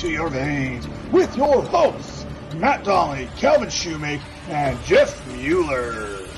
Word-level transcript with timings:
to 0.00 0.08
your 0.08 0.30
veins 0.30 0.88
with 1.12 1.36
your 1.36 1.62
hosts, 1.62 2.24
Matt 2.56 2.84
Donnelly, 2.84 3.28
Calvin 3.36 3.68
Shoemake, 3.68 4.22
and 4.48 4.82
Jeff 4.86 5.26
Mueller. 5.36 6.29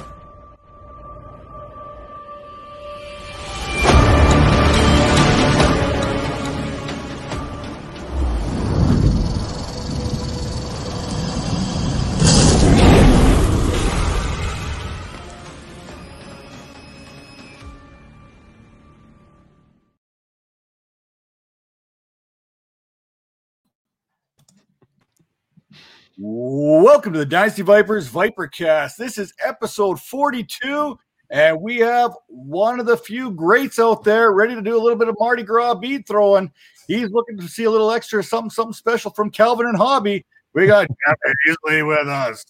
Welcome 26.93 27.15
to 27.15 27.21
the 27.21 27.27
Dynasty 27.27 27.63
Vipers 27.63 28.11
Vipercast. 28.11 28.97
This 28.97 29.17
is 29.17 29.33
episode 29.43 29.99
42, 29.99 30.99
and 31.31 31.59
we 31.59 31.79
have 31.79 32.15
one 32.29 32.79
of 32.79 32.85
the 32.85 32.99
few 32.99 33.31
greats 33.31 33.79
out 33.79 34.05
there 34.05 34.33
ready 34.33 34.55
to 34.55 34.61
do 34.61 34.77
a 34.77 34.79
little 34.79 34.99
bit 34.99 35.09
of 35.09 35.17
Mardi 35.19 35.43
Gras 35.43 35.75
bead 35.77 36.07
throwing. 36.07 36.53
He's 36.87 37.09
looking 37.09 37.39
to 37.39 37.49
see 37.49 37.65
a 37.65 37.71
little 37.71 37.91
extra 37.91 38.23
something, 38.23 38.51
something 38.51 38.75
special 38.75 39.11
from 39.11 39.31
Calvin 39.31 39.69
and 39.69 39.77
Hobby. 39.79 40.27
We 40.53 40.67
got 40.67 40.87
Jeff 40.87 41.17
Hazley 41.49 41.89
with 41.89 42.09
us. 42.09 42.45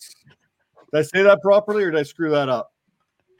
Did 0.93 0.99
I 0.99 1.03
say 1.03 1.23
that 1.23 1.41
properly, 1.41 1.85
or 1.85 1.93
did 1.93 2.01
I 2.01 2.03
screw 2.03 2.31
that 2.31 2.49
up? 2.49 2.73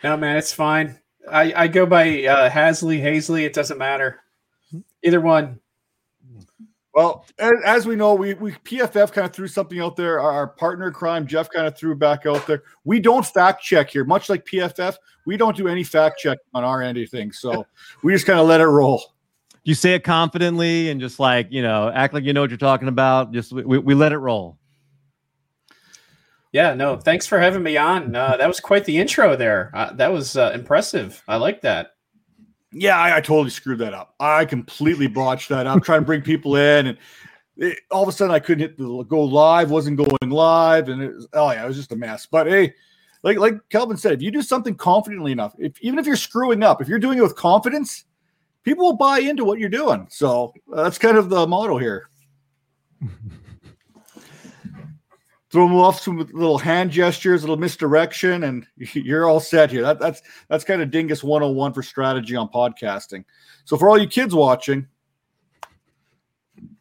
No, 0.05 0.17
man, 0.17 0.37
it's 0.37 0.53
fine. 0.53 1.01
I, 1.29 1.53
I 1.65 1.67
go 1.67 1.85
by 1.85 2.27
uh, 2.27 2.49
Hasley, 2.49 3.03
Hazley. 3.03 3.45
It 3.45 3.55
doesn't 3.55 3.77
matter. 3.77 4.21
Either 5.03 5.21
one. 5.21 5.59
Well, 6.95 7.25
as, 7.39 7.53
as 7.65 7.87
we 7.87 7.97
know, 7.97 8.15
we, 8.15 8.35
we 8.35 8.53
PFF 8.53 9.13
kind 9.13 9.27
of 9.27 9.33
threw 9.33 9.49
something 9.49 9.81
out 9.81 9.97
there. 9.97 10.21
Our, 10.21 10.33
our 10.33 10.47
partner 10.47 10.91
crime, 10.91 11.27
Jeff, 11.27 11.49
kind 11.51 11.67
of 11.67 11.77
threw 11.77 11.95
back 11.95 12.27
out 12.27 12.47
there. 12.47 12.65
We 12.85 13.01
don't 13.01 13.25
fact 13.25 13.63
check 13.63 13.91
here, 13.91 14.05
much 14.05 14.29
like 14.29 14.45
PFF. 14.45 14.97
We 15.25 15.37
don't 15.37 15.57
do 15.57 15.69
any 15.69 15.85
fact 15.85 16.19
check 16.19 16.39
on 16.53 16.65
our 16.65 16.83
end 16.83 16.99
of 16.99 17.09
things, 17.09 17.39
so 17.39 17.67
we 18.03 18.13
just 18.13 18.27
kind 18.27 18.39
of 18.39 18.47
let 18.47 18.61
it 18.61 18.67
roll. 18.67 19.15
You 19.65 19.75
say 19.75 19.95
it 19.95 20.01
confidently 20.01 20.91
and 20.91 21.01
just 21.01 21.21
like 21.21 21.47
you 21.51 21.63
know, 21.63 21.91
act 21.95 22.13
like 22.13 22.25
you 22.25 22.33
know 22.33 22.41
what 22.41 22.51
you're 22.51 22.59
talking 22.59 22.89
about. 22.89 23.33
Just 23.33 23.53
we, 23.53 23.79
we 23.79 23.95
let 23.95 24.13
it 24.13 24.19
roll. 24.19 24.59
Yeah, 26.53 26.75
no, 26.75 26.99
thanks 26.99 27.27
for 27.27 27.39
having 27.39 27.63
me 27.63 27.79
on. 27.79 28.15
Uh, 28.15 28.37
that 28.37 28.47
was 28.47 28.61
quite 28.61 28.85
the 28.85 28.99
intro 28.99 29.37
there. 29.37 29.71
Uh, 29.73 29.93
that 29.95 30.13
was 30.13 30.37
uh, 30.37 30.51
impressive. 30.55 31.23
I 31.27 31.37
like 31.37 31.63
that. 31.63 31.92
Yeah, 32.73 32.99
I, 32.99 33.17
I, 33.17 33.21
totally 33.21 33.51
screwed 33.51 33.79
that 33.81 33.93
up. 33.93 34.15
I 34.19 34.45
completely 34.45 35.07
botched 35.07 35.49
that 35.51 35.67
up. 35.67 35.83
trying 35.83 36.01
to 36.01 36.07
bring 36.07 36.23
people 36.23 36.57
in, 36.57 36.87
and 36.89 36.99
it, 37.57 37.79
all 37.91 38.03
of 38.03 38.09
a 38.09 38.13
sudden 38.13 38.35
I 38.35 38.39
couldn't 38.39 38.61
hit 38.61 38.79
the 38.79 39.03
go 39.05 39.23
live. 39.23 39.71
wasn't 39.71 39.99
going 39.99 40.31
live, 40.31 40.89
and 40.89 41.03
it 41.03 41.15
was, 41.15 41.29
oh 41.35 41.51
yeah, 41.51 41.65
it 41.65 41.69
was 41.69 41.77
just 41.77 41.93
a 41.93 41.97
mess. 41.97 42.27
But 42.27 42.47
hey, 42.47 42.75
like 43.23 43.39
like 43.39 43.55
Calvin 43.69 43.97
said, 43.97 44.13
if 44.13 44.23
you 44.23 44.31
do 44.31 44.43
something 44.43 44.75
confidently 44.75 45.33
enough, 45.33 45.55
if 45.59 45.81
even 45.81 45.99
if 45.99 46.07
you're 46.07 46.17
screwing 46.17 46.63
up, 46.63 46.81
if 46.81 46.89
you're 46.89 46.99
doing 46.99 47.19
it 47.19 47.23
with 47.23 47.37
confidence, 47.37 48.05
people 48.63 48.85
will 48.85 48.97
buy 48.97 49.19
into 49.19 49.45
what 49.45 49.59
you're 49.59 49.69
doing. 49.69 50.07
So 50.11 50.55
uh, 50.73 50.85
that's 50.85 50.99
kind 50.99 51.17
of 51.17 51.29
the 51.29 51.47
model 51.47 51.79
here. 51.79 52.09
throw 55.53 55.69
them 55.69 55.77
off 55.77 56.01
some 56.01 56.17
little 56.19 56.57
hand 56.57 56.91
gestures, 56.91 57.43
a 57.43 57.47
little 57.47 57.59
misdirection, 57.59 58.45
and 58.45 58.67
you're 58.95 59.29
all 59.29 59.39
set 59.39 59.71
here. 59.71 59.83
That, 59.83 60.01
that's 60.01 60.23
that's 60.49 60.65
kind 60.65 60.83
of 60.83 60.91
Dingus 60.91 61.23
101 61.23 61.73
for 61.75 61.83
strategy 61.83 62.35
on 62.35 62.49
podcasting. 62.49 63.25
So 63.65 63.77
for 63.77 63.89
all 63.89 63.99
you 63.99 64.09
kids 64.09 64.35
watching, 64.35 64.89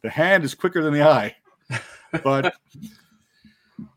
the 0.02 0.10
hand 0.10 0.42
is 0.42 0.54
quicker 0.54 0.82
than 0.82 0.94
the 0.94 1.02
eye. 1.02 1.36
But 2.22 2.54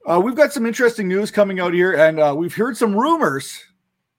uh, 0.07 0.21
we've 0.23 0.37
got 0.37 0.53
some 0.53 0.65
interesting 0.65 1.09
news 1.09 1.31
coming 1.31 1.59
out 1.59 1.73
here, 1.73 1.95
and 1.95 2.17
uh, 2.17 2.33
we've 2.33 2.55
heard 2.55 2.77
some 2.77 2.95
rumors 2.95 3.61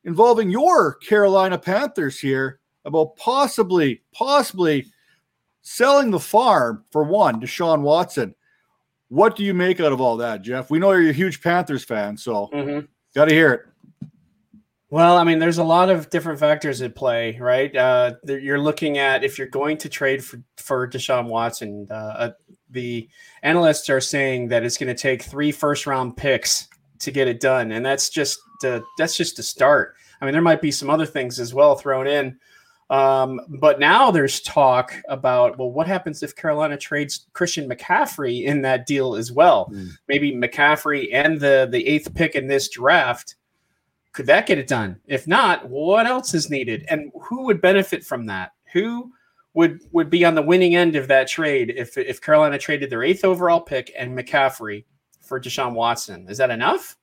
involving 0.04 0.50
your 0.50 0.96
Carolina 0.96 1.56
Panthers 1.56 2.18
here 2.18 2.60
about 2.84 3.16
possibly, 3.16 4.02
possibly 4.12 4.84
selling 5.62 6.10
the 6.10 6.20
farm 6.20 6.84
for 6.90 7.04
one, 7.04 7.40
Deshaun 7.40 7.80
Watson. 7.80 8.34
What 9.08 9.36
do 9.36 9.44
you 9.44 9.54
make 9.54 9.80
out 9.80 9.92
of 9.92 10.00
all 10.00 10.16
that, 10.18 10.42
Jeff? 10.42 10.70
We 10.70 10.78
know 10.78 10.92
you're 10.92 11.10
a 11.10 11.14
huge 11.14 11.40
Panthers 11.40 11.84
fan, 11.84 12.16
so 12.16 12.48
mm-hmm. 12.52 12.86
got 13.14 13.26
to 13.26 13.34
hear 13.34 13.52
it. 13.52 13.62
Well, 14.88 15.16
I 15.16 15.24
mean, 15.24 15.38
there's 15.38 15.58
a 15.58 15.64
lot 15.64 15.90
of 15.90 16.10
different 16.10 16.38
factors 16.38 16.80
at 16.80 16.94
play, 16.94 17.36
right? 17.40 17.74
Uh, 17.74 18.14
you're 18.24 18.60
looking 18.60 18.98
at 18.98 19.24
if 19.24 19.36
you're 19.36 19.48
going 19.48 19.78
to 19.78 19.88
trade 19.88 20.24
for, 20.24 20.40
for 20.56 20.88
Deshaun 20.88 21.26
Watson, 21.26 21.88
uh, 21.90 21.94
uh 21.94 22.30
the 22.70 23.08
analysts 23.42 23.88
are 23.90 24.00
saying 24.00 24.48
that 24.48 24.64
it's 24.64 24.76
going 24.76 24.94
to 24.94 25.00
take 25.00 25.22
three 25.22 25.52
first 25.52 25.86
round 25.86 26.16
picks 26.16 26.68
to 26.98 27.10
get 27.10 27.28
it 27.28 27.40
done, 27.40 27.72
and 27.72 27.84
that's 27.84 28.08
just 28.10 28.40
the, 28.60 28.82
that's 28.98 29.16
just 29.16 29.38
a 29.38 29.42
start. 29.42 29.94
I 30.20 30.24
mean, 30.24 30.32
there 30.32 30.42
might 30.42 30.60
be 30.60 30.70
some 30.70 30.90
other 30.90 31.06
things 31.06 31.38
as 31.38 31.54
well 31.54 31.76
thrown 31.76 32.06
in, 32.06 32.38
um, 32.88 33.40
but 33.48 33.80
now 33.80 34.10
there's 34.10 34.40
talk 34.40 34.94
about 35.08 35.58
well, 35.58 35.70
what 35.70 35.88
happens 35.88 36.22
if 36.22 36.36
Carolina 36.36 36.76
trades 36.76 37.26
Christian 37.32 37.68
McCaffrey 37.68 38.44
in 38.44 38.62
that 38.62 38.86
deal 38.86 39.16
as 39.16 39.32
well? 39.32 39.68
Mm. 39.72 39.90
Maybe 40.08 40.32
McCaffrey 40.32 41.08
and 41.12 41.40
the 41.40 41.68
the 41.70 41.86
eighth 41.86 42.14
pick 42.14 42.36
in 42.36 42.46
this 42.46 42.68
draft. 42.68 43.34
Could 44.12 44.26
that 44.26 44.46
get 44.46 44.58
it 44.58 44.68
done? 44.68 45.00
If 45.06 45.26
not, 45.26 45.68
what 45.68 46.06
else 46.06 46.32
is 46.32 46.48
needed, 46.48 46.86
and 46.88 47.10
who 47.22 47.44
would 47.44 47.60
benefit 47.60 48.04
from 48.04 48.26
that? 48.26 48.52
Who 48.72 49.12
would 49.54 49.80
would 49.90 50.08
be 50.08 50.24
on 50.24 50.36
the 50.36 50.42
winning 50.42 50.76
end 50.76 50.94
of 50.94 51.08
that 51.08 51.26
trade 51.26 51.74
if 51.76 51.98
if 51.98 52.20
Carolina 52.20 52.56
traded 52.56 52.88
their 52.88 53.02
eighth 53.02 53.24
overall 53.24 53.60
pick 53.60 53.92
and 53.98 54.16
McCaffrey 54.16 54.84
for 55.22 55.40
Deshaun 55.40 55.74
Watson? 55.74 56.28
Is 56.28 56.38
that 56.38 56.50
enough? 56.50 56.96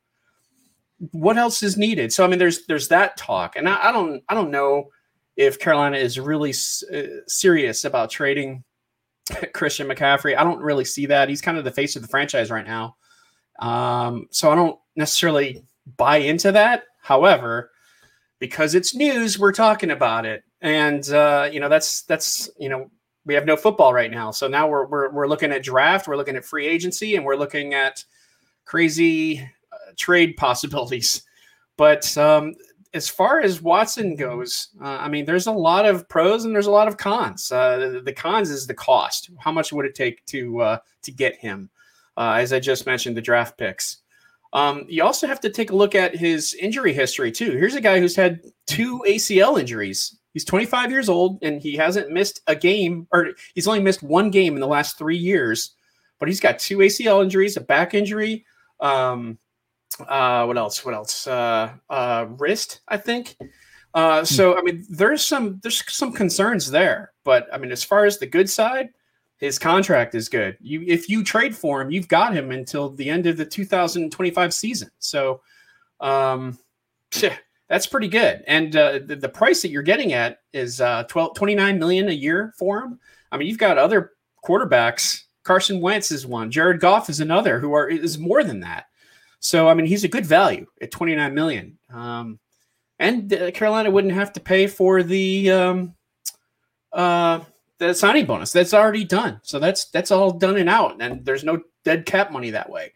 What 1.11 1.37
else 1.37 1.61
is 1.61 1.75
needed? 1.75 2.13
So 2.13 2.23
I 2.23 2.27
mean, 2.27 2.39
there's 2.39 2.65
there's 2.67 2.87
that 2.87 3.17
talk, 3.17 3.57
and 3.57 3.67
I, 3.67 3.89
I 3.89 3.91
don't 3.91 4.23
I 4.29 4.33
don't 4.33 4.49
know 4.49 4.89
if 5.35 5.59
Carolina 5.59 5.97
is 5.97 6.19
really 6.19 6.53
uh, 6.93 7.21
serious 7.27 7.85
about 7.85 8.09
trading 8.09 8.63
Christian 9.53 9.87
McCaffrey. 9.87 10.37
I 10.37 10.43
don't 10.43 10.61
really 10.61 10.85
see 10.85 11.05
that. 11.07 11.29
He's 11.29 11.41
kind 11.41 11.57
of 11.57 11.63
the 11.63 11.71
face 11.71 11.95
of 11.95 12.01
the 12.01 12.07
franchise 12.07 12.51
right 12.51 12.65
now. 12.65 12.95
Um, 13.59 14.27
so 14.31 14.51
I 14.51 14.55
don't 14.55 14.79
necessarily 14.95 15.63
buy 15.97 16.17
into 16.17 16.51
that. 16.51 16.83
However, 17.01 17.71
because 18.39 18.75
it's 18.75 18.95
news, 18.95 19.39
we're 19.39 19.53
talking 19.53 19.91
about 19.91 20.25
it. 20.25 20.43
And 20.61 21.07
uh, 21.09 21.49
you 21.51 21.59
know, 21.59 21.69
that's 21.69 22.03
that's 22.03 22.49
you 22.57 22.69
know, 22.69 22.89
we 23.25 23.33
have 23.33 23.45
no 23.45 23.57
football 23.57 23.93
right 23.93 24.11
now. 24.11 24.31
So 24.31 24.47
now 24.47 24.67
we're 24.67 24.85
we're 24.85 25.11
we're 25.11 25.27
looking 25.27 25.51
at 25.51 25.63
draft, 25.63 26.07
we're 26.07 26.17
looking 26.17 26.35
at 26.35 26.45
free 26.45 26.67
agency, 26.67 27.15
and 27.15 27.25
we're 27.25 27.35
looking 27.35 27.73
at 27.73 28.03
crazy 28.65 29.41
uh, 29.41 29.91
trade 29.97 30.35
possibilities. 30.37 31.23
But 31.75 32.17
um, 32.17 32.53
as 32.93 33.09
far 33.09 33.41
as 33.41 33.61
Watson 33.61 34.15
goes, 34.15 34.69
uh, 34.81 34.97
I 34.99 35.07
mean, 35.09 35.25
there's 35.25 35.47
a 35.47 35.51
lot 35.51 35.85
of 35.85 36.07
pros 36.09 36.45
and 36.45 36.53
there's 36.53 36.67
a 36.67 36.71
lot 36.71 36.87
of 36.87 36.97
cons. 36.97 37.51
Uh, 37.51 37.77
the, 37.77 38.01
the, 38.01 38.13
cons 38.13 38.49
is 38.49 38.67
the 38.67 38.73
cost. 38.73 39.29
How 39.39 39.51
much 39.51 39.73
would 39.73 39.85
it 39.85 39.95
take 39.95 40.23
to 40.27 40.61
uh, 40.61 40.77
to 41.01 41.11
get 41.11 41.35
him? 41.35 41.69
Uh, 42.15 42.35
as 42.37 42.53
I 42.53 42.59
just 42.59 42.85
mentioned, 42.85 43.17
the 43.17 43.21
draft 43.21 43.57
picks. 43.57 43.97
Um, 44.53 44.85
you 44.87 45.03
also 45.03 45.25
have 45.25 45.39
to 45.41 45.49
take 45.49 45.71
a 45.71 45.75
look 45.75 45.95
at 45.95 46.15
his 46.15 46.53
injury 46.53 46.93
history 46.93 47.31
too. 47.31 47.51
Here's 47.51 47.73
a 47.73 47.81
guy 47.81 47.99
who's 47.99 48.15
had 48.15 48.41
two 48.67 49.03
ACL 49.07 49.59
injuries. 49.59 50.15
He's 50.33 50.45
25 50.45 50.91
years 50.91 51.09
old 51.09 51.39
and 51.41 51.61
he 51.61 51.75
hasn't 51.75 52.11
missed 52.11 52.41
a 52.45 52.55
game, 52.55 53.07
or 53.11 53.31
he's 53.55 53.67
only 53.67 53.79
missed 53.79 54.03
one 54.03 54.29
game 54.29 54.53
in 54.53 54.61
the 54.61 54.67
last 54.67 54.97
three 54.97 55.17
years. 55.17 55.75
But 56.19 56.29
he's 56.29 56.39
got 56.39 56.59
two 56.59 56.77
ACL 56.77 57.23
injuries, 57.23 57.57
a 57.57 57.61
back 57.61 57.95
injury. 57.95 58.45
Um, 58.79 59.39
uh, 59.99 60.45
what 60.45 60.57
else? 60.57 60.83
What 60.85 60.93
else? 60.93 61.27
Uh, 61.27 61.73
uh, 61.89 62.25
wrist, 62.37 62.81
I 62.87 62.97
think. 62.97 63.35
Uh, 63.93 64.19
hmm. 64.19 64.25
so 64.25 64.57
I 64.57 64.61
mean, 64.61 64.85
there's 64.89 65.23
some 65.23 65.59
there's 65.61 65.83
some 65.91 66.11
concerns 66.11 66.71
there, 66.71 67.13
but 67.23 67.47
I 67.53 67.57
mean, 67.57 67.71
as 67.71 67.83
far 67.83 68.05
as 68.05 68.17
the 68.17 68.25
good 68.25 68.49
side, 68.49 68.89
his 69.37 69.59
contract 69.59 70.15
is 70.15 70.29
good. 70.29 70.57
You 70.61 70.83
if 70.87 71.09
you 71.09 71.23
trade 71.23 71.55
for 71.55 71.81
him, 71.81 71.91
you've 71.91 72.07
got 72.07 72.33
him 72.33 72.51
until 72.51 72.89
the 72.89 73.09
end 73.09 73.27
of 73.27 73.37
the 73.37 73.45
2025 73.45 74.53
season. 74.53 74.89
So, 74.99 75.41
um, 75.99 76.57
that's 77.69 77.87
pretty 77.87 78.07
good. 78.07 78.43
And 78.47 78.75
uh, 78.75 78.99
the, 79.05 79.15
the 79.15 79.29
price 79.29 79.61
that 79.61 79.69
you're 79.69 79.83
getting 79.83 80.13
at 80.13 80.39
is 80.53 80.81
uh, 80.81 81.03
12, 81.03 81.35
29 81.35 81.79
million 81.79 82.09
a 82.09 82.13
year 82.13 82.53
for 82.57 82.83
him. 82.83 82.99
I 83.31 83.37
mean, 83.37 83.47
you've 83.47 83.57
got 83.57 83.77
other 83.77 84.11
quarterbacks. 84.45 85.23
Carson 85.43 85.81
Wentz 85.81 86.11
is 86.11 86.25
one. 86.25 86.51
Jared 86.51 86.79
Goff 86.79 87.09
is 87.09 87.19
another. 87.19 87.59
Who 87.59 87.73
are 87.73 87.89
is 87.89 88.17
more 88.17 88.43
than 88.43 88.59
that. 88.61 88.85
So 89.43 89.67
I 89.67 89.73
mean, 89.73 89.85
he's 89.85 90.05
a 90.05 90.09
good 90.09 90.25
value 90.25 90.65
at 90.81 90.89
29 90.89 91.33
million. 91.35 91.77
Um, 91.93 92.39
and 92.97 93.31
uh, 93.33 93.51
Carolina 93.51 93.91
wouldn't 93.91 94.13
have 94.13 94.31
to 94.33 94.39
pay 94.39 94.67
for 94.67 95.03
the 95.03 95.51
um, 95.51 95.95
uh, 96.93 97.41
the 97.77 97.93
signing 97.93 98.25
bonus. 98.25 98.53
That's 98.53 98.73
already 98.73 99.03
done. 99.03 99.41
So 99.43 99.59
that's 99.59 99.89
that's 99.89 100.11
all 100.11 100.31
done 100.31 100.55
and 100.57 100.69
out, 100.69 101.01
and 101.01 101.25
there's 101.25 101.43
no 101.43 101.61
dead 101.83 102.05
cap 102.05 102.31
money 102.31 102.51
that 102.51 102.69
way. 102.69 102.93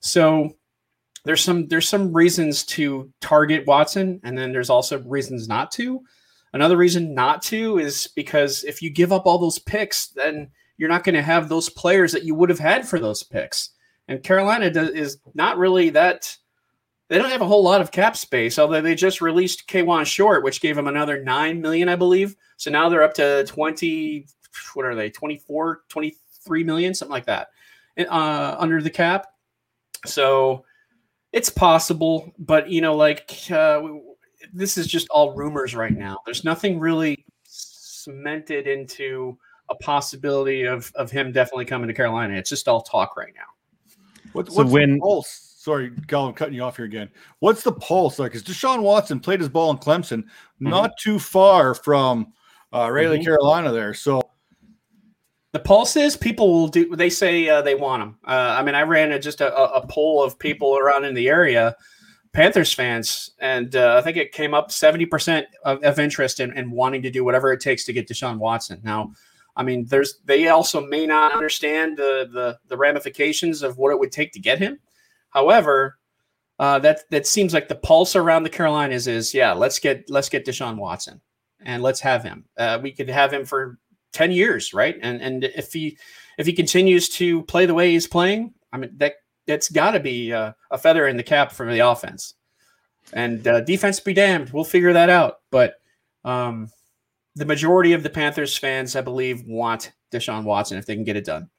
So 0.00 0.56
there's 1.24 1.42
some 1.42 1.68
there's 1.68 1.88
some 1.88 2.12
reasons 2.12 2.64
to 2.66 3.12
target 3.20 3.64
Watson, 3.66 4.20
and 4.24 4.36
then 4.36 4.50
there's 4.50 4.70
also 4.70 5.00
reasons 5.02 5.46
not 5.46 5.70
to. 5.72 6.00
Another 6.52 6.76
reason 6.76 7.14
not 7.14 7.40
to 7.42 7.78
is 7.78 8.08
because 8.16 8.64
if 8.64 8.82
you 8.82 8.90
give 8.90 9.12
up 9.12 9.26
all 9.26 9.38
those 9.38 9.60
picks, 9.60 10.08
then 10.08 10.50
you're 10.76 10.88
not 10.88 11.04
going 11.04 11.14
to 11.14 11.22
have 11.22 11.48
those 11.48 11.70
players 11.70 12.10
that 12.12 12.24
you 12.24 12.34
would 12.34 12.50
have 12.50 12.58
had 12.58 12.88
for 12.88 12.98
those 12.98 13.22
picks. 13.22 13.70
And 14.08 14.22
Carolina 14.22 14.70
does, 14.70 14.90
is 14.90 15.18
not 15.34 15.58
really 15.58 15.90
that. 15.90 16.36
They 17.08 17.18
don't 17.18 17.30
have 17.30 17.42
a 17.42 17.46
whole 17.46 17.62
lot 17.62 17.80
of 17.80 17.92
cap 17.92 18.16
space, 18.16 18.58
although 18.58 18.80
they 18.80 18.94
just 18.94 19.20
released 19.20 19.68
Kawann 19.68 20.06
Short, 20.06 20.42
which 20.42 20.60
gave 20.60 20.74
them 20.74 20.88
another 20.88 21.22
nine 21.22 21.60
million, 21.60 21.88
I 21.88 21.96
believe. 21.96 22.34
So 22.56 22.70
now 22.70 22.88
they're 22.88 23.02
up 23.02 23.14
to 23.14 23.44
twenty. 23.44 24.26
What 24.74 24.86
are 24.86 24.94
they? 24.94 25.10
24, 25.10 25.82
23 25.88 26.62
million, 26.62 26.94
something 26.94 27.12
like 27.12 27.26
that, 27.26 27.48
uh, 27.98 28.54
under 28.56 28.80
the 28.80 28.90
cap. 28.90 29.26
So 30.06 30.64
it's 31.32 31.50
possible, 31.50 32.32
but 32.38 32.70
you 32.70 32.80
know, 32.80 32.94
like 32.94 33.32
uh, 33.50 33.82
this 34.52 34.78
is 34.78 34.86
just 34.86 35.08
all 35.08 35.34
rumors 35.34 35.74
right 35.74 35.96
now. 35.96 36.18
There's 36.24 36.44
nothing 36.44 36.78
really 36.78 37.24
cemented 37.42 38.66
into 38.68 39.36
a 39.68 39.74
possibility 39.74 40.62
of 40.64 40.92
of 40.94 41.10
him 41.10 41.32
definitely 41.32 41.64
coming 41.64 41.88
to 41.88 41.94
Carolina. 41.94 42.34
It's 42.34 42.50
just 42.50 42.68
all 42.68 42.82
talk 42.82 43.16
right 43.16 43.32
now. 43.34 43.46
What, 44.34 44.48
so 44.48 44.54
what's 44.58 44.70
when, 44.70 44.94
the 44.94 45.00
pulse? 45.00 45.54
Sorry, 45.58 45.90
Gal, 46.08 46.26
I'm 46.26 46.34
cutting 46.34 46.54
you 46.54 46.62
off 46.62 46.76
here 46.76 46.84
again. 46.84 47.08
What's 47.38 47.62
the 47.62 47.72
pulse 47.72 48.18
like? 48.18 48.32
Because 48.32 48.42
Deshaun 48.42 48.82
Watson 48.82 49.18
played 49.18 49.40
his 49.40 49.48
ball 49.48 49.70
in 49.70 49.78
Clemson, 49.78 50.24
mm-hmm. 50.24 50.68
not 50.68 50.98
too 50.98 51.18
far 51.18 51.74
from 51.74 52.34
uh, 52.72 52.90
Raleigh, 52.90 53.18
mm-hmm. 53.18 53.24
Carolina. 53.24 53.72
There, 53.72 53.94
so 53.94 54.20
the 55.52 55.60
pulse 55.60 55.96
is 55.96 56.16
people 56.16 56.52
will 56.52 56.68
do. 56.68 56.96
They 56.96 57.08
say 57.08 57.48
uh, 57.48 57.62
they 57.62 57.76
want 57.76 58.02
him. 58.02 58.18
Uh, 58.26 58.56
I 58.58 58.62
mean, 58.64 58.74
I 58.74 58.82
ran 58.82 59.12
a, 59.12 59.20
just 59.20 59.40
a, 59.40 59.56
a, 59.56 59.86
poll 59.86 60.22
of 60.22 60.36
people 60.36 60.76
around 60.76 61.04
in 61.04 61.14
the 61.14 61.28
area, 61.28 61.76
Panthers 62.32 62.72
fans, 62.72 63.30
and 63.38 63.76
uh, 63.76 63.96
I 63.96 64.02
think 64.02 64.16
it 64.16 64.32
came 64.32 64.52
up 64.52 64.72
seventy 64.72 65.06
percent 65.06 65.46
of, 65.64 65.82
of, 65.84 66.00
interest 66.00 66.40
in, 66.40 66.52
in 66.58 66.72
wanting 66.72 67.02
to 67.02 67.10
do 67.10 67.24
whatever 67.24 67.52
it 67.52 67.60
takes 67.60 67.84
to 67.84 67.92
get 67.92 68.08
Deshaun 68.08 68.38
Watson. 68.38 68.80
Now, 68.82 69.12
I 69.56 69.62
mean, 69.62 69.86
there's 69.86 70.20
they 70.24 70.48
also 70.48 70.80
may 70.80 71.06
not 71.06 71.32
understand 71.32 71.96
the 71.96 72.28
the, 72.32 72.58
the 72.68 72.76
ramifications 72.76 73.62
of 73.62 73.78
what 73.78 73.92
it 73.92 73.98
would 73.98 74.12
take 74.12 74.32
to 74.32 74.40
get 74.40 74.58
him. 74.58 74.78
However, 75.30 75.98
uh, 76.58 76.78
that 76.80 77.00
that 77.10 77.26
seems 77.26 77.54
like 77.54 77.68
the 77.68 77.74
pulse 77.74 78.16
around 78.16 78.42
the 78.42 78.50
Carolinas 78.50 79.06
is 79.06 79.34
yeah, 79.34 79.52
let's 79.52 79.78
get 79.78 80.08
let's 80.08 80.28
get 80.28 80.46
Deshaun 80.46 80.76
Watson 80.76 81.20
and 81.64 81.82
let's 81.82 82.00
have 82.00 82.22
him. 82.22 82.44
Uh, 82.56 82.78
we 82.82 82.92
could 82.92 83.08
have 83.08 83.32
him 83.32 83.44
for 83.44 83.78
ten 84.12 84.32
years, 84.32 84.74
right? 84.74 84.96
And 85.02 85.20
and 85.20 85.44
if 85.44 85.72
he 85.72 85.98
if 86.38 86.46
he 86.46 86.52
continues 86.52 87.08
to 87.10 87.42
play 87.42 87.66
the 87.66 87.74
way 87.74 87.90
he's 87.90 88.06
playing, 88.06 88.54
I 88.72 88.78
mean 88.78 88.90
that 88.96 89.14
that's 89.46 89.68
got 89.68 89.92
to 89.92 90.00
be 90.00 90.32
uh, 90.32 90.52
a 90.70 90.78
feather 90.78 91.06
in 91.06 91.16
the 91.16 91.22
cap 91.22 91.52
for 91.52 91.70
the 91.70 91.80
offense. 91.80 92.34
And 93.12 93.46
uh, 93.46 93.60
defense 93.60 94.00
be 94.00 94.14
damned, 94.14 94.50
we'll 94.50 94.64
figure 94.64 94.94
that 94.94 95.10
out. 95.10 95.40
But 95.50 95.74
um, 96.24 96.70
the 97.36 97.44
majority 97.44 97.92
of 97.92 98.02
the 98.02 98.10
Panthers 98.10 98.56
fans, 98.56 98.96
I 98.96 99.00
believe, 99.00 99.44
want 99.46 99.92
Deshaun 100.12 100.44
Watson 100.44 100.78
if 100.78 100.86
they 100.86 100.94
can 100.94 101.04
get 101.04 101.16
it 101.16 101.24
done. 101.24 101.50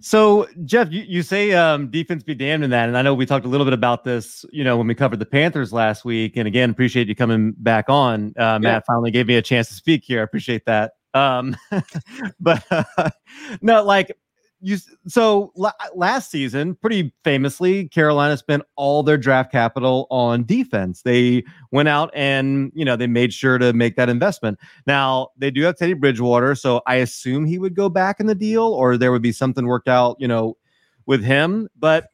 So, 0.00 0.46
Jeff, 0.64 0.90
you, 0.90 1.02
you 1.02 1.22
say 1.22 1.52
um, 1.52 1.90
defense 1.90 2.22
be 2.22 2.34
damned 2.34 2.64
in 2.64 2.70
that. 2.70 2.88
And 2.88 2.98
I 2.98 3.02
know 3.02 3.14
we 3.14 3.24
talked 3.24 3.46
a 3.46 3.48
little 3.48 3.64
bit 3.64 3.72
about 3.72 4.04
this, 4.04 4.44
you 4.52 4.62
know, 4.62 4.76
when 4.76 4.86
we 4.86 4.94
covered 4.94 5.18
the 5.18 5.26
Panthers 5.26 5.72
last 5.72 6.04
week. 6.04 6.36
And 6.36 6.46
again, 6.46 6.70
appreciate 6.70 7.08
you 7.08 7.14
coming 7.14 7.54
back 7.56 7.88
on. 7.88 8.34
Uh, 8.36 8.58
Matt 8.58 8.84
finally 8.86 9.10
gave 9.10 9.26
me 9.26 9.36
a 9.36 9.42
chance 9.42 9.68
to 9.68 9.74
speak 9.74 10.04
here. 10.04 10.20
I 10.20 10.24
appreciate 10.24 10.66
that. 10.66 10.92
Um, 11.14 11.56
but 12.40 12.64
uh, 12.70 13.10
no, 13.62 13.82
like 13.82 14.16
you 14.60 14.78
so 15.06 15.52
last 15.94 16.30
season 16.30 16.74
pretty 16.74 17.12
famously 17.24 17.88
carolina 17.88 18.36
spent 18.36 18.62
all 18.76 19.02
their 19.02 19.18
draft 19.18 19.52
capital 19.52 20.06
on 20.10 20.44
defense. 20.44 21.02
They 21.02 21.44
went 21.72 21.88
out 21.88 22.10
and 22.14 22.72
you 22.74 22.84
know 22.84 22.96
they 22.96 23.06
made 23.06 23.32
sure 23.32 23.58
to 23.58 23.72
make 23.72 23.96
that 23.96 24.08
investment. 24.08 24.58
Now 24.86 25.28
they 25.36 25.50
do 25.50 25.62
have 25.62 25.76
teddy 25.76 25.94
bridgewater 25.94 26.54
so 26.54 26.80
i 26.86 26.96
assume 26.96 27.44
he 27.44 27.58
would 27.58 27.74
go 27.74 27.88
back 27.88 28.18
in 28.18 28.26
the 28.26 28.34
deal 28.34 28.64
or 28.64 28.96
there 28.96 29.12
would 29.12 29.22
be 29.22 29.32
something 29.32 29.66
worked 29.66 29.88
out 29.88 30.16
you 30.18 30.28
know 30.28 30.56
with 31.04 31.22
him. 31.22 31.68
But 31.78 32.08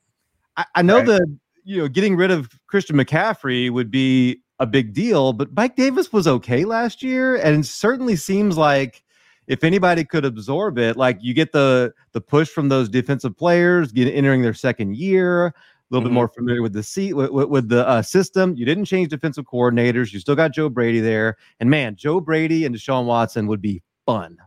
i, 0.56 0.64
I 0.74 0.82
know 0.82 0.98
right. 0.98 1.06
the 1.06 1.38
you 1.64 1.78
know 1.78 1.88
getting 1.88 2.16
rid 2.16 2.30
of 2.30 2.50
christian 2.66 2.96
mccaffrey 2.96 3.70
would 3.70 3.90
be 3.90 4.42
a 4.58 4.66
big 4.66 4.92
deal 4.92 5.32
but 5.32 5.52
mike 5.54 5.76
davis 5.76 6.12
was 6.12 6.26
okay 6.26 6.64
last 6.64 7.02
year 7.02 7.36
and 7.36 7.64
certainly 7.64 8.16
seems 8.16 8.56
like 8.56 9.02
if 9.46 9.64
anybody 9.64 10.04
could 10.04 10.24
absorb 10.24 10.78
it, 10.78 10.96
like 10.96 11.18
you 11.20 11.34
get 11.34 11.52
the 11.52 11.92
the 12.12 12.20
push 12.20 12.48
from 12.48 12.68
those 12.68 12.88
defensive 12.88 13.36
players, 13.36 13.92
get 13.92 14.12
entering 14.12 14.42
their 14.42 14.54
second 14.54 14.96
year, 14.96 15.46
a 15.46 15.52
little 15.90 16.06
mm-hmm. 16.06 16.14
bit 16.14 16.14
more 16.14 16.28
familiar 16.28 16.62
with 16.62 16.72
the 16.72 16.82
seat 16.82 17.14
with, 17.14 17.30
with, 17.30 17.68
the 17.68 17.86
uh, 17.86 18.02
system. 18.02 18.54
You 18.56 18.64
didn't 18.64 18.84
change 18.86 19.08
defensive 19.08 19.44
coordinators. 19.44 20.12
You 20.12 20.20
still 20.20 20.36
got 20.36 20.52
Joe 20.52 20.68
Brady 20.68 21.00
there, 21.00 21.36
and 21.60 21.68
man, 21.68 21.96
Joe 21.96 22.20
Brady 22.20 22.64
and 22.64 22.74
Deshaun 22.74 23.06
Watson 23.06 23.46
would 23.46 23.60
be 23.60 23.82
fun. 24.06 24.38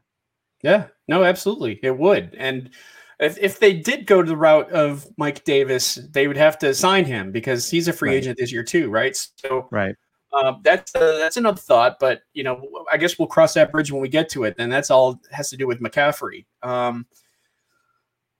Yeah, 0.63 0.87
no, 1.07 1.23
absolutely, 1.23 1.79
it 1.83 1.97
would. 1.97 2.35
And 2.37 2.71
if 3.19 3.37
if 3.37 3.59
they 3.59 3.73
did 3.73 4.07
go 4.07 4.21
to 4.21 4.27
the 4.27 4.37
route 4.37 4.71
of 4.71 5.05
Mike 5.17 5.43
Davis, 5.43 5.95
they 6.11 6.27
would 6.27 6.37
have 6.37 6.57
to 6.59 6.73
sign 6.73 7.05
him 7.05 7.31
because 7.31 7.69
he's 7.69 7.87
a 7.87 7.93
free 7.93 8.09
right. 8.09 8.17
agent 8.17 8.37
this 8.39 8.51
year 8.51 8.63
too, 8.63 8.89
right? 8.89 9.15
So 9.37 9.67
right. 9.71 9.95
Uh, 10.35 10.55
that's 10.63 10.93
uh, 10.95 11.17
that's 11.17 11.37
another 11.37 11.61
thought, 11.61 11.97
but 11.99 12.21
you 12.33 12.43
know, 12.43 12.67
I 12.91 12.97
guess 12.97 13.17
we'll 13.17 13.27
cross 13.27 13.53
that 13.53 13.71
bridge 13.71 13.91
when 13.91 14.01
we 14.01 14.09
get 14.09 14.29
to 14.29 14.43
it. 14.43 14.55
And 14.57 14.71
that's 14.71 14.91
all 14.91 15.19
has 15.31 15.49
to 15.51 15.57
do 15.57 15.67
with 15.67 15.79
McCaffrey. 15.79 16.45
Um, 16.61 17.05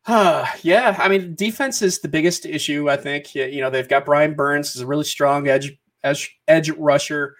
uh, 0.06 0.46
yeah, 0.62 0.96
I 1.00 1.08
mean, 1.08 1.36
defense 1.36 1.82
is 1.82 2.00
the 2.00 2.08
biggest 2.08 2.46
issue. 2.46 2.90
I 2.90 2.98
think 2.98 3.34
you 3.36 3.62
know 3.62 3.70
they've 3.70 3.88
got 3.88 4.06
Brian 4.06 4.34
Burns 4.34 4.76
is 4.76 4.82
a 4.82 4.88
really 4.88 5.04
strong 5.06 5.48
edge 5.48 5.78
edge, 6.04 6.38
edge 6.48 6.70
rusher. 6.72 7.36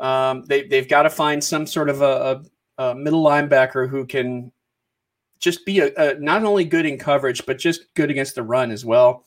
Um, 0.00 0.44
they 0.46 0.66
they've 0.66 0.88
got 0.88 1.02
to 1.02 1.10
find 1.10 1.42
some 1.42 1.66
sort 1.66 1.88
of 1.88 2.02
a, 2.02 2.42
a, 2.78 2.90
a 2.90 2.94
middle 2.94 3.24
linebacker 3.24 3.88
who 3.88 4.06
can 4.06 4.52
just 5.40 5.64
be 5.66 5.80
a, 5.80 5.92
a, 5.96 6.18
not 6.18 6.44
only 6.44 6.64
good 6.64 6.86
in 6.86 6.98
coverage 6.98 7.44
but 7.44 7.58
just 7.58 7.92
good 7.94 8.10
against 8.10 8.34
the 8.34 8.42
run 8.42 8.70
as 8.70 8.84
well. 8.84 9.24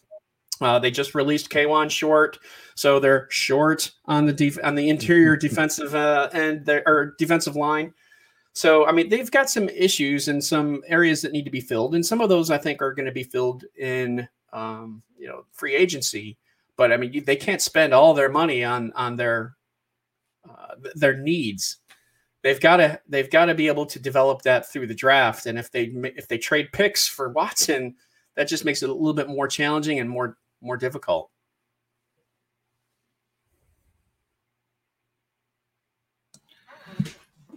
Uh, 0.61 0.79
they 0.79 0.91
just 0.91 1.15
released 1.15 1.49
Kawann 1.49 1.89
Short, 1.89 2.39
so 2.75 2.99
they're 2.99 3.27
short 3.29 3.91
on 4.05 4.25
the 4.25 4.33
def- 4.33 4.59
on 4.63 4.75
the 4.75 4.89
interior 4.89 5.35
defensive 5.37 5.93
uh, 5.95 6.29
end 6.33 6.69
or 6.69 7.15
defensive 7.17 7.55
line. 7.55 7.93
So 8.53 8.87
I 8.87 8.91
mean, 8.91 9.09
they've 9.09 9.29
got 9.29 9.49
some 9.49 9.69
issues 9.69 10.27
in 10.29 10.41
some 10.41 10.81
areas 10.87 11.21
that 11.21 11.31
need 11.31 11.45
to 11.45 11.51
be 11.51 11.61
filled, 11.61 11.93
and 11.93 12.05
some 12.05 12.21
of 12.21 12.29
those 12.29 12.49
I 12.49 12.57
think 12.57 12.81
are 12.81 12.93
going 12.93 13.05
to 13.05 13.11
be 13.11 13.23
filled 13.23 13.65
in 13.77 14.27
um, 14.51 15.03
you 15.17 15.27
know 15.27 15.45
free 15.51 15.75
agency. 15.75 16.37
But 16.75 16.91
I 16.91 16.97
mean, 16.97 17.13
you, 17.13 17.21
they 17.21 17.35
can't 17.35 17.61
spend 17.61 17.93
all 17.93 18.13
their 18.13 18.29
money 18.29 18.63
on 18.63 18.91
on 18.93 19.15
their 19.15 19.55
uh, 20.49 20.75
their 20.95 21.17
needs. 21.17 21.77
They've 22.41 22.59
got 22.59 22.77
to 22.77 22.99
they've 23.07 23.29
got 23.29 23.45
to 23.45 23.55
be 23.55 23.67
able 23.67 23.85
to 23.85 23.99
develop 23.99 24.41
that 24.43 24.71
through 24.71 24.87
the 24.87 24.95
draft, 24.95 25.45
and 25.45 25.59
if 25.59 25.69
they 25.69 25.91
if 26.15 26.27
they 26.27 26.37
trade 26.37 26.69
picks 26.71 27.07
for 27.07 27.29
Watson, 27.29 27.95
that 28.35 28.47
just 28.47 28.65
makes 28.65 28.81
it 28.81 28.89
a 28.89 28.93
little 28.93 29.13
bit 29.13 29.27
more 29.27 29.47
challenging 29.47 29.99
and 29.99 30.09
more 30.09 30.37
more 30.61 30.77
difficult. 30.77 31.29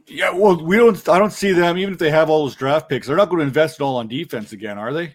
Yeah, 0.06 0.32
well, 0.32 0.62
we 0.64 0.76
don't. 0.76 1.08
I 1.08 1.18
don't 1.20 1.32
see 1.32 1.52
them. 1.52 1.78
Even 1.78 1.94
if 1.94 2.00
they 2.00 2.10
have 2.10 2.28
all 2.28 2.44
those 2.44 2.56
draft 2.56 2.88
picks, 2.88 3.06
they're 3.06 3.16
not 3.16 3.28
going 3.28 3.38
to 3.38 3.46
invest 3.46 3.80
it 3.80 3.84
all 3.84 3.96
on 3.96 4.08
defense 4.08 4.52
again, 4.52 4.76
are 4.76 4.92
they? 4.92 5.14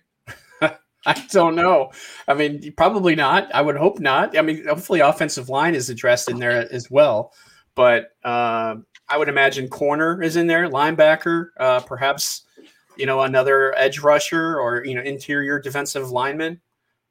I 0.61 1.25
don't 1.31 1.55
know. 1.55 1.91
I 2.29 2.33
mean, 2.33 2.73
probably 2.77 3.13
not. 3.13 3.53
I 3.53 3.61
would 3.61 3.75
hope 3.75 3.99
not. 3.99 4.37
I 4.37 4.41
mean, 4.41 4.65
hopefully, 4.65 5.01
offensive 5.01 5.49
line 5.49 5.75
is 5.75 5.89
addressed 5.89 6.29
in 6.29 6.39
there 6.39 6.71
as 6.73 6.89
well. 6.89 7.33
But 7.75 8.11
uh, 8.23 8.75
I 9.09 9.17
would 9.17 9.27
imagine 9.27 9.67
corner 9.67 10.21
is 10.21 10.37
in 10.37 10.47
there, 10.47 10.69
linebacker, 10.69 11.47
uh, 11.59 11.81
perhaps 11.81 12.43
you 12.97 13.05
know 13.05 13.21
another 13.21 13.77
edge 13.77 13.99
rusher 13.99 14.59
or 14.59 14.85
you 14.85 14.95
know 14.95 15.01
interior 15.01 15.59
defensive 15.59 16.09
lineman. 16.09 16.61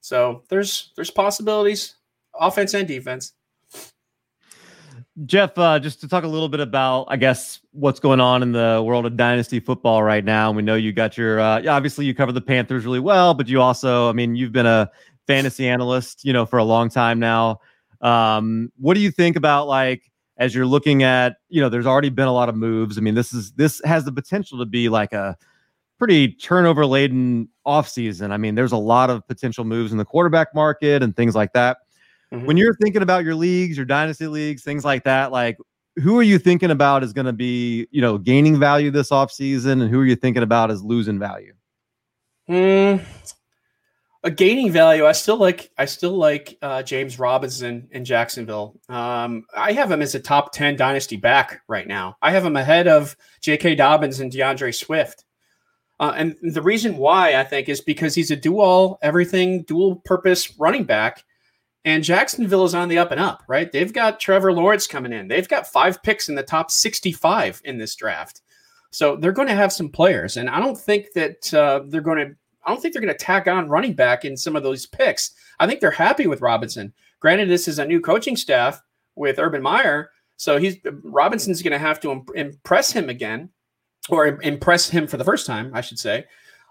So 0.05 0.43
there's 0.51 0.93
there's 0.97 1.11
possibilities, 1.11 1.95
offense 2.39 2.75
and 2.75 2.87
defense. 2.87 3.33
Jeff, 5.25 5.57
uh, 5.57 5.79
just 5.79 5.99
to 6.03 6.09
talk 6.09 6.25
a 6.25 6.29
little 6.29 6.51
bit 6.51 6.61
about, 6.61 7.07
I 7.09 7.17
guess, 7.17 7.61
what's 7.71 8.01
going 8.01 8.21
on 8.21 8.43
in 8.43 8.53
the 8.53 8.83
world 8.85 9.07
of 9.07 9.17
dynasty 9.17 9.61
football 9.61 10.03
right 10.03 10.23
now. 10.23 10.53
We 10.53 10.61
know 10.61 10.75
you 10.75 10.93
got 10.93 11.17
your, 11.17 11.41
uh, 11.41 11.67
obviously, 11.67 12.05
you 12.05 12.15
cover 12.15 12.33
the 12.33 12.43
Panthers 12.43 12.85
really 12.85 13.01
well, 13.01 13.33
but 13.33 13.49
you 13.49 13.63
also, 13.63 14.11
I 14.11 14.13
mean, 14.13 14.37
you've 14.37 14.53
been 14.53 14.67
a 14.67 14.91
fantasy 15.27 15.67
analyst, 15.67 16.23
you 16.23 16.35
know, 16.35 16.45
for 16.45 16.59
a 16.59 16.65
long 16.65 16.91
time 16.91 17.19
now. 17.19 17.61
Um, 18.03 18.71
what 18.77 18.93
do 18.95 19.01
you 19.01 19.11
think 19.11 19.37
about 19.37 19.69
like 19.69 20.03
as 20.37 20.55
you're 20.55 20.67
looking 20.67 21.03
at, 21.03 21.37
you 21.49 21.63
know, 21.63 21.71
there's 21.71 21.87
already 21.87 22.11
been 22.11 22.29
a 22.29 22.35
lot 22.35 22.51
of 22.51 22.57
moves. 22.57 22.99
I 22.99 23.01
mean, 23.01 23.15
this 23.15 23.33
is 23.33 23.53
this 23.53 23.81
has 23.87 24.05
the 24.05 24.13
potential 24.13 24.59
to 24.59 24.67
be 24.67 24.91
like 24.91 25.15
a 25.15 25.39
pretty 26.05 26.29
turnover 26.29 26.85
laden 26.85 27.49
offseason. 27.67 28.31
I 28.31 28.37
mean, 28.37 28.55
there's 28.55 28.73
a 28.73 28.77
lot 28.77 29.09
of 29.09 29.27
potential 29.27 29.65
moves 29.65 29.91
in 29.91 29.97
the 29.97 30.05
quarterback 30.05 30.55
market 30.55 31.03
and 31.03 31.17
things 31.17 31.35
like 31.35 31.55
that. 31.55 31.79
Mm-hmm. 32.31 32.45
When 32.45 32.59
you're 32.59 32.75
thinking 32.75 33.01
about 33.01 33.25
your 33.25 33.35
leagues, 33.35 33.75
your 33.75 33.87
dynasty 33.87 34.27
leagues, 34.27 34.63
things 34.63 34.85
like 34.85 35.05
that, 35.05 35.33
like 35.33 35.57
who 35.97 36.19
are 36.19 36.23
you 36.23 36.39
thinking 36.39 36.71
about 36.71 37.03
is 37.03 37.15
going 37.15 37.25
to 37.25 37.33
be, 37.33 37.89
you 37.91 38.03
know, 38.03 38.19
gaining 38.19 38.61
value 38.61 38.91
this 38.91 39.09
offseason 39.09 39.81
and 39.81 39.89
who 39.89 39.99
are 39.99 40.05
you 40.05 40.15
thinking 40.15 40.43
about 40.43 40.71
as 40.71 40.83
losing 40.83 41.19
value? 41.19 41.55
Hmm. 42.49 42.97
a 44.25 44.31
gaining 44.31 44.71
value. 44.71 45.07
I 45.07 45.13
still 45.13 45.39
like 45.39 45.71
I 45.79 45.87
still 45.87 46.19
like 46.19 46.59
uh, 46.61 46.83
James 46.83 47.19
Robinson 47.19 47.89
in 47.93 48.05
Jacksonville. 48.05 48.79
Um, 48.91 49.47
I 49.57 49.73
have 49.73 49.91
him 49.91 50.03
as 50.03 50.15
a 50.15 50.21
top 50.21 50.53
ten 50.53 50.77
dynasty 50.77 51.17
back 51.17 51.63
right 51.67 51.89
now. 51.89 52.19
I 52.21 52.31
have 52.33 52.45
him 52.45 52.57
ahead 52.57 52.89
of 52.89 53.17
J.K. 53.41 53.77
Dobbins 53.77 54.21
and 54.21 54.31
D'Andre 54.31 54.71
Swift. 54.71 55.25
Uh, 56.01 56.13
and 56.17 56.37
the 56.43 56.63
reason 56.63 56.97
why 56.97 57.37
I 57.37 57.45
think 57.45 57.69
is 57.69 57.81
because 57.81 58.15
he's 58.15 58.31
a 58.31 58.37
dual 58.37 58.99
everything, 59.03 59.63
dual 59.63 59.97
purpose 60.05 60.59
running 60.59 60.85
back. 60.85 61.25
And 61.85 62.03
Jacksonville 62.03 62.65
is 62.65 62.75
on 62.75 62.89
the 62.89 62.99
up 62.99 63.11
and 63.11 63.21
up, 63.21 63.43
right? 63.47 63.71
They've 63.71 63.93
got 63.93 64.19
Trevor 64.19 64.53
Lawrence 64.53 64.87
coming 64.87 65.13
in. 65.13 65.29
They've 65.29 65.49
got 65.49 65.67
five 65.67 66.03
picks 66.03 66.29
in 66.29 66.35
the 66.35 66.43
top 66.43 66.71
65 66.71 67.61
in 67.65 67.77
this 67.79 67.95
draft. 67.95 68.41
So 68.91 69.17
they're 69.17 69.33
going 69.33 69.49
to 69.49 69.55
have 69.55 69.73
some 69.73 69.91
players. 69.91 70.37
And 70.37 70.49
I 70.49 70.61
don't 70.61 70.79
think 70.79 71.13
that 71.15 71.53
uh, 71.53 71.83
they're 71.87 72.01
going 72.01 72.19
to, 72.19 72.35
I 72.65 72.71
don't 72.71 72.81
think 72.81 72.95
they're 72.95 73.03
going 73.03 73.15
to 73.15 73.25
tack 73.25 73.47
on 73.47 73.69
running 73.69 73.93
back 73.93 74.25
in 74.25 74.37
some 74.37 74.57
of 74.57 74.63
those 74.63 74.87
picks. 74.87 75.35
I 75.61 75.67
think 75.67 75.81
they're 75.81 75.91
happy 75.91 76.27
with 76.27 76.41
Robinson. 76.41 76.95
Granted, 77.21 77.51
this 77.51 77.69
is 77.69 77.79
a 77.79 77.85
new 77.85 78.01
coaching 78.01 78.37
staff 78.37 78.81
with 79.15 79.39
Urban 79.39 79.63
Meyer. 79.63 80.11
So 80.37 80.59
he's 80.59 80.77
Robinson's 81.03 81.63
going 81.63 81.73
to 81.73 81.79
have 81.79 82.01
to 82.01 82.25
impress 82.35 82.91
him 82.91 83.09
again 83.09 83.51
or 84.09 84.41
impress 84.43 84.89
him 84.89 85.07
for 85.07 85.17
the 85.17 85.25
first 85.25 85.47
time, 85.47 85.71
I 85.75 85.81
should 85.81 85.99
say. 85.99 86.25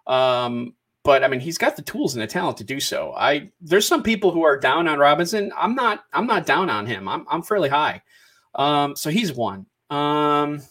Um, 0.07 0.73
but 1.03 1.23
I 1.23 1.27
mean, 1.27 1.39
he's 1.39 1.57
got 1.57 1.75
the 1.75 1.81
tools 1.81 2.15
and 2.15 2.23
the 2.23 2.27
talent 2.27 2.57
to 2.57 2.63
do 2.63 2.79
so. 2.79 3.13
I 3.15 3.51
there's 3.61 3.87
some 3.87 4.03
people 4.03 4.31
who 4.31 4.43
are 4.43 4.57
down 4.57 4.87
on 4.87 4.99
Robinson. 4.99 5.51
I'm 5.57 5.75
not. 5.75 6.05
I'm 6.13 6.27
not 6.27 6.45
down 6.45 6.69
on 6.69 6.85
him. 6.85 7.07
I'm 7.07 7.25
I'm 7.29 7.41
fairly 7.41 7.69
high. 7.69 8.01
Um, 8.55 8.95
so 8.95 9.09
he's 9.09 9.33
one. 9.33 9.65
Um, 9.89 10.61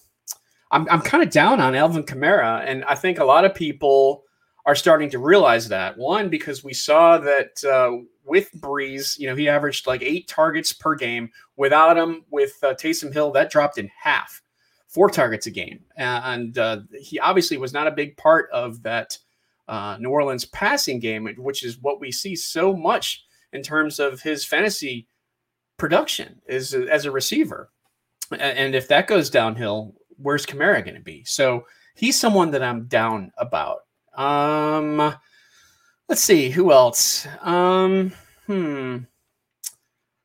I'm 0.71 0.89
I'm 0.91 1.03
kind 1.03 1.23
of 1.23 1.31
down 1.31 1.61
on 1.61 1.75
Alvin 1.75 2.05
Kamara, 2.05 2.65
and 2.67 2.85
I 2.85 2.95
think 2.95 3.19
a 3.19 3.25
lot 3.25 3.45
of 3.45 3.55
people 3.55 4.25
are 4.65 4.75
starting 4.75 5.11
to 5.11 5.19
realize 5.19 5.69
that. 5.69 5.99
One 5.99 6.31
because 6.31 6.65
we 6.65 6.73
saw 6.73 7.19
that 7.19 7.63
uh, 7.65 7.99
with 8.25 8.51
Brees, 8.59 9.19
you 9.19 9.27
know, 9.27 9.37
he 9.37 9.49
averaged 9.49 9.87
like 9.87 10.03
eight 10.03 10.29
targets 10.29 10.73
per 10.73 10.95
game. 10.95 11.31
Without 11.57 11.99
him, 11.99 12.25
with 12.31 12.57
uh, 12.63 12.75
Taysom 12.75 13.13
Hill, 13.13 13.33
that 13.33 13.51
dropped 13.51 13.77
in 13.77 13.91
half 14.01 14.42
four 14.93 15.09
targets 15.09 15.47
a 15.47 15.51
game. 15.51 15.81
And 15.97 16.57
uh, 16.59 16.81
he 17.01 17.19
obviously 17.19 17.57
was 17.57 17.73
not 17.73 17.87
a 17.87 17.93
big 17.93 18.17
part 18.17 18.51
of 18.53 18.83
that 18.83 19.17
uh, 19.67 19.97
New 19.99 20.11
Orleans 20.11 20.45
passing 20.45 21.01
game, 21.01 21.29
which 21.39 21.65
is 21.65 21.79
what 21.79 22.01
we 22.01 22.13
see 22.13 22.37
so 22.37 22.77
much 22.77 23.25
in 23.53 23.63
terms 23.63 23.99
of 23.99 24.21
his 24.21 24.45
fantasy 24.45 25.09
production 25.79 26.41
is 26.47 26.75
as 26.75 27.07
a 27.07 27.11
receiver. 27.11 27.71
And 28.39 28.75
if 28.75 28.89
that 28.89 29.09
goes 29.09 29.31
downhill, 29.31 29.95
where's 30.17 30.47
Kamara 30.47 30.85
going 30.85 30.95
to 30.95 31.01
be? 31.01 31.25
So 31.25 31.67
he's 31.95 32.19
someone 32.19 32.51
that 32.53 32.63
I'm 32.63 32.85
down 32.87 33.33
about. 33.39 33.81
Um, 34.15 35.15
let's 36.09 36.23
see 36.23 36.51
who 36.51 36.73
else. 36.73 37.27
Um, 37.41 38.13
hmm. 38.47 38.99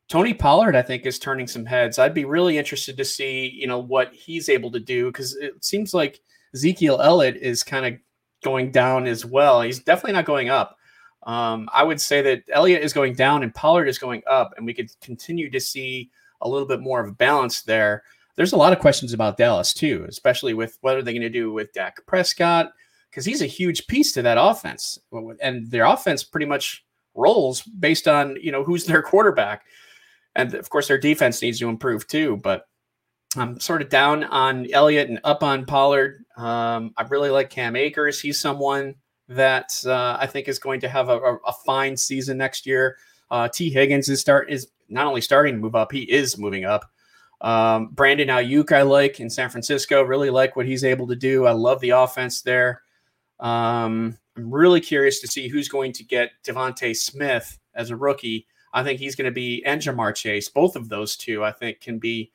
Tony 0.08 0.32
Pollard, 0.32 0.74
I 0.74 0.82
think, 0.82 1.04
is 1.04 1.18
turning 1.18 1.46
some 1.46 1.66
heads. 1.66 1.98
I'd 1.98 2.14
be 2.14 2.24
really 2.24 2.56
interested 2.56 2.96
to 2.96 3.04
see, 3.04 3.48
you 3.48 3.66
know, 3.66 3.78
what 3.78 4.12
he's 4.14 4.48
able 4.48 4.70
to 4.70 4.80
do 4.80 5.06
because 5.06 5.36
it 5.36 5.62
seems 5.62 5.92
like 5.92 6.20
Ezekiel 6.54 7.00
Elliott 7.02 7.36
is 7.36 7.62
kind 7.62 7.84
of 7.84 8.00
going 8.42 8.70
down 8.70 9.06
as 9.06 9.26
well. 9.26 9.60
He's 9.60 9.80
definitely 9.80 10.14
not 10.14 10.24
going 10.24 10.48
up. 10.48 10.78
Um, 11.24 11.68
I 11.74 11.82
would 11.82 12.00
say 12.00 12.22
that 12.22 12.44
Elliott 12.50 12.82
is 12.82 12.94
going 12.94 13.14
down 13.14 13.42
and 13.42 13.54
Pollard 13.54 13.86
is 13.86 13.98
going 13.98 14.22
up, 14.26 14.54
and 14.56 14.64
we 14.64 14.72
could 14.72 14.90
continue 15.02 15.50
to 15.50 15.60
see 15.60 16.10
a 16.40 16.48
little 16.48 16.66
bit 16.66 16.80
more 16.80 17.00
of 17.00 17.08
a 17.08 17.14
balance 17.14 17.62
there. 17.62 18.02
There's 18.36 18.52
a 18.52 18.56
lot 18.56 18.72
of 18.72 18.78
questions 18.78 19.12
about 19.12 19.36
Dallas 19.36 19.74
too, 19.74 20.06
especially 20.08 20.54
with 20.54 20.78
what 20.80 20.96
are 20.96 21.02
they 21.02 21.12
going 21.12 21.22
to 21.22 21.28
do 21.28 21.52
with 21.52 21.72
Dak 21.72 22.06
Prescott 22.06 22.72
because 23.10 23.24
he's 23.24 23.42
a 23.42 23.46
huge 23.46 23.86
piece 23.88 24.12
to 24.12 24.22
that 24.22 24.38
offense, 24.40 24.98
and 25.42 25.70
their 25.70 25.84
offense 25.84 26.22
pretty 26.22 26.46
much 26.46 26.84
rolls 27.14 27.62
based 27.62 28.06
on 28.06 28.36
you 28.40 28.52
know 28.52 28.62
who's 28.62 28.84
their 28.84 29.02
quarterback 29.02 29.64
and 30.38 30.54
of 30.54 30.70
course 30.70 30.88
their 30.88 30.98
defense 30.98 31.42
needs 31.42 31.58
to 31.58 31.68
improve 31.68 32.06
too. 32.06 32.38
But 32.38 32.66
I'm 33.36 33.60
sort 33.60 33.82
of 33.82 33.90
down 33.90 34.24
on 34.24 34.70
Elliott 34.72 35.10
and 35.10 35.20
up 35.24 35.42
on 35.42 35.66
Pollard. 35.66 36.24
Um, 36.36 36.94
I 36.96 37.02
really 37.02 37.30
like 37.30 37.50
Cam 37.50 37.76
Akers. 37.76 38.20
He's 38.20 38.40
someone 38.40 38.94
that 39.28 39.74
uh, 39.84 40.16
I 40.18 40.26
think 40.26 40.48
is 40.48 40.58
going 40.58 40.80
to 40.80 40.88
have 40.88 41.08
a, 41.10 41.18
a, 41.18 41.36
a 41.46 41.52
fine 41.66 41.96
season 41.96 42.38
next 42.38 42.66
year. 42.66 42.96
Uh, 43.30 43.48
Tee 43.48 43.68
Higgins 43.68 44.08
is 44.08 44.20
start 44.20 44.50
is 44.50 44.68
not 44.88 45.06
only 45.06 45.20
starting 45.20 45.54
to 45.54 45.60
move 45.60 45.74
up, 45.74 45.92
he 45.92 46.10
is 46.10 46.38
moving 46.38 46.64
up. 46.64 46.90
Um, 47.40 47.88
Brandon 47.92 48.28
Aiyuk, 48.28 48.72
I 48.72 48.82
like 48.82 49.20
in 49.20 49.28
San 49.28 49.50
Francisco. 49.50 50.02
Really 50.02 50.30
like 50.30 50.56
what 50.56 50.66
he's 50.66 50.82
able 50.82 51.06
to 51.08 51.16
do. 51.16 51.46
I 51.46 51.52
love 51.52 51.80
the 51.80 51.90
offense 51.90 52.40
there. 52.42 52.82
Um, 53.38 54.16
I'm 54.36 54.52
really 54.52 54.80
curious 54.80 55.20
to 55.20 55.26
see 55.26 55.48
who's 55.48 55.68
going 55.68 55.92
to 55.92 56.04
get 56.04 56.30
Devonta 56.44 56.96
Smith 56.96 57.58
as 57.74 57.90
a 57.90 57.96
rookie. 57.96 58.46
I 58.72 58.82
think 58.82 59.00
he's 59.00 59.16
going 59.16 59.26
to 59.26 59.32
be 59.32 59.64
and 59.64 59.80
Ja'Marr 59.80 60.14
Chase. 60.14 60.48
Both 60.48 60.76
of 60.76 60.88
those 60.88 61.16
two, 61.16 61.44
I 61.44 61.52
think, 61.52 61.80
can 61.80 61.98
be 61.98 62.30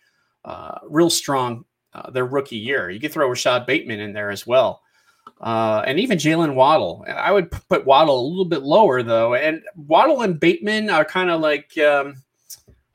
uh, 0.46 0.80
real 0.88 1.10
strong 1.10 1.66
uh, 1.94 2.10
their 2.10 2.26
rookie 2.26 2.58
year. 2.58 2.90
You 2.90 3.00
could 3.00 3.12
throw 3.12 3.28
Rashod 3.28 3.66
Bateman 3.66 4.00
in 4.00 4.14
there 4.14 4.32
as 4.32 4.48
well. 4.48 4.82
Uh, 5.40 5.84
and 5.86 6.00
even 6.00 6.18
Jaylen 6.18 6.56
Waddle. 6.56 7.06
I 7.08 7.32
would 7.32 7.52
put 7.52 7.86
Waddle 7.86 8.20
a 8.20 8.28
little 8.28 8.46
bit 8.46 8.64
lower, 8.64 9.04
though. 9.04 9.36
And 9.36 9.62
Waddle 9.76 10.22
and 10.22 10.40
Bateman 10.40 10.90
are 10.90 11.06
kind 11.06 11.30
of 11.30 11.42
like 11.42 11.78
um, 11.78 12.16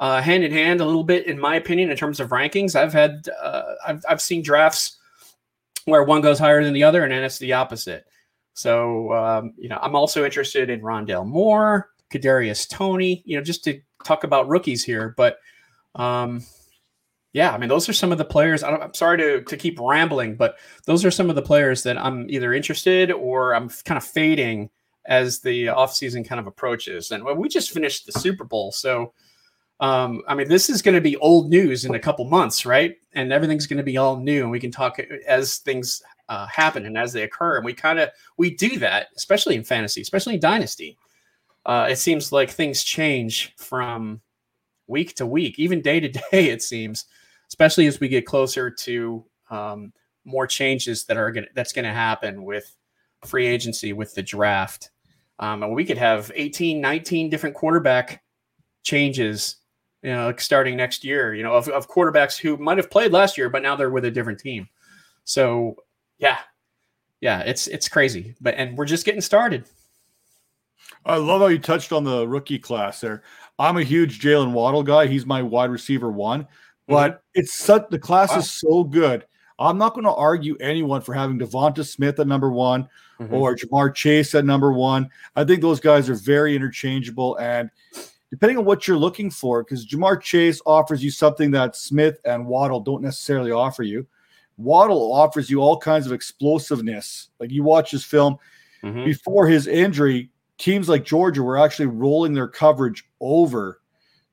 uh, 0.01 0.21
hand 0.21 0.45
in 0.45 0.53
hand 0.53 0.81
a 0.81 0.85
little 0.85 1.05
bit, 1.05 1.27
in 1.27 1.39
my 1.39 1.57
opinion, 1.57 1.91
in 1.91 1.97
terms 1.97 2.21
of 2.21 2.31
rankings. 2.31 2.75
I've 2.75 2.93
had, 2.93 3.29
uh, 3.43 3.75
I've, 3.87 4.05
I've 4.09 4.21
seen 4.21 4.43
drafts 4.43 4.97
where 5.85 6.05
one 6.05 6.21
goes 6.21 6.39
higher 6.39 6.63
than 6.63 6.75
the 6.75 6.85
other, 6.85 7.03
and 7.03 7.13
then 7.13 7.25
it's 7.25 7.39
the 7.39 7.55
opposite. 7.55 8.07
So, 8.55 9.13
um, 9.13 9.55
you 9.57 9.69
know, 9.69 9.79
I'm 9.81 9.95
also 9.95 10.25
interested 10.25 10.71
in 10.71 10.81
Rondale 10.81 11.27
Moore. 11.27 11.91
Kadarius 12.11 12.69
Toney, 12.69 13.23
you 13.25 13.37
know, 13.37 13.43
just 13.43 13.65
to 13.65 13.81
talk 14.05 14.25
about 14.25 14.49
rookies 14.49 14.85
here. 14.85 15.15
But 15.17 15.39
um, 15.95 16.43
yeah, 17.33 17.53
I 17.53 17.59
mean, 17.59 17.69
those 17.69 17.89
are 17.89 17.93
some 17.93 18.13
of 18.13 18.19
the 18.19 18.25
players. 18.25 18.63
I 18.63 18.75
am 18.75 18.95
sorry 18.95 19.19
to, 19.19 19.43
to 19.43 19.57
keep 19.57 19.79
rambling, 19.79 20.37
but 20.37 20.57
those 20.87 21.05
are 21.05 21.11
some 21.11 21.29
of 21.29 21.37
the 21.37 21.43
players 21.43 21.83
that 21.83 21.99
I'm 21.99 22.29
either 22.31 22.53
interested 22.53 23.11
or 23.13 23.55
I'm 23.55 23.69
kind 23.69 23.99
of 23.99 24.05
fading 24.05 24.71
as 25.07 25.41
the 25.41 25.67
offseason 25.67 26.27
kind 26.27 26.39
of 26.41 26.47
approaches. 26.47 27.11
And 27.11 27.25
we 27.25 27.49
just 27.49 27.71
finished 27.71 28.07
the 28.07 28.13
Super 28.13 28.45
Bowl. 28.45 28.73
So, 28.73 29.13
um, 29.81 30.23
I 30.27 30.35
mean, 30.35 30.49
this 30.49 30.69
is 30.69 30.83
going 30.83 30.95
to 30.95 31.01
be 31.01 31.17
old 31.19 31.51
news 31.51 31.85
in 31.85 31.95
a 31.95 32.01
couple 32.01 32.25
months, 32.25 32.67
right? 32.67 32.97
And 33.13 33.33
everything's 33.33 33.67
going 33.67 33.79
to 33.79 33.85
be 33.85 33.97
all 33.97 34.17
new, 34.17 34.43
and 34.43 34.51
we 34.51 34.61
can 34.61 34.71
talk 34.71 34.99
as 35.27 35.59
things 35.59 36.03
uh, 36.29 36.47
happen 36.47 36.85
and 36.85 36.99
as 36.99 37.13
they 37.13 37.23
occur. 37.23 37.57
And 37.57 37.65
we 37.65 37.73
kind 37.73 37.99
of 37.99 38.11
we 38.37 38.55
do 38.55 38.79
that, 38.81 39.09
especially 39.17 39.55
in 39.55 39.65
fantasy, 39.65 40.01
especially 40.01 40.35
in 40.35 40.41
dynasty 40.41 40.99
uh, 41.69 41.87
it 41.91 41.97
seems 41.97 42.33
like 42.33 42.51
things 42.51 42.83
change 42.83 43.55
from 43.57 44.23
week 44.87 45.15
to 45.17 45.27
week, 45.27 45.59
even 45.59 45.83
day 45.83 46.01
to 46.01 46.09
day. 46.33 46.49
It 46.49 46.63
seems, 46.63 47.05
especially 47.49 47.87
as 47.87 48.01
we 48.01 48.09
get 48.09 48.27
closer 48.27 48.71
to 48.71 49.25
um, 49.51 49.93
more 50.25 50.47
changes 50.47 51.05
that 51.05 51.19
are 51.19 51.31
going 51.31 51.47
that's 51.55 51.73
going 51.73 51.85
to 51.85 51.93
happen 51.93 52.43
with 52.43 52.75
free 53.25 53.47
agency 53.47 53.93
with 53.93 54.15
the 54.15 54.23
draft. 54.23 54.91
Um, 55.39 55.63
and 55.63 55.75
we 55.75 55.85
could 55.85 55.99
have 55.99 56.33
18, 56.35 56.81
19 56.81 57.31
different 57.31 57.55
quarterback 57.55 58.25
changes, 58.83 59.57
you 60.03 60.11
know, 60.11 60.27
like 60.27 60.41
starting 60.41 60.77
next 60.77 61.05
year, 61.05 61.35
you 61.35 61.43
know, 61.43 61.53
of, 61.53 61.69
of 61.69 61.89
quarterbacks 61.89 62.37
who 62.37 62.57
might 62.57 62.79
have 62.79 62.91
played 62.91 63.13
last 63.13 63.39
year, 63.39 63.49
but 63.49 63.63
now 63.63 63.77
they're 63.77 63.91
with 63.91 64.05
a 64.05 64.11
different 64.11 64.41
team. 64.41 64.69
So 65.25 65.77
yeah, 66.19 66.39
yeah, 67.21 67.41
it's, 67.41 67.69
it's 67.69 67.89
crazy, 67.89 68.35
but, 68.41 68.55
and 68.57 68.77
we're 68.77 68.85
just 68.85 69.05
getting 69.05 69.21
started. 69.21 69.65
I 71.05 71.17
love 71.17 71.41
how 71.41 71.47
you 71.49 71.59
touched 71.59 71.93
on 71.93 72.05
the 72.05 72.27
rookie 72.27 72.59
class 72.59 73.01
there. 73.01 73.23
I'm 73.59 73.77
a 73.77 73.83
huge 73.83 74.21
Jaylen 74.21 74.53
Waddle 74.53 74.83
guy. 74.83 75.07
He's 75.07 75.27
my 75.27 75.43
wide 75.43 75.71
receiver 75.71 76.11
one, 76.11 76.47
but 76.87 77.13
mm-hmm. 77.13 77.41
it's 77.41 77.55
such 77.55 77.89
the 77.91 77.99
class 77.99 78.31
wow. 78.31 78.39
is 78.39 78.51
so 78.51 78.85
good. 78.85 79.27
I'm 79.59 79.79
not 79.79 79.95
going 79.95 80.05
to 80.05 80.13
argue 80.13 80.57
anyone 80.61 81.01
for 81.01 81.15
having 81.15 81.39
Devonta 81.39 81.85
Smith 81.85 82.21
at 82.21 82.29
number 82.29 82.51
one 82.51 82.89
mm-hmm. 83.21 83.35
or 83.35 83.57
Ja'Marr 83.57 83.95
Chase 83.95 84.35
at 84.35 84.45
number 84.45 84.73
one. 84.73 85.09
I 85.35 85.45
think 85.45 85.63
those 85.63 85.81
guys 85.81 86.09
are 86.09 86.15
very 86.15 86.55
interchangeable 86.55 87.37
and 87.39 87.71
depending 88.31 88.59
on 88.59 88.65
what 88.65 88.87
you're 88.87 88.97
looking 88.97 89.31
for, 89.31 89.65
because 89.65 89.87
Ja'Marr 89.87 90.21
Chase 90.21 90.61
offers 90.67 91.03
you 91.03 91.11
something 91.11 91.51
that 91.53 91.75
Smith 91.75 92.21
and 92.25 92.47
Waddle 92.47 92.81
don't 92.81 93.03
necessarily 93.03 93.51
offer 93.51 93.83
you. 93.83 94.07
Waddle 94.59 95.13
offers 95.13 95.49
you 95.49 95.61
all 95.61 95.79
kinds 95.79 96.07
of 96.07 96.13
explosiveness. 96.13 97.31
Like 97.41 97.51
you 97.51 97.63
watch 97.63 97.91
his 97.91 98.05
film 98.05 98.37
mm-hmm. 98.83 99.05
before 99.05 99.49
his 99.49 99.67
injury, 99.67 100.31
teams 100.59 100.89
like 100.89 101.05
Georgia 101.05 101.43
were 101.43 101.59
actually 101.59 101.87
rolling 101.87 102.35
their 102.35 102.49
coverage 102.49 103.09
over 103.21 103.81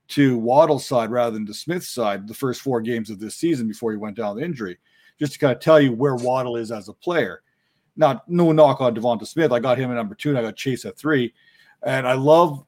to 0.08 0.38
Waddle's 0.38 0.86
side 0.86 1.10
rather 1.10 1.32
than 1.32 1.46
to 1.46 1.54
Smith's 1.54 1.88
side 1.88 2.28
the 2.28 2.34
first 2.34 2.60
four 2.60 2.80
games 2.80 3.10
of 3.10 3.18
this 3.18 3.36
season 3.36 3.66
before 3.66 3.92
he 3.92 3.96
went 3.96 4.16
down 4.16 4.34
with 4.34 4.44
injury, 4.44 4.78
just 5.18 5.32
to 5.32 5.38
kind 5.38 5.52
of 5.52 5.60
tell 5.60 5.80
you 5.80 5.92
where 5.92 6.14
Waddle 6.16 6.56
is 6.56 6.70
as 6.70 6.88
a 6.88 6.92
player. 6.92 7.42
Not 7.96 8.28
no 8.28 8.52
knock 8.52 8.80
on 8.80 8.94
Devonta 8.94 9.26
Smith. 9.26 9.52
I 9.52 9.58
got 9.58 9.78
him 9.78 9.90
at 9.90 9.94
number 9.94 10.14
two, 10.14 10.28
and 10.28 10.38
I 10.38 10.42
got 10.42 10.56
Chase 10.56 10.84
at 10.84 10.98
three. 10.98 11.32
And 11.82 12.06
I 12.06 12.12
love 12.12 12.64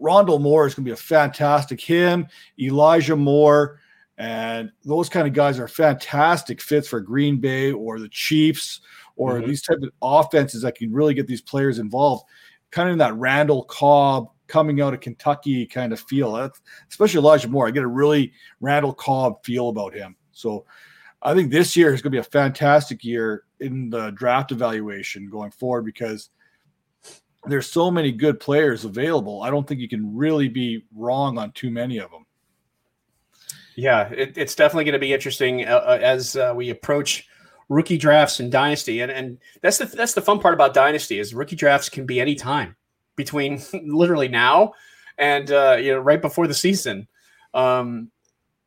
Rondale 0.00 0.40
Moore 0.40 0.66
is 0.66 0.74
going 0.74 0.84
to 0.84 0.88
be 0.88 0.92
a 0.92 0.96
fantastic 0.96 1.80
him, 1.80 2.26
Elijah 2.58 3.16
Moore, 3.16 3.80
and 4.16 4.70
those 4.84 5.08
kind 5.08 5.26
of 5.26 5.34
guys 5.34 5.58
are 5.58 5.68
fantastic 5.68 6.60
fits 6.60 6.86
for 6.86 7.00
Green 7.00 7.38
Bay 7.38 7.72
or 7.72 7.98
the 7.98 8.08
Chiefs 8.08 8.80
or 9.16 9.34
mm-hmm. 9.34 9.48
these 9.48 9.62
type 9.62 9.78
of 9.82 9.90
offenses 10.02 10.62
that 10.62 10.76
can 10.76 10.92
really 10.92 11.14
get 11.14 11.26
these 11.26 11.40
players 11.40 11.78
involved 11.78 12.24
kind 12.70 12.90
of 12.90 12.98
that 12.98 13.14
Randall 13.14 13.64
Cobb 13.64 14.28
coming 14.46 14.80
out 14.80 14.94
of 14.94 15.00
Kentucky 15.00 15.66
kind 15.66 15.92
of 15.92 16.00
feel. 16.00 16.50
Especially 16.88 17.18
Elijah 17.18 17.48
Moore. 17.48 17.68
I 17.68 17.70
get 17.70 17.82
a 17.82 17.88
really 17.88 18.32
Randall 18.60 18.94
Cobb 18.94 19.44
feel 19.44 19.68
about 19.68 19.94
him. 19.94 20.16
So 20.32 20.64
I 21.22 21.34
think 21.34 21.50
this 21.50 21.76
year 21.76 21.92
is 21.92 22.02
going 22.02 22.12
to 22.12 22.16
be 22.16 22.18
a 22.18 22.24
fantastic 22.24 23.04
year 23.04 23.44
in 23.60 23.90
the 23.90 24.10
draft 24.10 24.52
evaluation 24.52 25.28
going 25.28 25.50
forward 25.50 25.84
because 25.84 26.30
there's 27.46 27.70
so 27.70 27.90
many 27.90 28.12
good 28.12 28.40
players 28.40 28.84
available. 28.84 29.42
I 29.42 29.50
don't 29.50 29.66
think 29.66 29.80
you 29.80 29.88
can 29.88 30.14
really 30.14 30.48
be 30.48 30.84
wrong 30.94 31.38
on 31.38 31.52
too 31.52 31.70
many 31.70 31.98
of 31.98 32.10
them. 32.10 32.26
Yeah, 33.76 34.08
it, 34.10 34.36
it's 34.36 34.54
definitely 34.54 34.84
going 34.84 34.94
to 34.94 34.98
be 34.98 35.12
interesting 35.12 35.66
uh, 35.66 35.76
uh, 35.76 35.98
as 36.02 36.36
uh, 36.36 36.52
we 36.54 36.70
approach 36.70 37.28
rookie 37.70 37.96
drafts 37.96 38.40
and 38.40 38.52
dynasty, 38.52 39.00
and 39.00 39.10
and 39.10 39.38
that's 39.62 39.78
the 39.78 39.86
that's 39.86 40.12
the 40.12 40.20
fun 40.20 40.38
part 40.38 40.52
about 40.52 40.74
dynasty 40.74 41.18
is 41.18 41.32
rookie 41.32 41.56
drafts 41.56 41.88
can 41.88 42.04
be 42.04 42.20
any 42.20 42.34
time 42.34 42.76
between 43.16 43.62
literally 43.86 44.28
now 44.28 44.74
and 45.16 45.50
uh, 45.50 45.78
you 45.80 45.92
know 45.92 46.00
right 46.00 46.20
before 46.20 46.46
the 46.46 46.52
season. 46.54 47.08
Um, 47.54 48.10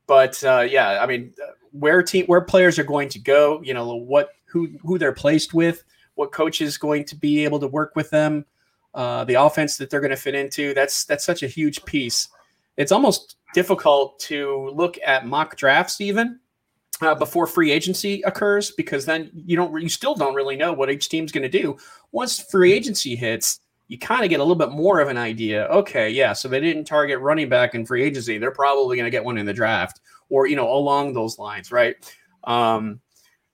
but 0.07 0.43
uh, 0.43 0.65
yeah, 0.67 1.00
I 1.01 1.05
mean, 1.05 1.33
where 1.72 2.01
team 2.01 2.25
where 2.25 2.41
players 2.41 2.79
are 2.79 2.83
going 2.83 3.10
to 3.10 3.19
go, 3.19 3.62
you 3.62 3.75
know, 3.75 3.95
what 3.95 4.29
who 4.45 4.69
who 4.81 4.98
they're 4.98 5.13
placed 5.13 5.53
with, 5.53 5.83
what 6.15 6.31
coach 6.31 6.62
is 6.62 6.77
going 6.77 7.05
to 7.05 7.15
be 7.15 7.43
able 7.43 7.60
to 7.60 7.67
work 7.67 7.95
with 7.95 8.10
them, 8.10 8.45
uh, 8.93 9.24
the 9.25 9.36
offense 9.36 9.77
that 9.77 9.89
they're 9.89 10.01
going 10.01 10.12
to 10.12 10.17
fit 10.17 10.36
into. 10.36 10.74
That's 10.74 11.05
that's 11.05 11.25
such 11.25 11.43
a 11.43 11.48
huge 11.48 11.83
piece. 11.86 12.29
It's 12.77 12.91
almost 12.91 13.36
difficult 13.53 14.17
to 14.19 14.72
look 14.74 14.98
at 15.05 15.27
mock 15.27 15.55
drafts 15.55 16.01
even 16.01 16.39
uh, 17.03 17.15
before 17.15 17.48
free 17.48 17.72
agency 17.72 18.22
occurs 18.24 18.72
because 18.72 19.05
then 19.05 19.29
you 19.33 19.55
don't 19.55 19.81
you 19.81 19.89
still 19.89 20.15
don't 20.15 20.36
really 20.36 20.55
know 20.55 20.74
what 20.74 20.89
each 20.89 21.10
team's 21.10 21.31
going 21.31 21.50
to 21.50 21.50
do. 21.50 21.77
Once 22.12 22.39
free 22.39 22.74
agency 22.74 23.15
hits, 23.15 23.60
you 23.88 23.98
kind 23.98 24.24
of 24.24 24.29
get 24.29 24.39
a 24.39 24.43
little 24.43 24.55
bit 24.55 24.72
more 24.72 25.00
of 25.00 25.10
an 25.10 25.17
idea. 25.17 25.65
Okay, 25.67 26.10
yeah, 26.10 26.33
so 26.33 26.48
they 26.48 26.60
didn't 26.60 26.86
target 26.86 27.19
running 27.19 27.50
back 27.50 27.75
in 27.75 27.86
free 27.86 28.03
agency. 28.03 28.38
They're 28.38 28.51
probably 28.51 28.98
going 28.98 29.05
to 29.05 29.12
get 29.12 29.24
one 29.24 29.38
in 29.38 29.45
the 29.45 29.53
draft 29.53 30.00
or 30.29 30.48
you 30.48 30.55
know 30.55 30.72
along 30.72 31.13
those 31.13 31.38
lines, 31.38 31.72
right? 31.72 31.95
Um, 32.43 33.00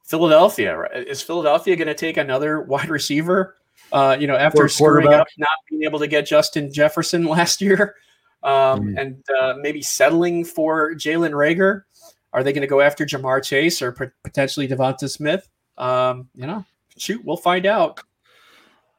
Philadelphia 0.05 0.85
is 0.95 1.21
Philadelphia 1.21 1.75
going 1.75 1.87
to 1.87 1.93
take 1.93 2.17
another 2.17 2.61
wide 2.61 2.89
receiver? 2.89 3.55
Uh, 3.91 4.15
you 4.19 4.27
know, 4.27 4.35
after 4.35 4.67
screwing 4.67 5.13
up 5.13 5.27
not 5.37 5.49
being 5.69 5.83
able 5.83 5.99
to 5.99 6.07
get 6.07 6.25
Justin 6.25 6.71
Jefferson 6.71 7.25
last 7.25 7.61
year, 7.61 7.95
um, 8.43 8.81
mm. 8.81 8.99
and 8.99 9.23
uh, 9.39 9.55
maybe 9.61 9.81
settling 9.81 10.45
for 10.45 10.93
Jalen 10.93 11.31
Reagor. 11.31 11.83
Are 12.33 12.43
they 12.43 12.53
going 12.53 12.61
to 12.61 12.67
go 12.67 12.81
after 12.81 13.05
Ja'Marr 13.05 13.43
Chase 13.43 13.81
or 13.81 13.91
potentially 14.23 14.67
Devonta 14.67 15.09
Smith? 15.09 15.49
Um, 15.77 16.29
you 16.35 16.45
know, 16.45 16.65
shoot, 16.97 17.23
we'll 17.23 17.37
find 17.37 17.65
out. 17.65 18.01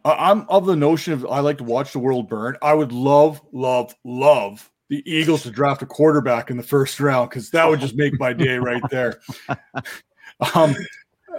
I'm 0.05 0.47
of 0.49 0.67
the 0.67 0.77
notion 0.77 1.13
of 1.13 1.27
I 1.27 1.41
like 1.41 1.59
to 1.59 1.65
watch 1.65 1.93
the 1.93 1.99
world 1.99 2.29
burn. 2.29 2.57
I 2.63 2.73
would 2.73 2.91
love, 2.91 3.41
love, 3.53 3.95
love 4.05 4.71
the 4.89 5.03
Eagles 5.11 5.43
to 5.45 5.51
draft 5.51 5.83
a 5.83 5.87
quarterback 5.87 6.51
in 6.51 6.57
the 6.57 6.63
first 6.63 6.99
round 6.99 7.31
because 7.31 7.51
that 7.51 7.69
would 7.69 7.81
just 7.81 7.95
make 7.95 8.19
my 8.19 8.33
day 8.33 8.59
right 8.59 8.83
there. 8.91 9.21
Um, 10.55 10.75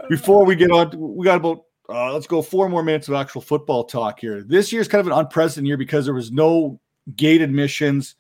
before 0.10 0.46
we 0.46 0.56
get 0.56 0.70
on, 0.70 0.92
we 0.96 1.26
got 1.26 1.38
about 1.38 1.64
uh, 1.90 2.14
let's 2.14 2.28
go 2.28 2.42
four 2.44 2.70
more 2.70 2.84
minutes 2.84 3.08
of 3.08 3.16
actual 3.16 3.42
football 3.42 3.84
talk 3.84 4.20
here. 4.20 4.44
This 4.44 4.72
year 4.72 4.80
is 4.80 4.88
kind 4.88 5.00
of 5.00 5.08
an 5.08 5.14
unprecedented 5.14 5.68
year 5.68 5.78
because 5.78 6.06
there 6.06 6.14
was 6.14 6.32
no 6.32 6.80
gate 7.16 7.42
admissions 7.42 8.16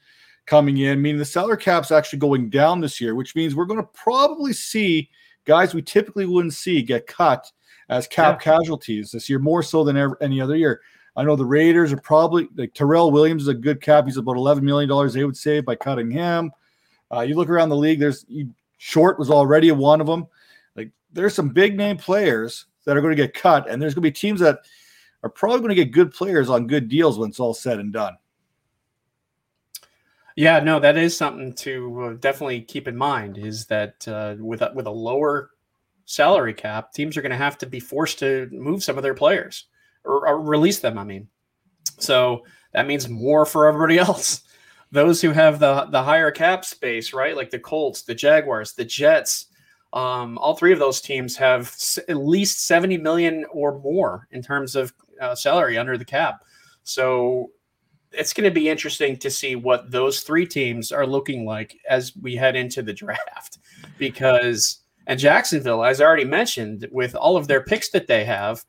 coming 0.45 0.77
in, 0.77 1.01
meaning 1.01 1.19
the 1.19 1.25
salary 1.25 1.57
cap's 1.57 1.91
actually 1.91 2.19
going 2.19 2.49
down 2.49 2.81
this 2.81 2.99
year, 2.99 3.15
which 3.15 3.35
means 3.35 3.55
we're 3.55 3.65
going 3.65 3.79
to 3.79 3.89
probably 3.93 4.53
see 4.53 5.09
guys 5.45 5.73
we 5.73 5.81
typically 5.81 6.25
wouldn't 6.25 6.53
see 6.53 6.81
get 6.81 7.07
cut 7.07 7.51
as 7.89 8.07
cap 8.07 8.39
yeah. 8.39 8.53
casualties 8.53 9.11
this 9.11 9.29
year, 9.29 9.39
more 9.39 9.63
so 9.63 9.83
than 9.83 9.97
ever, 9.97 10.17
any 10.21 10.41
other 10.41 10.55
year. 10.55 10.81
I 11.15 11.23
know 11.23 11.35
the 11.35 11.45
Raiders 11.45 11.91
are 11.91 11.97
probably 11.97 12.47
like 12.55 12.73
Tyrell 12.73 13.11
Williams 13.11 13.43
is 13.43 13.47
a 13.49 13.53
good 13.53 13.81
cap. 13.81 14.05
He's 14.05 14.17
about 14.17 14.37
$11 14.37 14.61
million 14.61 14.89
they 15.11 15.25
would 15.25 15.35
save 15.35 15.65
by 15.65 15.75
cutting 15.75 16.09
him. 16.09 16.51
Uh, 17.13 17.21
you 17.21 17.35
look 17.35 17.49
around 17.49 17.69
the 17.69 17.75
league, 17.75 17.99
there's 17.99 18.25
Short 18.77 19.19
was 19.19 19.29
already 19.29 19.71
one 19.71 20.01
of 20.01 20.07
them. 20.07 20.25
Like 20.75 20.91
there's 21.11 21.35
some 21.35 21.49
big 21.49 21.75
name 21.75 21.97
players 21.97 22.65
that 22.85 22.97
are 22.97 23.01
going 23.01 23.15
to 23.15 23.21
get 23.21 23.33
cut, 23.33 23.69
and 23.69 23.81
there's 23.81 23.93
going 23.93 24.03
to 24.03 24.09
be 24.09 24.11
teams 24.11 24.39
that 24.39 24.59
are 25.21 25.29
probably 25.29 25.59
going 25.59 25.69
to 25.69 25.75
get 25.75 25.91
good 25.91 26.13
players 26.13 26.49
on 26.49 26.65
good 26.65 26.87
deals 26.87 27.19
when 27.19 27.29
it's 27.29 27.39
all 27.39 27.53
said 27.53 27.79
and 27.79 27.93
done. 27.93 28.15
Yeah, 30.35 30.59
no, 30.59 30.79
that 30.79 30.97
is 30.97 31.15
something 31.17 31.53
to 31.55 32.01
uh, 32.01 32.13
definitely 32.13 32.61
keep 32.61 32.87
in 32.87 32.95
mind. 32.95 33.37
Is 33.37 33.65
that 33.67 34.07
uh, 34.07 34.35
with 34.39 34.61
a, 34.61 34.71
with 34.73 34.87
a 34.87 34.91
lower 34.91 35.51
salary 36.05 36.53
cap, 36.53 36.93
teams 36.93 37.17
are 37.17 37.21
going 37.21 37.31
to 37.31 37.37
have 37.37 37.57
to 37.59 37.65
be 37.65 37.79
forced 37.79 38.19
to 38.19 38.47
move 38.51 38.83
some 38.83 38.97
of 38.97 39.03
their 39.03 39.13
players 39.13 39.67
or, 40.05 40.27
or 40.27 40.41
release 40.41 40.79
them. 40.79 40.97
I 40.97 41.03
mean, 41.03 41.27
so 41.99 42.43
that 42.73 42.87
means 42.87 43.09
more 43.09 43.45
for 43.45 43.67
everybody 43.67 43.97
else. 43.99 44.43
Those 44.91 45.21
who 45.21 45.31
have 45.31 45.59
the 45.59 45.85
the 45.91 46.03
higher 46.03 46.31
cap 46.31 46.65
space, 46.65 47.13
right? 47.13 47.35
Like 47.35 47.49
the 47.49 47.59
Colts, 47.59 48.03
the 48.03 48.15
Jaguars, 48.15 48.73
the 48.73 48.85
Jets. 48.85 49.47
Um, 49.93 50.37
all 50.37 50.55
three 50.55 50.73
of 50.73 50.79
those 50.79 51.01
teams 51.01 51.35
have 51.37 51.63
s- 51.67 51.99
at 52.09 52.17
least 52.17 52.65
70 52.65 52.97
million 52.97 53.45
or 53.51 53.79
more 53.79 54.27
in 54.31 54.41
terms 54.41 54.75
of 54.75 54.93
uh, 55.21 55.35
salary 55.35 55.77
under 55.77 55.97
the 55.97 56.05
cap. 56.05 56.43
So 56.83 57.51
it's 58.13 58.33
going 58.33 58.49
to 58.49 58.53
be 58.53 58.69
interesting 58.69 59.17
to 59.17 59.29
see 59.29 59.55
what 59.55 59.89
those 59.89 60.21
three 60.21 60.45
teams 60.45 60.91
are 60.91 61.05
looking 61.05 61.45
like 61.45 61.77
as 61.89 62.15
we 62.17 62.35
head 62.35 62.55
into 62.55 62.81
the 62.81 62.93
draft. 62.93 63.59
Because 63.97 64.79
and 65.05 65.19
Jacksonville 65.19 65.83
as 65.83 66.01
I 66.01 66.05
already 66.05 66.25
mentioned 66.25 66.87
with 66.91 67.13
all 67.13 67.37
of 67.37 67.47
their 67.47 67.61
picks 67.61 67.89
that 67.89 68.07
they 68.07 68.25
have 68.25 68.65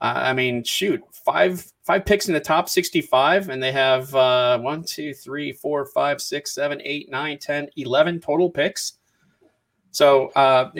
uh, 0.00 0.12
I 0.14 0.32
mean 0.32 0.62
shoot 0.62 1.02
five 1.24 1.64
five 1.82 2.04
picks 2.04 2.28
in 2.28 2.34
the 2.34 2.40
top 2.40 2.68
65 2.68 3.48
and 3.48 3.60
they 3.60 3.72
have 3.72 4.14
uh, 4.14 4.58
one 4.60 4.84
two 4.84 5.14
three 5.14 5.52
four 5.52 5.86
five 5.86 6.20
six 6.20 6.54
seven 6.54 6.80
eight 6.84 7.10
nine 7.10 7.38
ten 7.38 7.68
eleven 7.76 8.20
total 8.20 8.50
picks. 8.50 8.94
So 9.90 10.28
uh, 10.36 10.70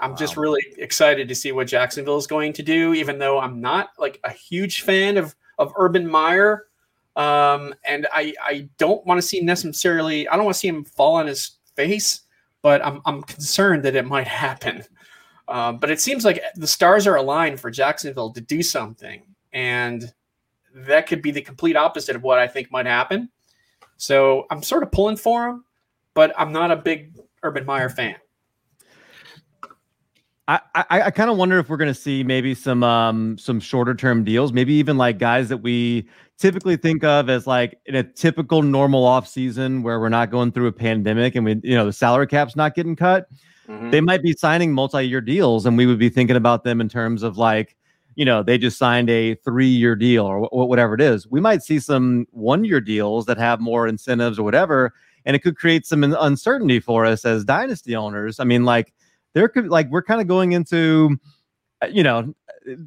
I'm 0.00 0.16
just 0.16 0.36
really 0.36 0.64
excited 0.78 1.28
to 1.28 1.34
see 1.34 1.52
what 1.52 1.68
Jacksonville 1.68 2.16
is 2.16 2.26
going 2.26 2.52
to 2.54 2.64
do 2.64 2.94
even 2.94 3.18
though 3.18 3.38
I'm 3.38 3.60
not 3.60 3.90
like 3.96 4.18
a 4.24 4.32
huge 4.32 4.82
fan 4.82 5.16
of 5.18 5.36
of 5.58 5.72
Urban 5.76 6.08
Meyer 6.08 6.66
um, 7.16 7.74
and 7.84 8.06
I, 8.12 8.34
I 8.42 8.68
don't 8.78 9.04
want 9.06 9.18
to 9.18 9.26
see 9.26 9.40
necessarily, 9.40 10.28
I 10.28 10.36
don't 10.36 10.44
want 10.44 10.54
to 10.54 10.60
see 10.60 10.68
him 10.68 10.84
fall 10.84 11.14
on 11.14 11.26
his 11.26 11.52
face, 11.74 12.20
but 12.62 12.84
I'm, 12.84 13.00
I'm 13.06 13.22
concerned 13.22 13.84
that 13.84 13.96
it 13.96 14.06
might 14.06 14.28
happen. 14.28 14.84
Um, 15.48 15.78
but 15.78 15.90
it 15.90 16.00
seems 16.00 16.24
like 16.24 16.42
the 16.56 16.66
stars 16.66 17.06
are 17.06 17.16
aligned 17.16 17.60
for 17.60 17.70
Jacksonville 17.70 18.32
to 18.32 18.40
do 18.40 18.62
something. 18.62 19.22
And 19.52 20.12
that 20.74 21.06
could 21.06 21.22
be 21.22 21.30
the 21.30 21.40
complete 21.40 21.76
opposite 21.76 22.16
of 22.16 22.22
what 22.22 22.38
I 22.38 22.46
think 22.46 22.70
might 22.70 22.86
happen. 22.86 23.30
So 23.96 24.46
I'm 24.50 24.62
sort 24.62 24.82
of 24.82 24.92
pulling 24.92 25.16
for 25.16 25.46
him, 25.48 25.64
but 26.12 26.34
I'm 26.36 26.52
not 26.52 26.70
a 26.70 26.76
big 26.76 27.14
Urban 27.42 27.64
Meyer 27.64 27.88
fan. 27.88 28.16
I, 30.48 30.60
I, 30.74 31.02
I 31.02 31.10
kind 31.10 31.28
of 31.28 31.36
wonder 31.36 31.58
if 31.58 31.68
we're 31.68 31.76
going 31.76 31.92
to 31.92 32.00
see 32.00 32.22
maybe 32.22 32.54
some 32.54 32.84
um 32.84 33.36
some 33.36 33.58
shorter 33.58 33.94
term 33.94 34.22
deals, 34.22 34.52
maybe 34.52 34.74
even 34.74 34.96
like 34.96 35.18
guys 35.18 35.48
that 35.48 35.58
we 35.58 36.08
typically 36.38 36.76
think 36.76 37.02
of 37.02 37.28
as 37.28 37.46
like 37.46 37.78
in 37.86 37.94
a 37.94 38.02
typical 38.02 38.62
normal 38.62 39.04
off 39.04 39.26
season 39.26 39.82
where 39.82 39.98
we're 39.98 40.08
not 40.08 40.30
going 40.30 40.52
through 40.52 40.68
a 40.68 40.72
pandemic 40.72 41.34
and 41.34 41.44
we 41.44 41.58
you 41.64 41.74
know 41.74 41.86
the 41.86 41.92
salary 41.92 42.26
cap's 42.26 42.54
not 42.56 42.74
getting 42.74 42.94
cut. 42.94 43.28
Mm-hmm. 43.68 43.90
They 43.90 44.00
might 44.00 44.22
be 44.22 44.34
signing 44.34 44.72
multi 44.72 45.06
year 45.06 45.20
deals, 45.20 45.66
and 45.66 45.76
we 45.76 45.86
would 45.86 45.98
be 45.98 46.08
thinking 46.08 46.36
about 46.36 46.62
them 46.62 46.80
in 46.80 46.88
terms 46.88 47.24
of 47.24 47.36
like 47.36 47.76
you 48.14 48.24
know 48.24 48.44
they 48.44 48.56
just 48.56 48.78
signed 48.78 49.10
a 49.10 49.34
three 49.36 49.66
year 49.66 49.96
deal 49.96 50.26
or 50.26 50.42
w- 50.42 50.68
whatever 50.68 50.94
it 50.94 51.00
is. 51.00 51.26
We 51.26 51.40
might 51.40 51.62
see 51.62 51.80
some 51.80 52.26
one 52.30 52.64
year 52.64 52.80
deals 52.80 53.26
that 53.26 53.38
have 53.38 53.60
more 53.60 53.88
incentives 53.88 54.38
or 54.38 54.44
whatever, 54.44 54.94
and 55.24 55.34
it 55.34 55.40
could 55.40 55.56
create 55.56 55.86
some 55.86 56.04
uncertainty 56.04 56.78
for 56.78 57.04
us 57.04 57.24
as 57.24 57.44
dynasty 57.44 57.96
owners. 57.96 58.38
I 58.38 58.44
mean, 58.44 58.64
like 58.64 58.92
there 59.36 59.50
could 59.50 59.68
like 59.68 59.86
we're 59.90 60.02
kind 60.02 60.22
of 60.22 60.26
going 60.26 60.52
into 60.52 61.18
uh, 61.82 61.86
you 61.88 62.02
know 62.02 62.34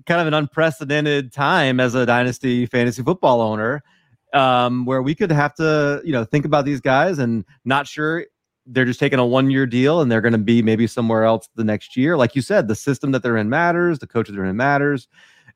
kind 0.08 0.20
of 0.20 0.26
an 0.26 0.34
unprecedented 0.34 1.32
time 1.32 1.80
as 1.80 1.94
a 1.94 2.08
dynasty 2.08 2.66
fantasy 2.66 3.04
football 3.04 3.40
owner 3.40 3.84
um, 4.34 4.84
where 4.84 5.04
we 5.04 5.14
could 5.14 5.32
have 5.32 5.54
to 5.54 6.02
you 6.04 6.12
know 6.12 6.26
think 6.26 6.46
about 6.46 6.66
these 6.66 6.82
guys 6.82 7.20
and 7.20 7.46
not 7.66 7.88
sure 7.88 8.26
they're 8.66 8.84
just 8.84 9.00
taking 9.00 9.20
a 9.20 9.26
one 9.26 9.52
year 9.52 9.68
deal 9.68 10.02
and 10.02 10.12
they're 10.12 10.22
going 10.22 10.34
to 10.34 10.40
be 10.40 10.64
maybe 10.64 10.88
somewhere 10.88 11.24
else 11.24 11.48
the 11.54 11.64
next 11.64 11.96
year. 11.96 12.18
Like 12.18 12.36
you 12.36 12.42
said 12.42 12.68
the 12.68 12.76
system 12.76 13.12
that 13.12 13.22
they're 13.22 13.38
in 13.38 13.48
matters 13.48 14.00
the 14.00 14.08
coaches 14.08 14.36
they're 14.36 14.46
in 14.46 14.58
matters. 14.58 15.08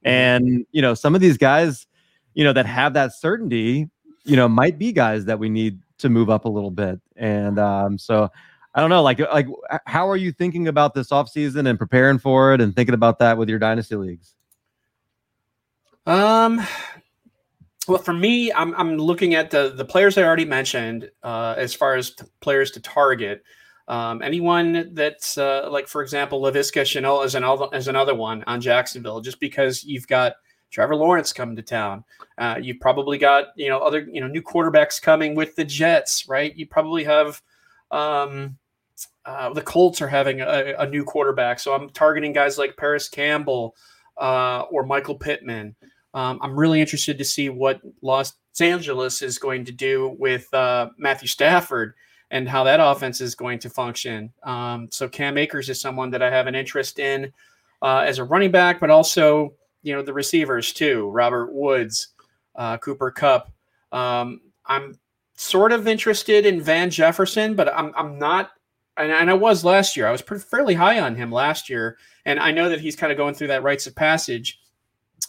Mm-hmm. 0.06 0.10
and 0.10 0.66
you 0.72 0.82
know 0.82 0.94
some 0.94 1.16
of 1.16 1.22
these 1.22 1.38
guys 1.38 1.88
you 2.36 2.44
know 2.44 2.54
that 2.54 2.68
have 2.68 2.94
that 2.94 3.14
certainty 3.16 3.90
you 4.26 4.36
know 4.36 4.48
might 4.48 4.78
be 4.78 4.92
guys 4.92 5.26
that 5.26 5.40
we 5.40 5.50
need 5.50 5.80
to 5.98 6.10
move 6.10 6.30
up 6.30 6.46
a 6.46 6.50
little 6.50 6.72
bit. 6.72 7.02
And 7.16 7.58
um, 7.58 7.98
so 7.98 8.30
I 8.76 8.82
don't 8.82 8.90
know, 8.90 9.04
like 9.04 9.20
like 9.20 9.48
how 9.86 10.10
are 10.10 10.18
you 10.18 10.32
thinking 10.32 10.68
about 10.68 10.94
this 10.94 11.10
offseason 11.10 11.70
and 11.70 11.78
preparing 11.78 12.18
for 12.18 12.54
it 12.54 12.62
and 12.62 12.76
thinking 12.76 12.96
about 12.96 13.20
that 13.20 13.38
with 13.38 13.50
your 13.50 13.60
dynasty 13.60 13.96
leagues? 13.96 14.36
Um 16.06 16.62
well 17.88 18.02
for 18.02 18.14
me, 18.14 18.52
I'm 18.52 18.74
I'm 18.76 18.98
looking 18.98 19.36
at 19.36 19.52
the 19.52 19.74
the 19.76 19.86
players 19.86 20.18
I 20.18 20.24
already 20.24 20.46
mentioned 20.46 21.10
uh 21.22 21.56
as 21.58 21.74
far 21.74 21.96
as 21.96 22.16
t- 22.16 22.26
players 22.42 22.72
to 22.72 22.82
target. 22.82 23.44
Um, 23.88 24.22
anyone 24.22 24.94
that's 24.94 25.38
uh, 25.38 25.68
like, 25.70 25.88
for 25.88 26.02
example, 26.02 26.42
Laviska 26.42 26.84
Shenault 26.84 27.26
is 27.26 27.36
another 27.36 27.68
is 27.74 27.88
another 27.88 28.16
one 28.16 28.44
on 28.48 28.62
Jacksonville, 28.62 29.20
just 29.20 29.40
because 29.40 29.84
you've 29.84 30.08
got 30.08 30.36
Trevor 30.72 30.96
Lawrence 30.96 31.34
coming 31.34 31.56
to 31.58 31.62
town. 31.62 32.04
Uh, 32.38 32.58
you've 32.62 32.80
probably 32.80 33.18
got 33.18 33.48
you 33.56 33.70
know 33.70 33.80
other 33.80 34.08
you 34.10 34.22
know 34.22 34.28
new 34.28 34.42
quarterbacks 34.42 35.02
coming 35.02 35.36
with 35.36 35.56
the 35.56 35.66
Jets, 35.66 36.30
right? 36.30 36.56
You 36.56 36.66
probably 36.66 37.04
have 37.04 37.42
um, 37.92 38.58
uh, 39.26 39.54
the 39.54 39.62
Colts 39.62 40.02
are 40.02 40.08
having 40.08 40.42
a, 40.42 40.76
a, 40.80 40.88
new 40.88 41.04
quarterback, 41.04 41.60
so 41.60 41.74
I'm 41.74 41.90
targeting 41.90 42.34
guys 42.34 42.58
like 42.58 42.76
Parris 42.76 43.08
Campbell 43.08 43.76
uh, 44.18 44.62
or 44.72 44.86
Michael 44.86 45.16
Pittman. 45.16 45.76
Um, 46.14 46.40
I'm 46.42 46.58
really 46.58 46.82
interested 46.82 47.18
to 47.18 47.26
see 47.26 47.50
what 47.50 47.82
Los 48.02 48.34
Angeles 48.60 49.22
is 49.22 49.40
going 49.40 49.66
to 49.66 49.72
do 49.72 50.16
with 50.20 50.54
uh, 50.54 50.90
Matthew 50.98 51.28
Stafford 51.28 51.94
and 52.32 52.50
how 52.50 52.64
that 52.64 52.80
offense 52.80 53.22
is 53.22 53.36
going 53.36 53.60
to 53.60 53.70
function. 53.70 54.32
Um, 54.44 54.90
so 54.92 55.08
Cam 55.08 55.38
Akers 55.38 55.70
is 55.70 55.80
someone 55.80 56.10
that 56.12 56.22
I 56.22 56.30
have 56.30 56.48
an 56.48 56.56
interest 56.56 57.00
in 57.00 57.32
uh, 57.82 58.00
as 58.00 58.20
a 58.20 58.24
running 58.24 58.52
back, 58.52 58.80
but 58.80 58.90
also 58.90 59.54
you 59.84 59.94
know 59.94 60.02
the 60.02 60.14
receivers 60.14 60.74
too, 60.74 61.10
Robert 61.10 61.54
Woods, 61.54 62.10
uh, 62.56 62.78
Cooper 62.78 63.12
Kupp. 63.12 63.52
Um, 63.92 64.42
I'm 64.66 64.98
sort 65.36 65.72
of 65.72 65.88
interested 65.88 66.46
in 66.46 66.62
Van 66.62 66.90
Jefferson, 66.90 67.56
but 67.56 67.72
I'm 67.74 67.94
I'm 67.96 68.18
not. 68.18 68.52
And, 68.98 69.12
and 69.12 69.30
I 69.30 69.34
was 69.34 69.66
last 69.66 69.98
year. 69.98 70.08
I 70.08 70.12
was 70.12 70.22
pretty, 70.22 70.44
fairly 70.44 70.76
high 70.76 71.00
on 71.00 71.16
him 71.16 71.32
last 71.32 71.70
year, 71.70 71.98
and 72.26 72.40
I 72.40 72.52
know 72.52 72.70
that 72.70 72.80
he's 72.80 72.96
kind 72.96 73.12
of 73.12 73.18
going 73.18 73.34
through 73.34 73.48
that 73.48 73.64
rites 73.64 73.88
of 73.88 73.96
passage. 73.96 74.60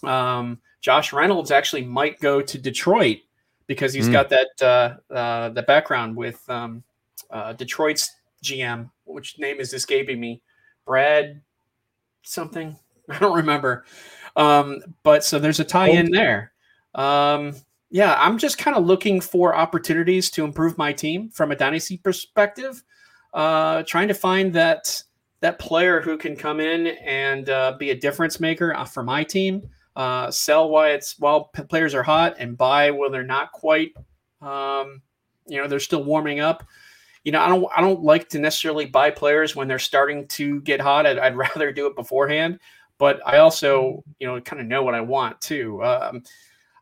Um, 0.02 0.58
Josh 0.80 1.12
Reynolds 1.12 1.50
actually 1.50 1.82
might 1.82 2.20
go 2.20 2.42
to 2.42 2.58
Detroit 2.58 3.18
because 3.66 3.94
he's 3.94 4.08
mm. 4.08 4.12
got 4.12 4.28
that 4.28 4.48
uh, 4.60 5.12
uh, 5.12 5.48
the 5.50 5.62
background 5.62 6.14
with 6.14 6.42
um, 6.50 6.82
uh, 7.30 7.54
Detroit's 7.54 8.14
GM, 8.42 8.90
which 9.04 9.38
name 9.38 9.60
is 9.60 9.72
escaping 9.72 10.20
me, 10.20 10.42
Brad 10.84 11.40
something. 12.22 12.76
I 13.08 13.18
don't 13.18 13.36
remember. 13.36 13.84
Um, 14.36 14.80
but 15.02 15.24
so 15.24 15.38
there's 15.38 15.60
a 15.60 15.64
tie 15.64 15.88
in 15.88 16.10
there. 16.10 16.52
Um, 16.94 17.54
yeah, 17.90 18.16
I'm 18.18 18.38
just 18.38 18.58
kind 18.58 18.76
of 18.76 18.84
looking 18.84 19.20
for 19.20 19.54
opportunities 19.54 20.30
to 20.32 20.44
improve 20.44 20.76
my 20.76 20.92
team 20.92 21.30
from 21.30 21.52
a 21.52 21.56
dynasty 21.56 21.98
perspective. 21.98 22.82
Uh, 23.34 23.82
trying 23.82 24.08
to 24.08 24.14
find 24.14 24.52
that 24.54 25.02
that 25.40 25.58
player 25.58 26.00
who 26.00 26.16
can 26.16 26.36
come 26.36 26.60
in 26.60 26.86
and 26.86 27.50
uh, 27.50 27.76
be 27.78 27.90
a 27.90 27.94
difference 27.94 28.40
maker 28.40 28.74
uh, 28.74 28.84
for 28.84 29.02
my 29.02 29.22
team. 29.22 29.68
Uh, 29.96 30.30
sell 30.30 30.68
while 30.70 30.90
it's 30.90 31.18
while 31.18 31.50
players 31.68 31.94
are 31.94 32.02
hot 32.02 32.34
and 32.38 32.56
buy 32.56 32.90
when 32.90 33.12
they're 33.12 33.22
not 33.22 33.52
quite. 33.52 33.92
Um, 34.40 35.02
you 35.46 35.60
know, 35.60 35.68
they're 35.68 35.80
still 35.80 36.02
warming 36.02 36.40
up. 36.40 36.64
You 37.24 37.32
know, 37.32 37.40
I 37.40 37.48
don't 37.48 37.66
I 37.76 37.80
don't 37.80 38.02
like 38.02 38.28
to 38.30 38.38
necessarily 38.38 38.86
buy 38.86 39.10
players 39.10 39.54
when 39.54 39.68
they're 39.68 39.78
starting 39.78 40.26
to 40.28 40.60
get 40.62 40.80
hot. 40.80 41.06
I'd, 41.06 41.18
I'd 41.18 41.36
rather 41.36 41.72
do 41.72 41.86
it 41.86 41.96
beforehand 41.96 42.58
but 42.98 43.20
I 43.26 43.38
also, 43.38 44.04
you 44.18 44.26
know, 44.26 44.40
kind 44.40 44.60
of 44.60 44.68
know 44.68 44.82
what 44.82 44.94
I 44.94 45.00
want 45.00 45.40
too. 45.40 45.82
Um, 45.82 46.22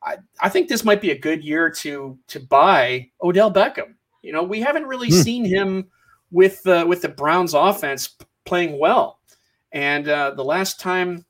I, 0.03 0.17
I 0.41 0.49
think 0.49 0.69
this 0.69 0.85
might 0.85 1.01
be 1.01 1.11
a 1.11 1.19
good 1.19 1.45
year 1.45 1.71
to 1.71 2.19
to 2.29 2.41
buy 2.41 3.11
Odell 3.23 3.53
Beckham. 3.53 3.95
You 4.23 4.33
know, 4.33 4.43
we 4.43 4.61
haven't 4.61 4.87
really 4.87 5.09
hmm. 5.09 5.21
seen 5.21 5.45
him 5.45 5.88
with 6.33 6.62
the 6.64 6.85
with 6.87 7.03
the 7.03 7.09
Browns 7.09 7.55
offense 7.55 8.16
playing 8.45 8.79
well, 8.79 9.21
and 9.71 10.09
uh, 10.09 10.33
the 10.33 10.45
last 10.45 10.81
time 10.81 11.25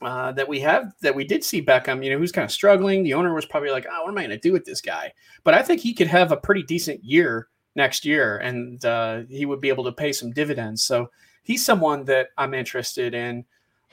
uh, 0.00 0.32
that 0.32 0.48
we 0.48 0.60
have 0.60 0.92
that 1.02 1.14
we 1.14 1.24
did 1.24 1.44
see 1.44 1.60
Beckham, 1.60 2.02
you 2.02 2.10
know, 2.10 2.18
who's 2.18 2.32
kind 2.32 2.44
of 2.44 2.52
struggling. 2.52 3.02
The 3.02 3.14
owner 3.14 3.34
was 3.34 3.44
probably 3.44 3.70
like, 3.70 3.86
"Oh, 3.90 4.02
what 4.02 4.10
am 4.10 4.18
I 4.18 4.22
going 4.22 4.30
to 4.30 4.38
do 4.38 4.52
with 4.52 4.64
this 4.64 4.80
guy?" 4.80 5.12
But 5.44 5.54
I 5.54 5.62
think 5.62 5.80
he 5.80 5.92
could 5.92 6.06
have 6.06 6.32
a 6.32 6.36
pretty 6.36 6.62
decent 6.62 7.04
year 7.04 7.48
next 7.74 8.04
year, 8.04 8.38
and 8.38 8.82
uh, 8.84 9.22
he 9.28 9.44
would 9.44 9.60
be 9.60 9.68
able 9.68 9.84
to 9.84 9.92
pay 9.92 10.12
some 10.12 10.30
dividends. 10.30 10.84
So 10.84 11.10
he's 11.42 11.64
someone 11.64 12.04
that 12.04 12.28
I'm 12.38 12.54
interested 12.54 13.14
in. 13.14 13.44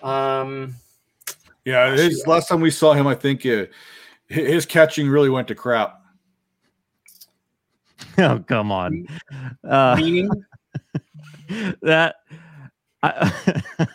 Um, 0.04 0.76
yeah, 1.66 1.92
his 1.92 2.28
last 2.28 2.48
time 2.48 2.62
we 2.62 2.70
saw 2.70 2.94
him, 2.94 3.08
I 3.08 3.16
think 3.16 3.44
uh, 3.46 3.66
his 4.28 4.66
catching 4.66 5.10
really 5.10 5.30
went 5.30 5.48
to 5.48 5.56
crap. 5.56 6.05
Oh 8.18 8.40
come 8.48 8.72
on! 8.72 9.08
Uh, 9.64 9.96
Meaning 9.98 10.30
that. 11.82 12.16
I, 13.04 13.34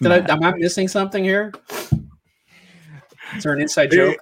Did 0.00 0.12
I, 0.12 0.32
am 0.32 0.42
I 0.44 0.52
missing 0.52 0.88
something 0.88 1.24
here? 1.24 1.52
Is 3.36 3.42
there 3.42 3.52
an 3.52 3.60
inside 3.60 3.90
joke? 3.90 4.16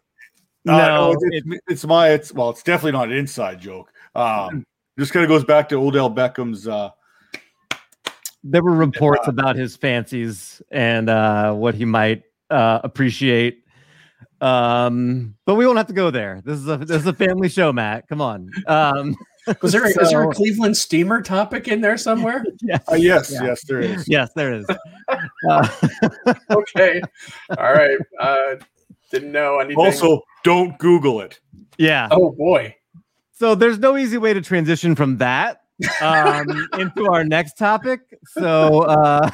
Uh, 0.66 0.72
no, 0.72 1.12
it's, 1.12 1.24
it's, 1.24 1.62
it's, 1.68 1.84
my. 1.84 2.10
It's 2.10 2.32
well, 2.32 2.50
it's 2.50 2.62
definitely 2.62 2.92
not 2.92 3.08
an 3.08 3.16
inside 3.16 3.60
joke. 3.60 3.92
Um, 4.14 4.64
just 4.98 5.12
kind 5.12 5.24
of 5.24 5.28
goes 5.28 5.44
back 5.44 5.68
to 5.68 5.76
Odell 5.76 6.10
Beckham's 6.10 6.66
uh, 6.66 6.90
there 8.44 8.62
were 8.62 8.72
reports 8.72 9.28
about 9.28 9.56
his 9.56 9.76
fancies 9.76 10.60
and 10.70 11.08
uh, 11.08 11.52
what 11.52 11.74
he 11.74 11.84
might 11.84 12.24
uh, 12.50 12.80
appreciate. 12.82 13.64
Um, 14.40 15.36
but 15.46 15.54
we 15.54 15.66
won't 15.66 15.78
have 15.78 15.86
to 15.86 15.92
go 15.92 16.10
there. 16.10 16.42
This 16.44 16.58
is 16.58 16.68
a 16.68 16.76
this 16.78 17.02
is 17.02 17.06
a 17.06 17.12
family 17.12 17.48
show, 17.48 17.72
Matt. 17.72 18.08
Come 18.08 18.20
on. 18.20 18.50
Um, 18.66 19.16
was 19.60 19.72
there, 19.72 19.90
so, 19.90 20.00
is 20.02 20.10
there 20.10 20.22
a 20.22 20.32
Cleveland 20.32 20.76
steamer 20.76 21.20
topic 21.20 21.68
in 21.68 21.80
there 21.80 21.96
somewhere? 21.96 22.44
yes, 22.62 22.82
uh, 22.90 22.94
yes, 22.94 23.32
yeah. 23.32 23.44
yes, 23.44 23.64
there 23.64 23.80
is. 23.80 24.08
Yes, 24.08 24.30
there 24.34 24.52
is. 24.52 24.66
Uh, 25.48 25.68
okay, 26.50 27.02
all 27.58 27.72
right. 27.72 27.98
Uh, 28.18 28.54
didn't 29.10 29.32
know 29.32 29.58
anything. 29.58 29.76
Also, 29.76 30.22
don't 30.42 30.78
Google 30.78 31.20
it. 31.20 31.38
Yeah. 31.76 32.08
Oh 32.10 32.30
boy. 32.30 32.74
So 33.32 33.54
there's 33.54 33.78
no 33.78 33.96
easy 33.96 34.18
way 34.18 34.32
to 34.32 34.40
transition 34.40 34.94
from 34.94 35.18
that 35.18 35.62
um, 36.00 36.68
into 36.78 37.08
our 37.10 37.24
next 37.24 37.58
topic. 37.58 38.00
So, 38.28 38.82
uh, 38.82 39.30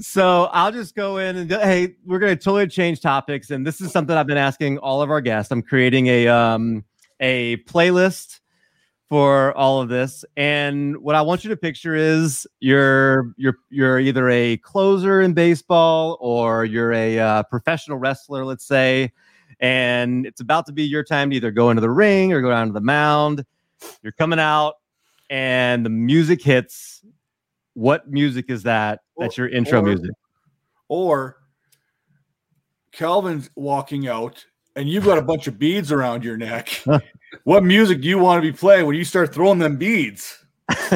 so 0.00 0.44
I'll 0.52 0.72
just 0.72 0.94
go 0.94 1.18
in 1.18 1.36
and 1.36 1.50
hey, 1.50 1.94
we're 2.04 2.18
going 2.18 2.36
to 2.36 2.42
totally 2.42 2.66
change 2.66 3.00
topics, 3.00 3.50
and 3.50 3.66
this 3.66 3.80
is 3.80 3.92
something 3.92 4.16
I've 4.16 4.26
been 4.26 4.36
asking 4.36 4.78
all 4.78 5.00
of 5.00 5.10
our 5.10 5.20
guests. 5.20 5.52
I'm 5.52 5.62
creating 5.62 6.08
a 6.08 6.28
um, 6.28 6.84
a 7.22 7.56
playlist 7.64 8.40
for 9.08 9.56
all 9.56 9.80
of 9.80 9.88
this, 9.88 10.24
and 10.36 10.98
what 10.98 11.14
I 11.14 11.22
want 11.22 11.44
you 11.44 11.50
to 11.50 11.56
picture 11.56 11.94
is 11.94 12.46
you're 12.60 13.32
you're 13.38 13.56
you're 13.70 13.98
either 13.98 14.28
a 14.28 14.58
closer 14.58 15.22
in 15.22 15.32
baseball 15.32 16.18
or 16.20 16.66
you're 16.66 16.92
a 16.92 17.18
uh, 17.18 17.42
professional 17.44 17.96
wrestler, 17.96 18.44
let's 18.44 18.66
say. 18.66 19.12
And 19.60 20.26
it's 20.26 20.40
about 20.40 20.66
to 20.66 20.72
be 20.72 20.82
your 20.82 21.04
time 21.04 21.30
to 21.30 21.36
either 21.36 21.50
go 21.50 21.70
into 21.70 21.80
the 21.80 21.90
ring 21.90 22.32
or 22.32 22.42
go 22.42 22.50
down 22.50 22.66
to 22.66 22.72
the 22.72 22.80
mound 22.80 23.46
you're 24.02 24.12
coming 24.12 24.38
out 24.38 24.74
and 25.30 25.84
the 25.84 25.90
music 25.90 26.42
hits. 26.42 27.04
What 27.74 28.10
music 28.10 28.46
is 28.48 28.64
that? 28.64 29.00
That's 29.16 29.38
your 29.38 29.48
intro 29.48 29.80
or, 29.80 29.82
music. 29.82 30.10
Or 30.88 31.38
Calvin's 32.92 33.50
walking 33.56 34.08
out 34.08 34.44
and 34.76 34.88
you've 34.88 35.04
got 35.04 35.18
a 35.18 35.22
bunch 35.22 35.46
of 35.46 35.58
beads 35.58 35.92
around 35.92 36.24
your 36.24 36.36
neck. 36.36 36.82
what 37.44 37.64
music 37.64 38.00
do 38.00 38.08
you 38.08 38.18
want 38.18 38.42
to 38.42 38.52
be 38.52 38.56
playing 38.56 38.86
when 38.86 38.96
you 38.96 39.04
start 39.04 39.34
throwing 39.34 39.58
them 39.58 39.76
beads? 39.76 40.44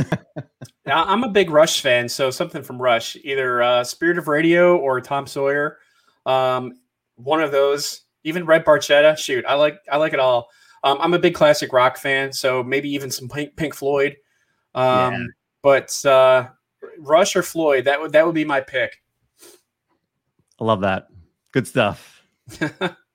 now, 0.87 1.05
I'm 1.05 1.25
a 1.25 1.29
big 1.29 1.51
Rush 1.51 1.81
fan, 1.81 2.09
so 2.09 2.31
something 2.31 2.63
from 2.63 2.81
Rush, 2.81 3.17
either 3.23 3.63
uh, 3.63 3.85
Spirit 3.85 4.19
of 4.19 4.29
Radio 4.29 4.77
or 4.77 5.01
Tom 5.01 5.27
Sawyer. 5.27 5.79
Um, 6.25 6.79
one 7.17 7.43
of 7.43 7.53
those, 7.53 8.03
even 8.25 8.47
Red 8.47 8.65
Barchetta. 8.65 9.17
Shoot, 9.19 9.45
I 9.47 9.55
like 9.55 9.79
I 9.91 9.97
like 9.97 10.13
it 10.13 10.21
all. 10.21 10.49
Um, 10.85 10.99
I'm 11.01 11.15
a 11.15 11.19
big 11.19 11.35
classic 11.35 11.73
rock 11.73 11.97
fan, 11.97 12.33
so 12.33 12.63
maybe 12.63 12.89
even 12.91 13.11
some 13.11 13.29
Pink, 13.29 13.57
Pink 13.57 13.75
Floyd. 13.75 14.17
Um, 14.75 15.15
yeah. 15.15 15.25
But 15.63 16.07
uh, 16.07 16.49
Rush 16.99 17.35
or 17.37 17.43
Floyd, 17.43 17.85
that 17.85 18.01
would 18.01 18.13
that 18.13 18.25
would 18.25 18.35
be 18.35 18.45
my 18.45 18.61
pick. 18.61 19.03
I 20.61 20.65
love 20.65 20.81
that. 20.83 21.09
Good 21.53 21.67
stuff. 21.67 22.23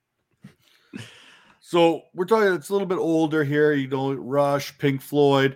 so 1.71 2.01
we're 2.13 2.25
talking. 2.25 2.53
It's 2.53 2.67
a 2.67 2.73
little 2.73 2.85
bit 2.85 2.97
older 2.97 3.45
here. 3.45 3.71
You 3.71 3.87
know, 3.87 4.11
Rush, 4.11 4.77
Pink 4.77 5.01
Floyd. 5.01 5.55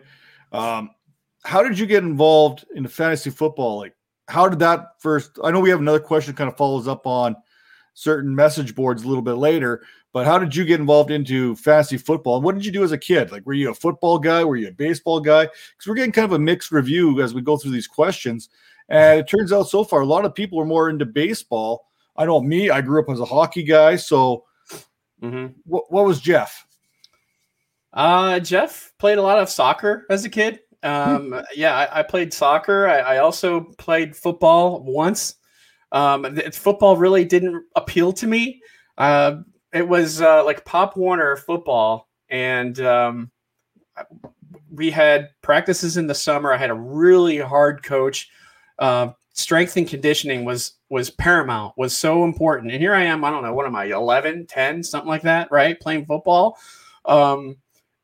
Um, 0.54 0.92
how 1.44 1.62
did 1.62 1.78
you 1.78 1.86
get 1.86 2.04
involved 2.04 2.64
in 2.74 2.84
the 2.84 2.90
fantasy 2.90 3.30
football? 3.30 3.80
Like, 3.80 3.94
how 4.30 4.48
did 4.48 4.60
that 4.60 4.94
first? 5.00 5.38
I 5.44 5.52
know 5.52 5.60
we 5.60 5.70
have 5.72 5.82
another 5.82 6.00
question 6.00 6.34
kind 6.34 6.50
of 6.50 6.56
follows 6.56 6.88
up 6.88 7.06
on 7.06 7.36
certain 7.96 8.34
message 8.34 8.76
boards 8.76 9.04
a 9.04 9.08
little 9.10 9.22
bit 9.22 9.34
later, 9.34 9.84
but 10.14 10.26
how 10.26 10.40
did 10.40 10.56
you 10.56 10.64
get 10.64 10.80
involved 10.80 11.12
into 11.12 11.54
fantasy 11.58 11.98
football? 11.98 12.38
And 12.38 12.46
what 12.46 12.56
did 12.56 12.66
you 12.66 12.72
do 12.72 12.86
as 12.86 12.94
a 12.94 12.98
kid? 12.98 13.34
Like, 13.34 13.46
were 13.46 13.52
you 13.52 13.72
a 13.72 13.76
football 13.76 14.18
guy? 14.18 14.42
Were 14.46 14.56
you 14.56 14.70
a 14.70 14.72
baseball 14.72 15.20
guy? 15.20 15.44
Because 15.44 15.86
we're 15.86 15.96
getting 15.96 16.14
kind 16.14 16.24
of 16.24 16.32
a 16.32 16.40
mixed 16.40 16.72
review 16.72 17.22
as 17.22 17.34
we 17.34 17.42
go 17.42 17.58
through 17.58 17.72
these 17.72 17.88
questions. 17.88 18.48
And 18.88 19.20
it 19.20 19.28
turns 19.28 19.52
out 19.52 19.64
so 19.64 19.84
far, 19.84 20.00
a 20.00 20.06
lot 20.06 20.24
of 20.24 20.34
people 20.34 20.62
are 20.62 20.66
more 20.66 20.90
into 20.90 21.06
baseball. 21.06 21.90
I 22.16 22.24
know 22.26 22.40
me, 22.40 22.70
I 22.70 22.80
grew 22.80 23.02
up 23.02 23.10
as 23.10 23.20
a 23.20 23.26
hockey 23.26 23.64
guy. 23.64 23.98
So, 23.98 24.46
mm-hmm. 25.32 25.54
what, 25.66 25.92
what 25.92 26.06
was 26.06 26.20
Jeff? 26.22 26.66
Uh, 27.94 28.40
Jeff 28.40 28.92
played 29.00 29.18
a 29.18 29.22
lot 29.22 29.40
of 29.40 29.50
soccer 29.50 30.06
as 30.10 30.26
a 30.26 30.30
kid. 30.30 30.60
Um, 30.84 31.32
hmm. 31.32 31.40
yeah, 31.56 31.76
I, 31.76 32.00
I, 32.00 32.04
played 32.04 32.34
soccer. 32.34 32.88
I, 32.88 33.00
I, 33.00 33.18
also 33.18 33.62
played 33.80 34.16
football 34.16 34.84
once. 34.84 35.36
Um, 35.92 36.38
football 36.52 36.98
really 36.98 37.26
didn't 37.26 37.64
appeal 37.76 38.14
to 38.14 38.28
me. 38.28 38.62
Uh, 38.98 39.38
it 39.74 39.88
was 39.88 40.22
uh, 40.22 40.44
like 40.46 40.64
Pop 40.64 40.96
Warner 40.96 41.38
football, 41.38 42.08
and 42.30 42.80
um, 42.82 43.32
we 44.72 44.92
had 44.92 45.30
practices 45.42 45.98
in 45.98 46.08
the 46.08 46.14
summer. 46.16 46.54
I 46.54 46.58
had 46.58 46.70
a 46.70 46.76
really 46.76 47.38
hard 47.38 47.82
coach. 47.82 48.30
Uh, 48.78 49.10
strength 49.34 49.76
and 49.78 49.88
conditioning 49.88 50.46
was 50.46 50.74
was 50.96 51.10
paramount, 51.10 51.74
was 51.76 51.96
so 51.96 52.24
important. 52.24 52.72
And 52.72 52.82
here 52.82 52.96
I 52.96 53.04
am. 53.04 53.26
I 53.26 53.30
don't 53.30 53.44
know 53.44 53.54
what 53.54 53.66
am 53.66 53.76
I, 53.76 53.84
11, 53.84 54.48
10, 54.48 54.82
something 54.82 55.10
like 55.10 55.24
that, 55.24 55.52
right? 55.52 55.78
Playing 55.78 56.06
football. 56.06 56.58
Um, 57.04 57.58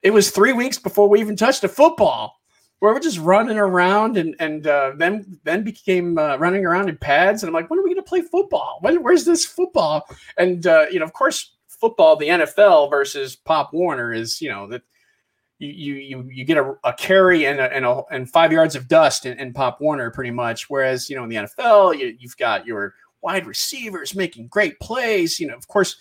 it 0.04 0.12
was 0.12 0.30
three 0.30 0.52
weeks 0.52 0.78
before 0.78 1.08
we 1.08 1.22
even 1.22 1.38
touched 1.38 1.64
a 1.64 1.70
football. 1.70 2.42
where 2.80 2.94
we're 2.94 3.00
just 3.00 3.20
running 3.20 3.58
around 3.58 4.18
and 4.18 4.36
and 4.40 4.68
uh, 4.68 4.92
then 4.98 5.40
then 5.46 5.64
became 5.64 6.18
uh, 6.18 6.36
running 6.36 6.66
around 6.66 6.90
in 6.90 6.98
pads 6.98 7.44
and 7.44 7.48
I'm 7.48 7.54
like 7.54 7.70
when 7.70 7.80
are 7.80 7.84
we 7.84 7.94
going 7.94 8.04
to 8.04 8.10
play 8.10 8.24
football 8.24 8.80
when, 8.82 9.02
where's 9.04 9.24
this 9.24 9.46
football 9.46 10.06
and 10.38 10.68
uh, 10.68 10.88
you 10.92 11.00
know 11.00 11.06
of 11.06 11.14
course 11.14 11.56
football 11.70 12.18
the 12.18 12.28
NFL 12.28 12.90
versus 12.90 13.38
Pop 13.38 13.72
Warner 13.72 14.12
is 14.12 14.42
you 14.42 14.50
know 14.50 14.68
that 14.68 14.82
you 15.68 15.94
you 15.94 16.30
you 16.32 16.46
get 16.46 16.58
a, 16.58 16.74
a 16.84 16.94
carry 16.94 17.46
and 17.46 17.60
a, 17.60 17.72
and, 17.74 17.86
a, 17.86 18.02
and 18.12 18.30
five 18.30 18.52
yards 18.52 18.76
of 18.76 18.88
dust 18.88 19.26
in, 19.26 19.40
in, 19.40 19.54
Pop 19.54 19.80
Warner 19.80 20.10
pretty 20.10 20.32
much 20.32 20.70
whereas 20.70 21.10
you 21.10 21.16
know 21.16 21.24
in 21.24 21.30
the 21.30 21.36
NFL 21.36 21.98
you, 21.98 22.16
you've 22.20 22.38
got 22.38 22.66
your 22.66 22.96
wide 23.22 23.46
receivers 23.46 24.16
making 24.16 24.48
great 24.48 24.80
plays 24.80 25.40
you 25.40 25.48
know 25.48 25.56
of 25.56 25.68
course 25.68 25.98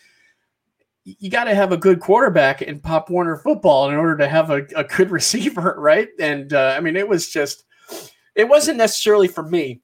you 1.05 1.31
got 1.31 1.45
to 1.45 1.55
have 1.55 1.73
a 1.73 1.77
good 1.77 2.01
quarterback 2.01 2.63
in 2.63 2.81
Pop 2.81 3.11
Warner 3.11 3.37
football 3.37 3.89
in 3.89 3.97
order 3.97 4.17
to 4.19 4.29
have 4.29 4.51
a, 4.51 4.67
a 4.77 4.85
good 4.85 5.11
receiver, 5.11 5.75
right? 5.79 6.09
And 6.19 6.53
uh, 6.53 6.75
I 6.77 6.81
mean, 6.81 6.97
it 6.97 7.09
was 7.09 7.31
just, 7.31 7.65
it 8.35 8.49
wasn't 8.49 8.79
necessarily 8.79 9.29
for 9.29 9.43
me 9.43 9.81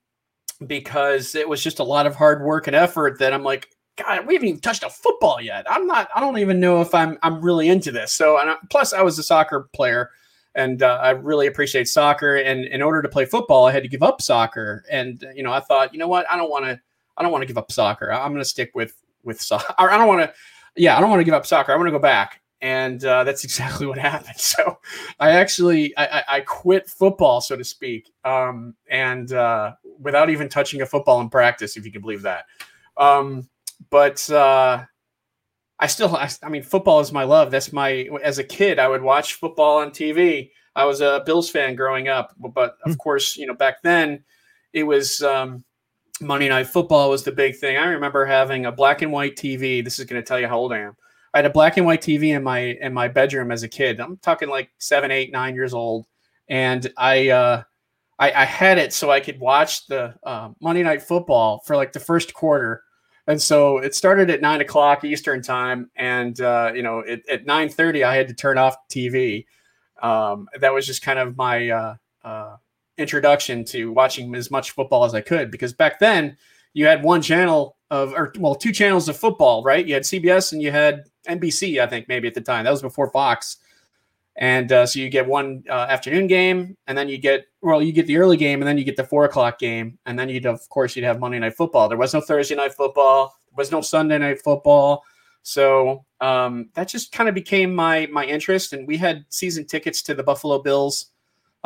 because 0.67 1.35
it 1.35 1.49
was 1.49 1.62
just 1.62 1.79
a 1.79 1.85
lot 1.85 2.07
of 2.07 2.15
hard 2.15 2.43
work 2.43 2.67
and 2.67 2.77
effort 2.77 3.19
that 3.19 3.33
I'm 3.33 3.43
like, 3.43 3.69
God, 3.96 4.26
we 4.26 4.35
haven't 4.35 4.48
even 4.48 4.61
touched 4.61 4.82
a 4.82 4.90
football 4.90 5.40
yet. 5.40 5.66
I'm 5.70 5.87
not, 5.87 6.09
I 6.14 6.20
don't 6.20 6.38
even 6.38 6.61
know 6.61 6.80
if 6.82 6.94
I'm, 6.94 7.18
I'm 7.22 7.40
really 7.40 7.68
into 7.68 7.90
this. 7.90 8.12
So, 8.12 8.38
and 8.38 8.50
I, 8.50 8.56
plus 8.70 8.92
I 8.92 9.02
was 9.02 9.18
a 9.18 9.22
soccer 9.22 9.68
player 9.72 10.11
and 10.54 10.82
uh, 10.82 10.98
I 11.00 11.11
really 11.11 11.46
appreciate 11.46 11.88
soccer. 11.88 12.37
And 12.37 12.64
in 12.64 12.82
order 12.82 13.02
to 13.02 13.09
play 13.09 13.24
football, 13.24 13.66
I 13.66 13.72
had 13.72 13.82
to 13.82 13.88
give 13.88 14.02
up 14.02 14.20
soccer. 14.20 14.85
And, 14.90 15.24
you 15.35 15.42
know, 15.42 15.52
I 15.52 15.61
thought, 15.61 15.92
you 15.92 15.98
know 15.98 16.09
what? 16.09 16.30
I 16.30 16.37
don't 16.37 16.50
want 16.50 16.66
to, 16.66 16.80
I 17.16 17.22
don't 17.22 17.32
want 17.32 17.42
to 17.42 17.46
give 17.46 17.59
up 17.59 17.72
soccer. 17.72 18.12
I'm 18.12 18.32
going 18.32 18.42
to 18.42 18.48
stick 18.48 18.70
with, 18.74 18.94
with 19.22 19.40
soccer. 19.40 19.74
I 19.78 19.96
don't 19.96 20.09
want 20.09 20.22
to, 20.22 20.35
yeah, 20.76 20.96
I 20.96 21.00
don't 21.00 21.11
want 21.11 21.20
to 21.20 21.24
give 21.24 21.35
up 21.35 21.46
soccer. 21.46 21.72
I 21.72 21.76
want 21.76 21.87
to 21.87 21.92
go 21.92 21.98
back. 21.98 22.42
And 22.61 23.02
uh, 23.04 23.24
that's 23.24 23.44
exactly 23.44 23.87
what 23.87 23.98
happened. 23.98 24.38
So 24.38 24.78
I 25.20 25.30
actually 25.30 25.96
I, 25.96 26.22
I 26.28 26.40
quit 26.40 26.88
football, 26.88 27.40
so 27.40 27.56
to 27.56 27.64
speak, 27.64 28.12
um, 28.24 28.74
and 28.90 29.32
uh, 29.32 29.72
without 29.98 30.30
even 30.30 30.48
touching 30.48 30.82
a 30.82 30.87
football 30.87 31.20
in 31.20 31.28
practice, 31.28 31.76
if 31.76 31.85
you 31.85 31.92
can 31.92 32.00
believe 32.00 32.22
that. 32.22 32.46
Um, 32.96 33.48
but 33.91 34.29
uh, 34.31 34.85
I 35.79 35.87
still, 35.87 36.15
I, 36.17 36.31
I, 36.43 36.49
mean, 36.49 36.62
football 36.62 37.01
is 37.01 37.12
my 37.12 37.25
love. 37.25 37.51
That's 37.51 37.73
my. 37.73 38.09
As 38.23 38.39
a 38.39 38.45
kid, 38.45 38.79
I 38.79 38.89
would 38.89 39.03
watch 39.03 39.35
football 39.35 39.79
on 39.79 39.91
TV. 39.91 40.51
I 40.75 40.85
was 40.85 41.01
a 41.01 41.23
Bills 41.25 41.49
fan 41.49 41.75
growing 41.75 42.09
up, 42.09 42.35
but 42.39 42.77
of 42.85 42.93
hmm. 42.93 42.97
course, 42.97 43.37
you 43.37 43.47
know, 43.47 43.55
back 43.55 43.83
then 43.83 44.25
it 44.73 44.83
was 44.83 45.23
um, 45.23 45.65
Monday 46.21 46.49
Night 46.49 46.67
Football 46.67 47.11
was 47.11 47.25
the 47.25 47.33
big 47.33 47.57
thing. 47.57 47.77
I 47.77 47.87
remember 47.87 48.27
having 48.27 48.67
a 48.67 48.73
black 48.73 49.03
and 49.03 49.12
white 49.12 49.37
TV. 49.37 49.83
This 49.83 49.99
is 49.99 50.05
going 50.05 50.21
to 50.21 50.27
tell 50.27 50.39
you 50.39 50.49
how 50.49 50.59
old 50.59 50.73
I 50.73 50.81
am. 50.81 50.97
I 51.33 51.39
had 51.39 51.47
a 51.47 51.51
black 51.51 51.77
and 51.77 51.85
white 51.85 52.01
TV 52.01 52.35
in 52.35 52.43
my 52.43 52.59
in 52.59 52.95
my 52.95 53.09
bedroom 53.09 53.51
as 53.51 53.62
a 53.62 53.69
kid. 53.69 54.01
I'm 54.01 54.17
talking 54.19 54.49
like 54.49 54.71
seven, 54.79 55.11
eight, 55.11 55.33
nine 55.33 55.55
years 55.55 55.75
old, 55.75 56.07
and 56.49 56.91
I 56.97 57.29
uh, 57.29 57.62
I, 58.19 58.33
I 58.33 58.45
had 58.45 58.79
it 58.79 58.93
so 58.93 59.11
I 59.11 59.21
could 59.21 59.39
watch 59.39 59.87
the 59.87 60.15
uh, 60.25 60.51
Monday 60.61 60.83
Night 60.83 61.03
Football 61.03 61.62
for 61.67 61.77
like 61.77 61.93
the 61.93 62.01
first 62.01 62.33
quarter. 62.33 62.83
And 63.27 63.41
so 63.41 63.79
it 63.79 63.95
started 63.95 64.31
at 64.31 64.41
nine 64.41 64.61
o'clock 64.61 65.05
Eastern 65.05 65.43
time, 65.43 65.91
and 65.97 66.41
uh, 66.41 66.73
you 66.75 66.83
know, 66.83 67.01
it, 67.01 67.23
at 67.29 67.45
nine 67.45 67.69
thirty 67.69 68.05
I 68.05 68.15
had 68.15 68.29
to 68.29 68.35
turn 68.35 68.57
off 68.59 68.77
TV. 68.89 69.47
Um, 70.01 70.49
that 70.61 70.73
was 70.73 70.87
just 70.87 71.03
kind 71.03 71.19
of 71.19 71.37
my 71.37 71.71
uh, 71.71 71.95
uh, 72.23 72.57
introduction 72.99 73.65
to 73.65 73.91
watching 73.93 74.35
as 74.35 74.51
much 74.51 74.73
football 74.73 75.05
as 75.05 75.15
I 75.15 75.23
could 75.23 75.51
because 75.51 75.73
back 75.73 75.99
then 75.99 76.37
you 76.75 76.87
had 76.87 77.03
one 77.03 77.23
channel 77.23 77.77
of 77.91 78.12
or 78.12 78.33
well 78.39 78.55
two 78.55 78.73
channels 78.73 79.09
of 79.09 79.17
football 79.17 79.62
right? 79.62 79.87
You 79.87 79.95
had 79.95 80.03
CBS 80.03 80.53
and 80.53 80.62
you 80.62 80.71
had 80.71 81.05
NBC 81.29 81.81
I 81.81 81.87
think 81.87 82.09
maybe 82.09 82.29
at 82.29 82.35
the 82.35 82.41
time. 82.41 82.65
That 82.65 82.71
was 82.71 82.83
before 82.83 83.11
Fox 83.11 83.57
and 84.37 84.70
uh, 84.72 84.87
so 84.87 84.99
you 84.99 85.09
get 85.09 85.27
one 85.27 85.64
uh, 85.68 85.87
afternoon 85.88 86.27
game 86.27 86.77
and 86.87 86.96
then 86.96 87.09
you 87.09 87.18
get 87.18 87.46
well 87.62 87.83
you 87.83 87.92
get 87.92 88.07
the 88.07 88.16
early 88.16 88.37
game 88.37 88.61
and 88.61 88.68
then 88.68 88.79
you 88.79 88.85
get 88.85 88.96
the 88.96 89.05
four 89.05 89.25
o'clock 89.25 89.59
game 89.59 89.99
and 90.07 90.18
then 90.18 90.29
you'd 90.29 90.46
of 90.46 90.66
course 90.68 90.94
you'd 90.94 91.05
have 91.05 91.20
Monday 91.20 91.38
night 91.38 91.57
football 91.57 91.88
there 91.88 91.99
was 91.99 92.14
no 92.14 92.20
Thursday 92.20 92.55
night 92.55 92.75
football 92.75 93.35
there 93.51 93.57
was 93.57 93.72
no 93.72 93.81
Sunday 93.81 94.18
night 94.18 94.40
football 94.42 95.03
so 95.42 96.05
um, 96.20 96.70
that 96.75 96.88
just 96.88 97.12
kind 97.12 97.29
of 97.29 97.35
became 97.35 97.75
my 97.75 98.07
my 98.12 98.25
interest 98.25 98.72
and 98.72 98.87
we 98.87 98.96
had 98.96 99.25
season 99.29 99.66
tickets 99.66 100.03
to 100.03 100.14
the 100.14 100.22
Buffalo 100.22 100.61
Bills 100.62 101.12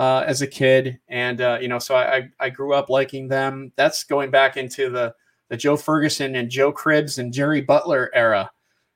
uh, 0.00 0.24
as 0.26 0.40
a 0.40 0.46
kid, 0.46 0.98
and 1.08 1.42
uh, 1.42 1.58
you 1.60 1.68
know, 1.68 1.78
so 1.78 1.94
I, 1.94 2.30
I 2.40 2.48
grew 2.48 2.72
up 2.72 2.88
liking 2.88 3.28
them. 3.28 3.70
That's 3.76 4.02
going 4.02 4.30
back 4.30 4.56
into 4.56 4.88
the 4.88 5.14
the 5.50 5.58
Joe 5.58 5.76
Ferguson 5.76 6.36
and 6.36 6.48
Joe 6.48 6.72
Cribbs 6.72 7.18
and 7.18 7.30
Jerry 7.30 7.60
Butler 7.60 8.10
era, 8.14 8.50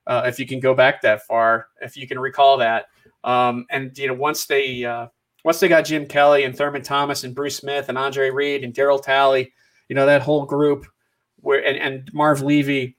uh, 0.06 0.22
if 0.24 0.38
you 0.38 0.46
can 0.46 0.60
go 0.60 0.72
back 0.72 1.02
that 1.02 1.26
far, 1.26 1.66
if 1.82 1.94
you 1.94 2.08
can 2.08 2.18
recall 2.18 2.56
that. 2.56 2.86
Um, 3.24 3.66
and 3.70 3.96
you 3.98 4.06
know, 4.06 4.14
once 4.14 4.46
they 4.46 4.84
uh, 4.84 5.08
once 5.44 5.60
they 5.60 5.68
got 5.68 5.86
Jim 5.86 6.06
Kelly 6.06 6.44
and 6.44 6.56
Thurman 6.56 6.82
Thomas 6.82 7.24
and 7.24 7.34
Bruce 7.34 7.56
Smith 7.56 7.88
and 7.88 7.98
Andre 7.98 8.30
Reed 8.30 8.62
and 8.62 8.72
Darryl 8.72 9.02
Talley, 9.02 9.52
you 9.88 9.96
know, 9.96 10.06
that 10.06 10.22
whole 10.22 10.44
group 10.44 10.86
where 11.40 11.64
and, 11.64 11.78
and 11.78 12.14
Marv 12.14 12.42
Levy, 12.42 12.96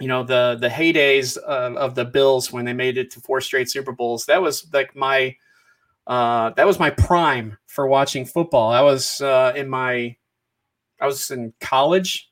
you 0.00 0.08
know, 0.08 0.22
the 0.22 0.56
the 0.60 0.68
heydays 0.68 1.36
of, 1.38 1.76
of 1.76 1.94
the 1.94 2.04
Bills 2.04 2.52
when 2.52 2.64
they 2.64 2.72
made 2.72 2.98
it 2.98 3.10
to 3.12 3.20
four 3.20 3.40
straight 3.40 3.70
Super 3.70 3.92
Bowls. 3.92 4.26
That 4.26 4.42
was 4.42 4.70
like 4.72 4.94
my 4.94 5.34
uh, 6.06 6.50
that 6.50 6.66
was 6.66 6.78
my 6.78 6.90
prime 6.90 7.56
for 7.66 7.86
watching 7.86 8.24
football. 8.24 8.70
I 8.70 8.82
was 8.82 9.20
uh, 9.20 9.52
in 9.56 9.68
my, 9.68 10.16
I 11.00 11.06
was 11.06 11.30
in 11.30 11.52
college. 11.60 12.30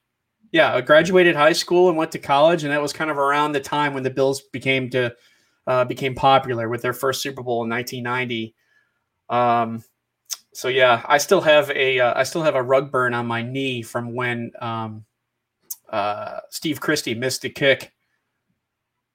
Yeah, 0.50 0.74
I 0.74 0.82
graduated 0.82 1.34
high 1.34 1.54
school 1.54 1.88
and 1.88 1.96
went 1.96 2.12
to 2.12 2.18
college, 2.18 2.64
and 2.64 2.72
that 2.72 2.82
was 2.82 2.92
kind 2.92 3.10
of 3.10 3.16
around 3.16 3.52
the 3.52 3.60
time 3.60 3.94
when 3.94 4.02
the 4.02 4.10
Bills 4.10 4.42
became 4.52 4.90
to 4.90 5.14
uh, 5.66 5.84
became 5.84 6.14
popular 6.14 6.68
with 6.68 6.82
their 6.82 6.92
first 6.92 7.22
Super 7.22 7.42
Bowl 7.42 7.64
in 7.64 7.70
1990. 7.70 8.54
Um, 9.28 9.84
so 10.52 10.68
yeah, 10.68 11.02
I 11.06 11.18
still 11.18 11.40
have 11.40 11.70
a 11.70 12.00
uh, 12.00 12.18
I 12.18 12.24
still 12.24 12.42
have 12.42 12.54
a 12.54 12.62
rug 12.62 12.90
burn 12.90 13.14
on 13.14 13.26
my 13.26 13.42
knee 13.42 13.82
from 13.82 14.14
when 14.14 14.52
um, 14.60 15.04
uh, 15.88 16.40
Steve 16.50 16.80
Christie 16.80 17.14
missed 17.14 17.42
the 17.42 17.50
kick 17.50 17.92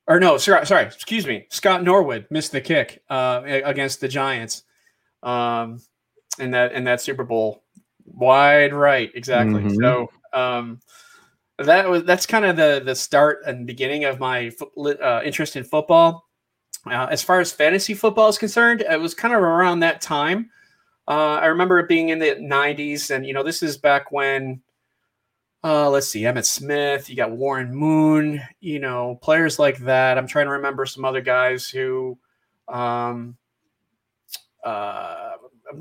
or 0.07 0.19
no, 0.19 0.37
sorry, 0.37 0.65
sorry, 0.65 0.85
excuse 0.85 1.27
me. 1.27 1.45
Scott 1.49 1.83
Norwood 1.83 2.27
missed 2.29 2.53
the 2.53 2.61
kick 2.61 3.03
uh, 3.09 3.41
against 3.45 3.99
the 3.99 4.07
Giants, 4.07 4.63
um, 5.21 5.81
in 6.39 6.51
that 6.51 6.71
in 6.71 6.85
that 6.85 7.01
Super 7.01 7.25
Bowl, 7.25 7.63
wide 8.05 8.73
right, 8.73 9.11
exactly. 9.13 9.63
Mm-hmm. 9.63 9.81
So 9.81 10.09
um, 10.31 10.79
that 11.57 11.89
was 11.89 12.03
that's 12.03 12.25
kind 12.25 12.45
of 12.45 12.55
the 12.55 12.81
the 12.83 12.95
start 12.95 13.39
and 13.45 13.67
beginning 13.67 14.05
of 14.05 14.19
my 14.19 14.51
uh, 14.77 15.21
interest 15.25 15.57
in 15.57 15.65
football. 15.65 16.25
Uh, 16.91 17.07
as 17.11 17.23
far 17.23 17.39
as 17.39 17.51
fantasy 17.51 17.93
football 17.93 18.29
is 18.29 18.37
concerned, 18.37 18.81
it 18.81 18.99
was 18.99 19.13
kind 19.13 19.33
of 19.33 19.41
around 19.41 19.79
that 19.81 20.01
time. 20.01 20.49
Uh, 21.07 21.39
I 21.41 21.45
remember 21.47 21.79
it 21.79 21.87
being 21.87 22.09
in 22.09 22.19
the 22.19 22.35
'90s, 22.35 23.15
and 23.15 23.25
you 23.25 23.33
know, 23.33 23.43
this 23.43 23.63
is 23.63 23.77
back 23.77 24.11
when 24.11 24.61
uh, 25.63 25.89
let's 25.89 26.07
see, 26.07 26.21
Emmitt 26.21 26.45
Smith, 26.45 27.09
you 27.09 27.15
got 27.15 27.31
Warren 27.31 27.73
Moon, 27.73 28.41
you 28.61 28.79
know, 28.79 29.19
players 29.21 29.57
like 29.59 29.77
that. 29.79 30.17
I'm 30.17 30.27
trying 30.27 30.45
to 30.45 30.53
remember 30.53 30.85
some 30.85 31.03
other 31.03 31.21
guys 31.21 31.67
who, 31.67 32.17
um, 32.67 33.35
uh, 34.63 35.31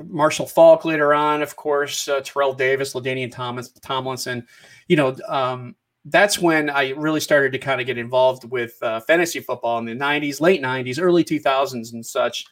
Marshall 0.05 0.47
Faulk 0.47 0.83
later 0.83 1.13
on, 1.13 1.41
of 1.41 1.55
course, 1.55 2.07
uh, 2.07 2.19
Terrell 2.21 2.53
Davis, 2.53 2.93
LaDainian 2.93 3.31
Thomas, 3.31 3.69
Tomlinson. 3.69 4.45
You 4.87 4.97
know, 4.97 5.15
um, 5.27 5.75
that's 6.09 6.39
when 6.39 6.69
I 6.69 6.91
really 6.91 7.19
started 7.19 7.51
to 7.53 7.59
kind 7.59 7.81
of 7.81 7.87
get 7.87 7.97
involved 7.97 8.49
with 8.49 8.77
uh, 8.81 8.99
fantasy 9.01 9.39
football 9.39 9.77
in 9.79 9.85
the 9.85 9.93
90s, 9.93 10.41
late 10.41 10.61
90s, 10.61 11.01
early 11.01 11.23
2000s, 11.23 11.93
and 11.93 12.05
such 12.05 12.45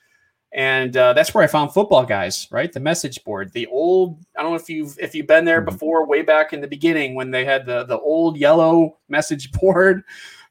and 0.55 0.95
uh, 0.95 1.11
that's 1.11 1.33
where 1.33 1.43
I 1.43 1.47
found 1.47 1.73
football 1.73 2.05
guys, 2.05 2.47
right? 2.49 2.71
The 2.71 2.79
message 2.79 3.21
board, 3.25 3.51
the 3.51 3.67
old. 3.67 4.23
I 4.37 4.41
don't 4.41 4.51
know 4.51 4.55
if 4.55 4.69
you've 4.69 4.97
if 4.99 5.13
you've 5.13 5.27
been 5.27 5.43
there 5.43 5.59
mm-hmm. 5.59 5.69
before, 5.69 6.07
way 6.07 6.21
back 6.21 6.53
in 6.53 6.61
the 6.61 6.67
beginning 6.67 7.13
when 7.13 7.29
they 7.29 7.43
had 7.43 7.65
the 7.65 7.83
the 7.83 7.99
old 7.99 8.37
yellow 8.37 8.97
message 9.09 9.51
board, 9.59 10.03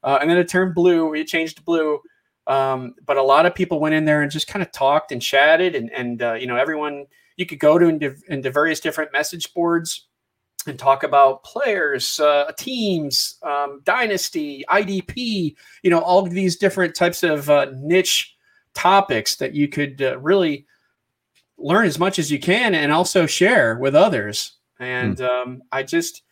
uh, 0.02 0.18
and 0.20 0.28
then 0.28 0.36
it 0.36 0.46
turned 0.46 0.74
blue. 0.74 1.14
It 1.14 1.26
changed 1.26 1.56
to 1.56 1.62
blue. 1.62 2.00
Um, 2.46 2.94
but 3.06 3.16
a 3.16 3.22
lot 3.22 3.46
of 3.46 3.54
people 3.54 3.80
went 3.80 3.94
in 3.94 4.04
there 4.04 4.20
and 4.20 4.30
just 4.30 4.46
kind 4.46 4.62
of 4.62 4.70
talked 4.72 5.10
and 5.10 5.22
chatted, 5.22 5.74
and 5.74 5.90
and 5.90 6.20
uh, 6.20 6.34
you 6.34 6.46
know 6.46 6.56
everyone 6.56 7.06
you 7.38 7.46
could 7.46 7.58
go 7.58 7.78
to 7.78 7.86
into, 7.86 8.14
into 8.28 8.50
various 8.50 8.80
different 8.80 9.10
message 9.10 9.54
boards 9.54 10.06
and 10.66 10.78
talk 10.78 11.02
about 11.02 11.44
players, 11.44 12.18
uh, 12.20 12.52
teams, 12.58 13.38
um, 13.42 13.80
dynasty, 13.84 14.64
IDP, 14.70 15.54
you 15.82 15.90
know, 15.90 16.00
all 16.00 16.22
these 16.22 16.56
different 16.56 16.94
types 16.94 17.22
of 17.22 17.50
uh, 17.50 17.66
niche 17.74 18.34
topics 18.74 19.36
that 19.36 19.54
you 19.54 19.68
could 19.68 20.00
uh, 20.02 20.18
really 20.18 20.66
learn 21.58 21.86
as 21.86 21.98
much 21.98 22.18
as 22.18 22.30
you 22.30 22.38
can 22.38 22.74
and 22.74 22.92
also 22.92 23.26
share 23.26 23.78
with 23.78 23.94
others. 23.94 24.58
And 24.78 25.16
mm. 25.16 25.28
um, 25.28 25.62
I 25.70 25.82
just 25.82 26.22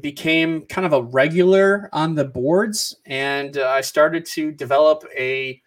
became 0.00 0.62
kind 0.66 0.86
of 0.86 0.92
a 0.92 1.02
regular 1.02 1.88
on 1.92 2.14
the 2.14 2.24
boards, 2.24 2.96
and 3.06 3.56
uh, 3.58 3.68
I 3.68 3.82
started 3.82 4.24
to 4.26 4.52
develop 4.52 5.04
a. 5.16 5.60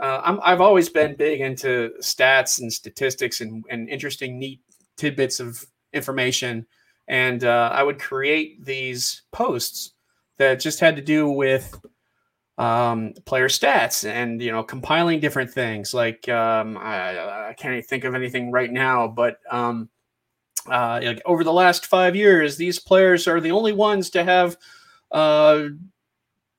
Uh, 0.00 0.40
have 0.44 0.60
always 0.60 0.88
been 0.88 1.14
big 1.14 1.40
into 1.40 1.92
stats 2.00 2.60
and 2.60 2.72
statistics 2.72 3.40
and, 3.40 3.64
and 3.70 3.88
interesting, 3.88 4.36
neat 4.36 4.60
tidbits 4.96 5.38
of 5.38 5.64
information. 5.92 6.66
And 7.08 7.44
uh, 7.44 7.70
I 7.72 7.82
would 7.82 7.98
create 7.98 8.64
these 8.64 9.22
posts 9.32 9.92
that 10.38 10.60
just 10.60 10.80
had 10.80 10.96
to 10.96 11.02
do 11.02 11.30
with 11.30 11.80
um, 12.58 13.14
player 13.24 13.48
stats 13.48 14.08
and 14.08 14.40
you 14.40 14.52
know 14.52 14.62
compiling 14.62 15.20
different 15.20 15.50
things. 15.50 15.94
Like 15.94 16.28
um, 16.28 16.76
I, 16.76 17.48
I, 17.48 17.54
can't 17.54 17.72
even 17.74 17.84
think 17.84 18.04
of 18.04 18.14
anything 18.14 18.50
right 18.50 18.70
now, 18.70 19.08
but 19.08 19.38
um, 19.50 19.88
uh, 20.70 21.00
like 21.02 21.22
over 21.24 21.44
the 21.44 21.52
last 21.52 21.86
five 21.86 22.14
years, 22.14 22.56
these 22.56 22.78
players 22.78 23.26
are 23.26 23.40
the 23.40 23.50
only 23.50 23.72
ones 23.72 24.10
to 24.10 24.22
have 24.22 24.56
uh, 25.10 25.64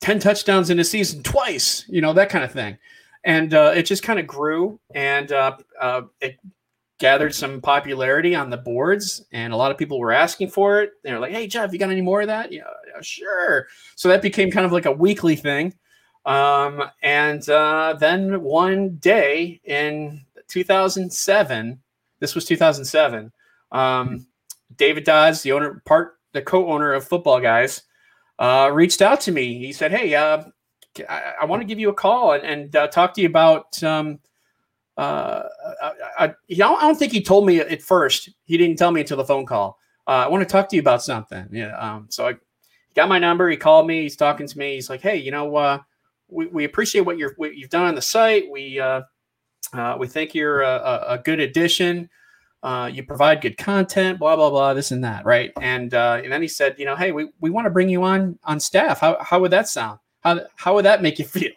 ten 0.01 0.19
touchdowns 0.19 0.69
in 0.69 0.79
a 0.79 0.83
season 0.83 1.23
twice. 1.23 1.85
You 1.87 2.01
know 2.01 2.13
that 2.13 2.29
kind 2.29 2.43
of 2.43 2.51
thing, 2.51 2.77
and 3.23 3.53
uh, 3.53 3.73
it 3.75 3.83
just 3.83 4.03
kind 4.03 4.19
of 4.19 4.27
grew 4.27 4.79
and 4.95 5.31
uh, 5.31 5.57
uh, 5.79 6.01
it 6.21 6.37
gathered 7.03 7.35
some 7.35 7.59
popularity 7.59 8.33
on 8.33 8.49
the 8.49 8.55
boards, 8.55 9.25
and 9.33 9.51
a 9.51 9.57
lot 9.57 9.71
of 9.71 9.77
people 9.77 9.99
were 9.99 10.13
asking 10.13 10.47
for 10.47 10.81
it. 10.81 10.91
They 11.03 11.11
were 11.11 11.19
like, 11.19 11.33
"Hey, 11.33 11.47
Jeff, 11.47 11.73
you 11.73 11.77
got 11.77 11.89
any 11.89 11.99
more 11.99 12.21
of 12.21 12.27
that?" 12.27 12.49
Yeah, 12.53 12.61
yeah 12.87 13.01
sure. 13.01 13.67
So 13.97 14.07
that 14.07 14.21
became 14.21 14.49
kind 14.49 14.65
of 14.65 14.71
like 14.71 14.85
a 14.85 14.91
weekly 14.93 15.35
thing. 15.35 15.73
Um, 16.25 16.81
and 17.01 17.47
uh, 17.49 17.97
then 17.99 18.41
one 18.41 18.95
day 19.01 19.59
in 19.65 20.21
2007, 20.47 21.77
this 22.19 22.35
was 22.35 22.45
2007. 22.45 23.33
Um, 23.73 24.25
David 24.77 25.03
Dodds, 25.03 25.41
the 25.41 25.51
owner, 25.51 25.81
part 25.85 26.13
the 26.31 26.41
co-owner 26.41 26.93
of 26.93 27.05
Football 27.05 27.41
Guys, 27.41 27.81
uh, 28.39 28.69
reached 28.71 29.01
out 29.01 29.19
to 29.21 29.33
me. 29.33 29.57
He 29.57 29.73
said, 29.73 29.91
"Hey, 29.91 30.15
uh, 30.15 30.45
I, 31.09 31.33
I 31.41 31.45
want 31.47 31.61
to 31.61 31.67
give 31.67 31.79
you 31.79 31.89
a 31.89 31.93
call 31.93 32.31
and, 32.31 32.45
and 32.45 32.73
uh, 32.77 32.87
talk 32.87 33.13
to 33.15 33.21
you 33.21 33.27
about." 33.27 33.83
Um, 33.83 34.19
uh, 34.97 35.43
I, 35.81 35.91
I, 36.19 36.23
I, 36.25 36.55
don't 36.55 36.99
think 36.99 37.11
he 37.11 37.21
told 37.21 37.47
me 37.47 37.59
at 37.59 37.81
first. 37.81 38.29
He 38.45 38.57
didn't 38.57 38.77
tell 38.77 38.91
me 38.91 39.01
until 39.01 39.17
the 39.17 39.25
phone 39.25 39.45
call. 39.45 39.79
Uh, 40.07 40.11
I 40.11 40.27
want 40.27 40.47
to 40.47 40.51
talk 40.51 40.69
to 40.69 40.75
you 40.75 40.81
about 40.81 41.01
something. 41.01 41.47
Yeah. 41.51 41.75
Um, 41.77 42.07
so 42.09 42.27
I 42.27 42.35
got 42.93 43.09
my 43.09 43.17
number. 43.17 43.49
He 43.49 43.57
called 43.57 43.87
me. 43.87 44.03
He's 44.03 44.15
talking 44.15 44.47
to 44.47 44.57
me. 44.57 44.75
He's 44.75 44.89
like, 44.89 45.01
"Hey, 45.01 45.17
you 45.17 45.31
know, 45.31 45.55
uh, 45.55 45.79
we, 46.27 46.45
we 46.47 46.63
appreciate 46.65 47.01
what 47.01 47.17
you're 47.17 47.33
what 47.37 47.55
you've 47.55 47.71
done 47.71 47.85
on 47.85 47.95
the 47.95 48.01
site. 48.01 48.51
We 48.51 48.79
uh, 48.79 49.01
uh, 49.73 49.95
we 49.97 50.07
think 50.07 50.35
you're 50.35 50.61
a, 50.61 51.05
a 51.09 51.17
good 51.23 51.39
addition. 51.39 52.09
Uh, 52.61 52.89
you 52.93 53.03
provide 53.03 53.41
good 53.41 53.57
content. 53.57 54.19
Blah 54.19 54.35
blah 54.35 54.51
blah. 54.51 54.75
This 54.75 54.91
and 54.91 55.03
that, 55.03 55.25
right? 55.25 55.51
And 55.59 55.91
and 55.93 56.31
then 56.31 56.41
he 56.41 56.47
said, 56.47 56.75
you 56.77 56.85
know, 56.85 56.95
hey, 56.95 57.11
we, 57.11 57.29
we 57.39 57.49
want 57.49 57.65
to 57.65 57.71
bring 57.71 57.89
you 57.89 58.03
on 58.03 58.37
on 58.43 58.59
staff. 58.59 58.99
How 58.99 59.17
how 59.21 59.39
would 59.39 59.51
that 59.51 59.67
sound? 59.67 59.99
How 60.19 60.41
how 60.55 60.75
would 60.75 60.85
that 60.85 61.01
make 61.01 61.17
you 61.17 61.25
feel? 61.25 61.51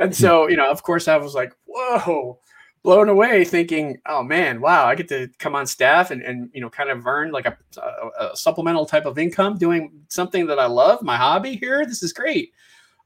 And 0.00 0.16
so 0.16 0.48
you 0.48 0.56
know, 0.56 0.68
of 0.68 0.82
course, 0.82 1.06
I 1.06 1.18
was 1.18 1.36
like, 1.36 1.54
whoa 1.66 2.40
blown 2.84 3.08
away 3.08 3.44
thinking 3.44 3.98
oh 4.06 4.22
man 4.22 4.60
wow 4.60 4.84
i 4.86 4.94
get 4.94 5.08
to 5.08 5.28
come 5.38 5.56
on 5.56 5.66
staff 5.66 6.12
and, 6.12 6.22
and 6.22 6.50
you 6.54 6.60
know 6.60 6.70
kind 6.70 6.90
of 6.90 7.04
earn 7.06 7.32
like 7.32 7.46
a, 7.46 7.56
a, 7.78 8.26
a, 8.26 8.36
supplemental 8.36 8.86
type 8.86 9.06
of 9.06 9.18
income 9.18 9.58
doing 9.58 9.90
something 10.08 10.46
that 10.46 10.58
i 10.60 10.66
love 10.66 11.02
my 11.02 11.16
hobby 11.16 11.56
here 11.56 11.84
this 11.86 12.02
is 12.02 12.12
great 12.12 12.52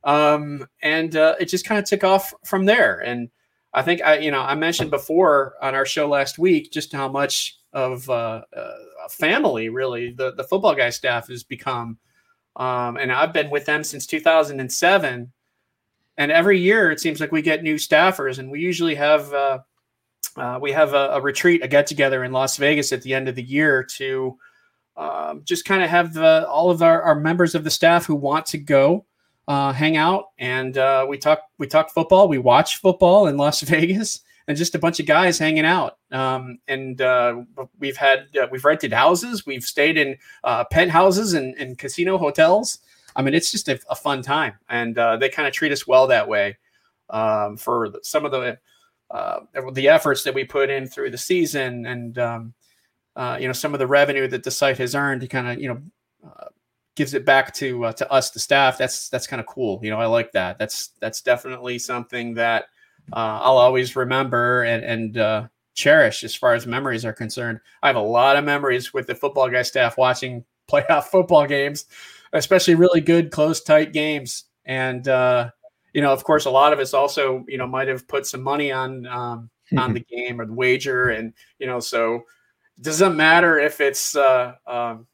um, 0.04 0.66
and 0.82 1.16
uh, 1.16 1.34
it 1.40 1.46
just 1.46 1.66
kind 1.66 1.78
of 1.78 1.84
took 1.84 2.04
off 2.04 2.32
from 2.44 2.64
there. 2.64 3.00
And 3.00 3.28
I 3.74 3.82
think 3.82 4.02
I, 4.02 4.18
you 4.18 4.30
know, 4.30 4.40
I 4.40 4.54
mentioned 4.54 4.90
before 4.90 5.54
on 5.60 5.74
our 5.74 5.84
show 5.84 6.08
last 6.08 6.38
week 6.38 6.72
just 6.72 6.92
how 6.92 7.08
much 7.08 7.58
of 7.72 8.08
uh, 8.08 8.42
uh, 8.56 8.72
a 9.04 9.08
family 9.10 9.68
really 9.68 10.12
the 10.12 10.32
the 10.32 10.44
football 10.44 10.74
guy 10.74 10.90
staff 10.90 11.28
has 11.28 11.44
become. 11.44 11.98
Um, 12.56 12.96
and 12.96 13.12
I've 13.12 13.32
been 13.32 13.50
with 13.50 13.66
them 13.66 13.84
since 13.84 14.06
2007. 14.06 15.32
And 16.18 16.30
every 16.30 16.58
year 16.58 16.90
it 16.90 17.00
seems 17.00 17.20
like 17.20 17.32
we 17.32 17.40
get 17.40 17.62
new 17.62 17.76
staffers, 17.76 18.38
and 18.38 18.50
we 18.50 18.60
usually 18.60 18.96
have 18.96 19.32
uh, 19.32 19.60
uh, 20.36 20.58
we 20.60 20.72
have 20.72 20.94
a, 20.94 21.10
a, 21.14 21.20
retreat, 21.20 21.64
a 21.64 21.68
get 21.68 21.86
together 21.86 22.24
in 22.24 22.32
Las 22.32 22.56
Vegas 22.56 22.92
at 22.92 23.02
the 23.02 23.14
end 23.14 23.28
of 23.28 23.34
the 23.34 23.42
year 23.42 23.82
to 23.82 24.36
um, 24.96 25.42
just 25.44 25.64
kind 25.64 25.82
of 25.82 25.90
have 25.90 26.12
the, 26.12 26.46
all 26.48 26.70
of 26.70 26.82
our, 26.82 27.02
our 27.02 27.14
members 27.14 27.54
of 27.54 27.64
the 27.64 27.70
staff 27.70 28.06
who 28.06 28.14
want 28.14 28.46
to 28.46 28.58
go 28.58 29.04
uh, 29.46 29.72
hang 29.72 29.96
out 29.96 30.26
and 30.38 30.76
uh, 30.76 31.06
we 31.08 31.16
talk 31.16 31.40
we 31.56 31.66
talk 31.66 31.90
football. 31.90 32.28
We 32.28 32.38
watch 32.38 32.76
football 32.76 33.28
in 33.28 33.36
Las 33.36 33.60
Vegas 33.62 34.20
and 34.46 34.56
just 34.56 34.74
a 34.74 34.78
bunch 34.78 35.00
of 35.00 35.06
guys 35.06 35.38
hanging 35.38 35.64
out. 35.64 35.98
Um, 36.10 36.58
and 36.68 37.00
uh, 37.00 37.42
we've 37.78 37.96
had 37.96 38.26
uh, 38.40 38.46
we've 38.50 38.64
rented 38.64 38.92
houses. 38.92 39.46
We've 39.46 39.64
stayed 39.64 39.96
in 39.96 40.18
uh, 40.44 40.64
penthouses 40.64 41.32
and, 41.32 41.54
and 41.56 41.78
casino 41.78 42.18
hotels. 42.18 42.78
I 43.18 43.22
mean, 43.22 43.34
it's 43.34 43.50
just 43.50 43.68
a, 43.68 43.78
a 43.90 43.94
fun 43.94 44.22
time, 44.22 44.54
and 44.70 44.96
uh, 44.96 45.18
they 45.18 45.28
kind 45.28 45.46
of 45.46 45.52
treat 45.52 45.72
us 45.72 45.86
well 45.86 46.06
that 46.06 46.28
way 46.28 46.56
um, 47.10 47.58
for 47.58 47.92
some 48.02 48.24
of 48.24 48.30
the 48.30 48.58
the 49.72 49.88
efforts 49.88 50.22
that 50.22 50.34
we 50.34 50.44
put 50.44 50.70
in 50.70 50.86
through 50.86 51.10
the 51.10 51.18
season, 51.18 51.84
and 51.84 52.18
um, 52.18 52.54
you 53.38 53.46
know 53.46 53.52
some 53.52 53.74
of 53.74 53.80
the 53.80 53.86
revenue 53.86 54.28
that 54.28 54.44
the 54.44 54.50
site 54.50 54.78
has 54.78 54.94
earned 54.94 55.20
to 55.20 55.28
kind 55.28 55.48
of 55.48 55.60
you 55.60 55.68
know 55.68 55.82
gives 56.98 57.14
it 57.14 57.24
back 57.24 57.54
to 57.54 57.84
uh, 57.84 57.92
to 57.92 58.10
us, 58.10 58.30
the 58.30 58.40
staff. 58.40 58.76
That's 58.76 59.08
that's 59.08 59.28
kind 59.28 59.40
of 59.40 59.46
cool. 59.46 59.78
You 59.82 59.90
know, 59.90 60.00
I 60.00 60.06
like 60.06 60.32
that. 60.32 60.58
That's 60.58 60.88
that's 61.00 61.22
definitely 61.22 61.78
something 61.78 62.34
that 62.34 62.64
uh, 63.12 63.38
I'll 63.40 63.56
always 63.56 63.94
remember 63.94 64.64
and 64.64 64.84
and 64.84 65.16
uh, 65.16 65.46
cherish 65.74 66.24
as 66.24 66.34
far 66.34 66.54
as 66.54 66.66
memories 66.66 67.04
are 67.04 67.12
concerned. 67.12 67.60
I 67.84 67.86
have 67.86 67.96
a 67.96 68.00
lot 68.00 68.36
of 68.36 68.44
memories 68.44 68.92
with 68.92 69.06
the 69.06 69.14
football 69.14 69.48
guy 69.48 69.62
staff 69.62 69.96
watching 69.96 70.44
playoff 70.70 71.04
football 71.04 71.46
games, 71.46 71.86
especially 72.32 72.74
really 72.74 73.00
good, 73.00 73.30
close, 73.30 73.60
tight 73.60 73.92
games. 73.92 74.44
And 74.64 75.06
uh, 75.08 75.50
you 75.92 76.02
know, 76.02 76.12
of 76.12 76.24
course, 76.24 76.44
a 76.44 76.50
lot 76.50 76.72
of 76.72 76.78
us 76.78 76.94
also 76.94 77.44
you 77.48 77.58
know 77.58 77.66
might 77.66 77.88
have 77.88 78.06
put 78.08 78.26
some 78.26 78.42
money 78.42 78.70
on 78.70 79.06
um, 79.06 79.50
on 79.76 79.94
the 79.94 80.00
game 80.10 80.40
or 80.40 80.46
the 80.46 80.52
wager, 80.52 81.08
and 81.08 81.32
you 81.58 81.66
know, 81.66 81.80
so 81.80 82.16
it 82.76 82.82
doesn't 82.82 83.16
matter 83.16 83.58
if 83.58 83.80
it's 83.80 84.14
uh, 84.14 84.54
um, 84.66 85.06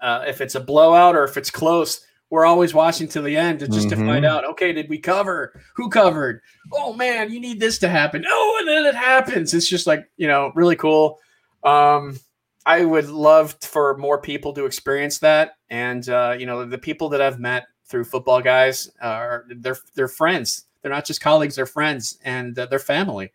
uh, 0.00 0.24
if 0.26 0.40
it's 0.40 0.54
a 0.54 0.60
blowout 0.60 1.16
or 1.16 1.24
if 1.24 1.36
it's 1.36 1.50
close, 1.50 2.06
we're 2.30 2.46
always 2.46 2.74
watching 2.74 3.08
to 3.08 3.22
the 3.22 3.36
end 3.36 3.60
to 3.60 3.68
just 3.68 3.88
mm-hmm. 3.88 4.00
to 4.00 4.06
find 4.06 4.24
mm-hmm. 4.24 4.36
out. 4.36 4.44
Okay, 4.50 4.72
did 4.72 4.88
we 4.88 4.98
cover? 4.98 5.60
Who 5.76 5.88
covered? 5.88 6.40
Oh 6.72 6.92
man, 6.92 7.32
you 7.32 7.40
need 7.40 7.60
this 7.60 7.78
to 7.78 7.88
happen. 7.88 8.24
Oh, 8.28 8.56
and 8.60 8.68
then 8.68 8.84
it 8.84 8.94
happens. 8.94 9.54
It's 9.54 9.68
just 9.68 9.86
like 9.86 10.08
you 10.16 10.28
know, 10.28 10.52
really 10.54 10.76
cool. 10.76 11.18
Um, 11.64 12.18
I 12.66 12.84
would 12.84 13.08
love 13.08 13.56
for 13.62 13.96
more 13.96 14.20
people 14.20 14.52
to 14.54 14.66
experience 14.66 15.20
that, 15.20 15.52
and 15.70 16.08
uh, 16.08 16.36
you 16.38 16.46
know, 16.46 16.66
the 16.66 16.78
people 16.78 17.08
that 17.10 17.22
I've 17.22 17.40
met 17.40 17.66
through 17.86 18.04
football 18.04 18.42
guys 18.42 18.90
are 19.00 19.46
they're 19.48 19.78
they're 19.94 20.08
friends. 20.08 20.66
They're 20.82 20.92
not 20.92 21.06
just 21.06 21.20
colleagues; 21.20 21.56
they're 21.56 21.66
friends 21.66 22.18
and 22.24 22.58
uh, 22.58 22.66
they're 22.66 22.80
family. 22.80 23.32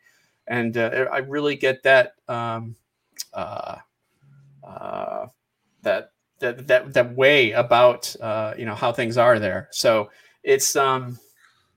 And 0.47 0.77
uh, 0.77 1.07
I 1.11 1.19
really 1.19 1.55
get 1.55 1.83
that 1.83 2.13
um, 2.27 2.75
uh, 3.33 3.77
uh, 4.63 5.27
that 5.83 6.11
that 6.39 6.67
that 6.67 6.93
that 6.93 7.15
way 7.15 7.51
about 7.51 8.15
uh, 8.21 8.53
you 8.57 8.65
know 8.65 8.75
how 8.75 8.91
things 8.91 9.17
are 9.17 9.39
there. 9.39 9.69
So 9.71 10.11
it's 10.43 10.75
um 10.75 11.19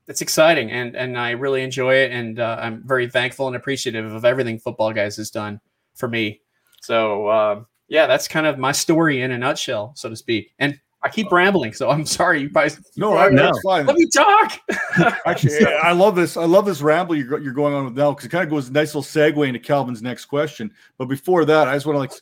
it's 0.09 0.23
exciting 0.23 0.71
and 0.71 0.97
and 0.97 1.19
I 1.19 1.33
really 1.33 1.63
enjoy 1.63 1.97
it 1.97 2.13
and 2.13 2.41
uh, 2.41 2.59
I'm 2.61 2.83
very 2.87 3.11
thankful 3.11 3.47
and 3.49 3.57
appreciative 3.57 4.13
of 4.13 4.25
everything 4.25 4.59
football 4.59 4.93
guys 4.93 5.17
has 5.17 5.31
done 5.31 5.61
for 5.95 6.09
me. 6.09 6.43
So 6.85 7.27
uh, 7.29 7.65
yeah, 7.89 8.07
that's 8.07 8.29
kind 8.29 8.47
of 8.47 8.59
my 8.59 8.73
story 8.73 9.23
in 9.23 9.33
a 9.33 9.39
nutshell, 9.39 9.93
so 9.97 10.09
to 10.09 10.17
speak. 10.17 10.53
And 10.59 10.79
I 11.03 11.11
keep 11.11 11.31
rambling, 11.31 11.75
so 11.75 11.91
I'm 11.91 12.07
sorry, 12.07 12.41
you 12.41 12.49
guys. 12.49 12.81
No, 12.97 13.17
I, 13.17 13.29
no. 13.29 13.53
fine. 13.63 13.87
Let 13.87 13.97
me 13.97 14.07
talk. 14.07 14.59
Actually, 15.27 15.51
so, 15.61 15.67
I 15.67 15.93
love 15.93 16.17
this. 16.17 16.37
I 16.37 16.45
love 16.45 16.65
this 16.65 16.81
ramble 16.81 17.15
you're, 17.15 17.39
you're 17.41 17.53
going 17.53 17.75
on 17.75 17.85
with 17.85 17.97
now 17.97 18.13
because 18.13 18.25
it 18.25 18.31
kind 18.31 18.45
of 18.45 18.51
goes 18.51 18.69
a 18.69 18.73
nice 18.73 18.95
little 18.95 19.03
segue 19.03 19.47
into 19.47 19.61
Calvin's 19.61 20.03
next 20.03 20.27
question. 20.27 20.73
But 20.97 21.07
before 21.07 21.45
that, 21.45 21.69
I 21.69 21.75
just 21.75 21.85
want 21.87 21.97
to 21.97 22.01
like 22.01 22.13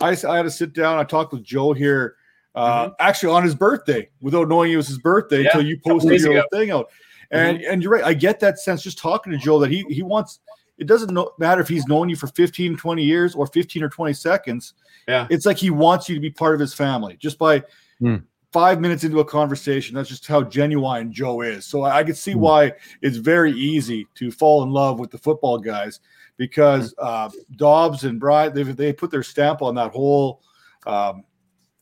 I, 0.00 0.28
I 0.28 0.36
had 0.36 0.42
to 0.42 0.50
sit 0.50 0.72
down. 0.72 0.98
I 0.98 1.04
talked 1.04 1.32
with 1.32 1.44
Joe 1.44 1.72
here, 1.74 2.16
uh, 2.54 2.84
mm-hmm. 2.86 2.92
actually 2.98 3.34
on 3.34 3.42
his 3.42 3.54
birthday, 3.54 4.08
without 4.22 4.48
knowing 4.48 4.72
it 4.72 4.76
was 4.76 4.88
his 4.88 4.98
birthday 4.98 5.42
yeah, 5.42 5.48
until 5.48 5.66
you 5.66 5.78
posted 5.78 6.20
your 6.20 6.44
thing 6.50 6.70
out. 6.70 6.90
And 7.30 7.58
mm-hmm. 7.58 7.72
and 7.72 7.82
you're 7.82 7.92
right. 7.92 8.04
I 8.04 8.14
get 8.14 8.40
that 8.40 8.58
sense 8.58 8.82
just 8.82 8.98
talking 8.98 9.32
to 9.32 9.38
Joe 9.38 9.58
that 9.60 9.70
he 9.70 9.84
he 9.88 10.02
wants. 10.02 10.40
It 10.80 10.86
doesn't 10.86 11.14
know, 11.14 11.32
matter 11.38 11.60
if 11.60 11.68
he's 11.68 11.86
known 11.86 12.08
you 12.08 12.16
for 12.16 12.26
15, 12.26 12.76
20 12.76 13.02
years 13.04 13.34
or 13.34 13.46
15 13.46 13.82
or 13.84 13.88
20 13.88 14.12
seconds. 14.14 14.74
Yeah, 15.06 15.26
it's 15.30 15.46
like 15.46 15.58
he 15.58 15.70
wants 15.70 16.08
you 16.08 16.14
to 16.16 16.20
be 16.20 16.30
part 16.30 16.54
of 16.54 16.60
his 16.60 16.74
family 16.74 17.16
just 17.18 17.38
by. 17.38 17.62
Mm. 18.00 18.24
Five 18.52 18.80
minutes 18.80 19.04
into 19.04 19.20
a 19.20 19.24
conversation, 19.24 19.94
that's 19.94 20.08
just 20.08 20.26
how 20.26 20.42
genuine 20.42 21.12
Joe 21.12 21.42
is. 21.42 21.64
So 21.64 21.82
I, 21.84 21.98
I 21.98 22.02
can 22.02 22.16
see 22.16 22.32
mm. 22.32 22.40
why 22.40 22.72
it's 23.00 23.16
very 23.16 23.52
easy 23.52 24.08
to 24.16 24.32
fall 24.32 24.64
in 24.64 24.70
love 24.70 24.98
with 24.98 25.12
the 25.12 25.18
football 25.18 25.56
guys 25.56 26.00
because 26.40 26.94
uh, 26.98 27.28
Dodds 27.56 28.04
and 28.04 28.18
Bryant 28.18 28.54
they 28.54 28.62
they 28.62 28.92
put 28.94 29.10
their 29.10 29.22
stamp 29.22 29.60
on 29.60 29.74
that 29.74 29.92
whole 29.92 30.40
um, 30.86 31.22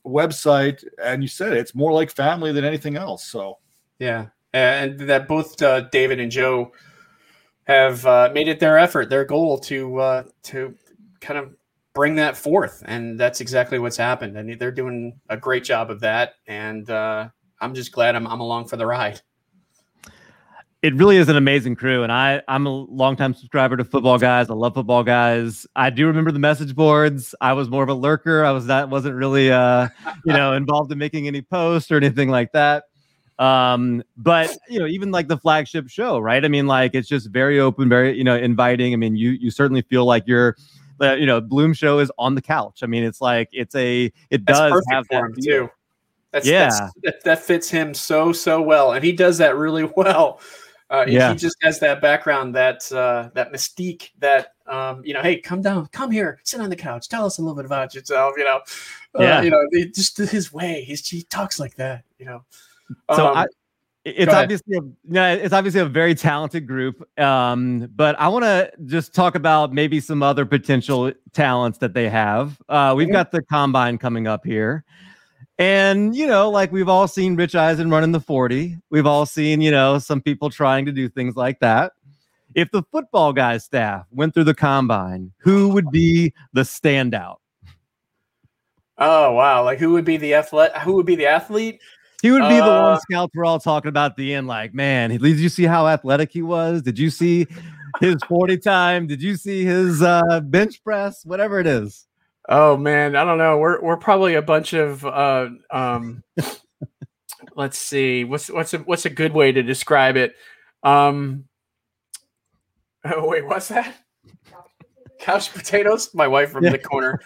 website, 0.05 0.83
and 1.01 1.21
you 1.23 1.29
said 1.29 1.53
it, 1.53 1.59
it's 1.59 1.73
more 1.73 1.93
like 1.93 2.11
family 2.11 2.51
than 2.51 2.65
anything 2.65 2.97
else. 2.97 3.25
So 3.25 3.59
yeah, 3.99 4.27
and 4.53 4.99
that 4.99 5.29
both 5.29 5.61
uh, 5.61 5.81
David 5.91 6.19
and 6.19 6.29
Joe 6.29 6.73
have 7.69 8.03
uh, 8.07 8.31
made 8.33 8.47
it 8.47 8.59
their 8.59 8.79
effort, 8.79 9.11
their 9.11 9.23
goal 9.23 9.59
to 9.59 9.99
uh, 9.99 10.23
to 10.41 10.75
kind 11.21 11.37
of 11.37 11.55
bring 11.93 12.15
that 12.15 12.35
forth, 12.35 12.81
and 12.87 13.19
that's 13.19 13.41
exactly 13.41 13.77
what's 13.77 13.95
happened. 13.95 14.35
And 14.35 14.59
they're 14.59 14.71
doing 14.71 15.19
a 15.29 15.37
great 15.37 15.63
job 15.63 15.91
of 15.91 15.99
that, 15.99 16.33
and 16.47 16.89
uh, 16.89 17.29
I'm 17.61 17.75
just 17.75 17.91
glad 17.91 18.15
I'm, 18.15 18.25
I'm 18.25 18.39
along 18.39 18.69
for 18.69 18.75
the 18.75 18.87
ride. 18.87 19.21
It 20.81 20.95
really 20.95 21.17
is 21.17 21.29
an 21.29 21.35
amazing 21.35 21.75
crew. 21.75 22.03
And 22.03 22.11
i 22.11 22.41
i'm 22.47 22.65
a 22.65 22.69
longtime 22.69 23.33
subscriber 23.33 23.77
to 23.77 23.83
football 23.83 24.17
guys. 24.17 24.49
I 24.49 24.53
love 24.53 24.73
football 24.73 25.03
guys. 25.03 25.67
I 25.75 25.91
do 25.91 26.07
remember 26.07 26.31
the 26.31 26.39
message 26.39 26.73
boards. 26.73 27.35
I 27.41 27.53
was 27.53 27.69
more 27.69 27.83
of 27.83 27.89
a 27.89 27.93
lurker. 27.93 28.45
I 28.45 28.51
was 28.51 28.65
not 28.65 28.89
wasn't 28.89 29.15
really 29.15 29.51
uh 29.51 29.89
you 30.25 30.31
know 30.31 30.53
involved 30.63 30.91
in 30.91 30.97
making 30.97 31.27
any 31.27 31.41
posts 31.41 31.91
or 31.91 31.97
anything 31.97 32.29
like 32.29 32.53
that 32.53 32.85
Um, 33.39 34.03
but 34.17 34.55
you 34.69 34.79
know, 34.79 34.85
even 34.85 35.11
like 35.11 35.27
the 35.27 35.37
flagship 35.37 35.89
show, 35.89 36.19
right? 36.19 36.43
I 36.43 36.47
mean, 36.47 36.67
like 36.67 36.93
it's 36.93 37.07
just 37.07 37.29
very 37.29 37.59
open, 37.59 37.89
very 37.89 38.15
you 38.17 38.23
know, 38.23 38.35
inviting. 38.35 38.93
I 38.93 38.97
mean, 38.97 39.15
you 39.15 39.31
you 39.31 39.49
certainly 39.49 39.81
feel 39.81 40.05
like 40.05 40.23
you're 40.27 40.55
the 40.99 41.17
you 41.17 41.25
know 41.25 41.39
Bloom 41.41 41.73
show 41.73 41.99
is 41.99 42.11
on 42.19 42.35
the 42.35 42.41
couch. 42.41 42.81
I 42.83 42.85
mean, 42.85 43.03
it's 43.03 43.21
like 43.21 43.49
it's 43.51 43.73
a 43.75 44.11
it 44.29 44.45
That's 44.45 44.59
does 44.59 44.83
have 44.91 45.05
for 45.07 45.13
that 45.13 45.23
him 45.25 45.33
feel. 45.35 45.43
too. 45.67 45.69
That's, 46.31 46.45
Yeah. 46.45 46.65
that's, 46.69 46.93
that, 47.03 47.23
that 47.23 47.39
fits 47.41 47.69
him 47.71 47.93
so 47.95 48.31
so 48.33 48.61
well, 48.61 48.91
and 48.91 49.03
he 49.03 49.11
does 49.13 49.37
that 49.39 49.55
really 49.55 49.89
well. 49.97 50.41
Uh, 50.91 51.05
he- 51.05 51.13
Yeah. 51.13 51.31
he 51.31 51.37
just 51.37 51.55
has 51.61 51.79
that 51.79 52.01
background, 52.01 52.53
that 52.55 52.91
uh, 52.91 53.29
that 53.35 53.51
mystique, 53.53 54.09
that 54.19 54.53
um, 54.67 55.01
you 55.05 55.13
know, 55.13 55.21
hey, 55.21 55.39
come 55.39 55.61
down, 55.61 55.87
come 55.93 56.11
here, 56.11 56.39
sit 56.43 56.59
on 56.59 56.69
the 56.69 56.75
couch, 56.75 57.07
tell 57.09 57.25
us 57.25 57.37
a 57.37 57.41
little 57.41 57.55
bit 57.55 57.65
about 57.65 57.95
yourself. 57.95 58.33
You 58.37 58.43
know, 58.43 58.57
uh, 59.17 59.23
Yeah. 59.23 59.41
you 59.41 59.49
know, 59.49 59.65
it- 59.71 59.95
just 59.95 60.17
his 60.17 60.51
way. 60.53 60.83
He's 60.83 61.07
he 61.07 61.23
talks 61.23 61.57
like 61.59 61.75
that. 61.77 62.03
You 62.19 62.25
know, 62.25 62.43
So 63.15 63.27
Um, 63.27 63.37
I, 63.37 63.45
it's 64.05 64.33
obviously 64.33 64.77
a, 64.77 65.33
it's 65.43 65.53
obviously 65.53 65.81
a 65.81 65.85
very 65.85 66.15
talented 66.15 66.65
group. 66.65 67.07
Um, 67.19 67.87
but 67.95 68.19
I 68.19 68.27
want 68.29 68.43
to 68.45 68.71
just 68.85 69.13
talk 69.13 69.35
about 69.35 69.73
maybe 69.73 69.99
some 69.99 70.23
other 70.23 70.45
potential 70.45 71.11
talents 71.33 71.77
that 71.79 71.93
they 71.93 72.09
have. 72.09 72.59
Uh, 72.69 72.93
we've 72.95 73.09
Mhm. 73.09 73.13
got 73.13 73.31
the 73.31 73.41
combine 73.43 73.97
coming 73.97 74.25
up 74.27 74.45
here. 74.45 74.83
And 75.57 76.15
you 76.15 76.25
know, 76.25 76.49
like 76.49 76.71
we've 76.71 76.87
all 76.87 77.07
seen 77.07 77.35
Rich 77.35 77.53
Eisen 77.55 77.89
running 77.89 78.13
the 78.13 78.21
40. 78.21 78.77
We've 78.89 79.05
all 79.05 79.25
seen, 79.25 79.59
you 79.59 79.71
know, 79.71 79.99
some 79.99 80.21
people 80.21 80.49
trying 80.49 80.85
to 80.85 80.91
do 80.93 81.09
things 81.09 81.35
like 81.35 81.59
that. 81.59 81.91
If 82.55 82.71
the 82.71 82.81
football 82.91 83.33
guys 83.33 83.65
staff 83.65 84.05
went 84.11 84.33
through 84.33 84.45
the 84.45 84.55
combine, 84.55 85.33
who 85.37 85.69
would 85.69 85.91
be 85.91 86.33
the 86.53 86.61
standout? 86.61 87.37
oh 88.97 89.31
wow, 89.33 89.63
like 89.63 89.79
who 89.79 89.91
would 89.91 90.05
be 90.05 90.17
the 90.17 90.33
athlete? 90.33 90.71
Who 90.83 90.93
would 90.93 91.05
be 91.05 91.15
the 91.15 91.27
athlete? 91.27 91.79
He 92.21 92.31
would 92.31 92.41
be 92.49 92.59
the 92.59 92.63
Uh, 92.71 92.83
one 92.83 92.99
scouts 92.99 93.31
we're 93.35 93.45
all 93.45 93.59
talking 93.59 93.89
about 93.89 94.11
at 94.11 94.17
the 94.17 94.33
end. 94.33 94.47
Like, 94.47 94.73
man, 94.73 95.09
did 95.09 95.21
you 95.39 95.49
see 95.49 95.63
how 95.63 95.87
athletic 95.87 96.31
he 96.31 96.41
was? 96.41 96.81
Did 96.81 96.99
you 96.99 97.09
see 97.09 97.47
his 98.01 98.15
40 98.27 98.57
time? 98.57 99.07
Did 99.07 99.21
you 99.21 99.35
see 99.37 99.63
his 99.63 100.01
uh, 100.01 100.41
bench 100.43 100.83
press? 100.83 101.23
Whatever 101.25 101.59
it 101.59 101.67
is. 101.67 102.05
Oh 102.49 102.75
man, 102.75 103.15
I 103.15 103.23
don't 103.25 103.37
know. 103.37 103.57
We're 103.59 103.79
we're 103.81 103.97
probably 103.97 104.33
a 104.33 104.41
bunch 104.41 104.73
of 104.73 105.05
uh 105.05 105.49
um 105.69 106.23
let's 107.55 107.77
see. 107.77 108.23
What's 108.23 108.49
what's 108.49 108.73
a 108.73 108.79
what's 108.79 109.05
a 109.05 109.09
good 109.11 109.33
way 109.33 109.51
to 109.51 109.61
describe 109.61 110.17
it? 110.17 110.33
Um 110.81 111.45
Oh 113.05 113.27
wait, 113.29 113.45
what's 113.45 113.67
that? 113.67 113.93
Couch 115.19 115.53
potatoes? 115.53 116.09
My 116.15 116.27
wife 116.27 116.51
from 116.51 116.63
Yeah. 116.63 116.71
the 116.71 116.79
corner. 116.79 117.19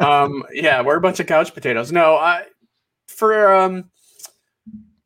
Um 0.00 0.42
yeah, 0.54 0.80
we're 0.80 0.96
a 0.96 1.00
bunch 1.02 1.20
of 1.20 1.26
couch 1.26 1.52
potatoes. 1.52 1.92
No, 1.92 2.16
I 2.16 2.46
for 3.08 3.54
um 3.54 3.90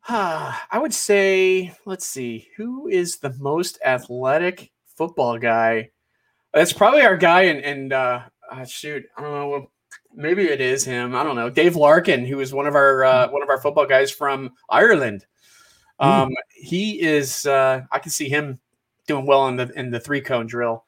I 0.09 0.79
would 0.79 0.95
say, 0.95 1.75
let's 1.85 2.07
see, 2.07 2.49
who 2.57 2.87
is 2.87 3.19
the 3.19 3.35
most 3.39 3.79
athletic 3.85 4.71
football 4.97 5.37
guy? 5.37 5.91
That's 6.55 6.73
probably 6.73 7.03
our 7.03 7.17
guy 7.17 7.43
and 7.43 7.61
in 7.61 7.93
uh, 7.93 8.29
uh, 8.51 8.65
shoot, 8.65 9.05
I 9.17 9.23
don't 9.23 9.33
know, 9.33 9.71
maybe 10.15 10.45
it 10.45 10.61
is 10.61 10.85
him. 10.85 11.17
I 11.17 11.25
don't 11.25 11.35
know, 11.35 11.51
Dave 11.51 11.75
Larkin, 11.75 12.25
who 12.25 12.39
is 12.39 12.55
one 12.55 12.67
of 12.67 12.77
our 12.77 13.05
uh, 13.05 13.29
one 13.31 13.43
of 13.43 13.49
our 13.49 13.61
football 13.61 13.87
guys 13.87 14.13
from 14.13 14.53
Ireland. 14.71 15.27
Um, 15.99 16.31
he 16.51 17.01
is. 17.01 17.47
Uh, 17.47 17.83
I 17.91 17.99
can 17.99 18.11
see 18.11 18.29
him 18.29 18.61
doing 19.07 19.27
well 19.27 19.49
in 19.49 19.57
the 19.57 19.73
in 19.77 19.91
the 19.91 20.01
three 20.01 20.21
cone 20.21 20.47
drill. 20.47 20.85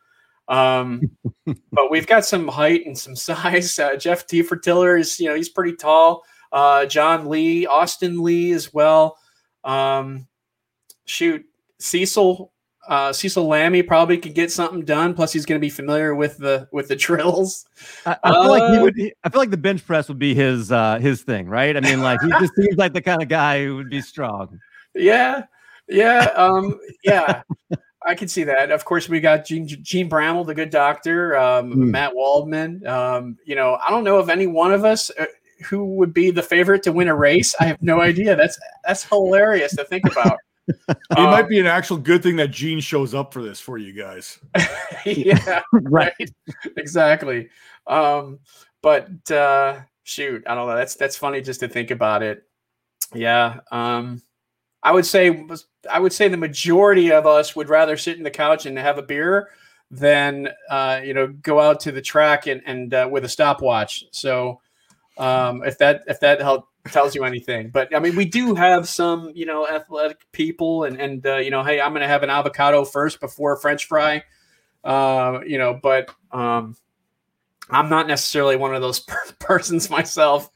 Um, 0.48 1.10
but 1.72 1.90
we've 1.90 2.06
got 2.06 2.24
some 2.24 2.48
height 2.48 2.86
and 2.86 2.96
some 2.96 3.16
size. 3.16 3.78
Uh, 3.78 3.96
Jeff 3.96 4.26
Tefertiller 4.26 4.98
is, 4.98 5.18
you 5.18 5.28
know, 5.28 5.34
he's 5.34 5.48
pretty 5.48 5.76
tall. 5.76 6.24
Uh, 6.52 6.86
John 6.86 7.28
Lee, 7.28 7.66
Austin 7.66 8.22
Lee 8.22 8.52
as 8.52 8.72
well. 8.72 9.18
Um, 9.64 10.26
shoot, 11.04 11.44
Cecil, 11.78 12.52
uh, 12.88 13.12
Cecil 13.12 13.46
Lammey 13.46 13.86
probably 13.86 14.16
could 14.16 14.34
get 14.34 14.50
something 14.50 14.84
done. 14.84 15.12
Plus, 15.14 15.32
he's 15.32 15.44
going 15.44 15.58
to 15.58 15.64
be 15.64 15.68
familiar 15.70 16.14
with 16.14 16.38
the 16.38 16.68
with 16.72 16.88
the 16.88 16.96
drills. 16.96 17.66
I, 18.06 18.16
I 18.24 18.32
feel 18.32 18.48
like 18.48 18.70
he 18.72 18.78
Uh, 18.78 18.82
would. 18.82 19.12
I 19.24 19.28
feel 19.28 19.40
like 19.40 19.50
the 19.50 19.56
bench 19.58 19.84
press 19.86 20.08
would 20.08 20.18
be 20.18 20.34
his 20.34 20.72
uh, 20.72 20.98
his 20.98 21.22
thing, 21.22 21.48
right? 21.48 21.76
I 21.76 21.80
mean, 21.80 22.00
like 22.00 22.20
he 22.22 22.30
just 22.30 22.54
seems 22.56 22.76
like 22.76 22.94
the 22.94 23.02
kind 23.02 23.22
of 23.22 23.28
guy 23.28 23.64
who 23.64 23.76
would 23.76 23.90
be 23.90 24.00
strong. 24.00 24.58
Yeah, 24.94 25.44
yeah, 25.88 26.30
um, 26.34 26.80
yeah. 27.04 27.42
I 28.06 28.14
can 28.14 28.28
see 28.28 28.44
that. 28.44 28.70
Of 28.70 28.86
course, 28.86 29.08
we 29.08 29.20
got 29.20 29.44
Gene, 29.44 29.68
Jene 29.68 30.08
Bramel, 30.08 30.46
the 30.46 30.54
good 30.54 30.70
doctor, 30.70 31.36
um, 31.36 31.72
Hmm. 31.72 31.90
Matt 31.90 32.14
Waldman. 32.14 32.86
Um, 32.86 33.36
you 33.44 33.54
know, 33.54 33.76
I 33.86 33.90
don't 33.90 34.04
know 34.04 34.18
of 34.18 34.30
any 34.30 34.46
one 34.46 34.72
of 34.72 34.84
us 34.86 35.10
uh, 35.18 35.26
who 35.64 35.84
would 35.96 36.12
be 36.14 36.30
the 36.30 36.42
favorite 36.42 36.82
to 36.84 36.92
win 36.92 37.08
a 37.08 37.14
race. 37.14 37.54
I 37.60 37.64
have 37.66 37.82
no 37.82 38.00
idea. 38.00 38.36
That's 38.36 38.58
that's 38.84 39.04
hilarious 39.04 39.74
to 39.76 39.84
think 39.84 40.04
about. 40.10 40.38
It 40.68 40.96
Um, 41.16 41.30
might 41.30 41.48
be 41.48 41.58
an 41.58 41.66
actual 41.66 41.96
good 41.96 42.22
thing 42.22 42.36
that 42.36 42.50
Jene 42.50 42.82
shows 42.82 43.14
up 43.14 43.32
for 43.32 43.42
this 43.42 43.58
for 43.58 43.78
you 43.78 43.94
guys. 43.94 44.38
yeah, 45.06 45.62
Right. 45.72 46.12
right. 46.18 46.30
exactly. 46.76 47.48
Um, 47.86 48.38
but 48.82 49.30
uh, 49.30 49.80
shoot, 50.02 50.42
I 50.46 50.54
don't 50.54 50.68
know. 50.68 50.76
That's 50.76 50.94
that's 50.94 51.16
funny 51.16 51.40
just 51.40 51.60
to 51.60 51.68
think 51.68 51.90
about 51.90 52.22
it. 52.22 52.46
Yeah. 53.14 53.60
Um, 53.72 54.20
I 54.82 54.92
would 54.92 55.06
say 55.06 55.46
I 55.90 55.98
would 55.98 56.12
say 56.12 56.28
the 56.28 56.36
majority 56.36 57.12
of 57.12 57.26
us 57.26 57.56
would 57.56 57.70
rather 57.70 57.96
sit 57.96 58.18
in 58.18 58.22
the 58.22 58.30
couch 58.30 58.66
and 58.66 58.76
have 58.78 58.98
a 58.98 59.02
beer 59.02 59.48
than 59.90 60.50
uh, 60.68 61.00
you 61.02 61.14
know 61.14 61.28
go 61.28 61.60
out 61.60 61.80
to 61.80 61.92
the 61.92 62.02
track 62.02 62.46
and 62.46 62.60
and 62.66 62.92
uh, 62.92 63.08
with 63.10 63.24
a 63.24 63.28
stopwatch. 63.28 64.04
So 64.10 64.60
um, 65.18 65.62
if 65.64 65.78
that 65.78 66.04
if 66.06 66.20
that 66.20 66.40
help 66.40 66.68
tells 66.86 67.14
you 67.14 67.24
anything, 67.24 67.70
but 67.70 67.94
I 67.94 67.98
mean 67.98 68.16
we 68.16 68.24
do 68.24 68.54
have 68.54 68.88
some 68.88 69.32
you 69.34 69.46
know 69.46 69.68
athletic 69.68 70.20
people 70.32 70.84
and 70.84 71.00
and 71.00 71.26
uh, 71.26 71.36
you 71.36 71.50
know 71.50 71.62
hey 71.62 71.80
I'm 71.80 71.92
going 71.92 72.02
to 72.02 72.08
have 72.08 72.22
an 72.22 72.30
avocado 72.30 72.84
first 72.84 73.20
before 73.20 73.52
a 73.52 73.60
French 73.60 73.86
fry. 73.86 74.22
Uh, 74.84 75.40
you 75.46 75.58
know, 75.58 75.78
but 75.82 76.10
um, 76.30 76.76
I'm 77.68 77.90
not 77.90 78.06
necessarily 78.06 78.56
one 78.56 78.74
of 78.74 78.80
those 78.80 79.00
per- 79.08 79.32
persons 79.38 79.90
myself. 79.90 80.50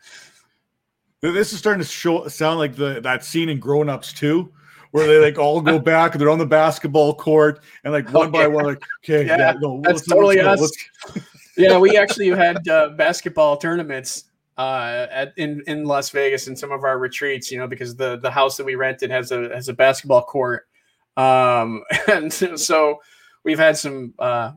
This 1.21 1.53
is 1.53 1.59
starting 1.59 1.83
to 1.83 1.89
show 1.89 2.27
sound 2.29 2.59
like 2.59 2.75
the 2.75 3.01
that 3.01 3.25
scene 3.25 3.49
in 3.49 3.61
Grown 3.61 3.89
Ups 3.89 4.13
too, 4.13 4.53
where 4.91 5.07
they 5.07 5.19
like 5.19 5.39
all 5.39 5.61
go 5.61 5.79
back 5.79 6.13
and 6.13 6.21
they're 6.21 6.31
on 6.31 6.39
the 6.39 6.47
basketball 6.47 7.15
court 7.15 7.61
and 7.85 7.93
like 7.93 8.13
one 8.13 8.29
Oh, 8.29 8.31
by 8.31 8.41
yeah. 8.43 8.47
one, 8.47 8.65
like 8.65 8.83
okay, 9.05 9.27
Yeah, 9.27 9.39
yeah, 9.39 9.53
no, 9.61 9.81
that's 9.85 10.07
totally 10.07 10.41
us. 10.41 10.73
yeah, 11.57 11.79
we 11.79 11.97
actually 11.97 12.29
had 12.31 12.67
uh, 12.67 12.91
basketball 12.91 13.57
tournaments 13.57 14.25
uh, 14.63 15.07
at 15.11 15.33
in, 15.37 15.61
in 15.67 15.85
Las 15.85 16.11
Vegas 16.11 16.47
in 16.47 16.55
some 16.55 16.71
of 16.71 16.85
our 16.85 16.99
retreats. 16.99 17.51
You 17.51 17.59
know, 17.59 17.67
because 17.67 17.97
the 17.97 18.19
the 18.19 18.31
house 18.31 18.57
that 18.57 18.65
we 18.65 18.77
rented 18.77 19.11
has 19.11 19.33
a 19.33 19.49
has 19.55 19.69
a 19.69 19.73
basketball 19.73 20.23
court, 20.23 20.69
um, 21.17 21.83
and 22.09 22.33
so 22.33 23.01
we've 23.45 23.59
had 23.59 23.77
some. 23.77 24.15
Uh, 24.19 24.53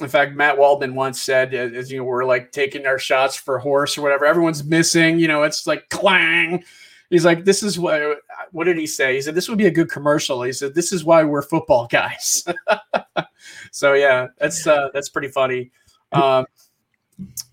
in 0.00 0.08
fact, 0.08 0.36
Matt 0.36 0.56
Waldman 0.56 0.94
once 0.94 1.20
said, 1.20 1.52
as 1.54 1.72
as, 1.72 1.90
you 1.90 1.98
know, 1.98 2.04
we're 2.04 2.24
like 2.24 2.52
taking 2.52 2.86
our 2.86 3.00
shots 3.00 3.34
for 3.34 3.58
horse 3.58 3.98
or 3.98 4.02
whatever. 4.02 4.26
Everyone's 4.26 4.62
missing. 4.62 5.18
You 5.18 5.26
know, 5.26 5.42
it's 5.42 5.66
like 5.66 5.88
clang. 5.88 6.62
He's 7.10 7.24
like, 7.24 7.44
this 7.44 7.64
is 7.64 7.78
what. 7.80 8.18
What 8.52 8.64
did 8.64 8.78
he 8.78 8.86
say? 8.86 9.16
He 9.16 9.20
said 9.20 9.34
this 9.34 9.48
would 9.48 9.58
be 9.58 9.66
a 9.66 9.72
good 9.72 9.90
commercial. 9.90 10.42
He 10.42 10.52
said 10.52 10.74
this 10.74 10.92
is 10.92 11.04
why 11.04 11.24
we're 11.24 11.42
football 11.42 11.88
guys. 11.88 12.44
so 13.72 13.94
yeah, 13.94 14.28
that's 14.38 14.66
uh, 14.68 14.88
that's 14.94 15.08
pretty 15.08 15.28
funny. 15.28 15.72
Um, 16.12 16.46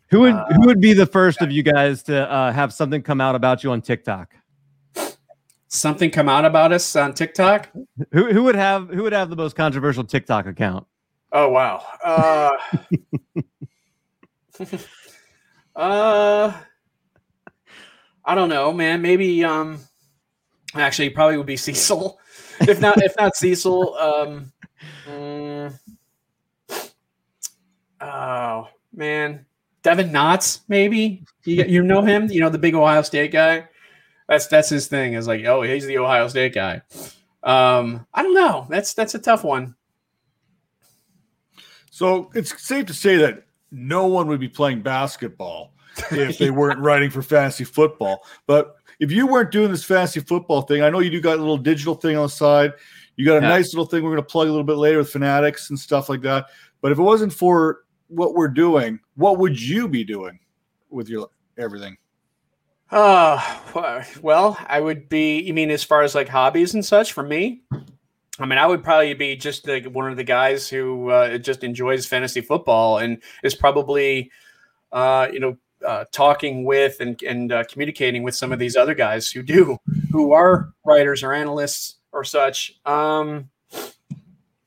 Who 0.10 0.22
would 0.22 0.34
Uh, 0.34 0.46
who 0.54 0.66
would 0.68 0.80
be 0.80 0.94
the 0.94 1.06
first 1.06 1.42
of 1.42 1.52
you 1.52 1.64
guys 1.64 2.04
to 2.04 2.32
uh, 2.32 2.52
have 2.52 2.74
something 2.74 3.02
come 3.02 3.20
out 3.20 3.36
about 3.36 3.64
you 3.64 3.72
on 3.72 3.82
TikTok? 3.82 4.36
something 5.76 6.10
come 6.10 6.30
out 6.30 6.46
about 6.46 6.72
us 6.72 6.96
on 6.96 7.14
TikTok. 7.14 7.70
Who 8.12 8.32
who 8.32 8.44
would 8.44 8.56
have 8.56 8.90
who 8.90 9.04
would 9.04 9.14
have 9.14 9.30
the 9.30 9.36
most 9.36 9.56
controversial 9.56 10.04
TikTok 10.04 10.48
account? 10.48 10.88
Oh 11.32 11.50
wow. 11.50 11.84
Uh, 12.04 12.52
uh, 15.76 16.54
I 18.24 18.36
don't 18.36 18.50
know, 18.50 18.72
man. 18.74 19.02
Maybe 19.02 19.44
um, 19.44 19.80
actually, 20.74 21.10
probably 21.10 21.38
would 21.38 21.46
be 21.46 21.58
Cecil. 21.58 22.20
If 22.62 22.80
not, 22.80 23.02
if 23.04 23.14
not 23.20 23.36
Cecil, 23.36 23.96
um, 23.96 24.52
mm, 25.06 25.78
oh 28.00 28.70
man, 28.94 29.46
Devin 29.86 30.10
Knotts, 30.10 30.62
maybe 30.68 31.24
you 31.44 31.64
you 31.64 31.84
know 31.84 32.02
him. 32.02 32.28
You 32.32 32.42
know 32.42 32.50
the 32.50 32.58
big 32.58 32.74
Ohio 32.74 33.04
State 33.04 33.32
guy. 33.32 33.68
That's 34.28 34.48
that's 34.48 34.68
his 34.68 34.88
thing. 34.88 35.14
Is 35.14 35.28
like, 35.28 35.46
oh, 35.46 35.62
he's 35.62 35.86
the 35.86 36.00
Ohio 36.00 36.28
State 36.28 36.56
guy. 36.56 36.82
Um, 37.44 38.08
I 38.12 38.24
don't 38.24 38.34
know. 38.34 38.66
That's 38.68 38.96
that's 38.96 39.14
a 39.14 39.20
tough 39.20 39.44
one. 39.44 39.76
So 41.92 42.32
it's 42.34 42.60
safe 42.66 42.88
to 42.88 42.96
say 42.96 43.18
that 43.18 43.44
no 43.72 44.08
one 44.08 44.28
would 44.28 44.40
be 44.40 44.50
playing 44.50 44.82
basketball 44.82 45.74
if 46.12 46.40
they 46.40 46.50
weren't 46.50 46.80
writing 46.80 47.12
for 47.12 47.22
fantasy 47.22 47.64
football. 47.64 48.26
But 48.48 48.76
if 49.00 49.12
you 49.12 49.28
weren't 49.28 49.52
doing 49.52 49.70
this 49.70 49.84
fantasy 49.84 50.20
football 50.20 50.64
thing, 50.64 50.82
I 50.82 50.90
know 50.90 50.98
you 51.00 51.12
do 51.12 51.22
got 51.22 51.38
a 51.38 51.42
little 51.42 51.58
digital 51.58 51.94
thing 51.94 52.18
on 52.18 52.24
the 52.24 52.30
side. 52.30 52.74
You 53.18 53.26
got 53.26 53.38
a 53.38 53.42
Yeah. 53.42 53.50
nice 53.50 53.72
little 53.72 53.86
thing 53.86 54.04
we're 54.04 54.10
going 54.16 54.24
to 54.24 54.32
plug 54.32 54.48
a 54.48 54.52
little 54.52 54.66
bit 54.66 54.78
later 54.78 54.98
with 54.98 55.12
fanatics 55.12 55.70
and 55.70 55.80
stuff 55.80 56.10
like 56.10 56.22
that. 56.22 56.48
But 56.82 56.92
if 56.92 56.98
it 56.98 57.04
wasn't 57.04 57.32
for 57.32 57.85
what 58.08 58.34
we're 58.34 58.48
doing, 58.48 59.00
what 59.16 59.38
would 59.40 59.60
you 59.60 59.88
be 59.88 60.04
doing 60.04 60.40
with 60.90 61.10
your 61.10 61.30
everything? 61.58 61.98
Uh, 62.92 64.04
well, 64.22 64.58
I 64.68 64.80
would 64.80 65.10
be. 65.10 65.40
You 65.40 65.54
mean 65.54 65.72
as 65.72 65.84
far 65.84 66.02
as 66.04 66.16
like 66.16 66.30
hobbies 66.30 66.74
and 66.74 66.86
such 66.86 67.14
for 67.14 67.24
me? 67.24 67.64
I 68.40 68.46
mean, 68.46 68.60
I 68.60 68.68
would 68.68 68.84
probably 68.84 69.14
be 69.14 69.36
just 69.36 69.68
like 69.68 69.86
one 69.86 70.12
of 70.12 70.18
the 70.18 70.24
guys 70.24 70.70
who 70.70 71.10
uh, 71.10 71.38
just 71.38 71.64
enjoys 71.64 72.06
fantasy 72.06 72.42
football 72.42 72.98
and 72.98 73.22
is 73.44 73.56
probably, 73.56 74.30
uh, 74.92 75.28
you 75.32 75.40
know, 75.40 75.58
uh, 75.86 76.06
talking 76.12 76.64
with 76.64 77.00
and 77.00 77.22
and 77.24 77.52
uh, 77.52 77.64
communicating 77.66 78.24
with 78.24 78.36
some 78.36 78.52
of 78.52 78.60
these 78.60 78.76
other 78.76 78.94
guys 78.94 79.30
who 79.30 79.42
do, 79.42 79.78
who 80.12 80.34
are 80.34 80.74
writers 80.86 81.24
or 81.24 81.34
analysts 81.34 81.96
or 82.12 82.24
such. 82.24 82.80
Um, 82.86 83.50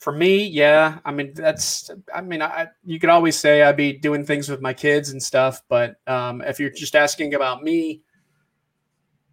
for 0.08 0.12
me, 0.12 0.46
yeah, 0.46 1.00
I 1.04 1.12
mean 1.12 1.34
that's. 1.34 1.90
I 2.14 2.22
mean, 2.22 2.40
I 2.40 2.68
you 2.82 2.98
could 2.98 3.10
always 3.10 3.38
say 3.38 3.60
I'd 3.60 3.76
be 3.76 3.92
doing 3.92 4.24
things 4.24 4.48
with 4.48 4.62
my 4.62 4.72
kids 4.72 5.10
and 5.10 5.22
stuff, 5.22 5.60
but 5.68 5.96
um, 6.06 6.40
if 6.40 6.58
you're 6.58 6.70
just 6.70 6.96
asking 6.96 7.34
about 7.34 7.62
me, 7.62 8.00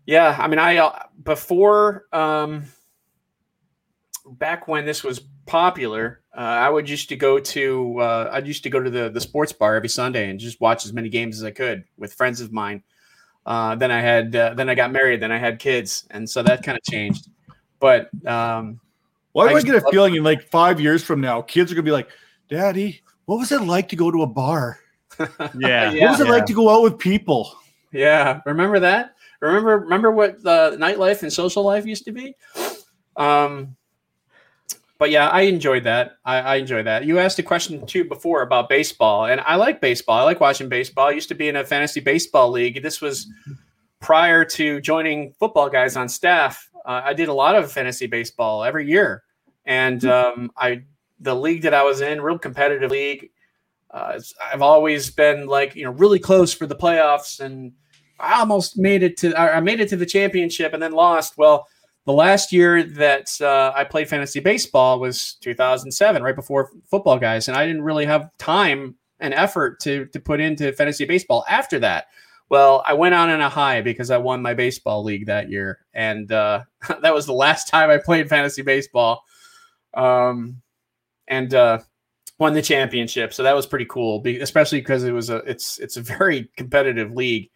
yeah, 0.06 0.36
I 0.38 0.50
mean, 0.50 0.60
I 0.60 0.76
uh, 0.76 1.00
before. 1.24 2.08
Um, 2.12 2.66
back 4.26 4.68
when 4.68 4.86
this 4.86 5.02
was 5.02 5.22
popular, 5.46 6.24
uh, 6.36 6.42
I 6.42 6.68
would 6.68 6.90
used 6.90 7.08
to 7.08 7.16
go 7.16 7.40
to 7.40 8.00
uh, 8.02 8.30
I 8.34 8.40
used 8.40 8.64
to 8.64 8.70
go 8.70 8.82
to 8.82 8.90
the 8.90 9.10
the 9.10 9.22
sports 9.22 9.54
bar 9.54 9.76
every 9.76 9.88
Sunday 9.88 10.30
and 10.30 10.38
just 10.38 10.60
watch 10.60 10.84
as 10.84 10.92
many 10.92 11.08
games 11.08 11.38
as 11.38 11.46
I 11.46 11.52
could 11.52 11.86
with 11.96 12.16
friends 12.16 12.42
of 12.42 12.52
mine. 12.52 12.84
Uh, 13.46 13.76
then 13.76 13.92
I 13.92 14.02
had 14.02 14.36
uh, 14.36 14.56
then 14.56 14.68
I 14.68 14.76
got 14.76 14.92
married, 14.92 15.22
then 15.22 15.32
I 15.32 15.38
had 15.38 15.58
kids, 15.58 16.06
and 16.12 16.30
so 16.30 16.44
that 16.44 16.64
kind 16.64 16.78
of 16.78 16.84
changed. 16.84 17.30
But 17.80 18.10
um, 18.28 18.82
why 19.36 19.50
do 19.50 19.56
I, 19.56 19.60
I 19.60 19.62
get 19.64 19.76
a 19.76 19.92
feeling 19.92 20.16
in 20.16 20.24
like 20.24 20.50
five 20.50 20.80
years 20.80 21.04
from 21.04 21.20
now, 21.20 21.42
kids 21.42 21.70
are 21.70 21.76
gonna 21.76 21.84
be 21.84 21.92
like, 21.92 22.08
"Daddy, 22.50 23.02
what 23.26 23.38
was 23.38 23.52
it 23.52 23.60
like 23.64 23.90
to 23.90 23.98
go 23.98 24.10
to 24.10 24.22
a 24.22 24.28
bar? 24.28 24.80
yeah, 25.60 25.92
what 25.92 26.12
was 26.12 26.22
it 26.22 26.28
yeah. 26.28 26.32
like 26.32 26.46
to 26.46 26.54
go 26.54 26.70
out 26.70 26.84
with 26.84 26.98
people? 26.98 27.54
Yeah, 27.92 28.40
remember 28.46 28.80
that? 28.80 29.14
Remember 29.42 29.78
remember 29.80 30.12
what 30.12 30.42
the 30.42 30.78
nightlife 30.80 31.22
and 31.22 31.34
social 31.34 31.64
life 31.64 31.86
used 31.86 32.06
to 32.06 32.14
be? 32.14 32.34
Um, 33.18 33.76
but 35.00 35.12
yeah, 35.12 35.28
I 35.28 35.42
enjoyed 35.42 35.84
that. 35.84 36.14
I, 36.24 36.38
I 36.38 36.56
enjoy 36.56 36.84
that. 36.84 37.04
You 37.04 37.20
asked 37.20 37.38
a 37.38 37.44
question 37.44 37.86
too 37.86 38.06
before 38.06 38.42
about 38.42 38.70
baseball, 38.70 39.26
and 39.26 39.42
I 39.42 39.56
like 39.56 39.82
baseball. 39.82 40.18
I 40.18 40.24
like 40.24 40.40
watching 40.40 40.70
baseball. 40.70 41.08
I 41.08 41.12
used 41.12 41.28
to 41.28 41.36
be 41.36 41.50
in 41.50 41.58
a 41.58 41.66
fantasy 41.66 42.00
baseball 42.00 42.52
league. 42.52 42.82
This 42.82 43.02
was 43.02 43.28
prior 44.00 44.46
to 44.46 44.80
joining 44.80 45.34
football 45.34 45.70
guys 45.70 45.98
on 45.98 46.08
staff. 46.08 46.70
Uh, 46.86 47.02
I 47.04 47.14
did 47.14 47.28
a 47.28 47.34
lot 47.34 47.56
of 47.56 47.70
fantasy 47.70 48.06
baseball 48.06 48.64
every 48.64 48.88
year, 48.88 49.24
and 49.66 50.04
um, 50.06 50.52
I 50.58 50.84
the 51.20 51.36
league 51.36 51.64
that 51.64 51.74
I 51.74 51.84
was 51.84 52.02
in, 52.02 52.22
real 52.22 52.40
competitive 52.40 52.92
league. 52.92 53.30
Uh, 53.92 54.20
I've 54.52 54.62
always 54.62 55.10
been 55.10 55.48
like 55.48 55.76
you 55.76 55.84
know 55.84 55.92
really 55.92 56.20
close 56.20 56.54
for 56.54 56.68
the 56.68 56.76
playoffs, 56.76 57.40
and 57.40 57.74
I 58.20 58.40
almost 58.40 58.78
made 58.78 59.04
it 59.04 59.18
to. 59.18 59.36
I 59.36 59.60
made 59.60 59.80
it 59.80 59.90
to 59.90 59.98
the 59.98 60.06
championship, 60.06 60.74
and 60.74 60.82
then 60.82 60.92
lost. 60.92 61.38
Well 61.38 61.68
the 62.06 62.14
last 62.14 62.54
year 62.54 62.84
that 62.84 63.30
uh, 63.42 63.74
I 63.76 63.84
played 63.84 64.08
fantasy 64.08 64.40
baseball 64.40 65.00
was 65.00 65.36
2007, 65.42 66.22
right 66.22 66.36
before 66.36 66.72
football 66.90 67.18
guys, 67.18 67.48
and 67.48 67.58
I 67.58 67.66
didn't 67.66 67.82
really 67.82 68.06
have 68.06 68.30
time 68.38 68.96
and 69.20 69.34
effort 69.34 69.80
to 69.82 70.06
to 70.08 70.20
put 70.20 70.40
into 70.40 70.72
fantasy 70.74 71.06
baseball 71.06 71.44
after 71.50 71.80
that. 71.80 72.06
Well, 72.48 72.84
I 72.86 72.94
went 72.94 73.16
on 73.16 73.32
in 73.32 73.42
a 73.42 73.50
high 73.50 73.82
because 73.82 74.12
I 74.12 74.18
won 74.18 74.44
my 74.44 74.54
baseball 74.54 75.04
league 75.04 75.26
that 75.26 75.50
year, 75.50 75.80
and 75.94 76.32
uh, 76.32 76.62
that 77.02 77.14
was 77.14 77.26
the 77.26 77.34
last 77.34 77.68
time 77.68 77.90
I 77.90 77.98
played 77.98 78.30
fantasy 78.30 78.62
baseball, 78.62 79.24
um, 79.96 80.62
and 81.28 81.54
uh, 81.54 81.80
won 82.38 82.54
the 82.54 82.62
championship. 82.62 83.34
So 83.34 83.44
that 83.44 83.56
was 83.56 83.66
pretty 83.66 83.86
cool, 83.86 84.22
especially 84.26 84.80
because 84.80 85.04
it 85.04 85.12
was 85.12 85.30
a 85.30 85.38
it's 85.38 85.80
it's 85.80 85.98
a 85.98 86.02
very 86.02 86.50
competitive 86.58 87.12
league. 87.12 87.50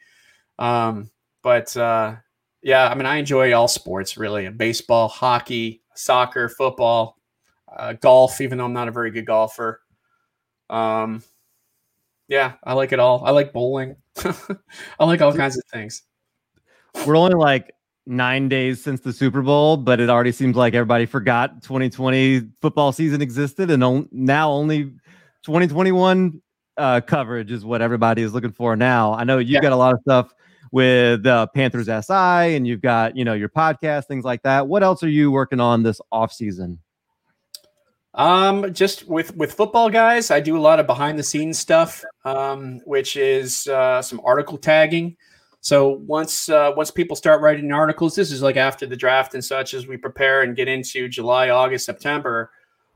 Um, 0.58 1.10
but 1.44 1.76
uh, 1.78 2.16
yeah, 2.62 2.90
I 2.90 2.96
mean, 2.96 3.06
I 3.06 3.18
enjoy 3.18 3.54
all 3.54 3.68
sports 3.68 4.18
really 4.18 4.50
baseball, 4.50 5.08
hockey, 5.08 5.82
soccer, 5.96 6.50
football, 6.50 7.18
uh, 7.76 7.94
golf, 7.94 8.42
even 8.42 8.58
though 8.58 8.66
I'm 8.66 8.74
not 8.74 8.88
a 8.88 8.92
very 8.92 9.12
good 9.12 9.26
golfer. 9.26 9.82
Um, 10.70 11.24
yeah, 12.28 12.54
I 12.64 12.74
like 12.74 12.92
it 12.92 13.00
all. 13.00 13.26
I 13.26 13.32
like 13.32 13.54
bowling. 13.54 13.96
I 15.00 15.06
like 15.06 15.22
all 15.22 15.34
kinds 15.34 15.58
of 15.58 15.64
things. 15.72 16.04
We're 17.06 17.18
only 17.18 17.36
like 17.36 17.74
nine 18.10 18.50
days 18.50 18.84
since 18.84 19.02
the 19.02 19.14
Super 19.14 19.42
Bowl, 19.42 19.78
but 19.78 20.00
it 20.00 20.10
already 20.10 20.32
seems 20.32 20.56
like 20.56 20.74
everybody 20.74 21.06
forgot 21.06 21.62
2020 21.62 22.42
football 22.60 22.92
season 22.92 23.22
existed, 23.22 23.72
and 23.72 23.84
on, 23.84 24.10
now 24.12 24.52
only 24.52 24.86
2021 25.44 26.42
uh, 26.78 27.02
coverage 27.02 27.52
is 27.52 27.64
what 27.64 27.82
everybody 27.82 28.22
is 28.22 28.34
looking 28.34 28.52
for 28.52 28.76
now. 28.76 29.14
I 29.14 29.24
know 29.24 29.38
you 29.38 29.54
yeah. 29.54 29.62
got 29.62 29.72
a 29.72 29.76
lot 29.76 29.94
of 29.94 30.00
stuff 30.02 30.34
with 30.72 31.26
uh, 31.26 31.48
Panthers 31.48 31.88
SI 31.88 32.56
and 32.56 32.68
you've 32.68 32.82
got, 32.82 33.16
you 33.16 33.26
know, 33.26 33.34
your 33.34 33.50
podcast, 33.50 34.06
things 34.06 34.24
like 34.24 34.44
that. 34.44 34.68
What 34.68 34.84
else 34.84 35.04
are 35.04 35.10
you 35.10 35.32
working 35.32 35.60
on 35.60 35.84
this 35.84 36.00
off 36.12 36.32
season? 36.32 36.80
Um, 38.16 38.74
just 38.74 39.08
with 39.08 39.36
with 39.36 39.54
football 39.54 39.90
guys, 39.90 40.32
I 40.32 40.40
do 40.40 40.58
a 40.58 40.60
lot 40.60 40.80
of 40.80 40.88
behind 40.88 41.20
the 41.20 41.24
scenes 41.24 41.60
stuff, 41.60 42.04
um, 42.26 42.80
which 42.86 43.16
is 43.16 43.68
uh, 43.68 44.02
some 44.02 44.20
article 44.26 44.58
tagging. 44.58 45.16
So 45.62 46.02
once 46.08 46.48
uh, 46.50 46.72
once 46.76 46.90
people 46.92 47.16
start 47.16 47.42
writing 47.42 47.72
articles, 47.72 48.16
this 48.16 48.32
is 48.32 48.42
like 48.42 48.56
after 48.58 48.86
the 48.86 48.96
draft 48.96 49.34
and 49.34 49.44
such, 49.44 49.74
as 49.74 49.88
we 49.88 49.98
prepare 49.98 50.42
and 50.42 50.56
get 50.56 50.68
into 50.68 51.10
July, 51.10 51.50
August, 51.50 51.86
September. 51.86 52.52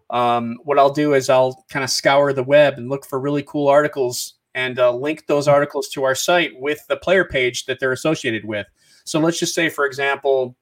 Um, 0.09 0.57
what 0.63 0.79
I'll 0.79 0.93
do 0.93 1.13
is 1.13 1.29
I'll 1.29 1.65
kind 1.69 1.83
of 1.83 1.89
scour 1.89 2.33
the 2.33 2.43
web 2.43 2.75
and 2.77 2.89
look 2.89 3.05
for 3.05 3.19
really 3.19 3.43
cool 3.43 3.67
articles 3.67 4.35
and 4.55 4.77
uh, 4.79 4.93
link 4.93 5.25
those 5.27 5.47
articles 5.47 5.89
to 5.89 6.03
our 6.03 6.15
site 6.15 6.51
with 6.59 6.85
the 6.87 6.97
player 6.97 7.25
page 7.25 7.65
that 7.65 7.79
they're 7.79 7.91
associated 7.91 8.45
with. 8.45 8.67
So 9.05 9.19
let's 9.19 9.39
just 9.39 9.55
say, 9.55 9.69
for 9.69 9.85
example, 9.85 10.55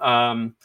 um, 0.00 0.56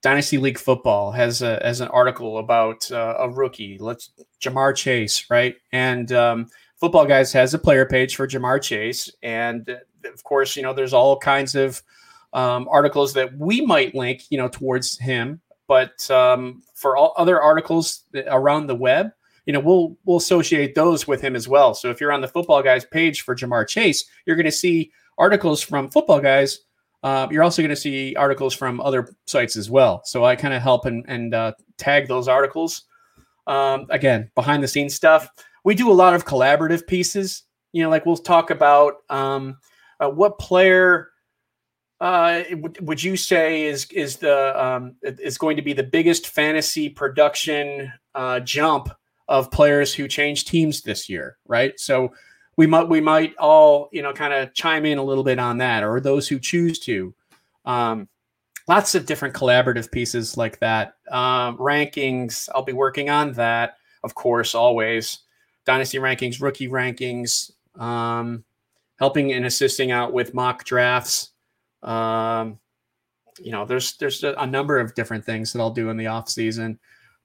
Dynasty 0.00 0.38
League 0.38 0.58
Football 0.58 1.12
has 1.12 1.42
a, 1.42 1.60
has 1.62 1.80
an 1.80 1.88
article 1.88 2.38
about 2.38 2.90
uh, 2.90 3.16
a 3.18 3.30
rookie. 3.30 3.78
Let's 3.78 4.10
Ja'Marr 4.40 4.74
Chase, 4.74 5.26
right? 5.30 5.54
And 5.72 6.10
um, 6.12 6.48
Football 6.80 7.06
Guys 7.06 7.32
has 7.32 7.54
a 7.54 7.58
player 7.58 7.86
page 7.86 8.16
for 8.16 8.26
Ja'Marr 8.26 8.60
Chase, 8.60 9.10
and 9.22 9.78
of 10.04 10.24
course, 10.24 10.56
you 10.56 10.62
know, 10.62 10.72
there's 10.72 10.92
all 10.92 11.18
kinds 11.18 11.54
of 11.54 11.82
um, 12.32 12.68
articles 12.70 13.12
that 13.14 13.36
we 13.36 13.60
might 13.60 13.94
link, 13.94 14.24
you 14.30 14.38
know, 14.38 14.48
towards 14.48 14.98
him. 14.98 15.40
But 15.68 16.10
um, 16.10 16.62
for 16.74 16.96
all 16.96 17.14
other 17.16 17.40
articles 17.40 18.04
around 18.26 18.66
the 18.66 18.74
web, 18.74 19.10
you 19.46 19.52
know, 19.52 19.60
we'll 19.60 19.96
we'll 20.04 20.18
associate 20.18 20.74
those 20.74 21.06
with 21.06 21.20
him 21.20 21.34
as 21.34 21.48
well. 21.48 21.74
So 21.74 21.90
if 21.90 22.00
you're 22.00 22.12
on 22.12 22.20
the 22.20 22.28
football 22.28 22.62
guys 22.62 22.84
page 22.84 23.22
for 23.22 23.34
Ja'Marr 23.34 23.66
Chase, 23.66 24.04
you're 24.26 24.36
going 24.36 24.46
to 24.46 24.52
see 24.52 24.92
articles 25.18 25.62
from 25.62 25.90
football 25.90 26.20
guys. 26.20 26.60
Uh, 27.02 27.26
you're 27.30 27.42
also 27.42 27.62
going 27.62 27.70
to 27.70 27.76
see 27.76 28.14
articles 28.14 28.54
from 28.54 28.80
other 28.80 29.16
sites 29.26 29.56
as 29.56 29.68
well. 29.68 30.02
So 30.04 30.24
I 30.24 30.36
kind 30.36 30.54
of 30.54 30.62
help 30.62 30.86
and, 30.86 31.04
and 31.08 31.34
uh, 31.34 31.52
tag 31.76 32.06
those 32.06 32.28
articles. 32.28 32.84
Um, 33.48 33.86
again, 33.90 34.30
behind 34.36 34.62
the 34.62 34.68
scenes 34.68 34.94
stuff. 34.94 35.28
We 35.64 35.74
do 35.74 35.90
a 35.90 35.92
lot 35.94 36.14
of 36.14 36.24
collaborative 36.24 36.86
pieces. 36.86 37.42
You 37.72 37.82
know, 37.82 37.90
like 37.90 38.06
we'll 38.06 38.16
talk 38.16 38.50
about 38.50 38.98
um, 39.10 39.56
uh, 40.02 40.10
what 40.10 40.38
player 40.38 41.10
uh, 42.00 42.42
would 42.80 43.02
you 43.02 43.16
say 43.16 43.64
is 43.64 43.86
is 43.92 44.16
the 44.16 44.62
um, 44.62 44.96
is 45.02 45.38
going 45.38 45.56
to 45.56 45.62
be 45.62 45.72
the 45.72 45.84
biggest 45.84 46.26
fantasy 46.26 46.88
production 46.88 47.92
uh, 48.14 48.40
jump 48.40 48.88
of 49.28 49.50
players 49.52 49.94
who 49.94 50.08
changed 50.08 50.48
teams 50.48 50.82
this 50.82 51.08
year, 51.08 51.38
right? 51.46 51.78
So 51.78 52.12
we 52.56 52.66
might 52.66 52.88
we 52.88 53.00
might 53.00 53.36
all 53.36 53.88
you 53.92 54.02
know 54.02 54.12
kind 54.12 54.34
of 54.34 54.52
chime 54.52 54.84
in 54.84 54.98
a 54.98 55.04
little 55.04 55.22
bit 55.22 55.38
on 55.38 55.58
that, 55.58 55.84
or 55.84 56.00
those 56.00 56.26
who 56.26 56.40
choose 56.40 56.80
to. 56.80 57.14
Um, 57.64 58.08
lots 58.66 58.96
of 58.96 59.06
different 59.06 59.34
collaborative 59.34 59.92
pieces 59.92 60.36
like 60.36 60.58
that. 60.58 60.94
Um, 61.10 61.56
rankings, 61.58 62.48
I'll 62.52 62.64
be 62.64 62.72
working 62.72 63.10
on 63.10 63.32
that, 63.34 63.76
of 64.02 64.14
course, 64.16 64.56
always. 64.56 65.20
Dynasty 65.64 65.98
rankings, 65.98 66.42
rookie 66.42 66.68
rankings, 66.68 67.52
um, 67.80 68.42
helping 68.98 69.32
and 69.32 69.44
assisting 69.46 69.90
out 69.90 70.12
with 70.12 70.34
mock 70.34 70.64
drafts. 70.64 71.30
Um, 71.82 72.58
you 73.40 73.50
know, 73.50 73.64
there's 73.64 73.96
there's 73.96 74.22
a, 74.22 74.46
number 74.46 74.78
of 74.78 74.94
different 74.94 75.24
things 75.24 75.52
that 75.52 75.60
I'll 75.60 75.70
do 75.70 75.90
in 75.90 75.96
the 75.96 76.06
off 76.06 76.28
season 76.28 76.78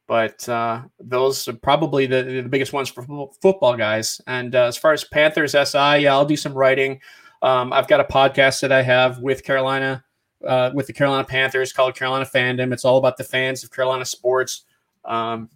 but 0.08 0.48
uh, 0.48 0.82
those 1.00 1.48
are 1.48 1.54
probably 1.54 2.06
the, 2.06 2.24
the 2.24 2.50
biggest 2.50 2.74
ones 2.74 2.90
for 2.90 3.04
football 3.42 3.76
guys. 3.76 4.22
And 4.26 4.56
uh, 4.56 4.66
as 4.66 4.78
far 4.78 4.94
as 4.94 5.04
Panthers 5.04 5.52
SI, 5.52 6.00
yeah, 6.00 6.14
I'll 6.14 6.26
do 6.26 6.38
some 6.38 6.54
writing. 6.54 7.02
Um, 7.42 7.74
I've 7.74 7.90
got 7.90 8.00
a 8.00 8.06
podcast 8.06 8.62
that 8.62 8.72
I 8.72 8.82
have 8.82 9.20
with 9.20 9.44
Carolina, 9.44 10.04
uh, 10.46 10.72
with 10.74 10.88
the 10.88 10.94
Carolina 10.94 11.26
Panthers 11.26 11.74
called 11.74 11.96
Carolina 11.96 12.26
Fandom. 12.26 12.72
It's 12.72 12.86
all 12.86 12.98
about 12.98 13.18
the 13.18 13.26
fans 13.26 13.64
of 13.64 13.72
Carolina 13.72 14.06
sports, 14.06 14.64
um, 15.04 15.50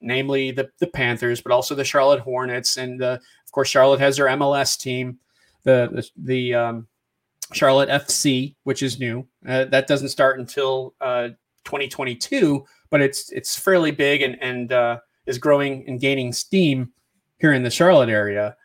namely 0.00 0.52
the 0.52 0.70
the 0.78 0.86
Panthers, 0.86 1.40
but 1.40 1.52
also 1.52 1.74
the 1.74 1.84
Charlotte 1.84 2.20
Hornets, 2.20 2.76
and 2.78 3.02
of 3.02 3.20
course 3.50 3.68
Charlotte 3.68 4.00
has 4.00 4.16
their 4.16 4.26
MLS 4.28 4.78
team, 4.78 5.18
the 5.66 5.90
the, 5.92 6.10
the 6.16 6.54
um, 6.54 6.86
Charlotte 7.52 7.90
FC, 7.90 8.54
which 8.64 8.82
is 8.82 8.98
new. 8.98 9.26
Uh, 9.46 9.66
that 9.66 9.86
doesn't 9.86 10.08
start 10.08 10.40
until 10.40 10.94
uh, 11.02 11.28
2022 11.64 12.64
but 12.90 13.00
it's 13.00 13.30
it's 13.30 13.58
fairly 13.58 13.90
big 13.90 14.22
and 14.22 14.36
and 14.42 14.72
uh, 14.72 14.98
is 15.26 15.38
growing 15.38 15.84
and 15.88 16.00
gaining 16.00 16.32
steam 16.32 16.92
here 17.38 17.52
in 17.52 17.62
the 17.62 17.70
Charlotte 17.70 18.08
area. 18.08 18.56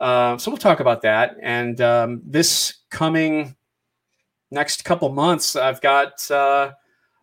Uh, 0.00 0.38
so 0.38 0.50
we'll 0.50 0.58
talk 0.58 0.80
about 0.80 1.02
that. 1.02 1.36
And 1.42 1.80
um, 1.80 2.22
this 2.24 2.78
coming 2.90 3.56
next 4.50 4.84
couple 4.84 5.08
months, 5.10 5.56
I've 5.56 5.80
got 5.80 6.28
uh, 6.30 6.72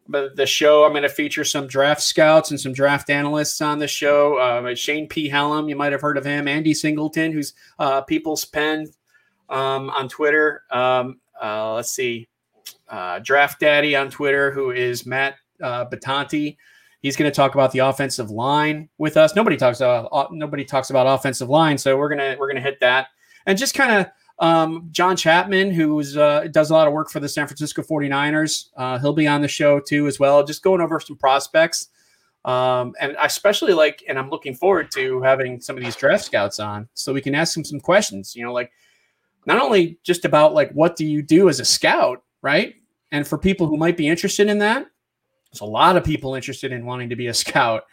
the 0.08 0.46
show. 0.46 0.84
I'm 0.84 0.92
going 0.92 1.04
to 1.04 1.10
feature 1.10 1.44
some 1.44 1.68
draft 1.68 2.02
scouts 2.02 2.52
and 2.52 2.60
some 2.60 2.74
draft 2.74 3.10
analysts 3.10 3.62
on 3.62 3.80
the 3.80 3.88
show. 3.88 4.38
Uh, 4.38 4.76
Shane 4.76 5.08
P. 5.08 5.30
Hallam, 5.30 5.70
you 5.70 5.76
might 5.76 5.94
have 5.94 6.02
heard 6.02 6.18
of 6.18 6.26
him. 6.26 6.48
Andy 6.48 6.74
Singleton, 6.74 7.32
who's 7.32 7.54
People's 8.08 8.46
Pen 8.46 8.88
um, 9.50 9.90
on 9.90 10.08
Twitter. 10.10 10.64
Um, 10.72 11.20
uh, 11.42 11.74
let's 11.74 11.92
see, 11.92 12.28
uh, 12.90 13.20
Draft 13.20 13.60
Daddy 13.60 13.96
on 13.96 14.10
Twitter, 14.10 14.52
who 14.52 14.72
is 14.72 15.06
Matt 15.06 15.36
uh, 15.62 15.86
Batanti. 15.86 16.58
He's 17.02 17.16
going 17.16 17.30
to 17.30 17.36
talk 17.36 17.54
about 17.54 17.72
the 17.72 17.80
offensive 17.80 18.32
line 18.32 18.90
with 18.98 19.16
us. 19.16 19.36
Nobody 19.36 19.58
talks 19.58 19.80
about 19.80 20.10
uh, 20.12 20.28
nobody 20.32 20.66
talks 20.66 20.90
about 20.90 21.06
offensive 21.06 21.50
line, 21.50 21.78
so 21.78 21.98
we're 21.98 22.10
gonna 22.10 22.36
we're 22.40 22.48
gonna 22.48 22.62
hit 22.62 22.80
that 22.80 23.08
and 23.46 23.58
just 23.58 23.74
kind 23.74 23.92
of 23.92 24.12
um, 24.40 24.90
John 24.92 25.16
Chapman, 25.16 25.72
who 25.72 26.02
uh, 26.20 26.48
does 26.48 26.70
a 26.70 26.74
lot 26.74 26.88
of 26.88 26.94
work 26.94 27.10
for 27.10 27.20
the 27.20 27.30
San 27.30 27.48
Francisco 27.48 27.82
49ers. 27.82 28.70
Uh, 28.76 29.00
he'll 29.00 29.14
be 29.14 29.28
on 29.28 29.42
the 29.42 29.48
show 29.48 29.80
too, 29.80 30.08
as 30.08 30.20
well, 30.20 30.44
just 30.44 30.64
going 30.64 30.82
over 30.82 31.00
some 31.00 31.16
prospects. 31.16 31.90
Um, 32.44 32.94
and 33.00 33.18
I 33.18 33.26
especially 33.26 33.74
like, 33.74 34.04
and 34.08 34.20
I'm 34.20 34.30
looking 34.30 34.54
forward 34.54 34.92
to 34.92 35.22
having 35.22 35.60
some 35.62 35.78
of 35.78 35.84
these 35.84 35.96
draft 35.96 36.26
scouts 36.26 36.60
on 36.60 36.88
so 36.94 37.14
we 37.14 37.22
can 37.22 37.34
ask 37.34 37.56
them 37.56 37.64
some 37.64 37.80
questions, 37.80 38.36
you 38.36 38.44
know, 38.44 38.54
like 38.54 38.72
not 39.46 39.62
only 39.62 40.00
just 40.04 40.26
about 40.26 40.54
like 40.54 40.72
what 40.72 40.96
do 40.96 41.06
you 41.06 41.22
do 41.22 41.50
as 41.50 41.60
a 41.60 41.66
scout, 41.66 42.24
right? 42.42 42.76
And 43.12 43.28
for 43.28 43.38
people 43.38 43.68
who 43.68 43.78
might 43.78 43.98
be 43.98 44.08
interested 44.08 44.48
in 44.48 44.60
that, 44.60 44.88
there's 45.52 45.62
a 45.62 45.66
lot 45.66 45.98
of 45.98 46.04
people 46.04 46.36
interested 46.36 46.72
in 46.72 46.86
wanting 46.86 47.10
to 47.10 47.16
be 47.16 47.28
a 47.28 47.34
scout. 47.34 47.84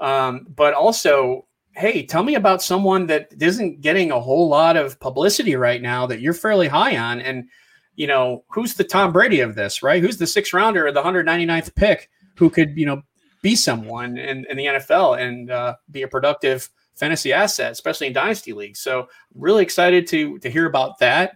Um, 0.00 0.46
but 0.54 0.74
also 0.74 1.46
hey, 1.74 2.04
tell 2.04 2.22
me 2.22 2.34
about 2.34 2.62
someone 2.62 3.06
that 3.06 3.32
isn't 3.40 3.80
getting 3.80 4.10
a 4.10 4.20
whole 4.20 4.48
lot 4.48 4.76
of 4.76 5.00
publicity 5.00 5.56
right 5.56 5.80
now 5.80 6.06
that 6.06 6.20
you're 6.20 6.34
fairly 6.34 6.68
high 6.68 6.96
on. 6.96 7.20
And, 7.20 7.48
you 7.96 8.06
know, 8.06 8.44
who's 8.48 8.74
the 8.74 8.84
Tom 8.84 9.12
Brady 9.12 9.40
of 9.40 9.54
this, 9.54 9.82
right? 9.82 10.02
Who's 10.02 10.18
the 10.18 10.26
sixth 10.26 10.52
rounder 10.52 10.86
or 10.86 10.92
the 10.92 11.02
199th 11.02 11.74
pick 11.74 12.10
who 12.36 12.50
could, 12.50 12.76
you 12.76 12.86
know, 12.86 13.02
be 13.42 13.56
someone 13.56 14.18
in, 14.18 14.46
in 14.48 14.56
the 14.56 14.66
NFL 14.66 15.18
and 15.18 15.50
uh, 15.50 15.74
be 15.90 16.02
a 16.02 16.08
productive 16.08 16.68
fantasy 16.94 17.32
asset, 17.32 17.72
especially 17.72 18.06
in 18.08 18.12
dynasty 18.12 18.52
leagues. 18.52 18.80
So 18.80 19.08
really 19.34 19.62
excited 19.62 20.06
to 20.08 20.38
to 20.40 20.50
hear 20.50 20.66
about 20.66 20.98
that. 20.98 21.32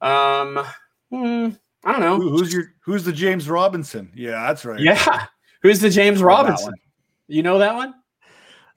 Um, 0.00 0.64
hmm, 1.10 1.48
I 1.84 1.92
don't 1.92 2.00
know. 2.00 2.18
who's 2.20 2.52
your 2.52 2.74
who's 2.80 3.04
the 3.04 3.12
James 3.12 3.48
Robinson? 3.48 4.10
Yeah, 4.14 4.46
that's 4.46 4.64
right. 4.64 4.80
Yeah. 4.80 5.26
Who's 5.62 5.80
the 5.80 5.90
James 5.90 6.22
Robinson? 6.22 6.72
You 7.28 7.42
know 7.42 7.58
that 7.58 7.74
one? 7.74 7.94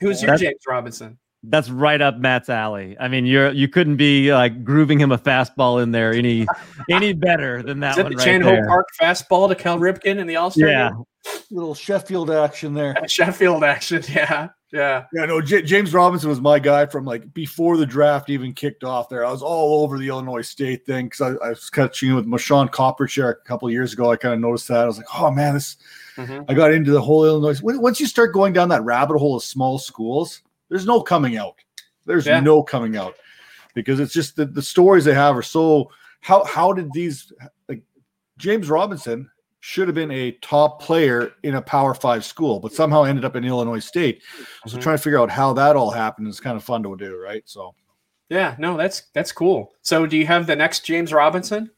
Who's 0.02 0.22
your 0.22 0.32
That's- 0.32 0.42
James 0.42 0.62
Robinson? 0.68 1.18
That's 1.46 1.70
right 1.70 2.02
up 2.02 2.18
Matt's 2.18 2.48
alley. 2.50 2.96
I 3.00 3.10
mean, 3.10 3.26
you're 3.26 3.52
you 3.52 3.68
couldn't 3.68 3.98
be 3.98 4.34
like 4.34 4.64
grooving 4.64 5.00
him 5.00 5.12
a 5.12 5.18
fastball 5.18 5.84
in 5.84 5.92
there 5.92 6.14
any 6.14 6.48
any 6.90 7.12
better 7.14 7.62
than 7.62 7.82
that 7.82 7.92
Is 7.92 7.96
that 7.98 8.04
one 8.04 8.12
the 8.14 8.18
right 8.18 8.24
Chan 8.26 8.42
Ho 8.44 8.50
there. 8.52 8.68
Park 8.68 8.88
fastball 9.00 9.50
to 9.50 9.56
Cal 9.56 9.78
Ripken 9.78 10.20
in 10.20 10.28
the 10.28 10.38
All 10.38 10.52
Star? 10.52 10.70
Yeah, 10.70 10.92
Little 11.52 11.76
Sheffield 11.76 12.32
action 12.32 12.74
there. 12.74 12.96
Sheffield 13.08 13.64
action. 13.64 14.02
Yeah, 14.10 14.50
yeah. 14.72 15.04
Yeah, 15.14 15.26
no, 15.26 15.42
J- 15.42 15.62
James 15.64 15.94
Robinson 15.94 16.30
was 16.30 16.40
my 16.40 16.60
guy 16.60 16.86
from 16.86 17.04
like 17.04 17.34
before 17.34 17.76
the 17.76 17.86
draft 17.86 18.30
even 18.30 18.54
kicked 18.54 18.86
off 18.86 19.10
there. 19.10 19.26
I 19.26 19.32
was 19.32 19.42
all 19.44 19.84
over 19.84 19.98
the 20.00 20.08
Illinois 20.08 20.42
State 20.42 20.86
thing 20.86 21.08
because 21.08 21.22
I, 21.42 21.46
I 21.46 21.50
was 21.50 21.70
catching 21.70 22.16
with 22.16 22.26
Marshaun 22.26 22.70
Coprich 22.70 23.22
a 23.22 23.36
couple 23.46 23.68
of 23.68 23.74
years 23.74 23.92
ago. 23.94 24.10
I 24.12 24.16
kind 24.16 24.34
of 24.34 24.40
noticed 24.40 24.70
that. 24.70 24.80
I 24.80 24.86
was 24.86 24.98
like, 24.98 25.08
oh 25.14 25.30
man, 25.30 25.56
this. 25.56 25.76
Mhm. 26.16 26.46
I 26.48 26.54
got 26.54 26.72
into 26.72 26.92
the 26.92 27.02
whole 27.02 27.26
Illinois. 27.26 27.60
Once 27.62 28.00
you 28.00 28.08
start 28.08 28.34
going 28.34 28.54
down 28.54 28.70
that 28.70 28.84
rabbit 28.84 29.18
hole 29.18 29.36
of 29.36 29.44
small 29.44 29.78
schools, 29.78 30.42
there's 30.74 30.88
no 30.88 31.02
coming 31.04 31.38
out. 31.38 31.54
There's 32.08 32.26
Yeah. 32.26 32.40
no 32.40 32.64
coming 32.64 32.98
out 32.98 33.16
because 33.76 34.00
it's 34.00 34.12
just 34.12 34.36
the, 34.36 34.46
the 34.46 34.62
stories 34.62 35.06
they 35.06 35.14
have 35.14 35.38
are 35.38 35.44
so. 35.44 35.92
How 36.22 36.44
how 36.46 36.74
did 36.74 36.92
these 36.94 37.32
like 37.70 37.84
James 38.40 38.70
Robinson 38.72 39.30
should 39.60 39.88
have 39.88 39.94
been 39.94 40.10
a 40.10 40.32
top 40.42 40.82
player 40.82 41.34
in 41.44 41.54
a 41.56 41.62
Power 41.62 41.94
Five 41.94 42.26
school, 42.26 42.60
but 42.60 42.74
somehow 42.74 43.04
ended 43.04 43.24
up 43.24 43.36
in 43.36 43.46
Illinois 43.46 43.78
State. 43.80 44.24
So 44.66 44.78
Mhm. 44.78 44.82
trying 44.82 44.98
to 44.98 45.04
figure 45.04 45.20
out 45.20 45.30
how 45.30 45.54
that 45.54 45.76
all 45.76 45.92
happened 45.92 46.28
is 46.28 46.40
kind 46.40 46.58
of 46.58 46.64
fun 46.64 46.82
to 46.84 46.96
do, 46.98 47.18
right? 47.18 47.44
So 47.46 47.76
Yeah, 48.30 48.56
no, 48.58 48.76
that's 48.78 49.04
that's 49.14 49.32
cool. 49.32 49.74
So, 49.84 50.08
do 50.08 50.18
you 50.18 50.26
have 50.26 50.48
the 50.48 50.56
next 50.56 50.86
James 50.86 51.14
Robinson? 51.14 51.70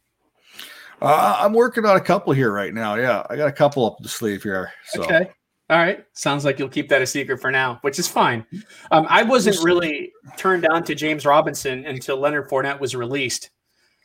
uh, 1.02 1.36
I'm 1.40 1.54
working 1.54 1.86
on 1.86 1.98
a 1.98 2.02
couple 2.02 2.32
here 2.34 2.52
right 2.54 2.74
now. 2.74 2.96
Yeah, 2.96 3.24
I 3.30 3.36
got 3.36 3.48
a 3.50 3.52
couple 3.52 3.86
up 3.86 3.98
the 4.00 4.08
sleeve 4.10 4.42
here. 4.44 4.72
So 4.86 5.04
Okay. 5.04 5.30
All 5.70 5.78
right. 5.78 6.06
Sounds 6.14 6.46
like 6.46 6.60
you'll 6.60 6.70
keep 6.70 6.90
that 6.90 7.02
a 7.02 7.08
secret 7.08 7.42
for 7.42 7.50
now, 7.52 7.80
which 7.82 7.98
is 7.98 8.08
fine. 8.08 8.46
Um, 8.92 9.08
I 9.10 9.24
wasn't 9.24 9.58
really 9.64 10.14
turned 10.38 10.68
on 10.68 10.84
to 10.84 10.94
James 10.94 11.26
Robinson 11.26 11.86
until 11.88 12.18
Leonard 12.18 12.50
Fournette 12.50 12.80
was 12.80 12.96
released. 12.96 13.50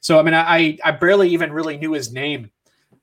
So, 0.00 0.18
I 0.18 0.22
mean, 0.22 0.32
I, 0.32 0.78
I 0.82 0.92
barely 0.92 1.28
even 1.28 1.52
really 1.52 1.76
knew 1.76 1.92
his 1.92 2.12
name, 2.12 2.50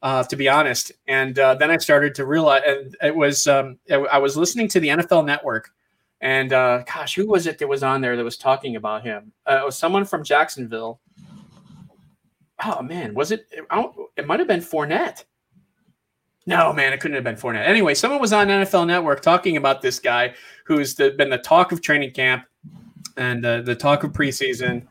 uh, 0.01 0.23
to 0.23 0.35
be 0.35 0.49
honest. 0.49 0.91
And 1.07 1.37
uh, 1.37 1.53
then 1.53 1.69
I 1.69 1.77
started 1.77 2.15
to 2.15 2.25
realize, 2.25 2.63
and 2.65 2.97
it 3.03 3.15
was, 3.15 3.45
um, 3.45 3.77
I 3.91 4.17
was 4.17 4.35
listening 4.35 4.67
to 4.69 4.79
the 4.79 4.87
NFL 4.87 5.23
network. 5.25 5.69
And 6.21 6.51
uh, 6.51 6.79
gosh, 6.79 7.13
who 7.13 7.27
was 7.27 7.45
it 7.45 7.59
that 7.59 7.67
was 7.67 7.83
on 7.83 8.01
there 8.01 8.17
that 8.17 8.23
was 8.23 8.37
talking 8.37 8.75
about 8.75 9.03
him? 9.03 9.31
Uh, 9.45 9.59
it 9.61 9.65
was 9.65 9.77
someone 9.77 10.03
from 10.03 10.23
Jacksonville. 10.23 10.99
Oh, 12.65 12.81
man. 12.81 13.13
Was 13.13 13.31
it? 13.31 13.47
I 13.69 13.87
it 14.15 14.25
might 14.25 14.39
have 14.39 14.47
been 14.47 14.61
Fournette. 14.61 15.25
No, 16.47 16.71
man, 16.71 16.93
it 16.93 17.01
couldn't 17.01 17.15
have 17.15 17.25
been 17.25 17.35
Fournette. 17.35 17.67
Anyway, 17.67 17.93
someone 17.93 18.21
was 18.21 18.31
on 18.31 18.47
NFL 18.47 18.87
Network 18.87 19.21
talking 19.21 19.57
about 19.57 19.81
this 19.81 19.99
guy 19.99 20.33
who's 20.65 20.95
the, 20.95 21.11
been 21.11 21.29
the 21.29 21.37
talk 21.37 21.73
of 21.73 21.81
training 21.81 22.13
camp 22.13 22.45
and 23.17 23.45
uh, 23.45 23.61
the 23.61 23.75
talk 23.75 24.05
of 24.05 24.13
preseason, 24.13 24.87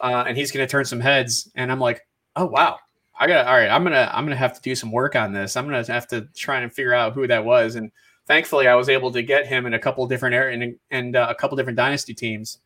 uh, 0.00 0.24
and 0.28 0.36
he's 0.36 0.52
going 0.52 0.64
to 0.64 0.70
turn 0.70 0.84
some 0.84 1.00
heads. 1.00 1.50
And 1.56 1.72
I'm 1.72 1.80
like, 1.80 2.06
oh 2.36 2.46
wow, 2.46 2.78
I 3.18 3.26
got 3.26 3.48
all 3.48 3.54
right. 3.54 3.68
I'm 3.68 3.82
gonna 3.82 4.08
I'm 4.12 4.24
gonna 4.24 4.36
have 4.36 4.54
to 4.54 4.60
do 4.60 4.76
some 4.76 4.92
work 4.92 5.16
on 5.16 5.32
this. 5.32 5.56
I'm 5.56 5.64
gonna 5.64 5.84
have 5.84 6.06
to 6.08 6.28
try 6.36 6.60
and 6.60 6.72
figure 6.72 6.94
out 6.94 7.14
who 7.14 7.26
that 7.26 7.44
was. 7.44 7.74
And 7.74 7.90
thankfully, 8.26 8.68
I 8.68 8.76
was 8.76 8.88
able 8.88 9.10
to 9.10 9.22
get 9.22 9.48
him 9.48 9.66
in 9.66 9.74
a 9.74 9.80
couple 9.80 10.06
different 10.06 10.36
areas 10.36 10.62
and, 10.62 10.76
and 10.92 11.16
uh, 11.16 11.26
a 11.28 11.34
couple 11.34 11.56
different 11.56 11.76
dynasty 11.76 12.14
teams. 12.14 12.58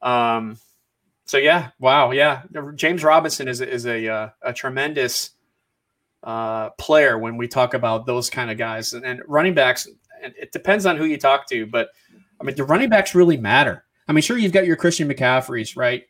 Um, 0.00 0.56
so 1.26 1.36
yeah, 1.36 1.70
wow, 1.78 2.12
yeah, 2.12 2.42
James 2.74 3.04
Robinson 3.04 3.48
is 3.48 3.60
is 3.60 3.84
a 3.86 4.08
uh, 4.08 4.28
a 4.40 4.52
tremendous 4.54 5.32
uh, 6.26 6.70
player 6.70 7.18
when 7.18 7.36
we 7.36 7.46
talk 7.48 7.72
about 7.72 8.04
those 8.04 8.28
kind 8.28 8.50
of 8.50 8.58
guys 8.58 8.92
and, 8.92 9.06
and 9.06 9.22
running 9.28 9.54
backs. 9.54 9.88
And 10.22 10.34
it 10.36 10.52
depends 10.52 10.84
on 10.84 10.96
who 10.96 11.04
you 11.04 11.16
talk 11.16 11.48
to, 11.48 11.66
but 11.66 11.90
I 12.40 12.44
mean, 12.44 12.56
the 12.56 12.64
running 12.64 12.90
backs 12.90 13.14
really 13.14 13.36
matter. 13.36 13.84
I 14.08 14.12
mean, 14.12 14.22
sure, 14.22 14.36
you've 14.36 14.52
got 14.52 14.66
your 14.66 14.76
Christian 14.76 15.08
McCaffreys, 15.08 15.76
right? 15.76 16.04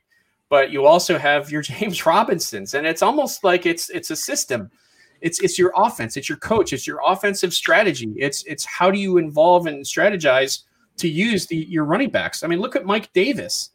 But 0.48 0.70
you 0.70 0.86
also 0.86 1.18
have 1.18 1.50
your 1.50 1.62
James 1.62 2.04
Robinsons, 2.04 2.74
and 2.74 2.86
it's 2.86 3.02
almost 3.02 3.44
like 3.44 3.66
it's 3.66 3.90
it's 3.90 4.10
a 4.10 4.16
system. 4.16 4.70
It's 5.20 5.40
it's 5.40 5.58
your 5.58 5.72
offense, 5.76 6.16
it's 6.16 6.28
your 6.28 6.38
coach, 6.38 6.72
it's 6.72 6.86
your 6.86 7.00
offensive 7.04 7.52
strategy. 7.52 8.12
It's 8.16 8.42
it's 8.44 8.64
how 8.64 8.90
do 8.90 8.98
you 8.98 9.18
involve 9.18 9.66
and 9.66 9.84
strategize 9.84 10.64
to 10.98 11.08
use 11.08 11.46
the 11.46 11.56
your 11.56 11.84
running 11.84 12.10
backs. 12.10 12.42
I 12.42 12.46
mean, 12.46 12.60
look 12.60 12.76
at 12.76 12.84
Mike 12.84 13.12
Davis. 13.12 13.70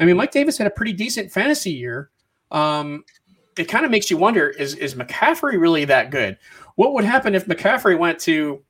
I 0.00 0.04
mean, 0.04 0.16
Mike 0.16 0.32
Davis 0.32 0.56
had 0.56 0.66
a 0.66 0.70
pretty 0.70 0.92
decent 0.92 1.30
fantasy 1.30 1.72
year. 1.72 2.10
Um, 2.50 3.04
it 3.58 3.68
kind 3.68 3.84
of 3.84 3.90
makes 3.90 4.10
you 4.10 4.16
wonder: 4.16 4.48
is 4.48 4.74
is 4.74 4.94
McCaffrey 4.94 5.60
really 5.60 5.84
that 5.86 6.10
good? 6.10 6.38
What 6.76 6.92
would 6.94 7.04
happen 7.04 7.34
if 7.34 7.46
McCaffrey 7.46 7.98
went 7.98 8.18
to 8.20 8.62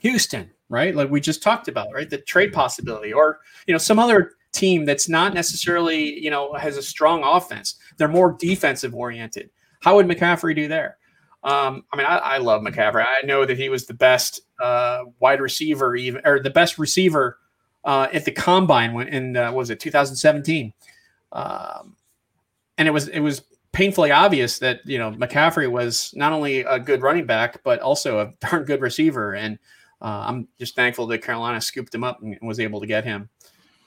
Houston, 0.00 0.50
right? 0.68 0.94
Like 0.94 1.10
we 1.10 1.20
just 1.20 1.42
talked 1.42 1.68
about, 1.68 1.92
right? 1.92 2.08
The 2.08 2.18
trade 2.18 2.52
possibility, 2.52 3.12
or 3.12 3.40
you 3.66 3.74
know, 3.74 3.78
some 3.78 3.98
other 3.98 4.32
team 4.52 4.84
that's 4.84 5.08
not 5.08 5.34
necessarily 5.34 6.18
you 6.18 6.30
know 6.30 6.54
has 6.54 6.76
a 6.76 6.82
strong 6.82 7.22
offense. 7.24 7.76
They're 7.96 8.08
more 8.08 8.36
defensive 8.38 8.94
oriented. 8.94 9.50
How 9.80 9.96
would 9.96 10.06
McCaffrey 10.06 10.54
do 10.54 10.68
there? 10.68 10.98
Um, 11.42 11.84
I 11.92 11.96
mean, 11.96 12.06
I, 12.06 12.16
I 12.16 12.38
love 12.38 12.62
McCaffrey. 12.62 13.04
I 13.04 13.24
know 13.24 13.46
that 13.46 13.56
he 13.56 13.68
was 13.70 13.86
the 13.86 13.94
best 13.94 14.42
uh, 14.60 15.04
wide 15.20 15.40
receiver, 15.40 15.96
even 15.96 16.20
or 16.24 16.40
the 16.40 16.50
best 16.50 16.78
receiver 16.78 17.38
uh, 17.84 18.08
at 18.12 18.24
the 18.24 18.32
combine 18.32 18.92
when 18.92 19.08
in 19.08 19.36
uh, 19.36 19.46
what 19.46 19.58
was 19.58 19.70
it 19.70 19.80
2017, 19.80 20.72
um, 21.32 21.96
and 22.76 22.86
it 22.86 22.90
was 22.90 23.08
it 23.08 23.20
was 23.20 23.42
painfully 23.72 24.10
obvious 24.10 24.58
that 24.58 24.80
you 24.84 24.98
know 24.98 25.12
McCaffrey 25.12 25.70
was 25.70 26.12
not 26.16 26.32
only 26.32 26.60
a 26.60 26.78
good 26.78 27.02
running 27.02 27.26
back 27.26 27.62
but 27.62 27.80
also 27.80 28.20
a 28.20 28.32
darn 28.40 28.64
good 28.64 28.80
receiver, 28.80 29.34
and 29.34 29.58
uh, 30.02 30.24
I'm 30.26 30.48
just 30.58 30.74
thankful 30.74 31.06
that 31.08 31.18
Carolina 31.22 31.60
scooped 31.60 31.94
him 31.94 32.04
up 32.04 32.22
and 32.22 32.36
was 32.42 32.58
able 32.60 32.80
to 32.80 32.86
get 32.86 33.04
him. 33.04 33.28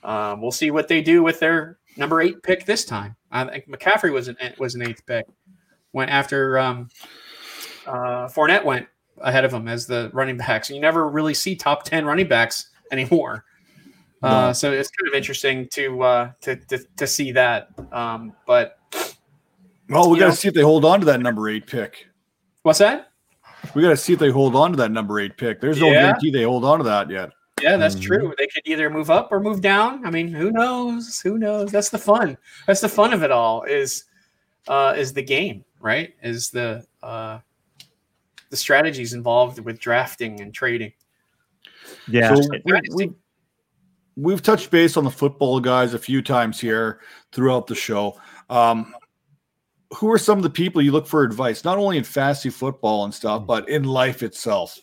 Um, 0.03 0.41
we'll 0.41 0.51
see 0.51 0.69
what 0.71 0.87
they 0.87 1.01
do 1.01 1.23
with 1.23 1.39
their 1.39 1.77
number 1.97 2.21
eight 2.21 2.43
pick 2.43 2.65
this 2.65 2.85
time. 2.85 3.15
I 3.31 3.45
think 3.45 3.67
McCaffrey 3.67 4.11
was 4.11 4.27
an 4.27 4.37
was 4.57 4.75
an 4.75 4.83
eighth 4.83 5.05
pick. 5.05 5.25
Went 5.93 6.11
after 6.11 6.57
um, 6.59 6.89
uh, 7.87 8.27
Fournette 8.27 8.63
went 8.65 8.87
ahead 9.19 9.45
of 9.45 9.53
him 9.53 9.67
as 9.67 9.85
the 9.85 10.09
running 10.13 10.37
backs. 10.37 10.69
You 10.69 10.79
never 10.81 11.07
really 11.09 11.33
see 11.33 11.55
top 11.55 11.83
ten 11.83 12.05
running 12.05 12.27
backs 12.27 12.69
anymore. 12.91 13.45
Uh, 14.21 14.47
No. 14.47 14.53
so 14.53 14.71
it's 14.71 14.89
kind 14.89 15.07
of 15.09 15.13
interesting 15.17 15.67
to 15.73 16.01
uh, 16.01 16.31
to, 16.41 16.55
to 16.55 16.79
to 16.97 17.07
see 17.07 17.31
that. 17.33 17.69
Um, 17.91 18.33
but 18.47 18.77
well, 19.89 20.09
we 20.09 20.17
You 20.17 20.23
got 20.23 20.31
to 20.31 20.35
see 20.37 20.47
if 20.47 20.53
they 20.53 20.61
hold 20.61 20.85
on 20.85 20.99
to 20.99 21.05
that 21.07 21.21
number 21.21 21.49
eight 21.49 21.67
pick. 21.67 22.07
what's 22.63 22.79
that? 22.79 23.09
We 23.75 23.81
got 23.81 23.89
to 23.89 23.97
see 23.97 24.13
if 24.13 24.19
they 24.19 24.29
hold 24.29 24.55
on 24.55 24.71
to 24.71 24.77
that 24.77 24.91
number 24.91 25.19
eight 25.19 25.37
pick. 25.37 25.61
There's 25.61 25.79
no 25.79 25.87
Yeah. 25.87 26.01
guarantee 26.01 26.31
they 26.31 26.43
hold 26.43 26.65
on 26.65 26.79
to 26.79 26.83
that 26.85 27.09
yet. 27.09 27.31
Yeah, 27.61 27.77
that's 27.77 27.95
mm-hmm. 27.95 28.03
true. 28.03 28.33
They 28.37 28.47
could 28.47 28.63
either 28.65 28.89
move 28.89 29.09
up 29.09 29.31
or 29.31 29.39
move 29.39 29.61
down. 29.61 30.05
I 30.05 30.11
mean, 30.11 30.27
who 30.27 30.51
knows? 30.51 31.19
Who 31.21 31.37
knows? 31.37 31.71
That's 31.71 31.89
the 31.89 31.97
fun. 31.97 32.37
That's 32.67 32.81
the 32.81 32.89
fun 32.89 33.13
of 33.13 33.23
it 33.23 33.31
all. 33.31 33.63
Is 33.63 34.05
uh, 34.67 34.95
is 34.97 35.13
the 35.13 35.21
game 35.21 35.63
right? 35.83 36.15
Is 36.23 36.49
the 36.49 36.83
uh, 37.03 37.39
the 38.49 38.57
strategies 38.57 39.13
involved 39.13 39.59
with 39.59 39.79
drafting 39.79 40.41
and 40.41 40.51
trading. 40.51 40.93
Yeah, 42.07 42.33
so 42.33 42.41
we, 42.65 42.81
we, 42.95 43.11
we've 44.15 44.41
touched 44.41 44.71
base 44.71 44.97
on 44.97 45.03
the 45.03 45.11
football 45.11 45.59
guys 45.59 45.93
a 45.93 45.99
few 45.99 46.21
times 46.21 46.59
here 46.59 47.01
throughout 47.31 47.67
the 47.67 47.75
show. 47.75 48.19
Um, 48.49 48.95
who 49.95 50.11
are 50.11 50.17
some 50.17 50.37
of 50.37 50.43
the 50.43 50.49
people 50.49 50.81
you 50.81 50.91
look 50.91 51.07
for 51.07 51.23
advice, 51.23 51.63
not 51.63 51.77
only 51.77 51.97
in 51.97 52.03
fantasy 52.03 52.49
football 52.49 53.03
and 53.03 53.13
stuff, 53.13 53.45
but 53.45 53.67
in 53.69 53.83
life 53.83 54.23
itself? 54.23 54.79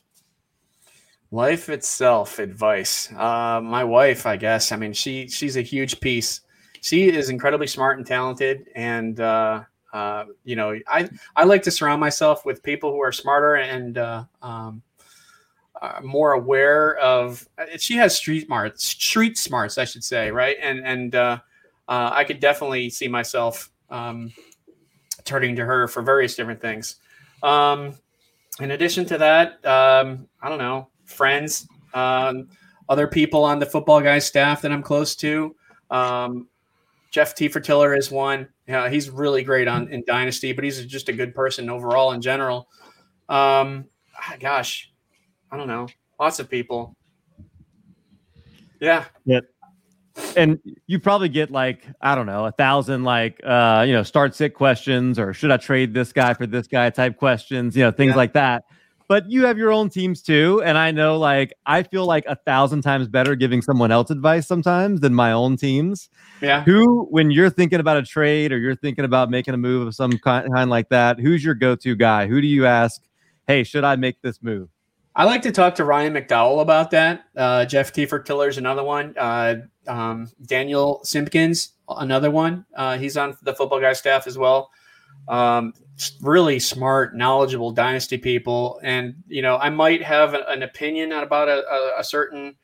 Life 1.31 1.69
itself, 1.69 2.39
advice. 2.39 3.13
Uh, 3.13 3.61
my 3.63 3.85
wife, 3.85 4.27
I 4.27 4.37
guess. 4.37 4.73
I 4.73 4.77
mean, 4.77 4.93
she 4.93 5.29
she's 5.29 5.57
a 5.57 5.63
huge 5.63 6.01
piece. 6.01 6.41
She 6.81 7.09
is 7.09 7.29
incredibly 7.29 7.67
smart 7.67 7.99
and 7.99 8.07
talented, 8.07 8.67
and 8.75 9.21
uh, 9.21 9.63
uh, 9.93 10.25
you 10.45 10.57
know, 10.57 10.79
I 10.89 11.09
I 11.37 11.45
like 11.45 11.63
to 11.65 11.71
surround 11.71 12.01
myself 12.01 12.45
with 12.45 12.63
people 12.63 12.91
who 12.91 13.01
are 13.01 13.13
smarter 13.13 13.57
and 13.57 13.97
uh, 13.99 14.25
um, 14.43 14.83
uh, 15.81 16.01
more 16.03 16.33
aware 16.33 16.97
of. 16.99 17.49
Uh, 17.59 17.77
she 17.79 17.97
has 17.97 18.17
street 18.17 18.47
smarts, 18.47 18.85
street 18.87 19.39
smarts, 19.39 19.79
I 19.79 19.85
should 19.85 20.05
say, 20.05 20.31
right? 20.31 20.57
And 20.61 20.85
and 20.85 21.15
uh, 21.15 21.39
uh, 21.89 22.11
I 22.13 22.25
could 22.25 22.41
definitely 22.41 22.91
see 22.91 23.09
myself 23.09 23.71
um, 23.89 24.33
turning 25.31 25.55
to 25.55 25.65
her 25.65 25.87
for 25.87 26.03
various 26.03 26.35
different 26.35 26.61
things. 26.61 26.97
Um, 27.45 27.95
in 28.59 28.73
addition 28.73 29.07
to 29.07 29.19
that, 29.19 29.65
um, 29.65 30.27
I 30.43 30.49
don't 30.49 30.59
know, 30.59 30.89
friends, 31.05 31.69
um, 31.95 32.49
other 32.89 33.07
people 33.07 33.45
on 33.45 33.61
the 33.61 33.67
football 33.67 34.01
guys 34.01 34.27
staff 34.27 34.61
that 34.63 34.73
I'm 34.73 34.83
close 34.83 35.15
to. 35.17 35.55
Um, 35.89 36.49
Jeff 37.13 37.37
Tefertiller 37.37 37.97
is 37.97 38.11
one. 38.11 38.49
Yeah, 38.67 38.91
he's 38.91 39.09
really 39.09 39.45
great 39.45 39.69
on 39.69 39.89
in 39.89 40.03
Dynasty, 40.05 40.53
but 40.53 40.65
he's 40.65 40.85
just 40.87 41.09
a 41.09 41.13
good 41.13 41.33
person 41.33 41.71
overall 41.71 42.11
in 42.13 42.21
general. 42.21 42.69
Um, 43.29 43.87
ah, 44.17 44.35
gosh, 44.41 44.93
I 45.51 45.57
don't 45.57 45.69
know. 45.69 45.87
Lots 46.19 46.41
of 46.41 46.51
people. 46.51 46.97
Yeah. 48.81 49.05
Yeah. 49.25 49.41
And 50.37 50.59
you 50.87 50.99
probably 50.99 51.29
get 51.29 51.51
like 51.51 51.87
I 52.01 52.15
don't 52.15 52.27
know 52.27 52.47
a 52.47 52.53
thousand 52.53 53.05
like 53.05 53.41
uh 53.45 53.85
you 53.87 53.93
know 53.93 54.03
start 54.03 54.35
sit 54.35 54.55
questions 54.55 55.19
or 55.19 55.33
should 55.33 55.51
I 55.51 55.57
trade 55.57 55.95
this 55.95 56.13
guy 56.13 56.35
for 56.35 56.47
this 56.47 56.67
guy 56.67 56.91
type 56.91 57.17
questions 57.17 57.77
you 57.77 57.83
know 57.83 57.91
things 57.91 58.11
yeah. 58.11 58.17
like 58.17 58.33
that 58.35 58.65
but 59.11 59.29
you 59.29 59.45
have 59.45 59.59
your 59.59 59.73
own 59.73 59.91
teams 59.91 60.23
too. 60.23 60.63
And 60.65 60.79
I 60.79 60.93
know 60.93 61.19
like 61.19 61.53
I 61.67 61.83
feel 61.83 62.07
like 62.07 62.23
a 62.29 62.37
thousand 62.37 62.83
times 62.83 63.09
better 63.09 63.35
giving 63.35 63.61
someone 63.61 63.91
else 63.91 64.09
advice 64.09 64.47
sometimes 64.47 65.01
than 65.01 65.17
my 65.17 65.33
own 65.33 65.57
teams. 65.57 66.09
Yeah. 66.41 66.63
Who, 66.63 67.07
when 67.11 67.33
you're 67.33 67.51
thinking 67.51 67.81
about 67.81 67.97
a 67.97 68.05
trade 68.05 68.53
or 68.53 68.59
you're 68.59 68.77
thinking 68.77 69.05
about 69.05 69.29
making 69.29 69.53
a 69.53 69.57
move 69.57 69.89
of 69.89 69.97
some 69.97 70.13
kind 70.19 70.71
like 70.71 70.91
that, 70.91 71.19
who's 71.19 71.43
your 71.43 71.57
go 71.57 71.75
to 71.75 71.97
guy? 71.97 72.29
Who 72.29 72.41
do 72.41 72.47
you 72.47 72.67
ask, 72.67 73.03
hey, 73.49 73.65
should 73.65 73.83
I 73.83 73.97
make 73.97 74.23
this 74.23 74.45
move? 74.45 74.69
I 75.17 75.25
like 75.25 75.43
to 75.43 75.51
talk 75.51 75.75
to 75.75 75.85
Ryan 75.85 76.15
McDowell 76.15 76.63
about 76.63 76.93
that. 76.93 77.25
Uh, 77.37 77.65
Jeff 77.65 77.93
T. 77.93 78.07
Tiller's 78.07 78.59
another 78.59 78.85
one. 78.85 79.17
Uh, 79.19 79.57
um, 79.91 80.31
Daniel 80.47 81.01
Simpkins, 81.03 81.73
another 81.89 82.31
one. 82.31 82.65
Uh, 82.77 82.97
he's 82.97 83.17
on 83.17 83.37
the 83.43 83.55
football 83.55 83.81
guy 83.81 83.93
staff 83.93 84.27
as 84.29 84.39
well. 84.39 84.71
Um, 85.29 85.75
really 86.23 86.61
smart, 86.61 87.17
knowledgeable 87.17 87.73
dynasty 87.73 88.17
people, 88.17 88.81
and 88.85 89.15
you 89.27 89.43
know 89.43 89.57
I 89.57 89.69
might 89.69 90.03
have 90.03 90.35
an 90.35 90.63
opinion 90.63 91.13
about 91.13 91.49
a, 91.49 91.67
a, 91.69 92.01
a 92.01 92.05
certain 92.05 92.55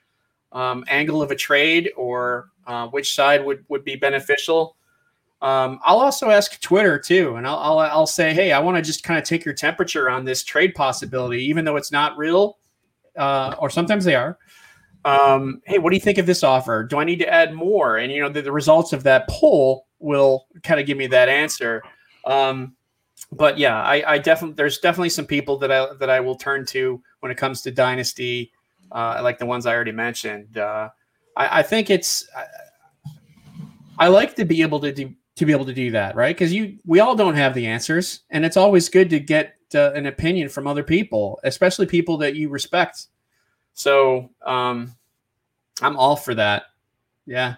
um, 0.53 0.85
angle 0.89 1.21
of 1.21 1.33
a 1.33 1.35
trade 1.35 1.91
or 1.97 2.51
uh, 2.67 2.87
which 2.89 3.15
side 3.15 3.45
would 3.45 3.65
would 3.69 3.85
be 3.85 3.97
beneficial. 3.97 4.77
Um, 5.43 5.81
I'll 5.85 5.99
also 5.99 6.31
ask 6.31 6.61
Twitter 6.61 6.99
too, 6.99 7.35
and 7.35 7.47
I'll 7.47 7.59
I'll, 7.59 7.79
I'll 7.81 8.07
say, 8.07 8.33
hey, 8.33 8.53
I 8.53 8.61
want 8.61 8.77
to 8.77 8.83
just 8.83 9.03
kind 9.03 9.19
of 9.19 9.25
take 9.25 9.45
your 9.45 9.55
temperature 9.55 10.09
on 10.09 10.25
this 10.25 10.45
trade 10.45 10.75
possibility, 10.75 11.43
even 11.45 11.65
though 11.65 11.77
it's 11.77 11.93
not 11.93 12.17
real, 12.17 12.59
uh, 13.17 13.57
or 13.59 13.69
sometimes 13.69 14.05
they 14.05 14.15
are. 14.15 14.39
Um, 15.07 15.63
hey, 15.65 15.79
what 15.79 15.91
do 15.91 15.97
you 15.97 16.01
think 16.01 16.19
of 16.19 16.27
this 16.27 16.43
offer? 16.43 16.83
Do 16.83 16.99
I 16.99 17.05
need 17.05 17.21
to 17.21 17.33
add 17.33 17.55
more? 17.55 17.97
And 17.99 18.13
you 18.13 18.21
know, 18.21 18.29
the, 18.29 18.43
the 18.43 18.51
results 18.51 18.93
of 18.93 19.05
that 19.05 19.29
poll 19.29 19.87
will 20.01 20.49
kind 20.65 20.81
of 20.81 20.87
give 20.87 20.99
me 20.99 21.07
that 21.07 21.29
answer. 21.29 21.81
Um, 22.25 22.75
but 23.31 23.57
yeah, 23.57 23.81
I, 23.81 24.15
I 24.15 24.19
definitely 24.19 24.57
there's 24.57 24.79
definitely 24.79 25.11
some 25.11 25.25
people 25.25 25.59
that 25.59 25.71
I 25.71 25.95
that 25.95 26.11
I 26.11 26.19
will 26.19 26.35
turn 26.35 26.67
to 26.67 27.01
when 27.21 27.31
it 27.31 27.39
comes 27.39 27.63
to 27.63 27.71
dynasty, 27.71 28.51
uh, 28.91 29.21
like 29.23 29.39
the 29.39 29.47
ones 29.47 29.65
I 29.65 29.75
already 29.75 29.93
mentioned. 29.93 30.59
Uh, 30.59 30.91
I, 31.37 31.61
I, 31.61 31.63
think 31.63 31.89
it's 31.89 32.29
I, 32.37 32.45
I, 34.01 34.09
like 34.09 34.35
to 34.37 34.45
be 34.45 34.63
able 34.63 34.81
to 34.81 34.93
do 34.93 35.15
to 35.37 35.47
be 35.47 35.53
able 35.53 35.67
to 35.67 35.73
do 35.73 35.93
that, 35.93 36.17
right? 36.17 36.35
Because 36.35 36.53
you 36.53 36.79
we 36.85 36.99
all 36.99 37.15
don't 37.15 37.37
have 37.37 37.55
the 37.55 37.67
answers, 37.69 38.23
and 38.31 38.45
it's 38.45 38.57
always 38.57 38.89
good 38.89 39.09
to 39.11 39.21
get 39.21 39.55
uh, 39.73 39.93
an 39.93 40.07
opinion 40.07 40.49
from 40.49 40.67
other 40.67 40.83
people, 40.83 41.39
especially 41.45 41.87
people 41.87 42.17
that 42.19 42.35
you 42.35 42.49
respect. 42.49 43.07
So 43.77 44.31
um, 44.45 44.96
I'm 45.81 45.97
all 45.97 46.17
for 46.17 46.35
that. 46.35 46.65
Yeah. 47.27 47.57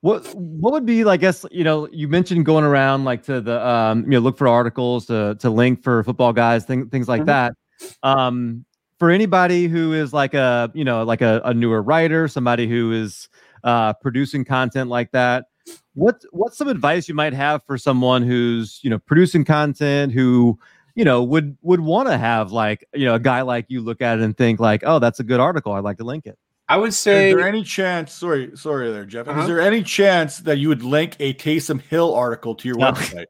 What 0.00 0.32
what 0.34 0.72
would 0.72 0.86
be, 0.86 1.04
I 1.04 1.16
guess, 1.16 1.44
you 1.50 1.64
know, 1.64 1.88
you 1.90 2.06
mentioned 2.06 2.46
going 2.46 2.64
around 2.64 3.04
like 3.04 3.24
to 3.24 3.40
the 3.40 3.66
um, 3.66 4.04
you 4.04 4.10
know, 4.10 4.20
look 4.20 4.38
for 4.38 4.46
articles 4.46 5.06
to 5.06 5.36
to 5.40 5.50
link 5.50 5.82
for 5.82 6.04
football 6.04 6.32
guys, 6.32 6.64
things 6.64 6.88
things 6.90 7.08
like 7.08 7.22
mm-hmm. 7.22 7.26
that. 7.26 7.54
Um, 8.02 8.64
for 8.98 9.10
anybody 9.10 9.66
who 9.66 9.92
is 9.92 10.12
like 10.12 10.34
a, 10.34 10.70
you 10.74 10.84
know, 10.84 11.02
like 11.04 11.20
a, 11.20 11.40
a 11.44 11.54
newer 11.54 11.82
writer, 11.82 12.28
somebody 12.28 12.68
who 12.68 12.92
is 12.92 13.28
uh 13.64 13.92
producing 13.94 14.44
content 14.44 14.88
like 14.88 15.10
that, 15.10 15.46
what 15.94 16.22
what's 16.30 16.56
some 16.56 16.68
advice 16.68 17.08
you 17.08 17.14
might 17.14 17.32
have 17.32 17.64
for 17.64 17.76
someone 17.76 18.22
who's, 18.22 18.78
you 18.82 18.90
know, 18.90 19.00
producing 19.00 19.44
content 19.44 20.12
who 20.12 20.58
you 20.94 21.04
know 21.04 21.22
would 21.22 21.56
would 21.62 21.80
want 21.80 22.08
to 22.08 22.18
have 22.18 22.50
like 22.50 22.84
you 22.92 23.04
know 23.04 23.14
a 23.14 23.20
guy 23.20 23.42
like 23.42 23.66
you 23.68 23.80
look 23.80 24.02
at 24.02 24.18
it 24.18 24.24
and 24.24 24.36
think 24.36 24.58
like 24.58 24.82
oh 24.84 24.98
that's 24.98 25.20
a 25.20 25.22
good 25.22 25.38
article 25.38 25.72
i'd 25.74 25.84
like 25.84 25.96
to 25.96 26.02
link 26.02 26.26
it 26.26 26.36
I 26.68 26.76
would 26.76 26.92
say. 26.92 27.30
Is 27.30 27.36
there 27.36 27.48
any 27.48 27.64
chance? 27.64 28.12
Sorry, 28.12 28.50
sorry, 28.54 28.92
there, 28.92 29.06
Jeff. 29.06 29.26
Uh-huh. 29.26 29.40
Is 29.40 29.46
there 29.46 29.60
any 29.60 29.82
chance 29.82 30.38
that 30.38 30.58
you 30.58 30.68
would 30.68 30.82
link 30.82 31.16
a 31.18 31.34
Taysom 31.34 31.80
Hill 31.80 32.14
article 32.14 32.54
to 32.56 32.68
your 32.68 32.76
no. 32.76 32.92
website? 32.92 33.26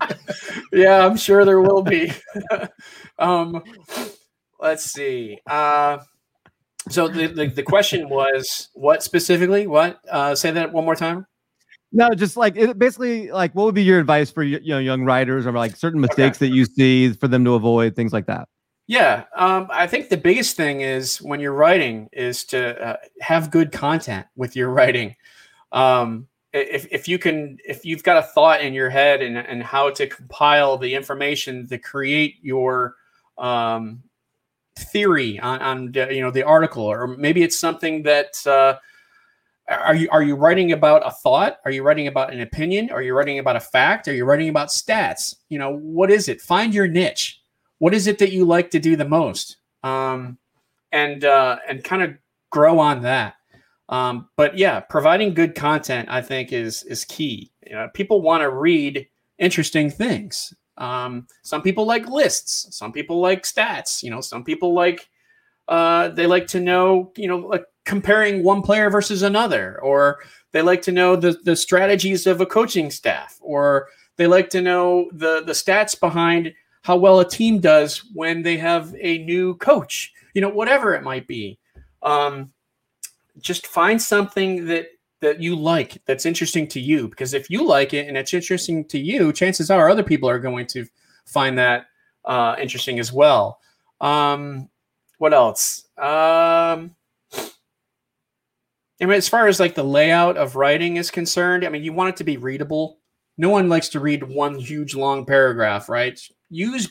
yeah, 0.72 1.04
I'm 1.04 1.16
sure 1.16 1.44
there 1.44 1.60
will 1.60 1.82
be. 1.82 2.12
um, 3.18 3.62
let's 4.58 4.84
see. 4.84 5.38
Uh, 5.46 5.98
so 6.88 7.08
the, 7.08 7.26
the, 7.26 7.46
the 7.48 7.62
question 7.62 8.08
was 8.08 8.70
what 8.72 9.02
specifically? 9.02 9.66
What? 9.66 9.98
Uh, 10.10 10.34
say 10.34 10.50
that 10.50 10.72
one 10.72 10.84
more 10.84 10.96
time. 10.96 11.26
No, 11.90 12.10
just 12.10 12.36
like 12.36 12.56
it, 12.56 12.78
basically, 12.78 13.30
like 13.30 13.54
what 13.54 13.64
would 13.64 13.74
be 13.74 13.82
your 13.82 13.98
advice 13.98 14.30
for 14.30 14.42
you 14.42 14.60
know 14.60 14.78
young 14.78 15.04
writers 15.04 15.46
or 15.46 15.52
like 15.52 15.76
certain 15.76 16.00
mistakes 16.00 16.38
okay. 16.38 16.48
that 16.48 16.54
you 16.54 16.64
see 16.64 17.12
for 17.12 17.28
them 17.28 17.44
to 17.44 17.54
avoid, 17.54 17.96
things 17.96 18.12
like 18.12 18.26
that. 18.26 18.48
Yeah, 18.88 19.24
um, 19.36 19.68
I 19.70 19.86
think 19.86 20.08
the 20.08 20.16
biggest 20.16 20.56
thing 20.56 20.80
is 20.80 21.18
when 21.18 21.40
you're 21.40 21.52
writing 21.52 22.08
is 22.10 22.42
to 22.46 22.82
uh, 22.82 22.96
have 23.20 23.50
good 23.50 23.70
content 23.70 24.26
with 24.34 24.56
your 24.56 24.70
writing. 24.70 25.14
Um, 25.72 26.26
if, 26.54 26.88
if 26.90 27.06
you 27.06 27.18
can, 27.18 27.58
if 27.68 27.84
you've 27.84 28.02
got 28.02 28.16
a 28.16 28.22
thought 28.22 28.62
in 28.62 28.72
your 28.72 28.88
head 28.88 29.20
and, 29.20 29.36
and 29.36 29.62
how 29.62 29.90
to 29.90 30.06
compile 30.06 30.78
the 30.78 30.94
information 30.94 31.68
to 31.68 31.76
create 31.76 32.36
your 32.40 32.94
um, 33.36 34.02
theory 34.74 35.38
on, 35.38 35.60
on 35.60 35.92
you 36.10 36.22
know 36.22 36.30
the 36.30 36.44
article, 36.44 36.84
or 36.84 37.06
maybe 37.06 37.42
it's 37.42 37.58
something 37.58 38.02
that 38.04 38.46
uh, 38.46 38.76
are 39.68 39.94
you 39.94 40.08
are 40.10 40.22
you 40.22 40.34
writing 40.34 40.72
about 40.72 41.06
a 41.06 41.10
thought? 41.10 41.58
Are 41.66 41.70
you 41.70 41.82
writing 41.82 42.06
about 42.06 42.32
an 42.32 42.40
opinion? 42.40 42.90
Are 42.90 43.02
you 43.02 43.12
writing 43.12 43.38
about 43.38 43.56
a 43.56 43.60
fact? 43.60 44.08
Are 44.08 44.14
you 44.14 44.24
writing 44.24 44.48
about 44.48 44.68
stats? 44.68 45.34
You 45.50 45.58
know 45.58 45.76
what 45.76 46.10
is 46.10 46.28
it? 46.28 46.40
Find 46.40 46.72
your 46.72 46.88
niche 46.88 47.42
what 47.78 47.94
is 47.94 48.06
it 48.06 48.18
that 48.18 48.32
you 48.32 48.44
like 48.44 48.70
to 48.70 48.78
do 48.78 48.96
the 48.96 49.08
most? 49.08 49.56
Um, 49.82 50.38
and 50.92 51.24
uh, 51.24 51.58
and 51.68 51.84
kind 51.84 52.02
of 52.02 52.14
grow 52.50 52.78
on 52.78 53.02
that. 53.02 53.34
Um, 53.88 54.28
but 54.36 54.58
yeah 54.58 54.80
providing 54.80 55.32
good 55.32 55.54
content 55.54 56.10
i 56.10 56.20
think 56.20 56.52
is 56.52 56.82
is 56.84 57.04
key. 57.04 57.52
You 57.66 57.74
know, 57.74 57.88
people 57.94 58.20
want 58.20 58.42
to 58.42 58.50
read 58.50 59.06
interesting 59.38 59.90
things. 59.90 60.52
Um, 60.76 61.26
some 61.42 61.62
people 61.62 61.86
like 61.86 62.06
lists. 62.06 62.76
Some 62.76 62.92
people 62.92 63.20
like 63.20 63.42
stats. 63.44 64.02
You 64.02 64.10
know 64.10 64.20
some 64.20 64.44
people 64.44 64.74
like 64.74 65.08
uh, 65.68 66.08
they 66.08 66.26
like 66.26 66.46
to 66.48 66.60
know 66.60 67.12
you 67.16 67.28
know 67.28 67.38
like 67.38 67.64
comparing 67.84 68.42
one 68.42 68.62
player 68.62 68.90
versus 68.90 69.22
another 69.22 69.80
or 69.82 70.18
they 70.52 70.62
like 70.62 70.82
to 70.82 70.92
know 70.92 71.16
the, 71.16 71.38
the 71.44 71.56
strategies 71.56 72.26
of 72.26 72.40
a 72.40 72.46
coaching 72.46 72.90
staff 72.90 73.38
or 73.40 73.88
they 74.16 74.26
like 74.26 74.50
to 74.50 74.60
know 74.60 75.10
the 75.12 75.42
the 75.46 75.52
stats 75.52 75.98
behind 75.98 76.52
how 76.88 76.96
well 76.96 77.20
a 77.20 77.28
team 77.28 77.60
does 77.60 77.98
when 78.14 78.40
they 78.40 78.56
have 78.56 78.94
a 78.98 79.18
new 79.18 79.54
coach, 79.56 80.10
you 80.32 80.40
know, 80.40 80.48
whatever 80.48 80.94
it 80.94 81.02
might 81.02 81.26
be. 81.26 81.58
Um, 82.02 82.50
just 83.40 83.66
find 83.66 84.00
something 84.00 84.64
that 84.68 84.86
that 85.20 85.42
you 85.42 85.54
like 85.54 86.00
that's 86.06 86.24
interesting 86.24 86.66
to 86.68 86.80
you 86.80 87.06
because 87.08 87.34
if 87.34 87.50
you 87.50 87.62
like 87.62 87.92
it 87.92 88.08
and 88.08 88.16
it's 88.16 88.32
interesting 88.32 88.86
to 88.86 88.98
you, 88.98 89.34
chances 89.34 89.70
are 89.70 89.90
other 89.90 90.02
people 90.02 90.30
are 90.30 90.38
going 90.38 90.66
to 90.68 90.86
find 91.26 91.58
that 91.58 91.88
uh, 92.24 92.56
interesting 92.58 92.98
as 92.98 93.12
well. 93.12 93.60
Um, 94.00 94.70
what 95.18 95.34
else? 95.34 95.84
Um, 95.98 96.96
I 98.98 99.04
mean, 99.04 99.10
as 99.10 99.28
far 99.28 99.46
as 99.46 99.60
like 99.60 99.74
the 99.74 99.84
layout 99.84 100.38
of 100.38 100.56
writing 100.56 100.96
is 100.96 101.10
concerned, 101.10 101.66
I 101.66 101.68
mean, 101.68 101.84
you 101.84 101.92
want 101.92 102.08
it 102.08 102.16
to 102.16 102.24
be 102.24 102.38
readable. 102.38 102.98
No 103.36 103.50
one 103.50 103.68
likes 103.68 103.90
to 103.90 104.00
read 104.00 104.22
one 104.22 104.58
huge 104.58 104.94
long 104.94 105.26
paragraph, 105.26 105.90
right? 105.90 106.18
Use 106.50 106.90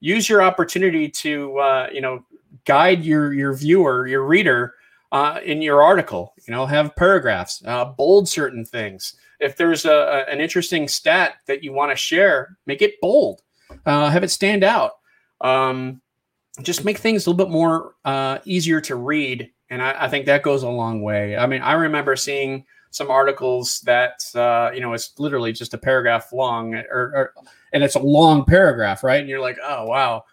use 0.00 0.28
your 0.28 0.42
opportunity 0.42 1.08
to 1.08 1.58
uh, 1.58 1.88
you 1.92 2.00
know 2.00 2.24
guide 2.64 3.04
your 3.04 3.32
your 3.32 3.54
viewer, 3.54 4.06
your 4.06 4.24
reader 4.24 4.74
uh, 5.12 5.40
in 5.44 5.62
your 5.62 5.82
article. 5.82 6.34
You 6.46 6.52
know, 6.52 6.66
have 6.66 6.96
paragraphs, 6.96 7.62
uh, 7.66 7.86
bold 7.86 8.28
certain 8.28 8.64
things. 8.64 9.14
If 9.40 9.56
there's 9.56 9.84
a, 9.84 9.92
a, 9.92 10.32
an 10.32 10.40
interesting 10.40 10.88
stat 10.88 11.36
that 11.46 11.62
you 11.62 11.72
want 11.72 11.92
to 11.92 11.96
share, 11.96 12.56
make 12.66 12.82
it 12.82 13.00
bold. 13.00 13.42
Uh, 13.86 14.10
have 14.10 14.24
it 14.24 14.30
stand 14.30 14.64
out. 14.64 14.92
Um, 15.40 16.00
just 16.62 16.84
make 16.84 16.98
things 16.98 17.26
a 17.26 17.30
little 17.30 17.44
bit 17.44 17.52
more 17.52 17.94
uh, 18.04 18.38
easier 18.44 18.80
to 18.82 18.96
read, 18.96 19.50
and 19.70 19.82
I, 19.82 20.04
I, 20.04 20.08
think 20.08 20.26
that 20.26 20.42
goes 20.42 20.62
a 20.62 20.68
long 20.68 21.02
way. 21.02 21.36
I 21.36 21.46
mean, 21.46 21.62
I 21.62 21.72
remember 21.72 22.14
seeing 22.14 22.64
some 22.90 23.10
articles 23.10 23.80
that 23.80 24.24
uh, 24.36 24.70
you 24.72 24.80
know 24.80 24.92
it's 24.92 25.18
literally 25.18 25.52
just 25.52 25.74
a 25.74 25.78
paragraph 25.78 26.32
long, 26.32 26.74
or, 26.74 26.84
or 26.92 27.32
and 27.74 27.82
it's 27.82 27.96
a 27.96 28.00
long 28.00 28.44
paragraph, 28.44 29.02
right? 29.02 29.20
And 29.20 29.28
you're 29.28 29.40
like, 29.40 29.58
oh 29.62 29.84
wow, 29.84 30.24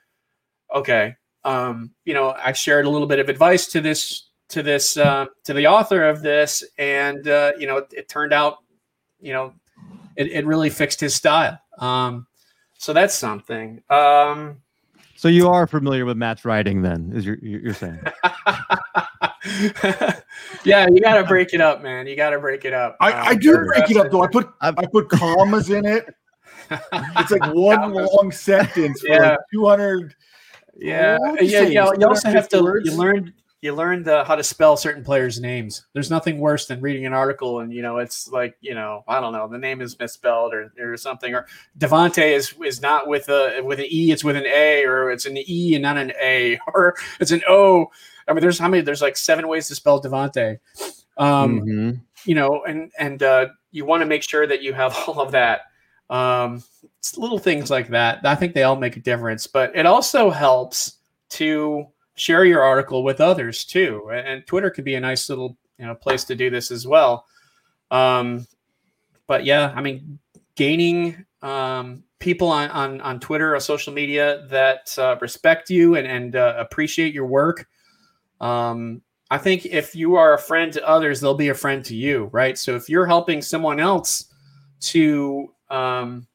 okay. 0.73 1.15
Um, 1.43 1.91
you 2.05 2.13
know, 2.13 2.35
I 2.37 2.53
shared 2.53 2.85
a 2.85 2.89
little 2.89 3.07
bit 3.07 3.19
of 3.19 3.27
advice 3.27 3.65
to 3.67 3.81
this 3.81 4.29
to 4.49 4.61
this 4.61 4.95
uh, 4.95 5.25
to 5.45 5.53
the 5.53 5.67
author 5.67 6.07
of 6.07 6.21
this, 6.21 6.63
and 6.77 7.27
uh, 7.27 7.51
you 7.57 7.65
know, 7.67 7.77
it, 7.77 7.91
it 7.91 8.07
turned 8.07 8.31
out, 8.31 8.59
you 9.19 9.33
know, 9.33 9.53
it, 10.15 10.27
it 10.27 10.45
really 10.45 10.69
fixed 10.69 11.01
his 11.01 11.15
style. 11.15 11.59
Um, 11.79 12.27
so 12.77 12.93
that's 12.93 13.15
something. 13.15 13.81
Um, 13.89 14.61
so 15.15 15.27
you 15.27 15.49
are 15.49 15.65
familiar 15.65 16.05
with 16.05 16.17
Matt's 16.17 16.45
writing, 16.45 16.83
then? 16.83 17.11
Is 17.15 17.25
you're 17.25 17.39
you're 17.41 17.73
saying? 17.73 17.99
yeah, 20.63 20.87
you 20.91 21.01
got 21.01 21.17
to 21.17 21.23
break 21.27 21.55
it 21.55 21.61
up, 21.61 21.81
man. 21.81 22.05
You 22.05 22.15
got 22.15 22.31
to 22.31 22.39
break 22.39 22.65
it 22.65 22.73
up. 22.73 22.97
I, 22.99 23.11
um, 23.13 23.27
I 23.29 23.35
do 23.35 23.57
break 23.65 23.89
it 23.89 23.97
up 23.97 24.11
though. 24.11 24.21
I 24.21 24.27
put 24.27 24.49
I 24.61 24.85
put 24.85 25.09
commas 25.09 25.71
in 25.71 25.85
it. 25.85 26.13
It's 26.71 27.31
like 27.31 27.45
one 27.53 27.93
long 27.93 28.31
sentence 28.31 29.01
for 29.01 29.09
yeah. 29.09 29.29
like 29.31 29.39
two 29.53 29.65
hundred. 29.65 30.15
Yeah, 30.77 31.17
yeah, 31.41 31.61
yeah. 31.61 31.91
You 31.97 32.07
also 32.07 32.29
have 32.29 32.49
to 32.49 32.61
words? 32.61 32.89
you 32.89 32.97
learn 32.97 33.33
you 33.61 33.75
learned 33.75 34.07
uh, 34.07 34.25
how 34.25 34.35
to 34.35 34.43
spell 34.43 34.75
certain 34.75 35.03
players' 35.03 35.39
names. 35.39 35.85
There's 35.93 36.09
nothing 36.09 36.39
worse 36.39 36.65
than 36.65 36.81
reading 36.81 37.05
an 37.05 37.13
article 37.13 37.59
and 37.59 37.71
you 37.71 37.83
know 37.83 37.99
it's 37.99 38.27
like 38.27 38.57
you 38.59 38.73
know 38.73 39.03
I 39.07 39.19
don't 39.19 39.33
know 39.33 39.47
the 39.47 39.57
name 39.57 39.81
is 39.81 39.97
misspelled 39.99 40.53
or, 40.53 40.73
or 40.79 40.97
something 40.97 41.35
or 41.35 41.45
Davante 41.77 42.31
is 42.31 42.55
is 42.65 42.81
not 42.81 43.07
with 43.07 43.29
a 43.29 43.61
with 43.63 43.79
an 43.79 43.85
e 43.89 44.11
it's 44.11 44.23
with 44.23 44.35
an 44.35 44.47
a 44.47 44.83
or 44.83 45.11
it's 45.11 45.27
an 45.27 45.37
e 45.37 45.75
and 45.75 45.83
not 45.83 45.97
an 45.97 46.11
a 46.19 46.59
or 46.73 46.95
it's 47.19 47.31
an 47.31 47.41
o. 47.47 47.91
I 48.27 48.33
mean 48.33 48.41
there's 48.41 48.57
how 48.57 48.67
many 48.67 48.81
there's 48.81 49.01
like 49.01 49.17
seven 49.17 49.47
ways 49.47 49.67
to 49.67 49.75
spell 49.75 50.01
Davante. 50.01 50.59
Um, 51.17 51.61
mm-hmm. 51.61 51.91
You 52.25 52.35
know 52.35 52.63
and 52.63 52.91
and 52.97 53.21
uh, 53.21 53.47
you 53.71 53.85
want 53.85 54.01
to 54.01 54.07
make 54.07 54.23
sure 54.23 54.47
that 54.47 54.63
you 54.63 54.73
have 54.73 54.95
all 55.07 55.21
of 55.21 55.31
that. 55.33 55.61
Um, 56.11 56.61
little 57.17 57.39
things 57.39 57.71
like 57.71 57.87
that. 57.87 58.19
I 58.25 58.35
think 58.35 58.53
they 58.53 58.63
all 58.63 58.75
make 58.75 58.97
a 58.97 59.01
difference, 59.01 59.47
but 59.47 59.75
it 59.75 59.85
also 59.85 60.29
helps 60.29 60.97
to 61.29 61.87
share 62.15 62.43
your 62.45 62.61
article 62.61 63.03
with 63.03 63.21
others 63.21 63.65
too. 63.65 64.11
And 64.13 64.45
Twitter 64.45 64.69
could 64.69 64.83
be 64.83 64.95
a 64.95 64.99
nice 64.99 65.29
little 65.29 65.57
you 65.79 65.85
know 65.85 65.95
place 65.95 66.23
to 66.25 66.35
do 66.35 66.49
this 66.49 66.69
as 66.69 66.85
well. 66.85 67.25
Um, 67.89 68.45
but 69.25 69.45
yeah, 69.45 69.73
I 69.75 69.81
mean, 69.81 70.19
gaining 70.55 71.25
um, 71.41 72.03
people 72.19 72.49
on, 72.49 72.69
on 72.69 73.01
on 73.01 73.19
Twitter 73.19 73.55
or 73.55 73.59
social 73.59 73.93
media 73.93 74.45
that 74.49 74.93
uh, 74.99 75.17
respect 75.21 75.69
you 75.69 75.95
and 75.95 76.05
and 76.05 76.35
uh, 76.35 76.55
appreciate 76.57 77.13
your 77.13 77.25
work. 77.25 77.67
Um, 78.39 79.01
I 79.31 79.37
think 79.37 79.65
if 79.65 79.95
you 79.95 80.15
are 80.15 80.33
a 80.33 80.39
friend 80.39 80.73
to 80.73 80.85
others, 80.87 81.21
they'll 81.21 81.33
be 81.33 81.49
a 81.49 81.55
friend 81.55 81.85
to 81.85 81.95
you, 81.95 82.29
right? 82.33 82.57
So 82.57 82.75
if 82.75 82.89
you're 82.89 83.05
helping 83.05 83.41
someone 83.41 83.79
else 83.79 84.25
to 84.81 85.53
um, 85.71 86.27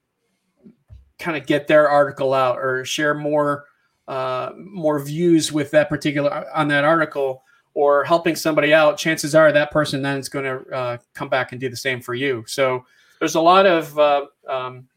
kind 1.18 1.36
of 1.36 1.46
get 1.46 1.66
their 1.66 1.88
article 1.88 2.34
out 2.34 2.58
or 2.58 2.84
share 2.84 3.14
more 3.14 3.66
uh, 4.08 4.52
more 4.56 5.00
views 5.00 5.52
with 5.52 5.70
that 5.72 5.88
particular 5.88 6.46
on 6.54 6.68
that 6.68 6.84
article 6.84 7.42
or 7.74 8.04
helping 8.04 8.34
somebody 8.34 8.72
out, 8.72 8.96
chances 8.96 9.34
are 9.34 9.52
that 9.52 9.70
person 9.70 10.00
then 10.00 10.18
is 10.18 10.30
going 10.30 10.44
to 10.44 10.74
uh, 10.74 10.96
come 11.12 11.28
back 11.28 11.52
and 11.52 11.60
do 11.60 11.68
the 11.68 11.76
same 11.76 12.00
for 12.00 12.14
you. 12.14 12.42
So 12.46 12.84
there's 13.18 13.34
a 13.34 13.40
lot 13.40 13.66
of 13.66 13.98
uh, 13.98 14.26
um, 14.48 14.88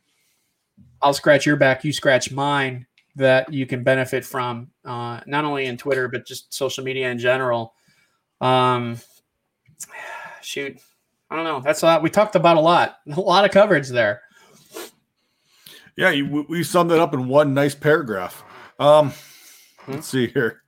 I'll 1.01 1.13
scratch 1.13 1.45
your 1.45 1.55
back, 1.55 1.83
you 1.83 1.91
scratch 1.91 2.31
mine 2.31 2.85
that 3.15 3.51
you 3.51 3.65
can 3.65 3.83
benefit 3.83 4.23
from, 4.23 4.69
uh, 4.85 5.19
not 5.25 5.43
only 5.43 5.65
in 5.65 5.75
Twitter 5.75 6.07
but 6.07 6.25
just 6.25 6.53
social 6.53 6.83
media 6.83 7.09
in 7.09 7.17
general. 7.17 7.73
Um, 8.41 8.97
shoot, 10.41 10.77
I 11.29 11.35
don't 11.35 11.45
know. 11.45 11.59
That's 11.61 11.81
a 11.81 11.87
lot. 11.87 12.03
We 12.03 12.09
talked 12.09 12.35
about 12.35 12.57
a 12.57 12.61
lot, 12.61 12.97
a 13.11 13.19
lot 13.19 13.43
of 13.43 13.51
coverage 13.51 13.89
there. 13.89 14.21
Yeah, 16.00 16.12
you, 16.12 16.45
we 16.47 16.64
summed 16.64 16.93
it 16.93 17.00
up 17.00 17.14
in 17.14 17.28
one 17.28 17.54
nice 17.54 17.76
paragraph. 17.76 18.41
Um, 18.80 19.12
hmm? 19.80 19.91
let's 19.91 20.08
see 20.08 20.28
here. 20.28 20.62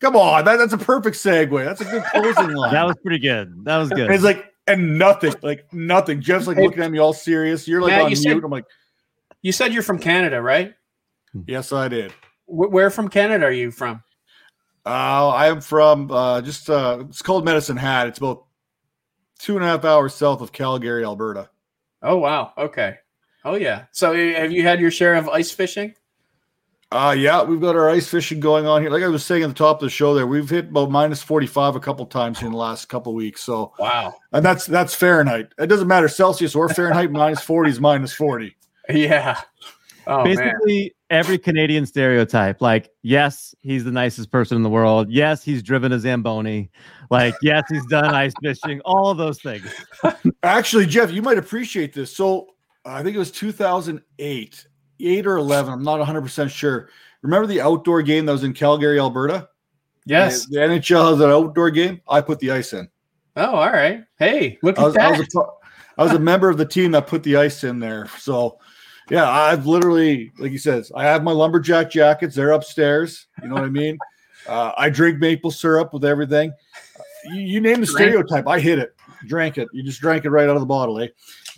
Come 0.00 0.16
on, 0.16 0.46
that, 0.46 0.56
that's 0.56 0.72
a 0.72 0.78
perfect 0.78 1.18
segue. 1.18 1.62
That's 1.62 1.82
a 1.82 1.84
good 1.84 2.02
closing 2.04 2.54
line. 2.54 2.72
that 2.72 2.86
was 2.86 2.96
pretty 3.02 3.18
good. 3.18 3.62
That 3.64 3.76
was 3.76 3.90
good. 3.90 4.06
And 4.06 4.14
it's 4.14 4.24
like 4.24 4.46
and 4.66 4.96
nothing, 4.96 5.34
like 5.42 5.70
nothing. 5.74 6.22
Jeff's 6.22 6.46
like 6.46 6.56
looking 6.56 6.82
at 6.82 6.90
me 6.90 6.98
all 6.98 7.12
serious. 7.12 7.68
You're 7.68 7.82
like 7.82 7.90
Matt, 7.90 8.00
on 8.00 8.10
you 8.10 8.16
mute. 8.16 8.36
Said, 8.36 8.44
I'm 8.44 8.50
like, 8.50 8.64
you 9.42 9.52
said 9.52 9.74
you're 9.74 9.82
from 9.82 9.98
Canada, 9.98 10.40
right? 10.40 10.72
Yes, 11.46 11.70
I 11.70 11.88
did. 11.88 12.14
where 12.46 12.88
from 12.88 13.08
Canada 13.08 13.44
are 13.44 13.52
you 13.52 13.70
from? 13.70 14.02
Uh, 14.86 15.28
I'm 15.34 15.60
from 15.60 16.10
uh, 16.10 16.40
just 16.40 16.70
uh, 16.70 17.04
it's 17.06 17.20
called 17.20 17.44
Medicine 17.44 17.76
Hat. 17.76 18.06
It's 18.06 18.16
about 18.16 18.46
two 19.38 19.56
and 19.56 19.64
a 19.64 19.68
half 19.68 19.84
hours 19.84 20.14
south 20.14 20.40
of 20.40 20.52
Calgary, 20.52 21.04
Alberta. 21.04 21.50
Oh 22.00 22.16
wow. 22.16 22.54
Okay. 22.56 22.96
Oh 23.44 23.54
yeah. 23.54 23.84
So 23.92 24.14
have 24.14 24.52
you 24.52 24.62
had 24.62 24.80
your 24.80 24.90
share 24.90 25.14
of 25.14 25.28
ice 25.28 25.50
fishing? 25.50 25.94
Uh 26.92 27.14
yeah, 27.16 27.42
we've 27.44 27.60
got 27.60 27.76
our 27.76 27.88
ice 27.88 28.08
fishing 28.08 28.40
going 28.40 28.66
on 28.66 28.80
here. 28.82 28.90
Like 28.90 29.02
I 29.02 29.08
was 29.08 29.24
saying 29.24 29.42
at 29.44 29.48
the 29.48 29.54
top 29.54 29.76
of 29.76 29.82
the 29.82 29.90
show, 29.90 30.14
there 30.14 30.26
we've 30.26 30.50
hit 30.50 30.70
about 30.70 30.90
minus 30.90 31.22
forty 31.22 31.46
five 31.46 31.76
a 31.76 31.80
couple 31.80 32.04
times 32.06 32.42
in 32.42 32.50
the 32.50 32.56
last 32.56 32.88
couple 32.88 33.14
weeks. 33.14 33.42
So 33.42 33.72
wow, 33.78 34.14
and 34.32 34.44
that's 34.44 34.66
that's 34.66 34.94
Fahrenheit. 34.94 35.52
It 35.58 35.68
doesn't 35.68 35.86
matter 35.88 36.08
Celsius 36.08 36.54
or 36.54 36.68
Fahrenheit. 36.68 37.12
minus 37.12 37.42
forty 37.42 37.70
is 37.70 37.80
minus 37.80 38.12
forty. 38.12 38.56
Yeah. 38.88 39.40
Oh, 40.06 40.24
Basically, 40.24 40.80
man. 40.80 40.90
every 41.20 41.38
Canadian 41.38 41.86
stereotype. 41.86 42.60
Like, 42.60 42.90
yes, 43.02 43.54
he's 43.60 43.84
the 43.84 43.92
nicest 43.92 44.32
person 44.32 44.56
in 44.56 44.64
the 44.64 44.70
world. 44.70 45.08
Yes, 45.10 45.44
he's 45.44 45.62
driven 45.62 45.92
a 45.92 46.00
Zamboni. 46.00 46.70
Like, 47.10 47.34
yes, 47.42 47.62
he's 47.70 47.86
done 47.86 48.06
ice 48.06 48.32
fishing. 48.42 48.80
All 48.84 49.10
of 49.10 49.18
those 49.18 49.40
things. 49.40 49.72
Actually, 50.42 50.86
Jeff, 50.86 51.12
you 51.12 51.22
might 51.22 51.38
appreciate 51.38 51.92
this. 51.92 52.16
So 52.16 52.48
I 52.94 53.02
think 53.02 53.14
it 53.14 53.18
was 53.18 53.30
2008 53.30 54.66
eight 55.02 55.26
or 55.26 55.36
11. 55.36 55.72
I'm 55.72 55.82
not 55.82 55.98
100 55.98 56.22
percent 56.22 56.50
sure. 56.50 56.88
Remember 57.22 57.46
the 57.46 57.60
outdoor 57.60 58.02
game 58.02 58.26
that 58.26 58.32
was 58.32 58.44
in 58.44 58.52
Calgary, 58.52 58.98
Alberta? 58.98 59.48
Yes. 60.06 60.46
The, 60.46 60.58
the 60.58 60.66
NHL 60.66 61.10
has 61.10 61.20
an 61.20 61.30
outdoor 61.30 61.70
game. 61.70 62.00
I 62.08 62.20
put 62.20 62.38
the 62.38 62.50
ice 62.50 62.72
in. 62.72 62.88
Oh, 63.36 63.54
all 63.56 63.70
right. 63.70 64.02
Hey, 64.18 64.58
look 64.62 64.78
I 64.78 64.84
was, 64.84 64.96
at 64.96 65.00
that. 65.00 65.14
I 65.14 65.18
was, 65.18 65.34
a, 65.34 65.40
I 65.98 66.04
was 66.04 66.12
a 66.12 66.18
member 66.30 66.48
of 66.48 66.56
the 66.56 66.64
team 66.64 66.92
that 66.92 67.06
put 67.06 67.22
the 67.22 67.36
ice 67.36 67.64
in 67.64 67.78
there. 67.78 68.08
So, 68.18 68.58
yeah, 69.10 69.28
I've 69.28 69.66
literally, 69.66 70.32
like 70.38 70.52
you 70.52 70.58
said, 70.58 70.84
I 70.94 71.04
have 71.04 71.22
my 71.22 71.32
lumberjack 71.32 71.90
jackets. 71.90 72.34
They're 72.34 72.52
upstairs. 72.52 73.26
You 73.42 73.48
know 73.48 73.54
what 73.54 73.64
I 73.64 73.68
mean? 73.68 73.98
Uh, 74.48 74.72
I 74.78 74.88
drink 74.88 75.18
maple 75.18 75.50
syrup 75.50 75.92
with 75.92 76.02
everything. 76.02 76.50
You, 77.26 77.40
you 77.42 77.60
name 77.60 77.82
the 77.82 77.86
stereotype, 77.86 78.48
I 78.48 78.58
hit 78.58 78.78
it. 78.78 78.96
Drank 79.28 79.58
it. 79.58 79.68
You 79.74 79.82
just 79.82 80.00
drank 80.00 80.24
it 80.24 80.30
right 80.30 80.48
out 80.48 80.56
of 80.56 80.60
the 80.60 80.66
bottle, 80.66 80.98
eh? 80.98 81.08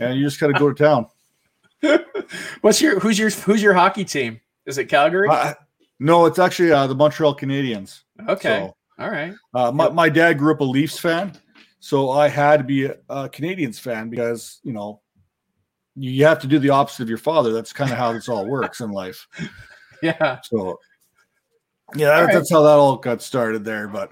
And 0.00 0.18
you 0.18 0.24
just 0.24 0.40
kind 0.40 0.52
of 0.52 0.58
go 0.58 0.68
to 0.68 0.74
town. 0.74 1.06
What's 2.60 2.80
your 2.80 3.00
who's 3.00 3.18
your 3.18 3.30
who's 3.30 3.62
your 3.62 3.74
hockey 3.74 4.04
team? 4.04 4.40
Is 4.66 4.78
it 4.78 4.86
Calgary? 4.86 5.28
Uh, 5.28 5.54
no, 5.98 6.26
it's 6.26 6.38
actually 6.38 6.72
uh, 6.72 6.86
the 6.86 6.94
Montreal 6.94 7.36
Canadiens. 7.36 8.02
Okay, 8.28 8.66
so, 8.66 8.76
all 9.02 9.10
right. 9.10 9.34
Uh, 9.54 9.72
my, 9.72 9.88
my 9.88 10.08
dad 10.08 10.38
grew 10.38 10.52
up 10.52 10.60
a 10.60 10.64
Leafs 10.64 10.98
fan, 10.98 11.32
so 11.80 12.10
I 12.10 12.28
had 12.28 12.58
to 12.58 12.64
be 12.64 12.84
a, 12.84 12.96
a 13.08 13.28
Canadiens 13.28 13.78
fan 13.78 14.10
because 14.10 14.60
you 14.62 14.72
know 14.72 15.00
you 15.94 16.24
have 16.24 16.40
to 16.40 16.46
do 16.46 16.58
the 16.58 16.70
opposite 16.70 17.02
of 17.02 17.08
your 17.08 17.18
father. 17.18 17.52
That's 17.52 17.72
kind 17.72 17.90
of 17.90 17.98
how 17.98 18.12
this 18.12 18.28
all 18.28 18.46
works 18.46 18.80
in 18.80 18.90
life. 18.90 19.26
Yeah. 20.02 20.40
So 20.42 20.80
yeah, 21.94 22.08
that, 22.08 22.20
right. 22.22 22.34
that's 22.34 22.50
how 22.50 22.62
that 22.62 22.70
all 22.70 22.96
got 22.96 23.22
started 23.22 23.64
there. 23.64 23.86
But 23.86 24.10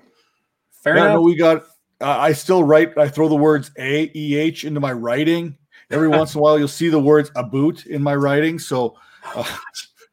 fair 0.85 0.95
yeah, 0.95 1.03
enough. 1.07 1.15
No, 1.15 1.23
we 1.23 1.35
got. 1.35 1.65
Uh, 2.01 2.17
I 2.17 2.33
still 2.33 2.63
write. 2.63 2.97
I 2.97 3.09
throw 3.09 3.29
the 3.29 3.35
words 3.35 3.73
A 3.77 4.09
E 4.15 4.37
H 4.37 4.65
into 4.65 4.79
my 4.79 4.93
writing 4.93 5.57
Every 5.91 6.09
once 6.19 6.35
in 6.35 6.39
a 6.39 6.43
while, 6.43 6.59
you'll 6.59 6.69
see 6.69 6.89
the 6.89 7.01
words 7.01 7.31
"a 7.37 7.43
boot" 7.43 7.87
in 7.87 8.03
my 8.03 8.15
writing. 8.15 8.59
So, 8.59 8.97
uh, 9.35 9.45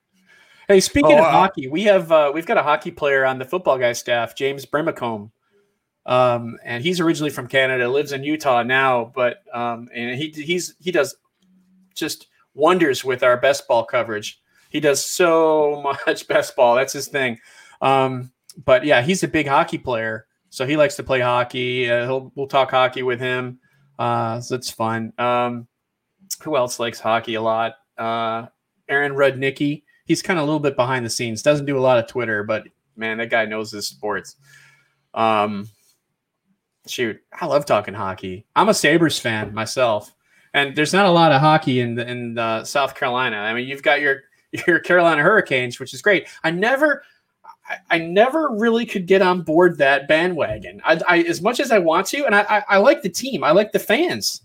hey, 0.67 0.79
speaking 0.79 1.13
oh, 1.13 1.19
of 1.19 1.25
uh, 1.25 1.31
hockey, 1.31 1.67
we 1.67 1.83
have 1.83 2.11
uh, 2.11 2.31
we've 2.33 2.45
got 2.45 2.57
a 2.57 2.63
hockey 2.63 2.91
player 2.91 3.25
on 3.25 3.39
the 3.39 3.45
football 3.45 3.77
guy 3.77 3.93
staff, 3.93 4.35
James 4.35 4.65
Brimacombe. 4.65 5.31
Um, 6.07 6.57
and 6.63 6.81
he's 6.81 7.01
originally 7.01 7.31
from 7.31 7.47
Canada, 7.47 7.89
lives 7.89 8.13
in 8.13 8.23
Utah 8.23 8.63
now, 8.63 9.11
but 9.13 9.43
um, 9.53 9.89
and 9.93 10.17
he 10.17 10.29
he's 10.29 10.73
he 10.79 10.91
does 10.91 11.15
just 11.93 12.27
wonders 12.53 13.03
with 13.03 13.23
our 13.23 13.37
best 13.37 13.67
ball 13.67 13.83
coverage. 13.83 14.41
He 14.69 14.79
does 14.79 15.05
so 15.05 15.81
much 16.07 16.27
best 16.27 16.55
ball. 16.55 16.75
That's 16.75 16.93
his 16.93 17.09
thing. 17.09 17.39
Um, 17.81 18.31
but 18.65 18.85
yeah, 18.85 19.01
he's 19.01 19.23
a 19.23 19.27
big 19.27 19.47
hockey 19.47 19.77
player, 19.77 20.27
so 20.49 20.65
he 20.65 20.77
likes 20.77 20.95
to 20.95 21.03
play 21.03 21.19
hockey. 21.19 21.89
Uh, 21.89 22.05
he'll 22.05 22.31
we'll 22.35 22.47
talk 22.47 22.71
hockey 22.71 23.03
with 23.03 23.19
him. 23.19 23.59
Uh, 23.99 24.39
so 24.39 24.55
it's 24.55 24.71
fun. 24.71 25.11
Um, 25.17 25.66
who 26.41 26.55
else 26.57 26.79
likes 26.79 26.99
hockey 26.99 27.35
a 27.35 27.41
lot? 27.41 27.75
Uh, 27.97 28.47
Aaron 28.89 29.13
Rudnicki. 29.13 29.83
He's 30.05 30.21
kind 30.21 30.39
of 30.39 30.43
a 30.43 30.45
little 30.45 30.59
bit 30.59 30.75
behind 30.75 31.05
the 31.05 31.09
scenes. 31.09 31.41
Doesn't 31.41 31.65
do 31.65 31.77
a 31.77 31.81
lot 31.81 31.97
of 31.97 32.07
Twitter, 32.07 32.43
but 32.43 32.63
man, 32.95 33.17
that 33.17 33.29
guy 33.29 33.45
knows 33.45 33.71
his 33.71 33.87
sports. 33.87 34.35
Um, 35.13 35.67
shoot, 36.87 37.19
I 37.33 37.45
love 37.45 37.65
talking 37.65 37.93
hockey. 37.93 38.45
I'm 38.55 38.69
a 38.69 38.73
Sabres 38.73 39.19
fan 39.19 39.53
myself, 39.53 40.13
and 40.53 40.75
there's 40.75 40.93
not 40.93 41.05
a 41.05 41.11
lot 41.11 41.31
of 41.31 41.41
hockey 41.41 41.81
in 41.81 41.99
in 41.99 42.37
uh, 42.37 42.63
South 42.63 42.95
Carolina. 42.95 43.37
I 43.37 43.53
mean, 43.53 43.67
you've 43.67 43.83
got 43.83 43.99
your 43.99 44.21
your 44.67 44.79
Carolina 44.79 45.21
Hurricanes, 45.23 45.79
which 45.79 45.93
is 45.93 46.01
great. 46.01 46.27
I 46.43 46.51
never. 46.51 47.03
I, 47.69 47.95
I 47.95 47.97
never 47.99 48.49
really 48.51 48.85
could 48.85 49.07
get 49.07 49.21
on 49.21 49.41
board 49.41 49.77
that 49.79 50.07
bandwagon. 50.07 50.79
I, 50.85 51.01
I 51.05 51.17
as 51.23 51.41
much 51.41 51.59
as 51.59 51.69
I 51.71 51.79
want 51.79 52.07
to, 52.07 52.25
and 52.25 52.33
I, 52.33 52.43
I, 52.43 52.63
I 52.69 52.77
like 52.77 53.01
the 53.01 53.09
team. 53.09 53.43
I 53.43 53.51
like 53.51 53.73
the 53.73 53.79
fans. 53.79 54.43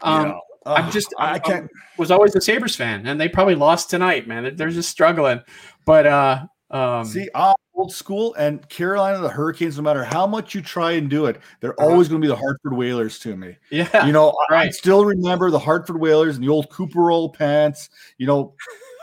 Um, 0.00 0.28
Yeah. 0.28 0.38
I'm 0.74 0.90
just 0.90 1.14
I 1.18 1.34
I 1.34 1.38
can't. 1.38 1.70
was 1.98 2.10
always 2.10 2.34
a 2.36 2.40
Sabres 2.40 2.74
fan, 2.76 3.06
and 3.06 3.20
they 3.20 3.28
probably 3.28 3.54
lost 3.54 3.88
tonight, 3.90 4.26
man. 4.26 4.42
They're, 4.42 4.52
they're 4.52 4.70
just 4.70 4.90
struggling. 4.90 5.40
But 5.84 6.06
uh, 6.06 6.44
um, 6.70 7.04
See, 7.04 7.28
I'm 7.34 7.54
old 7.74 7.92
school, 7.92 8.34
and 8.34 8.66
Carolina, 8.68 9.18
the 9.18 9.28
Hurricanes, 9.28 9.76
no 9.76 9.82
matter 9.82 10.02
how 10.02 10.26
much 10.26 10.54
you 10.54 10.62
try 10.62 10.92
and 10.92 11.08
do 11.08 11.26
it, 11.26 11.38
they're 11.60 11.78
Uh-huh. 11.80 11.90
always 11.90 12.08
going 12.08 12.20
to 12.20 12.24
be 12.24 12.28
the 12.28 12.36
Hartford 12.36 12.72
Whalers 12.72 13.18
to 13.20 13.36
me. 13.36 13.56
yeah, 13.70 14.04
You 14.06 14.12
know, 14.12 14.34
I- 14.50 14.56
I 14.64 14.68
still 14.70 15.04
remember 15.04 15.50
the 15.50 15.58
Hartford 15.58 16.00
Whalers 16.00 16.36
and 16.36 16.44
the 16.44 16.48
old 16.48 16.68
Cooperall 16.70 17.32
pants. 17.32 17.88
You 18.18 18.26
know, 18.26 18.54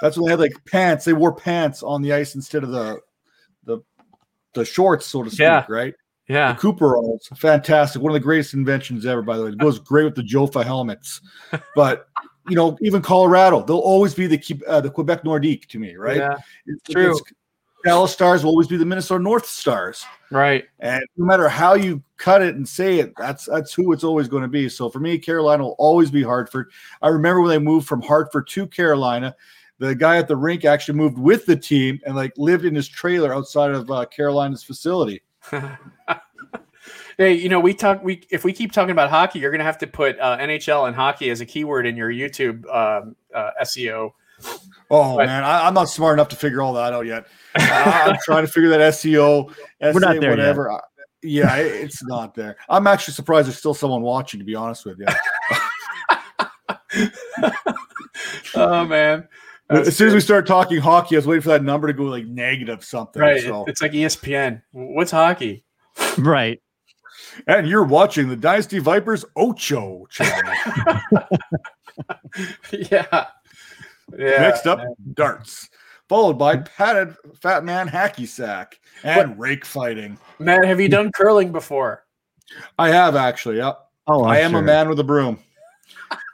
that's 0.01 0.17
when 0.17 0.25
they 0.25 0.31
had 0.31 0.39
like 0.39 0.53
pants. 0.65 1.05
They 1.05 1.13
wore 1.13 1.33
pants 1.33 1.81
on 1.83 2.01
the 2.01 2.11
ice 2.13 2.35
instead 2.35 2.63
of 2.63 2.71
the 2.71 2.99
the 3.63 3.79
the 4.53 4.65
shorts, 4.65 5.05
so 5.05 5.23
to 5.23 5.29
speak. 5.29 5.39
Yeah. 5.39 5.65
Right. 5.69 5.93
Yeah. 6.27 6.53
The 6.53 6.59
Cooperalls, 6.59 7.27
fantastic. 7.37 8.01
One 8.01 8.11
of 8.11 8.13
the 8.13 8.19
greatest 8.19 8.53
inventions 8.53 9.05
ever, 9.05 9.21
by 9.21 9.37
the 9.37 9.43
way. 9.43 9.49
It 9.49 9.57
goes 9.57 9.79
great 9.79 10.05
with 10.05 10.15
the 10.15 10.23
Jofa 10.23 10.63
helmets. 10.63 11.21
But 11.75 12.07
you 12.49 12.55
know, 12.55 12.77
even 12.81 13.01
Colorado, 13.01 13.63
they'll 13.63 13.77
always 13.77 14.13
be 14.13 14.27
the 14.27 14.61
uh, 14.67 14.81
the 14.81 14.89
Quebec 14.89 15.23
Nordique 15.23 15.67
to 15.67 15.79
me, 15.79 15.95
right? 15.95 16.17
Yeah. 16.17 16.33
It's- 16.67 16.91
True. 16.91 17.11
it's- 17.11 17.33
Dallas 17.83 18.13
Stars 18.13 18.43
will 18.45 18.51
always 18.51 18.67
be 18.69 18.77
the 18.77 18.85
Minnesota 18.85 19.21
North 19.21 19.45
Stars. 19.45 20.05
Right. 20.31 20.63
And 20.79 21.03
no 21.17 21.25
matter 21.25 21.49
how 21.49 21.73
you 21.73 22.01
cut 22.15 22.41
it 22.41 22.55
and 22.55 22.65
say 22.67 22.99
it, 22.99 23.13
that's 23.17 23.43
that's 23.45 23.73
who 23.73 23.91
it's 23.91 24.05
always 24.05 24.29
going 24.29 24.43
to 24.43 24.47
be. 24.47 24.69
So 24.69 24.89
for 24.89 24.99
me, 24.99 25.17
Carolina 25.19 25.63
will 25.63 25.75
always 25.77 26.09
be 26.09 26.23
Hartford. 26.23 26.71
I 27.01 27.09
remember 27.09 27.41
when 27.41 27.49
they 27.49 27.59
moved 27.59 27.85
from 27.85 28.01
Hartford 28.01 28.47
to 28.49 28.67
Carolina, 28.67 29.35
the 29.79 29.93
guy 29.93 30.15
at 30.17 30.29
the 30.29 30.35
rink 30.37 30.63
actually 30.63 30.97
moved 30.97 31.17
with 31.17 31.45
the 31.45 31.57
team 31.57 31.99
and 32.05 32.15
like 32.15 32.31
lived 32.37 32.63
in 32.63 32.73
his 32.73 32.87
trailer 32.87 33.33
outside 33.33 33.71
of 33.71 33.91
uh, 33.91 34.05
Carolina's 34.05 34.63
facility. 34.63 35.21
hey, 37.17 37.33
you 37.33 37.49
know, 37.49 37.59
we 37.59 37.73
talk. 37.73 38.03
We 38.03 38.25
if 38.31 38.43
we 38.43 38.53
keep 38.53 38.71
talking 38.71 38.91
about 38.91 39.09
hockey, 39.09 39.39
you're 39.39 39.51
gonna 39.51 39.63
have 39.63 39.77
to 39.79 39.87
put 39.87 40.19
uh, 40.19 40.37
NHL 40.37 40.87
and 40.87 40.95
hockey 40.95 41.29
as 41.29 41.41
a 41.41 41.45
keyword 41.45 41.85
in 41.85 41.95
your 41.95 42.09
YouTube 42.11 42.65
um, 42.73 43.15
uh, 43.33 43.51
SEO. 43.63 44.11
Oh 44.89 45.17
But- 45.17 45.27
man, 45.27 45.43
I, 45.43 45.67
I'm 45.67 45.73
not 45.73 45.89
smart 45.89 46.13
enough 46.15 46.29
to 46.29 46.35
figure 46.35 46.61
all 46.61 46.73
that 46.73 46.93
out 46.93 47.05
yet. 47.05 47.27
I, 47.55 48.09
am 48.09 48.17
trying 48.23 48.45
to 48.45 48.51
figure 48.51 48.69
that 48.69 48.79
SEO, 48.93 49.49
SA, 49.51 49.55
We're 49.93 49.99
not 49.99 50.19
there 50.19 50.23
yet. 50.23 50.29
whatever. 50.31 50.71
I- 50.71 50.79
yeah, 51.25 51.55
it's 51.55 52.03
not 52.03 52.35
there. 52.35 52.57
I'm 52.67 52.85
actually 52.85 53.13
surprised 53.13 53.47
there's 53.47 53.57
still 53.57 53.73
someone 53.73 54.01
watching. 54.01 54.39
To 54.41 54.43
be 54.45 54.55
honest 54.55 54.85
with 54.85 54.99
you, 54.99 55.05
Oh 58.55 58.85
man, 58.85 59.27
That's 59.69 59.87
as 59.87 59.95
soon 59.97 60.07
as 60.07 60.13
we 60.13 60.17
good. 60.19 60.25
start 60.25 60.47
talking 60.47 60.77
hockey, 60.79 61.15
I 61.15 61.19
was 61.19 61.27
waiting 61.27 61.41
for 61.41 61.49
that 61.49 61.63
number 61.63 61.87
to 61.87 61.93
go 61.93 62.03
like 62.03 62.25
negative 62.25 62.83
something. 62.83 63.21
right, 63.21 63.41
So. 63.41 63.65
it's 63.65 63.81
like 63.81 63.91
ESPN. 63.93 64.61
What's 64.71 65.11
hockey? 65.11 65.63
Right. 66.17 66.61
And 67.47 67.67
you're 67.67 67.83
watching 67.83 68.27
the 68.29 68.35
Dynasty 68.35 68.79
Vipers 68.79 69.23
Ocho 69.35 70.05
channel. 70.09 70.53
yeah, 72.71 73.05
yeah. 73.11 73.27
Next 74.17 74.65
up, 74.67 74.79
darts, 75.13 75.69
followed 76.09 76.33
by 76.37 76.57
padded 76.57 77.15
fat 77.41 77.63
man 77.63 77.87
hacky 77.87 78.27
sack 78.27 78.79
and 79.03 79.39
rake 79.39 79.65
fighting. 79.65 80.17
Matt, 80.39 80.65
have 80.65 80.79
you 80.81 80.89
done 80.89 81.11
curling 81.13 81.51
before? 81.51 82.03
I 82.77 82.89
have 82.89 83.15
actually. 83.15 83.57
Yep. 83.57 83.79
Oh, 84.07 84.23
I 84.25 84.39
I'm 84.39 84.45
am 84.45 84.51
sure. 84.51 84.59
a 84.59 84.63
man 84.63 84.89
with 84.89 84.99
a 84.99 85.03
broom. 85.03 85.39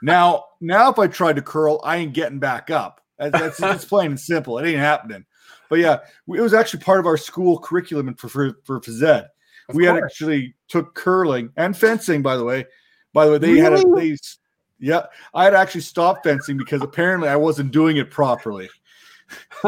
Now, 0.02 0.44
now, 0.60 0.90
if 0.90 0.98
I 0.98 1.06
tried 1.06 1.36
to 1.36 1.42
curl, 1.42 1.80
I 1.84 1.96
ain't 1.98 2.12
getting 2.14 2.38
back 2.38 2.70
up. 2.70 2.99
That's, 3.20 3.58
that's 3.58 3.60
it's 3.60 3.84
plain 3.84 4.12
and 4.12 4.20
simple. 4.20 4.58
It 4.58 4.66
ain't 4.66 4.78
happening. 4.78 5.24
But 5.68 5.78
yeah, 5.78 5.98
it 6.28 6.40
was 6.40 6.54
actually 6.54 6.80
part 6.80 6.98
of 6.98 7.06
our 7.06 7.16
school 7.16 7.58
curriculum 7.58 8.14
for 8.14 8.28
for, 8.28 8.56
for 8.64 8.80
phys 8.80 9.02
ed. 9.02 9.28
Of 9.68 9.76
we 9.76 9.84
had 9.84 10.02
actually 10.02 10.54
took 10.68 10.94
curling 10.94 11.52
and 11.56 11.76
fencing. 11.76 12.22
By 12.22 12.36
the 12.36 12.44
way, 12.44 12.66
by 13.12 13.26
the 13.26 13.32
way, 13.32 13.38
they 13.38 13.58
had 13.58 13.74
a 13.74 13.84
they, 13.94 14.16
yeah. 14.80 15.06
I 15.34 15.44
had 15.44 15.54
actually 15.54 15.82
stopped 15.82 16.24
fencing 16.24 16.56
because 16.56 16.82
apparently 16.82 17.28
I 17.28 17.36
wasn't 17.36 17.70
doing 17.70 17.98
it 17.98 18.10
properly. 18.10 18.68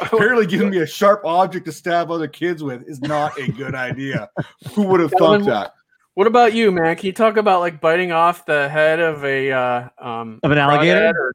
apparently, 0.00 0.46
giving 0.46 0.70
me 0.70 0.78
a 0.78 0.86
sharp 0.86 1.24
object 1.24 1.64
to 1.66 1.72
stab 1.72 2.10
other 2.10 2.28
kids 2.28 2.62
with 2.62 2.82
is 2.86 3.00
not 3.00 3.38
a 3.38 3.50
good 3.52 3.74
idea. 3.74 4.28
Who 4.74 4.82
would 4.82 5.00
have 5.00 5.12
Calvin, 5.12 5.44
thought 5.44 5.50
that? 5.50 5.74
What 6.14 6.26
about 6.26 6.52
you, 6.52 6.72
man? 6.72 6.96
Can 6.96 7.06
you 7.06 7.12
talk 7.12 7.38
about 7.38 7.60
like 7.60 7.80
biting 7.80 8.12
off 8.12 8.44
the 8.44 8.68
head 8.68 9.00
of 9.00 9.24
a 9.24 9.50
uh, 9.50 9.88
um, 9.98 10.40
Of 10.42 10.50
an 10.50 10.58
alligator? 10.58 11.12
or 11.16 11.32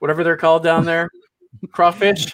whatever 0.00 0.24
they're 0.24 0.36
called 0.36 0.64
down 0.64 0.84
there? 0.84 1.08
Crawfish. 1.72 2.32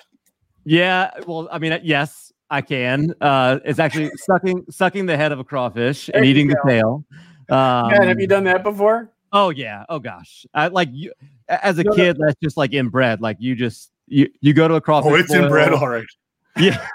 Yeah, 0.65 1.11
well, 1.27 1.49
I 1.53 1.59
mean, 1.59 1.79
yes, 1.85 2.33
I 2.51 2.61
can. 2.61 3.15
Uh, 3.21 3.61
it's 3.65 3.79
actually 3.79 4.11
sucking 4.17 4.65
sucking 4.71 5.07
the 5.07 5.17
head 5.17 5.31
of 5.33 5.39
a 5.39 5.45
crawfish 5.45 6.07
There 6.07 6.17
and 6.17 6.25
you 6.25 6.31
eating 6.31 6.49
the 6.49 6.57
tail. 6.67 7.05
Um, 7.49 7.89
Matt, 7.91 8.09
have 8.09 8.19
you 8.21 8.27
done 8.27 8.45
that 8.45 8.63
before? 8.65 9.13
Oh 9.33 9.51
yeah. 9.51 9.85
Oh 9.89 9.99
gosh. 9.99 10.47
I, 10.55 10.69
like 10.69 10.89
you, 10.93 11.13
as 11.49 11.79
a 11.79 11.85
No, 11.85 11.91
no. 11.91 11.97
kid, 11.97 12.17
that's 12.19 12.37
just 12.43 12.57
like 12.57 12.73
inbred. 12.73 13.21
Like 13.21 13.37
you 13.39 13.55
just 13.55 13.91
you 14.07 14.29
you 14.41 14.53
go 14.53 14.67
to 14.67 14.75
a 14.75 14.81
crawfish. 14.81 15.13
Oh, 15.13 15.15
it's 15.15 15.29
boil. 15.33 15.45
inbred, 15.45 15.73
all 15.73 15.89
right. 15.89 16.07
Yeah. 16.59 16.87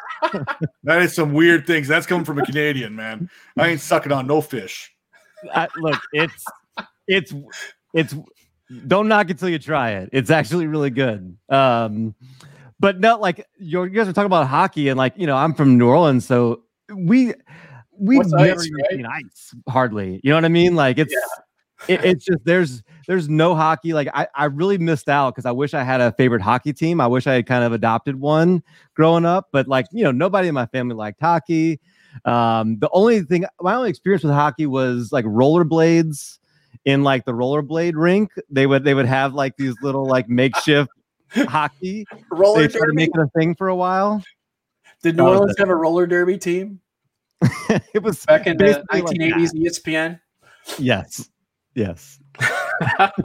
That 0.83 1.01
is 1.03 1.13
some 1.13 1.33
weird 1.33 1.67
things. 1.67 1.87
That's 1.87 2.05
coming 2.07 2.25
from 2.25 2.39
a 2.39 2.45
Canadian, 2.45 2.95
man. 2.95 3.29
I 3.57 3.67
ain't 3.69 3.79
sucking 3.81 4.11
on 4.11 4.25
no 4.27 4.41
fish. 4.41 4.91
I, 5.53 5.67
look, 5.77 5.99
it's 6.13 6.45
it's 7.07 7.33
it's 7.93 8.15
don't 8.87 9.07
knock 9.07 9.29
it 9.29 9.39
till 9.39 9.49
you 9.49 9.59
try 9.59 9.91
it. 9.91 10.09
It's 10.11 10.29
actually 10.29 10.67
really 10.67 10.89
good. 10.89 11.37
Um, 11.49 12.15
but 12.79 12.99
no, 12.99 13.17
like 13.19 13.47
you're, 13.57 13.85
you 13.85 13.93
guys 13.93 14.07
are 14.07 14.13
talking 14.13 14.25
about 14.25 14.47
hockey, 14.47 14.89
and 14.89 14.97
like 14.97 15.13
you 15.15 15.27
know, 15.27 15.35
I'm 15.35 15.53
from 15.53 15.77
New 15.77 15.87
Orleans, 15.87 16.25
so 16.25 16.63
we 16.95 17.33
we've 17.97 18.17
What's 18.17 18.31
never 18.31 18.59
ice, 18.59 18.71
right? 18.71 18.91
seen 18.91 19.05
ice 19.05 19.55
hardly. 19.69 20.19
You 20.23 20.31
know 20.31 20.37
what 20.37 20.45
I 20.45 20.49
mean? 20.49 20.75
Like 20.75 20.97
it's 20.97 21.13
it, 21.87 22.03
it's 22.03 22.25
just 22.25 22.43
there's 22.43 22.83
there's 23.07 23.29
no 23.29 23.55
hockey. 23.55 23.93
Like 23.93 24.09
I 24.13 24.27
I 24.33 24.45
really 24.45 24.77
missed 24.77 25.09
out 25.09 25.35
because 25.35 25.45
I 25.45 25.51
wish 25.51 25.73
I 25.73 25.83
had 25.83 26.01
a 26.01 26.11
favorite 26.13 26.41
hockey 26.41 26.73
team. 26.73 26.99
I 26.99 27.07
wish 27.07 27.27
I 27.27 27.33
had 27.33 27.45
kind 27.45 27.63
of 27.63 27.73
adopted 27.73 28.19
one 28.19 28.63
growing 28.95 29.25
up, 29.25 29.49
but 29.51 29.67
like 29.67 29.85
you 29.91 30.03
know, 30.03 30.11
nobody 30.11 30.47
in 30.47 30.55
my 30.55 30.65
family 30.67 30.95
liked 30.95 31.21
hockey. 31.21 31.79
Um, 32.25 32.77
the 32.79 32.89
only 32.91 33.21
thing, 33.21 33.45
my 33.61 33.75
only 33.75 33.89
experience 33.89 34.23
with 34.23 34.33
hockey 34.33 34.65
was 34.65 35.11
like 35.11 35.23
rollerblades 35.25 36.39
in 36.85 37.03
like 37.03 37.25
the 37.25 37.31
rollerblade 37.33 37.93
rink. 37.95 38.31
They 38.49 38.67
would 38.67 38.83
they 38.83 38.93
would 38.93 39.05
have 39.05 39.33
like 39.33 39.55
these 39.57 39.75
little 39.81 40.05
like 40.05 40.29
makeshift 40.29 40.89
hockey. 41.29 42.05
Roller 42.31 42.61
They 42.61 42.67
tried 42.67 42.79
to 42.79 42.85
derby. 42.87 42.95
make 42.95 43.09
it 43.13 43.21
a 43.21 43.27
thing 43.39 43.55
for 43.55 43.67
a 43.69 43.75
while. 43.75 44.23
Did 45.03 45.17
New 45.17 45.27
Orleans 45.27 45.55
have 45.57 45.69
a 45.69 45.75
roller 45.75 46.05
derby 46.05 46.37
team 46.37 46.79
it 47.93 48.03
was 48.03 48.23
back 48.25 48.45
in 48.45 48.55
the 48.57 48.63
basically 48.63 49.01
like 49.01 49.17
1980s. 49.17 49.53
ESPN? 49.55 50.19
Yes, 50.77 51.29
yes. 51.75 52.19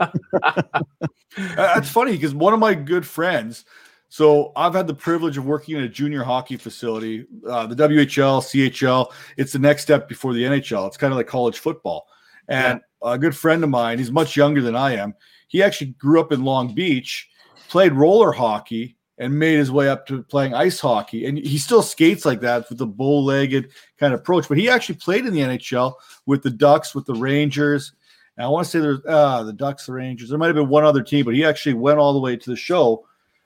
Uh, 1.37 1.55
That's 1.55 1.89
funny 1.89 2.13
because 2.13 2.33
one 2.33 2.51
of 2.53 2.59
my 2.59 2.73
good 2.73 3.05
friends. 3.05 3.63
So 4.09 4.51
I've 4.55 4.73
had 4.73 4.87
the 4.87 4.93
privilege 4.95 5.37
of 5.37 5.45
working 5.45 5.75
in 5.77 5.83
a 5.83 5.87
junior 5.87 6.23
hockey 6.23 6.57
facility, 6.57 7.27
uh, 7.47 7.67
the 7.67 7.75
WHL, 7.75 8.41
CHL. 8.41 9.11
It's 9.37 9.53
the 9.53 9.59
next 9.59 9.83
step 9.83 10.09
before 10.09 10.33
the 10.33 10.43
NHL. 10.43 10.87
It's 10.87 10.97
kind 10.97 11.13
of 11.13 11.17
like 11.17 11.27
college 11.27 11.59
football. 11.59 12.07
And 12.47 12.81
a 13.01 13.17
good 13.17 13.35
friend 13.35 13.63
of 13.63 13.69
mine, 13.69 13.97
he's 13.97 14.11
much 14.11 14.35
younger 14.35 14.61
than 14.61 14.75
I 14.75 14.95
am. 14.95 15.13
He 15.47 15.63
actually 15.63 15.91
grew 15.91 16.19
up 16.19 16.31
in 16.31 16.43
Long 16.43 16.73
Beach, 16.73 17.29
played 17.69 17.93
roller 17.93 18.31
hockey, 18.31 18.97
and 19.17 19.37
made 19.37 19.57
his 19.57 19.71
way 19.71 19.89
up 19.89 20.05
to 20.07 20.21
playing 20.23 20.53
ice 20.53 20.79
hockey. 20.79 21.25
And 21.25 21.37
he 21.37 21.57
still 21.57 21.81
skates 21.81 22.25
like 22.25 22.39
that 22.41 22.69
with 22.69 22.77
the 22.77 22.85
bow-legged 22.85 23.71
kind 23.99 24.13
of 24.13 24.19
approach. 24.19 24.47
But 24.47 24.57
he 24.57 24.69
actually 24.69 24.95
played 24.95 25.25
in 25.25 25.33
the 25.33 25.39
NHL 25.39 25.95
with 26.25 26.43
the 26.43 26.51
Ducks, 26.51 26.93
with 26.93 27.05
the 27.05 27.15
Rangers. 27.15 27.93
And 28.35 28.45
I 28.45 28.49
want 28.49 28.65
to 28.65 28.71
say 28.71 28.79
there's 28.79 28.99
uh, 29.07 29.43
the 29.43 29.53
Ducks, 29.53 29.87
the 29.87 29.93
Rangers. 29.93 30.29
There 30.29 30.37
might 30.37 30.47
have 30.47 30.55
been 30.55 30.69
one 30.69 30.83
other 30.83 31.01
team, 31.01 31.25
but 31.25 31.33
he 31.33 31.43
actually 31.43 31.73
went 31.73 31.97
all 31.97 32.13
the 32.13 32.19
way 32.19 32.35
to 32.35 32.49
the 32.49 32.55
show. 32.55 33.05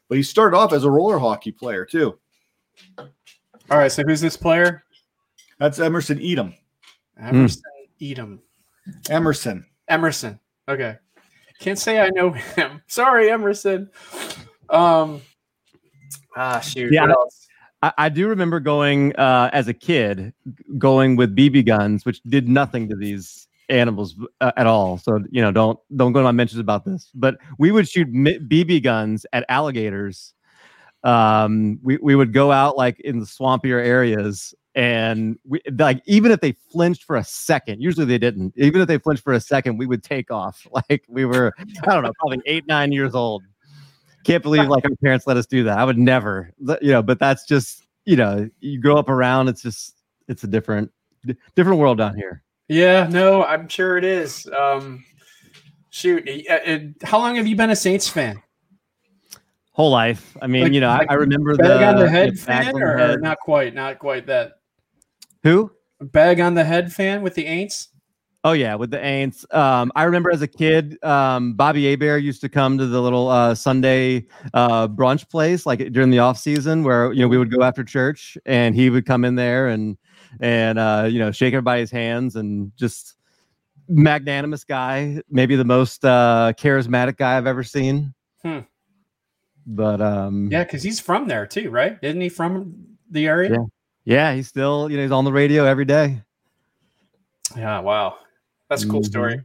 But 0.09 0.17
he 0.17 0.23
started 0.23 0.57
off 0.57 0.73
as 0.73 0.83
a 0.83 0.91
roller 0.91 1.19
hockey 1.19 1.53
player 1.53 1.85
too. 1.85 2.19
All 2.97 3.77
right, 3.77 3.91
so 3.91 4.03
who's 4.05 4.19
this 4.19 4.35
player? 4.35 4.83
That's 5.57 5.79
Emerson 5.79 6.19
Etem. 6.19 6.53
Emerson 7.17 7.61
Etem. 8.01 8.39
Emerson. 9.09 9.65
Emerson. 9.87 10.39
Okay. 10.67 10.97
Can't 11.59 11.79
say 11.79 11.99
I 11.99 12.09
know 12.09 12.31
him. 12.31 12.81
Sorry, 12.87 13.29
Emerson. 13.29 13.89
Um 14.69 15.21
ah 16.35 16.59
shoot. 16.59 16.91
Yeah, 16.91 17.01
what 17.01 17.11
else? 17.11 17.47
I, 17.81 17.93
I 17.97 18.09
do 18.09 18.27
remember 18.27 18.59
going 18.59 19.15
uh, 19.15 19.49
as 19.53 19.67
a 19.67 19.73
kid, 19.73 20.33
going 20.77 21.15
with 21.15 21.35
BB 21.35 21.65
guns, 21.65 22.05
which 22.05 22.21
did 22.23 22.47
nothing 22.47 22.89
to 22.89 22.95
these 22.95 23.47
animals 23.69 24.15
uh, 24.41 24.51
at 24.57 24.67
all. 24.67 24.97
So 24.97 25.19
you 25.31 25.41
know, 25.41 25.51
don't 25.51 25.79
don't 25.95 26.11
go 26.11 26.19
to 26.19 26.23
my 26.23 26.31
mentions 26.31 26.59
about 26.59 26.85
this. 26.85 27.09
But 27.13 27.37
we 27.57 27.71
would 27.71 27.87
shoot 27.87 28.09
mi- 28.09 28.39
BB 28.39 28.83
guns 28.83 29.25
at 29.33 29.45
alligators. 29.49 30.33
Um, 31.03 31.79
we 31.81 31.97
we 31.97 32.15
would 32.15 32.33
go 32.33 32.51
out 32.51 32.77
like 32.77 32.99
in 32.99 33.19
the 33.19 33.25
swampier 33.25 33.83
areas, 33.83 34.53
and 34.75 35.37
we 35.45 35.61
like 35.77 36.01
even 36.05 36.31
if 36.31 36.39
they 36.39 36.53
flinched 36.71 37.03
for 37.03 37.17
a 37.17 37.23
second. 37.23 37.81
Usually 37.81 38.05
they 38.05 38.17
didn't. 38.17 38.53
Even 38.55 38.81
if 38.81 38.87
they 38.87 38.97
flinched 38.97 39.23
for 39.23 39.33
a 39.33 39.39
second, 39.39 39.77
we 39.77 39.85
would 39.85 40.03
take 40.03 40.31
off. 40.31 40.65
Like 40.89 41.03
we 41.07 41.25
were, 41.25 41.53
I 41.59 41.91
don't 41.93 42.03
know, 42.03 42.13
probably 42.19 42.41
eight 42.45 42.65
nine 42.67 42.91
years 42.91 43.13
old 43.15 43.43
can't 44.23 44.43
believe 44.43 44.67
like 44.67 44.83
our 44.85 44.95
parents 45.03 45.27
let 45.27 45.37
us 45.37 45.45
do 45.45 45.63
that. 45.63 45.77
I 45.77 45.83
would 45.83 45.97
never, 45.97 46.51
you 46.81 46.91
know, 46.91 47.01
but 47.01 47.19
that's 47.19 47.45
just, 47.45 47.87
you 48.05 48.15
know, 48.15 48.49
you 48.59 48.79
grow 48.79 48.97
up 48.97 49.09
around, 49.09 49.47
it's 49.47 49.61
just, 49.61 49.95
it's 50.27 50.43
a 50.43 50.47
different, 50.47 50.91
different 51.55 51.79
world 51.79 51.97
down 51.97 52.15
here. 52.15 52.43
Yeah, 52.67 53.07
no, 53.09 53.43
I'm 53.43 53.67
sure 53.67 53.97
it 53.97 54.03
is. 54.03 54.47
Um, 54.57 55.03
shoot, 55.89 56.27
uh, 56.49 56.77
how 57.03 57.19
long 57.19 57.35
have 57.35 57.47
you 57.47 57.55
been 57.55 57.71
a 57.71 57.75
Saints 57.75 58.07
fan? 58.07 58.41
Whole 59.73 59.91
life. 59.91 60.37
I 60.41 60.47
mean, 60.47 60.63
Like- 60.63 60.73
you 60.73 60.81
know, 60.81 60.89
like 60.89 61.09
I, 61.09 61.13
I 61.13 61.17
remember 61.17 61.55
the 61.57 61.63
the 61.63 62.09
head 62.09 62.33
the 62.33 62.37
fan, 62.37 62.75
the 62.75 62.81
or, 62.81 62.97
head. 62.97 63.21
not 63.21 63.39
quite? 63.39 63.73
Not 63.73 63.99
quite 63.99 64.27
that. 64.27 64.53
Who? 65.43 65.71
Bag 65.99 66.39
on 66.39 66.55
the 66.55 66.63
head 66.63 66.91
fan 66.91 67.21
with 67.21 67.35
the 67.35 67.45
Aints. 67.45 67.87
Oh 68.43 68.53
yeah, 68.53 68.73
with 68.73 68.89
the 68.89 68.97
Aints. 68.97 69.51
Um, 69.53 69.91
I 69.95 70.03
remember 70.03 70.31
as 70.31 70.41
a 70.41 70.47
kid, 70.47 71.03
um, 71.03 71.53
Bobby 71.53 71.87
Hebert 71.87 72.23
used 72.23 72.41
to 72.41 72.49
come 72.49 72.77
to 72.79 72.87
the 72.87 72.99
little 72.99 73.29
uh, 73.29 73.53
Sunday 73.53 74.25
uh, 74.55 74.87
brunch 74.87 75.29
place, 75.29 75.67
like 75.67 75.91
during 75.91 76.09
the 76.09 76.19
off 76.19 76.39
season, 76.39 76.83
where 76.83 77.13
you 77.13 77.21
know 77.21 77.27
we 77.27 77.37
would 77.37 77.51
go 77.51 77.63
after 77.63 77.83
church, 77.83 78.37
and 78.47 78.73
he 78.73 78.89
would 78.89 79.05
come 79.05 79.25
in 79.25 79.35
there 79.35 79.67
and 79.67 79.95
and 80.39 80.79
uh, 80.79 81.07
you 81.07 81.19
know 81.19 81.31
shake 81.31 81.53
everybody's 81.53 81.91
hands 81.91 82.35
and 82.35 82.71
just 82.77 83.15
magnanimous 83.87 84.63
guy, 84.63 85.21
maybe 85.29 85.55
the 85.55 85.65
most 85.65 86.03
uh, 86.03 86.53
charismatic 86.57 87.17
guy 87.17 87.37
I've 87.37 87.47
ever 87.47 87.63
seen. 87.63 88.13
Hmm. 88.41 88.59
But 89.67 90.01
um, 90.01 90.49
Yeah, 90.51 90.63
because 90.63 90.81
he's 90.81 90.99
from 90.99 91.27
there 91.27 91.45
too, 91.45 91.69
right? 91.69 91.99
Isn't 92.01 92.21
he 92.21 92.29
from 92.29 92.97
the 93.09 93.27
area? 93.27 93.51
Yeah. 93.51 93.65
Yeah, 94.05 94.33
he's 94.33 94.47
still 94.47 94.89
you 94.89 94.97
know 94.97 95.03
he's 95.03 95.11
on 95.11 95.25
the 95.25 95.31
radio 95.31 95.65
every 95.65 95.85
day. 95.85 96.21
Yeah, 97.55 97.79
wow, 97.79 98.17
that's 98.69 98.83
a 98.83 98.87
cool 98.87 99.01
Mhm. 99.01 99.05
story. 99.05 99.41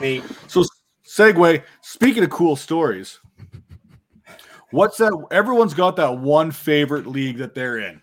Neat. 0.00 0.24
So 0.46 0.64
segue. 1.06 1.62
Speaking 1.82 2.24
of 2.24 2.30
cool 2.30 2.56
stories, 2.56 3.18
what's 4.70 4.96
that? 4.98 5.12
Everyone's 5.30 5.74
got 5.74 5.96
that 5.96 6.18
one 6.18 6.50
favorite 6.50 7.06
league 7.06 7.38
that 7.38 7.54
they're 7.54 7.78
in. 7.78 8.02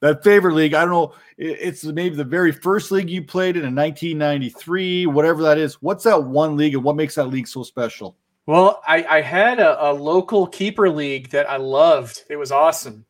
That 0.00 0.22
favorite 0.22 0.54
league, 0.54 0.74
I 0.74 0.82
don't 0.82 0.90
know. 0.90 1.14
It's 1.38 1.82
maybe 1.84 2.16
the 2.16 2.24
very 2.24 2.52
first 2.52 2.90
league 2.90 3.08
you 3.08 3.22
played 3.22 3.56
in 3.56 3.64
in 3.64 3.74
1993, 3.74 5.06
whatever 5.06 5.42
that 5.42 5.56
is. 5.56 5.80
What's 5.80 6.04
that 6.04 6.22
one 6.22 6.56
league, 6.56 6.74
and 6.74 6.84
what 6.84 6.96
makes 6.96 7.14
that 7.14 7.28
league 7.28 7.48
so 7.48 7.62
special? 7.62 8.16
Well, 8.44 8.82
I, 8.86 9.04
I 9.04 9.20
had 9.22 9.58
a, 9.58 9.90
a 9.90 9.92
local 9.92 10.46
keeper 10.46 10.90
league 10.90 11.30
that 11.30 11.48
I 11.50 11.56
loved. 11.56 12.24
It 12.28 12.36
was 12.36 12.52
awesome. 12.52 13.05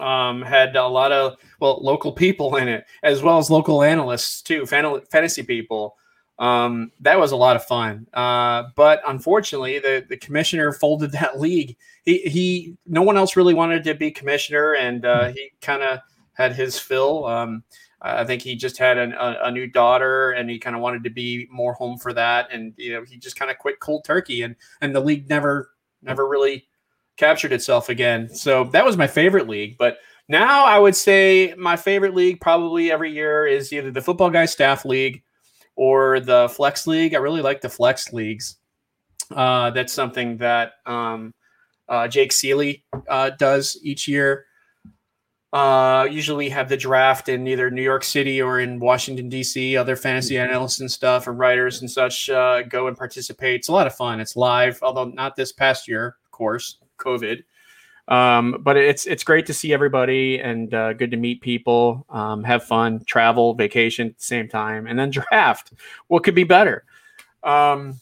Um, 0.00 0.42
had 0.42 0.76
a 0.76 0.86
lot 0.86 1.12
of 1.12 1.36
well 1.60 1.78
local 1.82 2.12
people 2.12 2.56
in 2.56 2.68
it, 2.68 2.84
as 3.02 3.22
well 3.22 3.38
as 3.38 3.50
local 3.50 3.82
analysts 3.82 4.42
too, 4.42 4.66
fan- 4.66 5.02
fantasy 5.10 5.42
people. 5.42 5.96
Um, 6.38 6.92
that 7.00 7.18
was 7.18 7.32
a 7.32 7.36
lot 7.36 7.56
of 7.56 7.64
fun. 7.64 8.06
Uh, 8.14 8.64
but 8.76 9.02
unfortunately, 9.06 9.78
the 9.78 10.04
the 10.08 10.16
commissioner 10.16 10.72
folded 10.72 11.12
that 11.12 11.40
league. 11.40 11.76
He 12.04 12.18
he, 12.18 12.76
no 12.86 13.02
one 13.02 13.16
else 13.16 13.36
really 13.36 13.54
wanted 13.54 13.84
to 13.84 13.94
be 13.94 14.10
commissioner, 14.10 14.74
and 14.74 15.04
uh, 15.04 15.28
he 15.32 15.50
kind 15.60 15.82
of 15.82 16.00
had 16.34 16.52
his 16.54 16.78
fill. 16.78 17.26
Um, 17.26 17.64
I 18.00 18.24
think 18.24 18.42
he 18.42 18.54
just 18.54 18.78
had 18.78 18.96
an, 18.96 19.12
a, 19.14 19.38
a 19.44 19.50
new 19.50 19.66
daughter, 19.66 20.30
and 20.30 20.48
he 20.48 20.58
kind 20.58 20.76
of 20.76 20.82
wanted 20.82 21.02
to 21.04 21.10
be 21.10 21.48
more 21.50 21.72
home 21.72 21.98
for 21.98 22.12
that. 22.12 22.48
And 22.52 22.72
you 22.76 22.92
know, 22.92 23.04
he 23.04 23.16
just 23.16 23.36
kind 23.36 23.50
of 23.50 23.58
quit 23.58 23.80
cold 23.80 24.04
turkey, 24.04 24.42
and 24.42 24.54
and 24.80 24.94
the 24.94 25.00
league 25.00 25.28
never 25.28 25.70
never 26.02 26.28
really 26.28 26.67
captured 27.18 27.52
itself 27.52 27.90
again. 27.90 28.28
So 28.30 28.64
that 28.64 28.84
was 28.84 28.96
my 28.96 29.06
favorite 29.06 29.48
league. 29.48 29.76
But 29.76 29.98
now 30.28 30.64
I 30.64 30.78
would 30.78 30.96
say 30.96 31.54
my 31.58 31.76
favorite 31.76 32.14
league 32.14 32.40
probably 32.40 32.90
every 32.90 33.12
year 33.12 33.46
is 33.46 33.72
either 33.72 33.90
the 33.90 34.00
Football 34.00 34.30
Guy 34.30 34.46
Staff 34.46 34.84
League 34.84 35.22
or 35.76 36.20
the 36.20 36.48
Flex 36.48 36.86
League. 36.86 37.14
I 37.14 37.18
really 37.18 37.42
like 37.42 37.60
the 37.60 37.68
Flex 37.68 38.12
Leagues. 38.12 38.56
Uh, 39.30 39.70
that's 39.70 39.92
something 39.92 40.38
that 40.38 40.72
um, 40.86 41.34
uh, 41.88 42.08
Jake 42.08 42.30
Ciely 42.30 42.82
uh, 43.08 43.30
does 43.30 43.78
each 43.82 44.08
year. 44.08 44.46
Uh, 45.50 46.06
usually 46.10 46.50
have 46.50 46.68
the 46.68 46.76
draft 46.76 47.30
in 47.30 47.46
either 47.46 47.70
New 47.70 47.82
York 47.82 48.04
City 48.04 48.42
or 48.42 48.60
in 48.60 48.78
Washington 48.78 49.30
D.C. 49.30 49.78
Other 49.78 49.96
fantasy 49.96 50.36
analysts 50.36 50.80
and 50.80 50.92
stuff 50.92 51.26
and 51.26 51.38
writers 51.38 51.80
and 51.80 51.90
such 51.90 52.28
uh, 52.28 52.60
go 52.62 52.86
and 52.86 52.96
participate. 52.96 53.60
It's 53.60 53.68
a 53.68 53.72
lot 53.72 53.86
of 53.86 53.94
fun. 53.94 54.20
It's 54.20 54.36
live, 54.36 54.78
although 54.82 55.06
not 55.06 55.36
this 55.36 55.52
past 55.52 55.88
year, 55.88 56.16
of 56.26 56.30
course, 56.32 56.76
COVID. 56.98 57.42
Um, 58.08 58.56
but 58.60 58.78
it's 58.78 59.06
it's 59.06 59.22
great 59.22 59.44
to 59.46 59.54
see 59.54 59.72
everybody 59.72 60.40
and 60.40 60.72
uh, 60.72 60.94
good 60.94 61.10
to 61.10 61.18
meet 61.18 61.42
people, 61.42 62.06
um, 62.08 62.42
have 62.42 62.64
fun, 62.64 63.04
travel, 63.04 63.54
vacation 63.54 64.08
at 64.08 64.16
the 64.16 64.22
same 64.22 64.48
time, 64.48 64.86
and 64.86 64.98
then 64.98 65.10
draft. 65.10 65.72
What 66.06 66.24
could 66.24 66.34
be 66.34 66.44
better? 66.44 66.84
Um, 67.42 68.00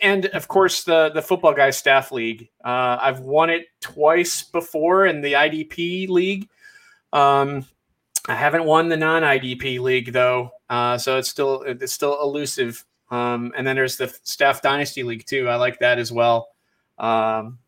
and 0.00 0.26
of 0.26 0.48
course, 0.48 0.84
the 0.84 1.10
the 1.10 1.20
football 1.20 1.52
guys 1.52 1.76
staff 1.76 2.12
league. 2.12 2.48
Uh, 2.64 2.96
I've 3.00 3.20
won 3.20 3.50
it 3.50 3.66
twice 3.80 4.42
before 4.42 5.04
in 5.04 5.20
the 5.20 5.34
IDP 5.34 6.08
league. 6.08 6.48
Um, 7.12 7.66
I 8.28 8.34
haven't 8.34 8.64
won 8.64 8.88
the 8.88 8.96
non 8.96 9.22
IDP 9.22 9.80
league 9.80 10.12
though, 10.12 10.50
uh, 10.70 10.96
so 10.96 11.18
it's 11.18 11.28
still 11.28 11.62
it's 11.62 11.92
still 11.92 12.18
elusive. 12.22 12.84
Um, 13.10 13.52
and 13.54 13.66
then 13.66 13.76
there's 13.76 13.98
the 13.98 14.08
staff 14.22 14.62
dynasty 14.62 15.02
league 15.02 15.26
too. 15.26 15.46
I 15.46 15.56
like 15.56 15.78
that 15.80 15.98
as 15.98 16.10
well. 16.10 16.48
Um, 16.96 17.58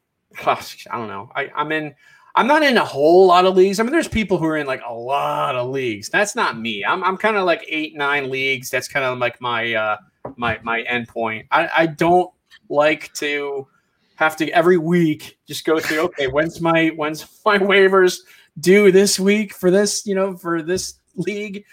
gosh, 0.43 0.87
I 0.91 0.97
don't 0.97 1.09
know. 1.09 1.31
I, 1.35 1.51
I'm 1.55 1.73
in. 1.73 1.95
I'm 2.37 2.49
not 2.49 2.65
in 2.65 2.77
a 2.77 2.85
whole 2.85 3.29
lot 3.29 3.47
of 3.47 3.55
leagues. 3.55 3.79
I 3.79 3.85
mean, 3.85 3.93
there's 3.93 4.09
people 4.09 4.39
who 4.39 4.47
are 4.47 4.57
in 4.57 4.67
like 4.67 4.83
a 4.85 4.93
lot 4.93 5.55
of 5.55 5.71
leagues. 5.71 6.09
That's 6.09 6.35
not 6.35 6.59
me. 6.59 6.85
I'm 6.85 7.05
I'm 7.05 7.17
kind 7.17 7.37
of 7.37 7.45
like 7.45 7.65
eight 7.69 7.95
nine 7.97 8.31
leagues. 8.31 8.71
That's 8.71 8.89
kind 8.89 9.05
of 9.05 9.19
like 9.19 9.41
my 9.41 9.75
uh, 9.75 9.97
my 10.37 10.59
my 10.63 10.83
endpoint. 10.85 11.47
I 11.51 11.69
I 11.75 11.87
don't 11.87 12.31
like 12.69 13.13
to 13.15 13.69
have 14.17 14.37
to 14.37 14.51
every 14.51 14.79
week 14.79 15.39
just 15.47 15.65
go 15.65 15.79
through. 15.79 16.01
Okay, 16.01 16.27
when's 16.27 16.61
my 16.61 16.89
when's 16.97 17.27
my 17.45 17.59
waivers 17.59 18.19
due 18.59 18.91
this 18.91 19.21
week 19.21 19.55
for 19.55 19.71
this? 19.71 20.05
You 20.05 20.15
know, 20.15 20.37
for 20.37 20.63
this 20.63 20.95
league. 21.17 21.65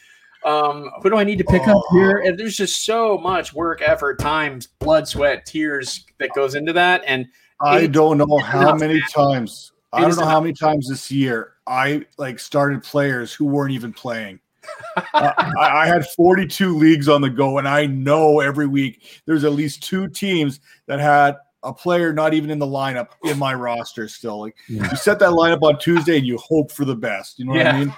Um, 0.43 0.89
who 1.03 1.11
do 1.11 1.17
I 1.17 1.23
need 1.23 1.37
to 1.37 1.43
pick 1.43 1.67
up 1.67 1.83
here? 1.91 2.17
And 2.17 2.37
there's 2.37 2.57
just 2.57 2.83
so 2.83 3.15
much 3.17 3.53
work, 3.53 3.83
effort, 3.83 4.17
time, 4.19 4.59
blood, 4.79 5.07
sweat, 5.07 5.45
tears 5.45 6.03
that 6.17 6.31
goes 6.33 6.55
into 6.55 6.73
that. 6.73 7.03
And 7.05 7.27
I 7.63 7.87
don't 7.87 8.17
know 8.17 8.37
how 8.37 8.75
many 8.75 9.01
times. 9.13 9.71
I 9.93 10.01
don't 10.01 10.15
know 10.15 10.25
how 10.25 10.39
many 10.39 10.53
times 10.53 10.87
this 10.87 11.11
year 11.11 11.53
I 11.67 12.05
like 12.17 12.39
started 12.39 12.83
players 12.83 13.33
who 13.33 13.45
weren't 13.45 13.73
even 13.73 13.91
playing. 13.93 14.39
I, 15.13 15.51
I 15.57 15.87
had 15.87 16.05
42 16.15 16.77
leagues 16.77 17.09
on 17.09 17.21
the 17.21 17.29
go, 17.29 17.57
and 17.57 17.67
I 17.67 17.87
know 17.87 18.39
every 18.39 18.67
week 18.67 19.21
there's 19.25 19.43
at 19.43 19.51
least 19.53 19.83
two 19.83 20.07
teams 20.07 20.59
that 20.87 20.99
had 20.99 21.37
a 21.63 21.73
player 21.73 22.13
not 22.13 22.33
even 22.33 22.49
in 22.49 22.59
the 22.59 22.65
lineup 22.65 23.09
in 23.23 23.37
my 23.37 23.53
roster 23.53 24.07
still. 24.07 24.39
Like 24.39 24.55
Yeah. 24.67 24.89
you 24.89 24.97
set 24.97 25.19
that 25.19 25.31
lineup 25.31 25.61
on 25.61 25.77
Tuesday 25.77 26.17
and 26.17 26.25
you 26.25 26.37
hope 26.37 26.71
for 26.71 26.85
the 26.85 26.95
best. 26.95 27.37
You 27.39 27.45
know 27.45 27.53
what 27.53 27.67
I 27.67 27.79
mean? 27.79 27.93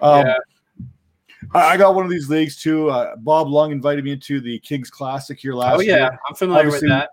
Um, 0.00 0.26
Yeah. 0.26 0.36
I, 1.54 1.76
got 1.76 1.94
one 1.94 2.04
of 2.04 2.10
these 2.10 2.28
leagues 2.28 2.60
too. 2.60 2.90
Uh, 2.90 3.14
Bob 3.16 3.48
Lung 3.48 3.70
invited 3.70 4.04
me 4.04 4.12
into 4.12 4.40
the 4.40 4.58
Kings 4.60 4.90
Classic 4.90 5.38
here 5.38 5.54
last 5.54 5.76
oh 5.76 5.80
year 5.80 5.98
yeah, 5.98 6.10
I'm 6.28 6.34
familiar 6.34 6.70
with 6.70 6.80
that. 6.82 7.10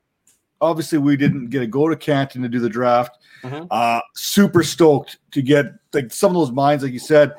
Obviously 0.63 0.97
we 0.97 1.17
didn't 1.17 1.49
get 1.49 1.59
to 1.59 1.67
go 1.67 1.87
to 1.87 1.95
Canton 1.95 2.41
to 2.41 2.49
do 2.49 2.59
the 2.59 2.69
draft. 2.69 3.17
Mhm. 3.43 3.67
Uh, 3.69 4.01
super 4.15 4.63
stoked 4.63 5.17
to 5.31 5.41
get 5.41 5.65
like 5.93 6.11
some 6.11 6.29
of 6.29 6.35
those 6.35 6.51
minds, 6.51 6.83
like 6.83 6.93
you 6.93 6.99
said, 6.99 7.33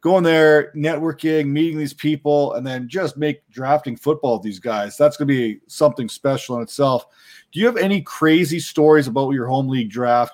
going 0.00 0.24
there, 0.24 0.72
networking, 0.74 1.48
meeting 1.48 1.78
these 1.78 1.92
people, 1.92 2.54
and 2.54 2.66
then 2.66 2.88
just 2.88 3.16
make 3.16 3.46
drafting 3.50 3.96
football 3.96 4.34
with 4.34 4.42
these 4.42 4.60
guys. 4.60 4.96
That's 4.96 5.16
going 5.16 5.28
to 5.28 5.34
be 5.34 5.60
something 5.66 6.08
special 6.08 6.56
in 6.56 6.62
itself. 6.62 7.06
Do 7.52 7.60
you 7.60 7.66
have 7.66 7.76
any 7.76 8.00
crazy 8.00 8.60
stories 8.60 9.08
about 9.08 9.30
your 9.30 9.46
home 9.46 9.68
league 9.68 9.90
draft 9.90 10.32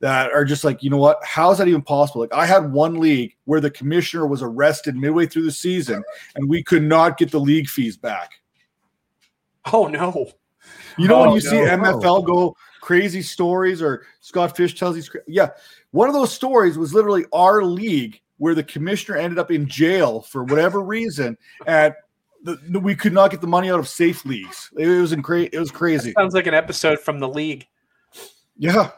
that 0.00 0.32
are 0.32 0.44
just 0.44 0.64
like, 0.64 0.82
you 0.82 0.90
know 0.90 0.98
what? 0.98 1.18
How 1.24 1.50
is 1.50 1.58
that 1.58 1.68
even 1.68 1.82
possible? 1.82 2.20
Like, 2.20 2.34
I 2.34 2.44
had 2.44 2.72
one 2.72 3.00
league 3.00 3.34
where 3.44 3.60
the 3.60 3.70
commissioner 3.70 4.26
was 4.26 4.42
arrested 4.42 4.96
midway 4.96 5.26
through 5.26 5.44
the 5.44 5.52
season, 5.52 6.04
and 6.34 6.48
we 6.48 6.62
could 6.62 6.82
not 6.82 7.18
get 7.18 7.30
the 7.30 7.40
league 7.40 7.68
fees 7.68 7.96
back. 7.96 8.30
Oh 9.72 9.86
no. 9.86 10.30
You 10.98 11.08
know 11.08 11.16
Oh, 11.16 11.22
when 11.26 11.32
you 11.34 11.40
see 11.40 11.60
no. 11.60 11.76
MFL 11.78 12.24
go 12.26 12.56
crazy 12.80 13.22
stories 13.22 13.80
or 13.82 14.04
Scott 14.20 14.56
Fish 14.56 14.74
tells 14.74 14.94
these, 14.94 15.08
cra- 15.08 15.20
yeah, 15.26 15.50
one 15.92 16.08
of 16.08 16.14
those 16.14 16.32
stories 16.32 16.76
was 16.78 16.92
literally 16.94 17.24
our 17.32 17.62
league 17.62 18.20
where 18.38 18.54
the 18.54 18.62
commissioner 18.64 19.16
ended 19.18 19.38
up 19.38 19.50
in 19.50 19.68
jail 19.68 20.20
for 20.22 20.42
whatever 20.44 20.80
reason, 20.82 21.36
and 21.66 21.94
the, 22.42 22.58
we 22.80 22.94
could 22.94 23.12
not 23.12 23.30
get 23.30 23.40
the 23.40 23.46
money 23.46 23.70
out 23.70 23.78
of 23.78 23.86
safe 23.88 24.24
leagues. 24.24 24.70
It 24.76 24.88
was 24.88 25.12
incra- 25.12 25.48
It 25.52 25.58
was 25.60 25.70
crazy. 25.70 26.12
Sounds 26.18 26.34
like 26.34 26.48
an 26.48 26.54
episode 26.54 26.98
from 26.98 27.20
the 27.20 27.28
league. 27.28 27.66
Yeah, 28.56 28.90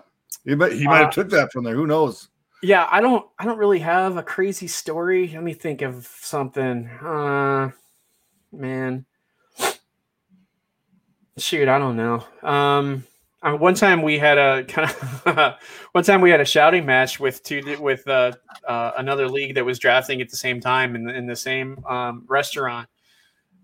he 0.44 0.54
might, 0.54 0.72
he 0.72 0.84
might 0.86 1.00
Uh, 1.00 1.04
have 1.04 1.12
took 1.14 1.28
that 1.30 1.52
from 1.52 1.64
there. 1.64 1.74
Who 1.74 1.86
knows? 1.86 2.28
Yeah, 2.62 2.88
I 2.90 3.02
don't 3.02 3.26
I 3.38 3.44
don't 3.44 3.58
really 3.58 3.80
have 3.80 4.16
a 4.16 4.22
crazy 4.22 4.66
story. 4.66 5.28
Let 5.28 5.42
me 5.42 5.52
think 5.52 5.82
of 5.82 6.06
something. 6.22 6.86
Uh 6.88 7.70
man. 8.50 9.04
Shoot, 11.36 11.68
I 11.68 11.78
don't 11.78 11.96
know. 11.96 12.24
Um 12.42 13.04
uh, 13.44 13.54
one 13.54 13.74
time 13.74 14.00
we 14.00 14.18
had 14.18 14.38
a 14.38 14.64
kind 14.64 14.90
of 14.90 15.54
one 15.92 16.02
time 16.02 16.22
we 16.22 16.30
had 16.30 16.40
a 16.40 16.46
shouting 16.46 16.86
match 16.86 17.20
with 17.20 17.42
two 17.42 17.76
with 17.78 18.06
uh, 18.08 18.32
uh, 18.66 18.92
another 18.96 19.28
league 19.28 19.54
that 19.54 19.64
was 19.64 19.78
drafting 19.78 20.22
at 20.22 20.30
the 20.30 20.36
same 20.36 20.60
time 20.60 20.96
in 20.96 21.04
the, 21.04 21.14
in 21.14 21.26
the 21.26 21.36
same 21.36 21.84
um, 21.84 22.24
restaurant 22.26 22.88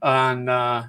on 0.03 0.51
uh, 0.51 0.87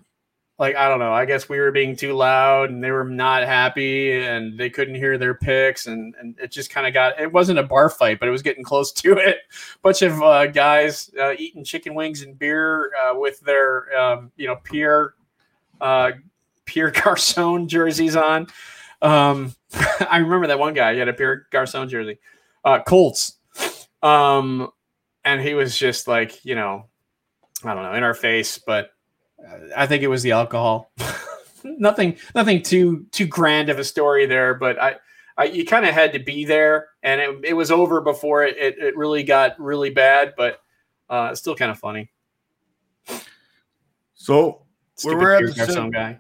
like 0.60 0.76
I 0.76 0.90
don't 0.90 1.00
know. 1.00 1.14
I 1.14 1.26
guess 1.26 1.48
we 1.48 1.58
were 1.58 1.72
being 1.72 1.96
too 1.96 2.14
loud 2.14 2.70
and 2.70 2.84
they 2.84 2.92
were 2.92 3.06
not 3.06 3.44
happy 3.44 4.12
and 4.12 4.60
they 4.60 4.70
couldn't 4.70 4.96
hear 4.96 5.18
their 5.18 5.36
picks 5.36 5.88
and, 5.88 6.14
and 6.20 6.38
it 6.38 6.52
just 6.52 6.70
kind 6.70 6.86
of 6.86 6.94
got. 6.94 7.20
It 7.20 7.32
wasn't 7.32 7.60
a 7.60 7.64
bar 7.64 7.90
fight, 7.90 8.20
but 8.20 8.28
it 8.28 8.32
was 8.32 8.42
getting 8.42 8.64
close 8.64 8.92
to 9.04 9.14
it. 9.14 9.38
Bunch 9.82 10.02
of 10.02 10.22
uh, 10.22 10.48
guys 10.48 11.10
uh, 11.18 11.34
eating 11.40 11.64
chicken 11.64 11.96
wings 11.96 12.24
and 12.24 12.38
beer 12.38 12.92
uh, 12.96 13.18
with 13.18 13.40
their 13.40 13.98
um, 13.98 14.32
you 14.36 14.48
know 14.48 14.58
peer 14.58 15.14
uh, 15.80 16.12
Pierre 16.72 16.92
Garcon 17.04 17.68
jerseys 17.68 18.16
on. 18.16 18.48
Um, 19.02 19.54
I 20.10 20.18
remember 20.18 20.48
that 20.48 20.60
one 20.60 20.74
guy. 20.74 20.94
He 20.94 21.00
had 21.00 21.10
a 21.10 21.14
Pierre 21.14 21.48
Garcon 21.52 21.90
jersey, 21.90 22.20
uh, 22.64 22.82
Colts. 22.82 23.38
Um, 24.02 24.70
and 25.24 25.42
he 25.42 25.54
was 25.54 25.78
just 25.78 26.08
like 26.08 26.44
you 26.46 26.56
know, 26.56 26.88
I 27.64 27.74
don't 27.74 27.84
know, 27.84 27.94
in 27.94 28.04
our 28.04 28.14
face, 28.14 28.58
but 28.58 28.92
I 29.76 29.86
think 29.86 30.02
it 30.04 30.08
was 30.08 30.24
the 30.24 30.32
alcohol. 30.32 30.92
nothing, 31.64 32.18
nothing 32.34 32.64
too 32.64 33.06
too 33.12 33.28
grand 33.28 33.70
of 33.70 33.78
a 33.78 33.84
story 33.84 34.26
there, 34.26 34.54
but 34.54 34.82
I, 34.82 34.96
I 35.38 35.44
you 35.46 35.66
kind 35.66 35.86
of 35.86 35.94
had 35.94 36.14
to 36.14 36.20
be 36.20 36.46
there, 36.46 36.88
and 37.04 37.20
it, 37.20 37.46
it 37.50 37.54
was 37.54 37.70
over 37.70 38.02
before 38.02 38.44
it, 38.44 38.58
it, 38.58 38.78
it 38.80 38.98
really 38.98 39.24
got 39.24 39.60
really 39.60 39.90
bad, 39.90 40.34
but 40.38 40.62
uh, 41.10 41.30
it's 41.32 41.42
still 41.42 41.56
kind 41.56 41.70
of 41.70 41.78
funny. 41.78 42.10
So 44.14 44.64
Stupid 44.96 45.18
we're 45.18 45.34
at 45.34 45.40
Pierre 45.40 45.52
the 45.52 45.66
Garcon 45.66 45.92
guy. 45.92 46.20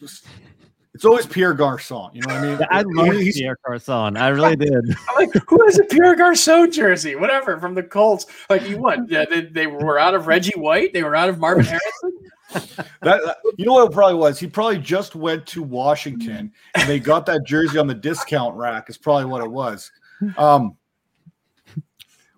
It's 0.00 1.04
always 1.04 1.26
Pierre 1.26 1.54
Garcon. 1.54 2.10
You 2.12 2.22
know 2.26 2.34
what 2.34 2.44
I 2.44 2.46
mean? 2.56 2.66
I 2.70 2.82
love 2.86 3.16
He's- 3.16 3.36
Pierre 3.36 3.56
Garcon. 3.66 4.16
I 4.16 4.28
really 4.28 4.56
did. 4.66 4.72
I'm 5.08 5.14
like, 5.16 5.32
who 5.46 5.64
has 5.66 5.78
a 5.78 5.84
Pierre 5.84 6.14
Garcon 6.16 6.70
jersey? 6.72 7.14
Whatever 7.14 7.58
from 7.58 7.74
the 7.74 7.82
Colts. 7.82 8.26
Like 8.50 8.68
you 8.68 8.78
what? 8.78 9.08
Yeah, 9.10 9.24
they, 9.28 9.42
they 9.42 9.66
were 9.66 9.98
out 9.98 10.14
of 10.14 10.26
Reggie 10.26 10.58
White. 10.58 10.92
They 10.92 11.02
were 11.02 11.14
out 11.16 11.28
of 11.28 11.38
Marvin 11.38 11.64
Harrison. 11.66 12.18
That, 12.52 12.86
that- 13.02 13.36
you 13.58 13.66
know 13.66 13.74
what 13.74 13.90
it 13.90 13.94
probably 13.94 14.14
was? 14.16 14.38
He 14.40 14.46
probably 14.46 14.78
just 14.78 15.14
went 15.14 15.46
to 15.48 15.62
Washington 15.62 16.52
and 16.74 16.88
they 16.88 16.98
got 16.98 17.26
that 17.26 17.44
jersey 17.46 17.78
on 17.78 17.86
the 17.86 17.94
discount 17.94 18.56
rack. 18.56 18.88
Is 18.88 18.96
probably 18.96 19.26
what 19.26 19.42
it 19.44 19.50
was, 19.50 19.90
um, 20.38 20.76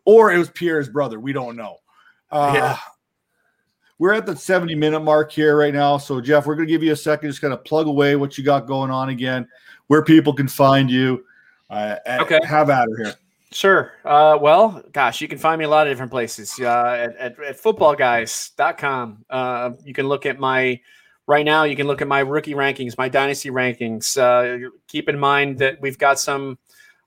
or 0.05 0.33
it 0.33 0.39
was 0.39 0.51
Pierre's 0.51 0.89
brother. 0.89 1.21
We 1.21 1.33
don't 1.33 1.57
know. 1.57 1.77
Uh, 2.31 2.53
Yeah. 2.55 2.79
We're 4.01 4.15
at 4.15 4.25
the 4.25 4.35
70 4.35 4.75
minute 4.77 5.01
mark 5.01 5.31
here 5.31 5.59
right 5.59 5.75
now. 5.75 5.99
So, 5.99 6.23
Jeff, 6.23 6.47
we're 6.47 6.55
going 6.55 6.67
to 6.67 6.73
give 6.73 6.83
you 6.83 6.93
a 6.93 6.97
second, 6.97 7.29
just 7.29 7.43
kind 7.43 7.53
of 7.53 7.63
plug 7.65 7.87
away 7.87 8.17
what 8.17 8.39
you 8.39 8.43
got 8.43 8.67
going 8.67 8.91
on 8.91 9.11
again, 9.11 9.47
where 9.89 10.03
people 10.03 10.33
can 10.33 10.49
find 10.49 10.91
you. 10.91 11.23
Uh, 11.69 11.97
Okay. 12.21 12.41
Have 12.43 12.71
at 12.71 12.89
her 12.89 13.05
here. 13.05 13.15
Sure. 13.53 13.93
Uh, 14.03 14.39
well, 14.41 14.83
gosh, 14.93 15.21
you 15.21 15.29
can 15.29 15.37
find 15.37 15.59
me 15.59 15.67
a 15.67 15.69
lot 15.69 15.87
of 15.87 15.93
different 15.93 16.11
places. 16.11 16.59
Uh, 16.59 17.11
at, 17.11 17.17
at, 17.19 17.41
at 17.41 17.63
footballguys.com. 17.63 19.27
Uh, 19.29 19.73
you 19.85 19.93
can 19.93 20.09
look 20.09 20.25
at 20.25 20.41
my, 20.41 20.81
right 21.27 21.45
now, 21.45 21.65
you 21.65 21.77
can 21.77 21.87
look 21.87 22.01
at 22.01 22.09
my 22.09 22.21
rookie 22.21 22.55
rankings, 22.55 22.97
my 22.97 23.11
dynasty 23.11 23.51
rankings. 23.51 24.17
Uh, 24.17 24.71
keep 24.89 25.11
in 25.11 25.19
mind 25.19 25.59
that 25.59 25.79
we've 25.83 25.99
got 25.99 26.19
some 26.19 26.57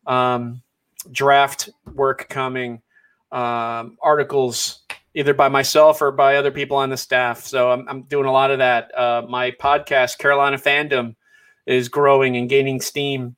um, 0.06 0.61
draft 1.11 1.72
work 1.95 2.30
coming, 2.30 2.84
um, 3.32 3.98
articles 3.99 4.82
either 5.15 5.34
by 5.34 5.48
myself 5.48 6.02
or 6.02 6.11
by 6.11 6.35
other 6.35 6.52
people 6.52 6.77
on 6.77 6.90
the 6.90 6.98
staff. 6.98 7.45
So 7.45 7.72
I'm, 7.72 7.88
I'm 7.88 8.03
doing 8.03 8.26
a 8.26 8.31
lot 8.31 8.52
of 8.52 8.60
that. 8.60 8.98
Uh, 8.98 9.26
my 9.30 9.52
podcast, 9.52 10.18
Carolina 10.18 10.57
Fandom, 10.57 11.15
is 11.65 11.90
growing 11.90 12.35
and 12.35 12.49
gaining 12.49 12.81
steam. 12.81 13.35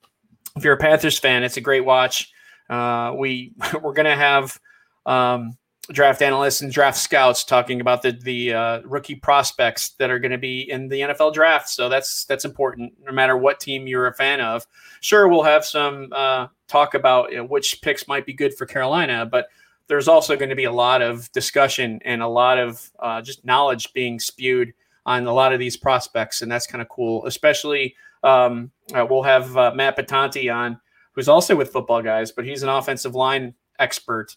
If 0.55 0.63
you're 0.63 0.73
a 0.73 0.77
Panthers 0.77 1.19
fan, 1.19 1.43
it's 1.43 1.57
a 1.57 1.61
great 1.61 1.85
watch. 1.85 2.31
Uh, 2.69 3.13
we 3.17 3.53
we're 3.81 3.93
gonna 3.93 4.15
have 4.15 4.59
um, 5.05 5.57
draft 5.89 6.21
analysts 6.21 6.61
and 6.61 6.71
draft 6.71 6.97
scouts 6.97 7.43
talking 7.43 7.81
about 7.81 8.01
the 8.01 8.11
the 8.11 8.53
uh, 8.53 8.81
rookie 8.85 9.15
prospects 9.15 9.89
that 9.99 10.09
are 10.09 10.19
going 10.19 10.31
to 10.31 10.37
be 10.37 10.69
in 10.69 10.87
the 10.87 11.01
NFL 11.01 11.33
draft. 11.33 11.69
So 11.69 11.89
that's 11.89 12.25
that's 12.25 12.45
important, 12.45 12.93
no 13.03 13.11
matter 13.11 13.37
what 13.37 13.59
team 13.59 13.87
you're 13.87 14.07
a 14.07 14.13
fan 14.13 14.41
of. 14.41 14.65
Sure, 15.01 15.27
we'll 15.27 15.43
have 15.43 15.65
some 15.65 16.09
uh, 16.11 16.47
talk 16.67 16.93
about 16.93 17.31
you 17.31 17.37
know, 17.37 17.45
which 17.45 17.81
picks 17.81 18.07
might 18.07 18.25
be 18.25 18.33
good 18.33 18.53
for 18.55 18.65
Carolina, 18.65 19.25
but 19.25 19.47
there's 19.87 20.07
also 20.07 20.35
going 20.35 20.49
to 20.49 20.55
be 20.55 20.63
a 20.63 20.71
lot 20.71 21.01
of 21.01 21.31
discussion 21.31 21.99
and 22.05 22.21
a 22.21 22.27
lot 22.27 22.57
of 22.57 22.91
uh, 22.99 23.21
just 23.21 23.45
knowledge 23.45 23.93
being 23.93 24.19
spewed 24.19 24.73
on 25.05 25.27
a 25.27 25.33
lot 25.33 25.53
of 25.53 25.59
these 25.59 25.77
prospects, 25.77 26.41
and 26.41 26.51
that's 26.51 26.65
kind 26.65 26.81
of 26.81 26.89
cool. 26.89 27.25
Especially, 27.25 27.95
um, 28.23 28.71
uh, 28.93 29.05
we'll 29.07 29.23
have 29.23 29.55
uh, 29.55 29.71
Matt 29.75 29.97
Bitonti 29.97 30.53
on, 30.53 30.79
who's 31.13 31.29
also 31.29 31.55
with 31.55 31.71
Football 31.71 32.01
Guys, 32.01 32.31
but 32.31 32.45
he's 32.45 32.63
an 32.63 32.69
offensive 32.69 33.13
line 33.13 33.53
expert, 33.77 34.35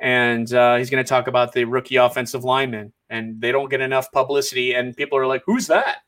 and 0.00 0.52
uh, 0.52 0.76
he's 0.76 0.90
going 0.90 1.02
to 1.02 1.08
talk 1.08 1.28
about 1.28 1.52
the 1.52 1.64
rookie 1.64 1.96
offensive 1.96 2.44
linemen, 2.44 2.92
and 3.08 3.40
they 3.40 3.52
don't 3.52 3.70
get 3.70 3.80
enough 3.80 4.10
publicity, 4.10 4.74
and 4.74 4.96
people 4.96 5.18
are 5.18 5.26
like, 5.26 5.42
"Who's 5.46 5.68
that?" 5.68 5.98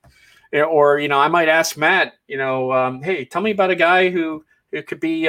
Or 0.53 0.99
you 0.99 1.07
know, 1.07 1.21
I 1.21 1.29
might 1.29 1.49
ask 1.49 1.77
Matt, 1.77 2.15
you 2.27 2.37
know, 2.37 2.73
um, 2.73 3.03
hey, 3.03 3.25
tell 3.25 3.43
me 3.43 3.53
about 3.53 3.71
a 3.71 3.77
guy 3.77 4.11
who 4.11 4.45
who 4.73 4.83
could 4.83 4.99
be 4.99 5.29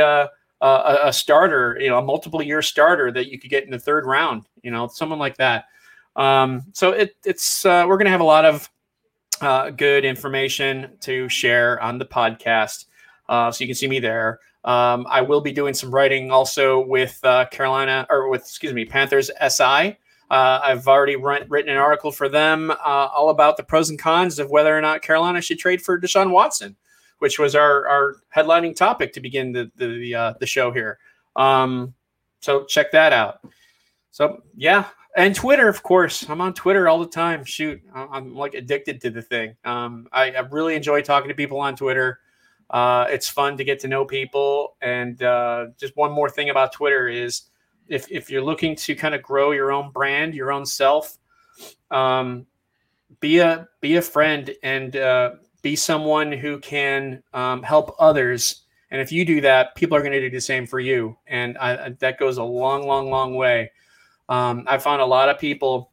a, 0.61 0.99
a 1.05 1.13
starter, 1.13 1.77
you 1.79 1.89
know, 1.89 1.97
a 1.97 2.01
multiple 2.01 2.41
year 2.41 2.61
starter 2.61 3.11
that 3.11 3.27
you 3.31 3.39
could 3.39 3.49
get 3.49 3.63
in 3.63 3.71
the 3.71 3.79
third 3.79 4.05
round, 4.05 4.47
you 4.61 4.71
know, 4.71 4.87
someone 4.87 5.19
like 5.19 5.37
that. 5.37 5.65
Um, 6.15 6.63
so 6.73 6.91
it, 6.91 7.15
it's 7.25 7.65
uh, 7.65 7.85
we're 7.87 7.97
going 7.97 8.05
to 8.05 8.11
have 8.11 8.21
a 8.21 8.25
lot 8.25 8.45
of 8.45 8.69
uh, 9.41 9.71
good 9.71 10.05
information 10.05 10.91
to 11.01 11.27
share 11.29 11.81
on 11.81 11.97
the 11.97 12.05
podcast, 12.05 12.85
uh, 13.27 13.51
so 13.51 13.63
you 13.63 13.67
can 13.67 13.75
see 13.75 13.87
me 13.87 13.99
there. 13.99 14.39
Um, 14.63 15.07
I 15.09 15.21
will 15.21 15.41
be 15.41 15.51
doing 15.51 15.73
some 15.73 15.93
writing 15.93 16.31
also 16.31 16.85
with 16.85 17.19
uh, 17.23 17.45
Carolina 17.45 18.05
or 18.09 18.29
with 18.29 18.41
excuse 18.41 18.73
me 18.73 18.85
Panthers 18.85 19.31
SI. 19.49 19.97
Uh, 20.29 20.61
I've 20.63 20.87
already 20.87 21.15
written 21.17 21.69
an 21.69 21.77
article 21.77 22.11
for 22.11 22.29
them 22.29 22.71
uh, 22.71 22.75
all 22.85 23.29
about 23.29 23.57
the 23.57 23.63
pros 23.63 23.89
and 23.89 23.99
cons 23.99 24.39
of 24.39 24.49
whether 24.49 24.77
or 24.77 24.79
not 24.79 25.01
Carolina 25.01 25.41
should 25.41 25.59
trade 25.59 25.81
for 25.81 25.99
Deshaun 25.99 26.29
Watson 26.29 26.77
which 27.21 27.37
was 27.37 27.53
our, 27.53 27.87
our 27.87 28.15
headlining 28.35 28.75
topic 28.75 29.13
to 29.13 29.21
begin 29.21 29.51
the 29.51 29.71
the 29.75 29.87
the, 29.87 30.15
uh, 30.15 30.33
the 30.39 30.47
show 30.47 30.71
here. 30.71 30.97
Um, 31.35 31.93
so 32.39 32.65
check 32.65 32.91
that 32.93 33.13
out. 33.13 33.41
So 34.09 34.41
yeah, 34.55 34.87
and 35.15 35.35
Twitter, 35.35 35.67
of 35.67 35.83
course. 35.83 36.27
I'm 36.27 36.41
on 36.41 36.55
Twitter 36.55 36.89
all 36.89 36.99
the 36.99 37.05
time. 37.05 37.43
Shoot, 37.45 37.79
I'm, 37.93 38.35
like 38.35 38.55
addicted 38.55 39.01
to 39.01 39.11
the 39.11 39.21
thing. 39.21 39.55
Um, 39.63 40.07
I, 40.11 40.31
I 40.31 40.39
really 40.39 40.73
enjoy 40.73 41.03
talking 41.03 41.29
to 41.29 41.35
people 41.35 41.59
on 41.59 41.75
Twitter. 41.75 42.19
Uh, 42.71 43.05
it's 43.07 43.29
fun 43.29 43.55
to 43.57 43.63
get 43.63 43.79
to 43.81 43.87
know 43.87 44.03
people. 44.03 44.77
And 44.81 45.21
uh, 45.21 45.67
just 45.77 45.95
one 45.95 46.11
more 46.11 46.29
thing 46.29 46.49
about 46.49 46.73
Twitter 46.73 47.07
is 47.07 47.43
if 47.87 48.09
if 48.09 48.31
you're 48.31 48.43
looking 48.43 48.75
to 48.77 48.95
kind 48.95 49.13
of 49.13 49.21
grow 49.21 49.51
your 49.51 49.71
own 49.71 49.91
brand, 49.91 50.33
your 50.33 50.51
own 50.51 50.65
self, 50.65 51.19
um, 51.91 52.47
be 53.19 53.37
a 53.37 53.67
be 53.79 53.97
a 53.97 54.01
friend 54.01 54.55
and 54.63 54.95
uh, 54.95 55.31
be 55.61 55.75
someone 55.75 56.31
who 56.31 56.59
can 56.59 57.21
um, 57.33 57.63
help 57.63 57.95
others. 57.99 58.63
And 58.89 58.99
if 58.99 59.11
you 59.11 59.25
do 59.25 59.41
that, 59.41 59.75
people 59.75 59.95
are 59.95 60.01
going 60.01 60.11
to 60.13 60.19
do 60.19 60.29
the 60.29 60.41
same 60.41 60.65
for 60.65 60.79
you. 60.79 61.17
And 61.27 61.57
I, 61.57 61.89
that 61.99 62.19
goes 62.19 62.37
a 62.37 62.43
long, 62.43 62.85
long, 62.87 63.09
long 63.09 63.35
way. 63.35 63.71
Um, 64.29 64.65
I 64.67 64.77
found 64.77 65.01
a 65.01 65.05
lot 65.05 65.29
of 65.29 65.39
people 65.39 65.91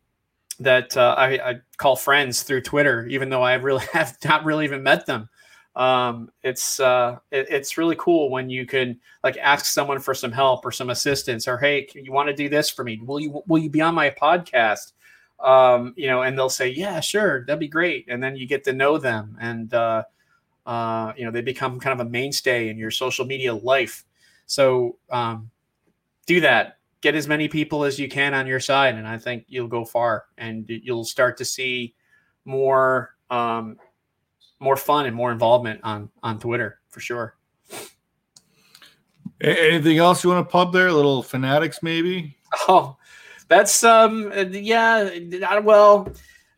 that 0.61 0.97
uh, 0.97 1.15
I, 1.17 1.51
I, 1.51 1.55
call 1.77 1.97
friends 1.97 2.43
through 2.43 2.63
Twitter, 2.63 3.07
even 3.07 3.29
though 3.29 3.43
I 3.43 3.55
really 3.55 3.85
have 3.93 4.17
not 4.25 4.45
really 4.45 4.65
even 4.65 4.83
met 4.83 5.07
them. 5.07 5.29
Um, 5.77 6.31
it's 6.43 6.81
uh, 6.81 7.19
it, 7.31 7.47
it's 7.51 7.79
really 7.79 7.95
cool 7.97 8.31
when 8.31 8.51
you 8.51 8.67
can 8.67 8.99
like 9.23 9.37
ask 9.37 9.65
someone 9.67 10.01
for 10.01 10.13
some 10.13 10.33
help 10.33 10.67
or 10.67 10.73
some 10.73 10.91
assistance, 10.91 11.47
or 11.47 11.57
hey, 11.57 11.89
you 11.95 12.11
want 12.11 12.29
to 12.29 12.35
do 12.35 12.49
this 12.49 12.69
for 12.69 12.83
me? 12.83 13.01
Will 13.05 13.21
you 13.21 13.43
will 13.47 13.59
you 13.59 13.71
be 13.71 13.81
on 13.81 13.95
my 13.95 14.11
podcast? 14.11 14.93
Um, 15.41 15.95
you 15.97 16.07
know, 16.07 16.23
and 16.23 16.37
they'll 16.37 16.51
say, 16.51 16.69
"Yeah, 16.69 17.01
sure, 17.01 17.45
that'd 17.45 17.61
be 17.61 17.69
great," 17.69 18.07
and 18.09 18.23
then 18.23 18.37
you 18.37 18.47
get 18.47 18.65
to 18.65 18.73
know 18.73 18.99
them, 18.99 19.37
and 19.41 19.73
uh, 19.73 20.05
uh, 20.67 21.13
you 21.17 21.25
know, 21.25 21.31
they 21.31 21.41
become 21.41 21.81
kind 21.81 21.99
of 21.99 22.07
a 22.07 22.11
mainstay 22.11 22.69
in 22.69 22.77
your 22.77 22.91
social 22.91 23.25
media 23.25 23.55
life. 23.55 24.05
So 24.47 24.99
um, 25.11 25.51
do 26.27 26.41
that. 26.41 26.79
Get 27.01 27.15
as 27.15 27.29
many 27.29 27.49
people 27.49 27.85
as 27.85 27.99
you 27.99 28.09
can 28.09 28.35
on 28.35 28.47
your 28.47 28.61
side, 28.61 28.97
and 28.97 29.07
I 29.07 29.19
think 29.19 29.45
you'll 29.49 29.69
go 29.69 29.85
far, 29.85 30.27
and 30.37 30.65
you'll 30.69 31.05
start 31.05 31.37
to 31.39 31.45
see 31.45 31.95
more 32.45 33.15
um, 33.31 33.77
more 34.61 34.77
fun 34.77 35.07
and 35.07 35.15
more 35.15 35.33
involvement 35.33 35.81
on 35.85 36.11
on 36.23 36.39
Twitter 36.39 36.81
for 36.89 37.01
sure. 37.01 37.37
Anything 39.41 39.99
else 39.99 40.25
you 40.25 40.31
want 40.31 40.47
to 40.47 40.51
pub 40.51 40.73
there? 40.73 40.93
little 40.93 41.23
fanatics, 41.23 41.83
maybe? 41.83 42.35
Oh, 42.67 42.97
that's 43.49 43.83
um 43.83 44.33
yeah 44.51 45.11
well 45.63 46.09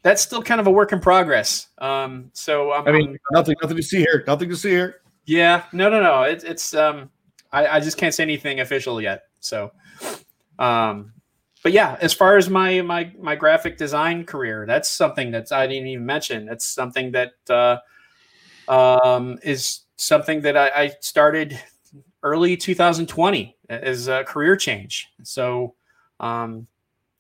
that's 0.03 0.23
still 0.23 0.43
kind 0.43 0.61
of 0.61 0.67
a 0.67 0.71
work 0.71 0.93
in 0.93 1.01
progress 1.01 1.69
um 1.79 2.31
so 2.33 2.73
I'm, 2.73 2.87
I 2.89 2.93
mean, 2.93 3.19
nothing, 3.33 3.57
nothing 3.62 3.77
to 3.77 3.83
see 3.83 3.99
here. 3.99 4.25
Nothing 4.27 4.49
to 4.49 4.57
see 4.57 4.71
here. 4.71 5.03
yeah 5.27 5.65
no 5.73 5.89
no 5.89 6.03
no 6.03 6.23
it, 6.23 6.45
it's 6.45 6.75
um 6.75 7.11
I, 7.53 7.67
I 7.67 7.81
just 7.81 7.97
can't 7.97 8.15
say 8.15 8.23
anything 8.23 8.61
official 8.61 9.01
yet 9.01 9.23
So, 9.41 9.73
um, 10.59 11.12
but 11.62 11.73
yeah, 11.73 11.97
as 12.01 12.12
far 12.12 12.37
as 12.37 12.49
my 12.49 12.81
my 12.83 13.12
my 13.19 13.35
graphic 13.35 13.77
design 13.77 14.25
career, 14.25 14.65
that's 14.67 14.89
something 14.89 15.31
that 15.33 15.51
I 15.53 15.67
didn't 15.67 15.89
even 15.89 16.07
mention. 16.07 16.47
That's 16.47 16.65
something 16.65 17.12
that 17.12 17.33
uh, 17.49 17.79
um, 18.69 19.39
is 19.43 19.81
something 19.97 20.41
that 20.43 20.57
I, 20.57 20.69
I 20.69 20.93
started 21.01 21.59
early 22.23 22.57
2020 22.57 23.57
as 23.69 24.09
a 24.09 24.25
career 24.25 24.57
change. 24.57 25.09
So 25.23 25.75
um, 26.19 26.67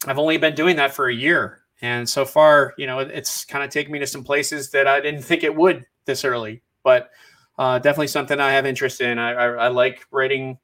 I've 0.06 0.18
only 0.18 0.38
been 0.38 0.54
doing 0.54 0.76
that 0.76 0.94
for 0.94 1.08
a 1.08 1.14
year, 1.14 1.62
and 1.82 2.08
so 2.08 2.24
far, 2.24 2.74
you 2.78 2.86
know, 2.86 3.00
it's 3.00 3.44
kind 3.44 3.64
of 3.64 3.70
taken 3.70 3.92
me 3.92 3.98
to 3.98 4.06
some 4.06 4.24
places 4.24 4.70
that 4.70 4.86
I 4.86 5.00
didn't 5.00 5.22
think 5.22 5.44
it 5.44 5.54
would 5.54 5.86
this 6.06 6.24
early. 6.24 6.62
But 6.82 7.10
uh, 7.58 7.78
definitely 7.78 8.08
something 8.08 8.40
I 8.40 8.52
have 8.52 8.64
interest 8.64 9.00
in. 9.00 9.18
I, 9.18 9.32
I, 9.32 9.46
I 9.46 9.68
like 9.68 10.06
writing 10.10 10.58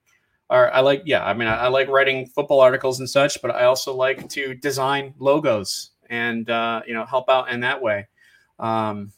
or 0.48 0.72
I 0.72 0.80
like, 0.80 1.02
yeah, 1.04 1.24
I 1.24 1.34
mean, 1.34 1.48
I, 1.48 1.64
I, 1.64 1.68
like 1.68 1.88
writing 1.88 2.26
football 2.26 2.60
articles 2.60 3.00
and 3.00 3.10
such, 3.10 3.42
but 3.42 3.50
I 3.50 3.64
also 3.64 3.94
like 3.94 4.28
to 4.30 4.54
design 4.54 5.12
logos 5.18 5.90
and 6.08 6.48
uh, 6.48 6.82
you 6.86 6.94
know 6.94 7.04
help 7.04 7.28
out 7.28 7.50
in 7.50 7.60
that 7.60 7.82
way. 7.82 8.06
Um, 8.58 9.12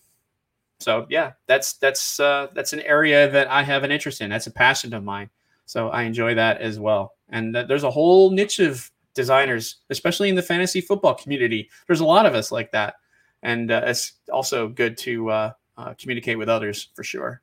so 0.80 1.06
yeah, 1.10 1.32
that's 1.46 1.74
that's 1.74 2.18
uh, 2.20 2.48
that's 2.54 2.72
an 2.72 2.80
area 2.80 3.30
that 3.30 3.48
I 3.48 3.62
have 3.62 3.84
an 3.84 3.92
interest 3.92 4.20
in. 4.20 4.30
That's 4.30 4.46
a 4.46 4.52
passion 4.52 4.94
of 4.94 5.04
mine. 5.04 5.28
So 5.66 5.90
I 5.90 6.02
enjoy 6.02 6.34
that 6.34 6.60
as 6.60 6.78
well. 6.78 7.12
And 7.28 7.52
th- 7.52 7.68
there's 7.68 7.84
a 7.84 7.90
whole 7.90 8.30
niche 8.30 8.58
of 8.58 8.90
designers, 9.18 9.78
especially 9.90 10.28
in 10.28 10.36
the 10.36 10.42
fantasy 10.42 10.80
football 10.80 11.12
community. 11.12 11.68
There's 11.88 11.98
a 11.98 12.04
lot 12.04 12.24
of 12.24 12.36
us 12.36 12.52
like 12.52 12.70
that, 12.70 12.94
and 13.42 13.70
uh, 13.72 13.82
it's 13.84 14.12
also 14.32 14.68
good 14.68 14.96
to 14.98 15.30
uh, 15.30 15.52
uh, 15.76 15.94
communicate 15.98 16.38
with 16.38 16.48
others 16.48 16.90
for 16.94 17.02
sure. 17.02 17.42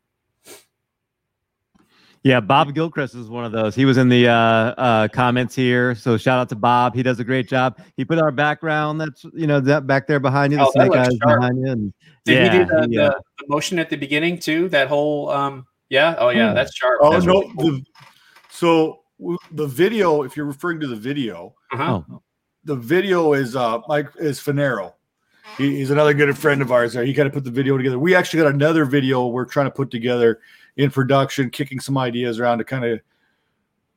Yeah, 2.24 2.40
Bob 2.40 2.74
Gilchrist 2.74 3.14
is 3.14 3.28
one 3.28 3.44
of 3.44 3.52
those. 3.52 3.76
He 3.76 3.84
was 3.84 3.98
in 3.98 4.08
the 4.08 4.30
uh, 4.30 4.34
uh, 4.34 5.08
comments 5.10 5.54
here, 5.54 5.94
so 5.96 6.18
shout 6.18 6.40
out 6.40 6.48
to 6.50 6.56
Bob. 6.56 6.96
He 6.96 7.04
does 7.04 7.20
a 7.20 7.26
great 7.26 7.48
job. 7.48 7.78
He 7.98 8.06
put 8.06 8.20
our 8.20 8.32
background. 8.32 9.02
That's 9.02 9.26
you 9.34 9.48
know 9.48 9.60
that 9.60 9.86
back 9.86 10.08
there 10.08 10.22
behind 10.22 10.54
you, 10.54 10.60
the 10.60 10.66
oh, 10.66 10.72
snake 10.72 10.92
eyes 10.94 11.10
sharp. 11.22 11.40
behind 11.42 11.58
you. 11.60 11.72
And, 11.72 11.94
Did 12.24 12.34
yeah, 12.34 12.44
he 12.44 12.58
do 12.58 12.66
the, 12.66 12.88
he, 12.90 12.98
uh, 12.98 13.12
the, 13.38 13.46
motion 13.48 13.78
at 13.80 13.90
the 13.90 13.98
beginning 13.98 14.40
too? 14.40 14.70
That 14.70 14.88
whole 14.88 15.30
um, 15.30 15.68
yeah. 15.90 16.16
Oh 16.18 16.30
yeah, 16.30 16.50
hmm. 16.50 16.56
that's 16.56 16.74
sharp. 16.74 17.00
Oh 17.04 17.12
that's 17.12 17.26
no. 17.26 17.42
Really 17.42 17.54
cool. 17.60 17.72
the, 17.74 17.86
so 18.50 19.02
the 19.52 19.68
video, 19.68 20.24
if 20.24 20.36
you're 20.36 20.46
referring 20.46 20.80
to 20.82 20.88
the 20.88 20.96
video, 20.96 21.56
uh-huh. 21.72 22.02
Oh. 22.10 22.22
the 22.64 22.76
video 22.76 23.34
is 23.34 23.56
uh 23.56 23.80
Mike 23.88 24.10
is 24.18 24.40
Finero. 24.40 24.94
He, 25.58 25.78
he's 25.78 25.92
another 25.92 26.14
good 26.14 26.36
friend 26.38 26.62
of 26.62 26.72
ours. 26.72 26.94
There, 26.94 27.06
he 27.06 27.14
kind 27.14 27.28
of 27.28 27.34
put 27.34 27.44
the 27.44 27.52
video 27.52 27.78
together. 27.78 28.00
We 28.00 28.16
actually 28.16 28.44
got 28.44 28.54
another 28.54 28.84
video 28.84 29.28
we're 29.28 29.46
trying 29.46 29.68
to 29.68 29.72
put 29.72 29.92
together 29.92 30.40
in 30.76 30.92
production, 30.92 31.50
kicking 31.50 31.80
some 31.80 31.98
ideas 31.98 32.40
around 32.40 32.58
to 32.58 32.64
kind 32.64 32.84
of 32.84 33.00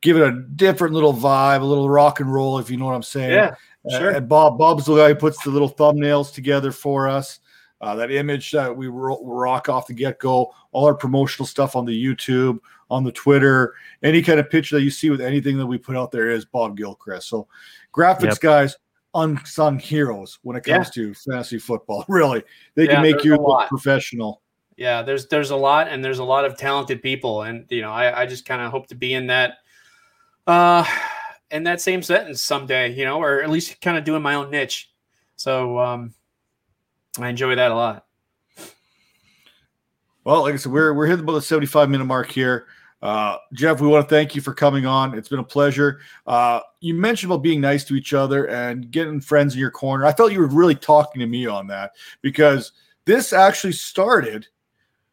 give 0.01 0.15
it 0.15 0.23
a 0.23 0.31
different 0.31 0.93
little 0.93 1.13
vibe, 1.13 1.61
a 1.61 1.65
little 1.65 1.89
rock 1.89 2.19
and 2.19 2.33
roll, 2.33 2.59
if 2.59 2.69
you 2.69 2.77
know 2.77 2.85
what 2.85 2.95
I'm 2.95 3.03
saying. 3.03 3.31
Yeah, 3.31 3.55
sure. 3.89 4.13
Uh, 4.13 4.17
and 4.17 4.29
Bob, 4.29 4.57
Bob's 4.57 4.85
the 4.85 4.95
guy 4.95 5.09
who 5.09 5.15
puts 5.15 5.43
the 5.43 5.49
little 5.49 5.69
thumbnails 5.69 6.33
together 6.33 6.71
for 6.71 7.07
us. 7.07 7.39
Uh, 7.81 7.95
that 7.95 8.11
image 8.11 8.51
that 8.51 8.75
we 8.75 8.87
ro- 8.87 9.23
rock 9.23 9.69
off 9.69 9.87
the 9.87 9.93
get 9.93 10.19
go, 10.19 10.53
all 10.71 10.85
our 10.85 10.93
promotional 10.93 11.45
stuff 11.45 11.75
on 11.75 11.85
the 11.85 12.05
YouTube, 12.05 12.59
on 12.89 13.03
the 13.03 13.11
Twitter, 13.11 13.75
any 14.03 14.21
kind 14.21 14.39
of 14.39 14.49
picture 14.49 14.75
that 14.75 14.83
you 14.83 14.91
see 14.91 15.09
with 15.09 15.21
anything 15.21 15.57
that 15.57 15.67
we 15.67 15.77
put 15.77 15.95
out 15.95 16.11
there 16.11 16.29
is 16.29 16.45
Bob 16.45 16.77
Gilchrist. 16.77 17.27
So, 17.27 17.47
graphics 17.93 18.23
yep. 18.23 18.39
guys, 18.39 18.77
unsung 19.13 19.79
heroes 19.79 20.39
when 20.43 20.55
it 20.57 20.63
comes 20.63 20.87
yeah. 20.95 21.03
to 21.03 21.13
fantasy 21.13 21.59
football. 21.59 22.05
Really, 22.09 22.43
they 22.75 22.85
yeah, 22.85 22.95
can 22.95 23.01
make 23.03 23.23
you 23.23 23.35
look 23.35 23.67
professional 23.69 24.41
yeah 24.79 25.01
there's 25.01 25.27
there's 25.27 25.51
a 25.51 25.55
lot 25.55 25.89
and 25.89 26.03
there's 26.03 26.19
a 26.19 26.23
lot 26.23 26.45
of 26.45 26.57
talented 26.57 27.03
people 27.03 27.43
and 27.43 27.65
you 27.69 27.81
know 27.81 27.91
i, 27.91 28.21
I 28.21 28.25
just 28.25 28.45
kind 28.45 28.61
of 28.61 28.71
hope 28.71 28.87
to 28.87 28.95
be 28.95 29.13
in 29.13 29.27
that 29.27 29.57
uh 30.47 30.85
in 31.51 31.63
that 31.63 31.81
same 31.81 32.01
sentence 32.01 32.41
someday 32.41 32.93
you 32.93 33.03
know 33.03 33.21
or 33.21 33.43
at 33.43 33.49
least 33.49 33.81
kind 33.81 33.97
of 33.97 34.05
doing 34.05 34.21
my 34.21 34.35
own 34.35 34.49
niche 34.49 34.89
so 35.35 35.77
um 35.77 36.13
i 37.19 37.27
enjoy 37.27 37.55
that 37.55 37.71
a 37.71 37.75
lot 37.75 38.05
well 40.23 40.43
like 40.43 40.53
i 40.53 40.57
said 40.57 40.71
we're 40.71 40.93
we're 40.93 41.07
hitting 41.07 41.25
about 41.25 41.33
the 41.33 41.41
75 41.41 41.89
minute 41.89 42.05
mark 42.05 42.31
here 42.31 42.67
uh, 43.01 43.37
Jeff, 43.53 43.81
we 43.81 43.87
want 43.87 44.07
to 44.07 44.13
thank 44.13 44.35
you 44.35 44.41
for 44.41 44.53
coming 44.53 44.85
on. 44.85 45.17
It's 45.17 45.29
been 45.29 45.39
a 45.39 45.43
pleasure. 45.43 46.01
Uh, 46.27 46.59
you 46.81 46.93
mentioned 46.93 47.31
about 47.31 47.43
being 47.43 47.61
nice 47.61 47.83
to 47.85 47.95
each 47.95 48.13
other 48.13 48.47
and 48.49 48.91
getting 48.91 49.21
friends 49.21 49.53
in 49.53 49.59
your 49.59 49.71
corner. 49.71 50.05
I 50.05 50.13
felt 50.13 50.31
you 50.31 50.39
were 50.39 50.47
really 50.47 50.75
talking 50.75 51.19
to 51.19 51.27
me 51.27 51.45
on 51.45 51.67
that 51.67 51.91
because 52.21 52.73
this 53.05 53.33
actually 53.33 53.73
started 53.73 54.47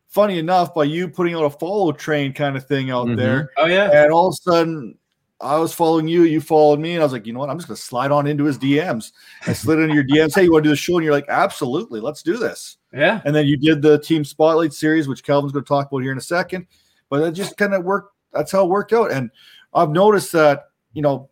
funny 0.08 0.38
enough, 0.38 0.74
by 0.74 0.84
you 0.84 1.08
putting 1.08 1.34
out 1.34 1.44
a 1.44 1.50
follow 1.50 1.92
train 1.92 2.32
kind 2.32 2.56
of 2.56 2.66
thing 2.66 2.90
out 2.90 3.06
mm-hmm. 3.06 3.16
there. 3.16 3.50
Oh 3.58 3.66
yeah. 3.66 3.90
And 4.04 4.10
all 4.10 4.28
of 4.28 4.32
a 4.32 4.50
sudden 4.50 4.96
I 5.42 5.58
was 5.58 5.74
following 5.74 6.08
you, 6.08 6.22
you 6.22 6.40
followed 6.40 6.80
me, 6.80 6.92
and 6.92 7.02
I 7.02 7.04
was 7.04 7.12
like, 7.12 7.26
you 7.26 7.34
know 7.34 7.40
what? 7.40 7.50
I'm 7.50 7.58
just 7.58 7.68
gonna 7.68 7.76
slide 7.76 8.10
on 8.10 8.26
into 8.26 8.44
his 8.44 8.58
DMs. 8.58 9.12
I 9.46 9.52
slid 9.52 9.78
into 9.78 9.94
your 9.94 10.04
DMs. 10.04 10.34
Hey, 10.34 10.44
you 10.44 10.52
want 10.52 10.64
to 10.64 10.68
do 10.68 10.72
the 10.72 10.76
show? 10.76 10.96
And 10.96 11.04
you're 11.04 11.12
like, 11.12 11.28
absolutely, 11.28 12.00
let's 12.00 12.22
do 12.22 12.38
this. 12.38 12.78
Yeah. 12.94 13.20
And 13.26 13.36
then 13.36 13.46
you 13.46 13.58
did 13.58 13.82
the 13.82 13.98
team 13.98 14.24
spotlight 14.24 14.72
series, 14.72 15.06
which 15.06 15.22
Calvin's 15.22 15.52
gonna 15.52 15.66
talk 15.66 15.88
about 15.88 15.98
here 15.98 16.12
in 16.12 16.18
a 16.18 16.22
second. 16.22 16.66
But 17.08 17.22
it 17.22 17.32
just 17.32 17.56
kind 17.56 17.74
of 17.74 17.84
worked. 17.84 18.14
That's 18.32 18.52
how 18.52 18.64
it 18.64 18.68
worked 18.68 18.92
out. 18.92 19.12
And 19.12 19.30
I've 19.72 19.90
noticed 19.90 20.32
that, 20.32 20.64
you 20.92 21.02
know, 21.02 21.28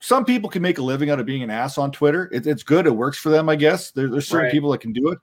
some 0.00 0.24
people 0.24 0.48
can 0.48 0.62
make 0.62 0.78
a 0.78 0.82
living 0.82 1.10
out 1.10 1.20
of 1.20 1.26
being 1.26 1.42
an 1.42 1.50
ass 1.50 1.76
on 1.76 1.92
Twitter. 1.92 2.30
It, 2.32 2.46
it's 2.46 2.62
good. 2.62 2.86
It 2.86 2.90
works 2.90 3.18
for 3.18 3.28
them, 3.28 3.48
I 3.48 3.56
guess. 3.56 3.90
There, 3.90 4.08
there's 4.08 4.26
certain 4.26 4.46
right. 4.46 4.52
people 4.52 4.70
that 4.70 4.80
can 4.80 4.92
do 4.92 5.08
it. 5.08 5.18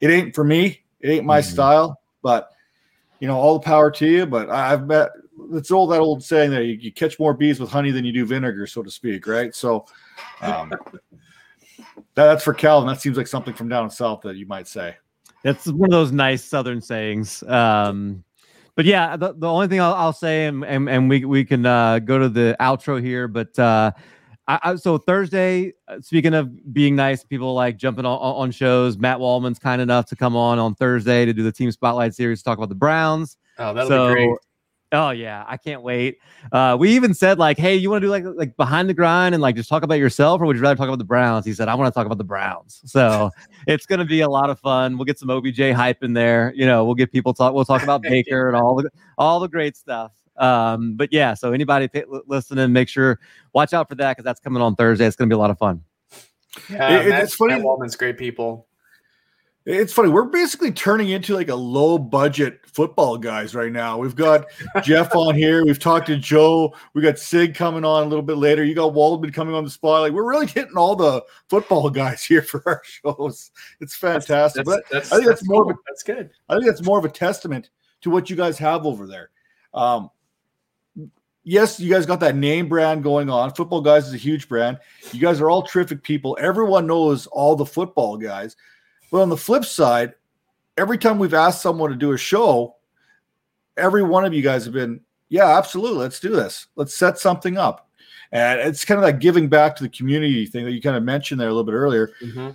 It 0.00 0.10
ain't 0.10 0.34
for 0.34 0.44
me. 0.44 0.82
It 1.00 1.10
ain't 1.10 1.24
my 1.24 1.40
mm-hmm. 1.40 1.52
style. 1.52 2.00
But 2.22 2.50
you 3.20 3.28
know, 3.28 3.38
all 3.38 3.54
the 3.54 3.64
power 3.64 3.90
to 3.90 4.06
you. 4.06 4.26
But 4.26 4.50
I've 4.50 4.86
met 4.86 5.10
it's 5.52 5.70
all 5.70 5.86
that 5.88 6.00
old 6.00 6.22
saying 6.22 6.50
that 6.50 6.64
you, 6.64 6.74
you, 6.74 6.92
catch 6.92 7.18
more 7.18 7.34
bees 7.34 7.60
with 7.60 7.70
honey 7.70 7.90
than 7.90 8.04
you 8.04 8.12
do 8.12 8.24
vinegar, 8.24 8.66
so 8.66 8.82
to 8.82 8.90
speak, 8.90 9.26
right? 9.26 9.54
So 9.54 9.86
um, 10.40 10.70
that, 11.78 11.90
that's 12.14 12.44
for 12.44 12.54
Calvin. 12.54 12.88
That 12.88 13.00
seems 13.00 13.16
like 13.16 13.26
something 13.26 13.54
from 13.54 13.68
down 13.68 13.90
south 13.90 14.22
that 14.22 14.36
you 14.36 14.46
might 14.46 14.68
say. 14.68 14.96
It's 15.42 15.66
one 15.66 15.92
of 15.92 15.98
those 15.98 16.12
nice 16.12 16.42
southern 16.42 16.80
sayings. 16.80 17.42
Um, 17.44 18.24
but 18.76 18.84
yeah, 18.84 19.16
the, 19.16 19.34
the 19.34 19.48
only 19.48 19.68
thing 19.68 19.80
I'll, 19.80 19.94
I'll 19.94 20.12
say, 20.12 20.46
and, 20.46 20.64
and, 20.64 20.88
and 20.88 21.08
we 21.08 21.24
we 21.24 21.44
can 21.44 21.64
uh, 21.64 22.00
go 22.00 22.18
to 22.18 22.28
the 22.28 22.56
outro 22.60 23.02
here, 23.02 23.28
but 23.28 23.58
uh, 23.58 23.92
I, 24.46 24.60
I, 24.62 24.76
so 24.76 24.98
Thursday, 24.98 25.72
uh, 25.88 26.00
speaking 26.00 26.34
of 26.34 26.72
being 26.72 26.96
nice, 26.96 27.24
people 27.24 27.54
like 27.54 27.76
jumping 27.76 28.04
on, 28.04 28.18
on 28.18 28.50
shows. 28.50 28.98
Matt 28.98 29.18
Waldman's 29.18 29.58
kind 29.58 29.80
enough 29.80 30.06
to 30.06 30.16
come 30.16 30.36
on 30.36 30.58
on 30.58 30.74
Thursday 30.74 31.24
to 31.24 31.32
do 31.32 31.42
the 31.42 31.52
team 31.52 31.70
spotlight 31.70 32.14
series, 32.14 32.42
talk 32.42 32.58
about 32.58 32.68
the 32.68 32.74
Browns. 32.74 33.36
Oh, 33.58 33.72
that'll 33.72 33.88
so, 33.88 34.08
be 34.08 34.14
great. 34.14 34.38
Oh 34.94 35.10
yeah, 35.10 35.44
I 35.48 35.56
can't 35.56 35.82
wait. 35.82 36.18
Uh, 36.52 36.76
we 36.78 36.90
even 36.94 37.14
said 37.14 37.36
like, 37.36 37.58
"Hey, 37.58 37.74
you 37.74 37.90
want 37.90 38.02
to 38.02 38.06
do 38.06 38.10
like 38.10 38.24
like 38.24 38.56
behind 38.56 38.88
the 38.88 38.94
grind 38.94 39.34
and 39.34 39.42
like 39.42 39.56
just 39.56 39.68
talk 39.68 39.82
about 39.82 39.98
yourself, 39.98 40.40
or 40.40 40.46
would 40.46 40.54
you 40.54 40.62
rather 40.62 40.76
talk 40.76 40.86
about 40.86 40.98
the 40.98 41.04
Browns?" 41.04 41.44
He 41.44 41.52
said, 41.52 41.68
"I 41.68 41.74
want 41.74 41.92
to 41.92 41.98
talk 41.98 42.06
about 42.06 42.18
the 42.18 42.24
Browns." 42.24 42.80
So 42.84 43.30
it's 43.66 43.86
going 43.86 43.98
to 43.98 44.04
be 44.04 44.20
a 44.20 44.28
lot 44.28 44.50
of 44.50 44.60
fun. 44.60 44.96
We'll 44.96 45.04
get 45.04 45.18
some 45.18 45.30
OBJ 45.30 45.72
hype 45.72 46.04
in 46.04 46.12
there. 46.12 46.52
You 46.54 46.64
know, 46.64 46.84
we'll 46.84 46.94
get 46.94 47.10
people 47.10 47.34
talk. 47.34 47.54
We'll 47.54 47.64
talk 47.64 47.82
about 47.82 48.02
Baker 48.08 48.46
and 48.48 48.56
all 48.56 48.76
the 48.76 48.88
all 49.18 49.40
the 49.40 49.48
great 49.48 49.76
stuff. 49.76 50.12
Um, 50.36 50.94
but 50.94 51.12
yeah, 51.12 51.34
so 51.34 51.52
anybody 51.52 51.88
pay, 51.88 52.04
listening, 52.26 52.72
make 52.72 52.88
sure 52.88 53.18
watch 53.52 53.72
out 53.72 53.88
for 53.88 53.96
that 53.96 54.12
because 54.12 54.24
that's 54.24 54.40
coming 54.40 54.62
on 54.62 54.76
Thursday. 54.76 55.06
It's 55.06 55.16
going 55.16 55.28
to 55.28 55.34
be 55.34 55.36
a 55.36 55.40
lot 55.40 55.50
of 55.50 55.58
fun. 55.58 55.82
Yeah, 56.70 57.00
it, 57.00 57.08
Matt, 57.08 57.22
it's 57.24 57.34
funny. 57.34 57.54
Matt 57.54 57.64
Waldman's 57.64 57.96
great 57.96 58.16
people. 58.16 58.68
It's 59.66 59.94
funny. 59.94 60.10
We're 60.10 60.24
basically 60.24 60.72
turning 60.72 61.08
into 61.08 61.34
like 61.34 61.48
a 61.48 61.54
low 61.54 61.96
budget 61.96 62.60
football 62.66 63.16
guys 63.16 63.54
right 63.54 63.72
now. 63.72 63.96
We've 63.96 64.14
got 64.14 64.46
Jeff 64.82 65.14
on 65.16 65.34
here. 65.34 65.64
We've 65.64 65.78
talked 65.78 66.06
to 66.08 66.18
Joe. 66.18 66.74
We 66.92 67.00
got 67.00 67.18
Sig 67.18 67.54
coming 67.54 67.82
on 67.82 68.02
a 68.02 68.06
little 68.06 68.22
bit 68.22 68.36
later. 68.36 68.62
You 68.62 68.74
got 68.74 68.92
Waldman 68.92 69.32
coming 69.32 69.54
on 69.54 69.64
the 69.64 69.70
spot. 69.70 70.02
Like 70.02 70.12
We're 70.12 70.28
really 70.28 70.46
getting 70.46 70.76
all 70.76 70.96
the 70.96 71.24
football 71.48 71.88
guys 71.88 72.22
here 72.26 72.42
for 72.42 72.62
our 72.66 72.82
shows. 72.84 73.52
It's 73.80 73.96
fantastic. 73.96 74.66
That's, 74.66 74.82
that's, 74.90 75.12
I 75.12 75.16
think 75.16 75.28
that's, 75.28 75.40
that's 75.40 75.48
more. 75.48 75.62
Cool. 75.62 75.70
Of 75.70 75.76
a, 75.76 75.80
that's 75.88 76.02
good. 76.02 76.30
I 76.50 76.54
think 76.54 76.66
that's 76.66 76.82
more 76.82 76.98
of 76.98 77.06
a 77.06 77.10
testament 77.10 77.70
to 78.02 78.10
what 78.10 78.28
you 78.28 78.36
guys 78.36 78.58
have 78.58 78.84
over 78.84 79.06
there. 79.06 79.30
Um, 79.72 80.10
yes, 81.42 81.80
you 81.80 81.90
guys 81.90 82.04
got 82.04 82.20
that 82.20 82.36
name 82.36 82.68
brand 82.68 83.02
going 83.02 83.30
on. 83.30 83.54
Football 83.54 83.80
guys 83.80 84.06
is 84.06 84.12
a 84.12 84.18
huge 84.18 84.46
brand. 84.46 84.78
You 85.12 85.20
guys 85.20 85.40
are 85.40 85.48
all 85.48 85.62
terrific 85.62 86.02
people. 86.02 86.36
Everyone 86.38 86.86
knows 86.86 87.26
all 87.28 87.56
the 87.56 87.64
football 87.64 88.18
guys. 88.18 88.56
But 89.14 89.22
on 89.22 89.28
the 89.28 89.36
flip 89.36 89.64
side, 89.64 90.14
every 90.76 90.98
time 90.98 91.20
we've 91.20 91.34
asked 91.34 91.62
someone 91.62 91.90
to 91.90 91.94
do 91.94 92.10
a 92.10 92.18
show, 92.18 92.74
every 93.76 94.02
one 94.02 94.24
of 94.24 94.34
you 94.34 94.42
guys 94.42 94.64
have 94.64 94.74
been, 94.74 95.02
yeah, 95.28 95.56
absolutely. 95.56 96.00
Let's 96.00 96.18
do 96.18 96.30
this. 96.30 96.66
Let's 96.74 96.96
set 96.96 97.16
something 97.16 97.56
up. 97.56 97.88
And 98.32 98.58
it's 98.58 98.84
kind 98.84 98.98
of 98.98 99.06
that 99.06 99.20
giving 99.20 99.48
back 99.48 99.76
to 99.76 99.84
the 99.84 99.88
community 99.88 100.46
thing 100.46 100.64
that 100.64 100.72
you 100.72 100.82
kind 100.82 100.96
of 100.96 101.04
mentioned 101.04 101.40
there 101.40 101.46
a 101.46 101.52
little 101.52 101.62
bit 101.62 101.74
earlier. 101.74 102.10
Mm-hmm. 102.20 102.50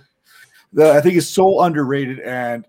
That 0.74 0.96
I 0.96 1.00
think 1.00 1.14
is 1.14 1.26
so 1.26 1.62
underrated. 1.62 2.20
And 2.20 2.66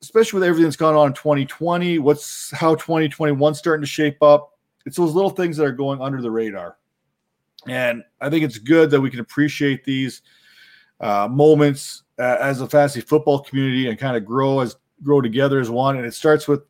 especially 0.00 0.40
with 0.40 0.48
everything 0.48 0.64
that's 0.64 0.76
gone 0.76 0.94
on 0.94 1.08
in 1.08 1.12
2020, 1.12 1.98
what's 1.98 2.50
how 2.52 2.76
2021 2.76 3.54
starting 3.54 3.82
to 3.82 3.86
shape 3.86 4.22
up 4.22 4.54
it's 4.86 4.96
those 4.96 5.12
little 5.12 5.28
things 5.28 5.58
that 5.58 5.66
are 5.66 5.72
going 5.72 6.00
under 6.00 6.22
the 6.22 6.30
radar. 6.30 6.78
And 7.66 8.04
I 8.22 8.30
think 8.30 8.42
it's 8.42 8.56
good 8.56 8.90
that 8.90 9.02
we 9.02 9.10
can 9.10 9.20
appreciate 9.20 9.84
these 9.84 10.22
uh, 10.98 11.28
moments 11.30 12.04
uh, 12.18 12.36
as 12.40 12.60
a 12.60 12.68
fantasy 12.68 13.00
football 13.00 13.40
community 13.40 13.88
and 13.88 13.98
kind 13.98 14.16
of 14.16 14.24
grow 14.24 14.60
as 14.60 14.76
grow 15.02 15.20
together 15.20 15.60
as 15.60 15.70
one. 15.70 15.96
And 15.96 16.06
it 16.06 16.14
starts 16.14 16.48
with 16.48 16.62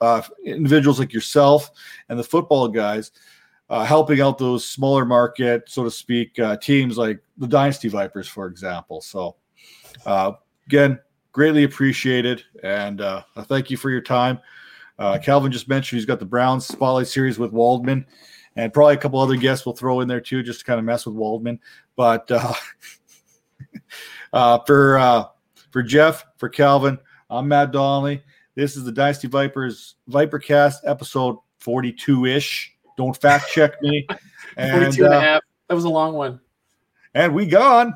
uh, 0.00 0.22
individuals 0.44 0.98
like 0.98 1.12
yourself 1.12 1.70
and 2.08 2.18
the 2.18 2.24
football 2.24 2.68
guys. 2.68 3.12
uh, 3.70 3.84
helping 3.84 4.20
out 4.20 4.36
those 4.36 4.66
smaller 4.66 5.04
market, 5.04 5.62
so 5.68 5.84
to 5.84 5.90
speak, 5.90 6.36
uh, 6.40 6.56
teams 6.56 6.98
like 6.98 7.20
the 7.38 7.46
Dynasty 7.46 7.88
Vipers, 7.88 8.26
for 8.26 8.46
example. 8.46 9.00
So, 9.00 9.36
uh, 10.04 10.32
again, 10.66 10.98
greatly 11.30 11.62
appreciated, 11.62 12.42
and 12.64 13.00
uh, 13.00 13.22
thank 13.44 13.70
you 13.70 13.76
for 13.76 13.88
your 13.88 14.00
time. 14.00 14.40
Uh, 14.98 15.18
Calvin 15.18 15.52
just 15.52 15.68
mentioned 15.68 15.98
he's 15.98 16.04
got 16.04 16.18
the 16.18 16.26
Browns 16.26 16.66
Spotlight 16.66 17.06
Series 17.06 17.38
with 17.38 17.52
Waldman, 17.52 18.04
and 18.56 18.72
probably 18.72 18.94
a 18.94 18.98
couple 18.98 19.20
other 19.20 19.36
guests 19.36 19.64
we'll 19.64 19.76
throw 19.76 20.00
in 20.00 20.08
there 20.08 20.20
too, 20.20 20.42
just 20.42 20.60
to 20.60 20.66
kind 20.66 20.80
of 20.80 20.84
mess 20.84 21.06
with 21.06 21.14
Waldman. 21.14 21.60
But 21.94 22.28
uh, 22.28 22.52
uh, 24.32 24.58
for 24.66 24.98
uh, 24.98 25.24
for 25.70 25.82
Jeff, 25.82 26.24
for 26.36 26.48
Calvin, 26.48 26.98
I'm 27.28 27.48
Matt 27.48 27.72
Donnelly. 27.72 28.22
This 28.54 28.76
is 28.76 28.84
the 28.84 28.92
Dynasty 28.92 29.28
Vipers 29.28 29.94
Vipercast 30.10 30.76
episode 30.84 31.36
42 31.60 32.26
ish. 32.26 32.72
Don't 32.96 33.16
fact 33.16 33.48
check 33.48 33.80
me. 33.82 34.06
And, 34.56 34.72
42 34.82 35.04
and 35.04 35.14
a 35.14 35.20
half. 35.20 35.42
That 35.68 35.74
was 35.74 35.84
a 35.84 35.88
long 35.88 36.14
one. 36.14 36.40
And 37.14 37.34
we 37.34 37.46
gone. 37.46 37.94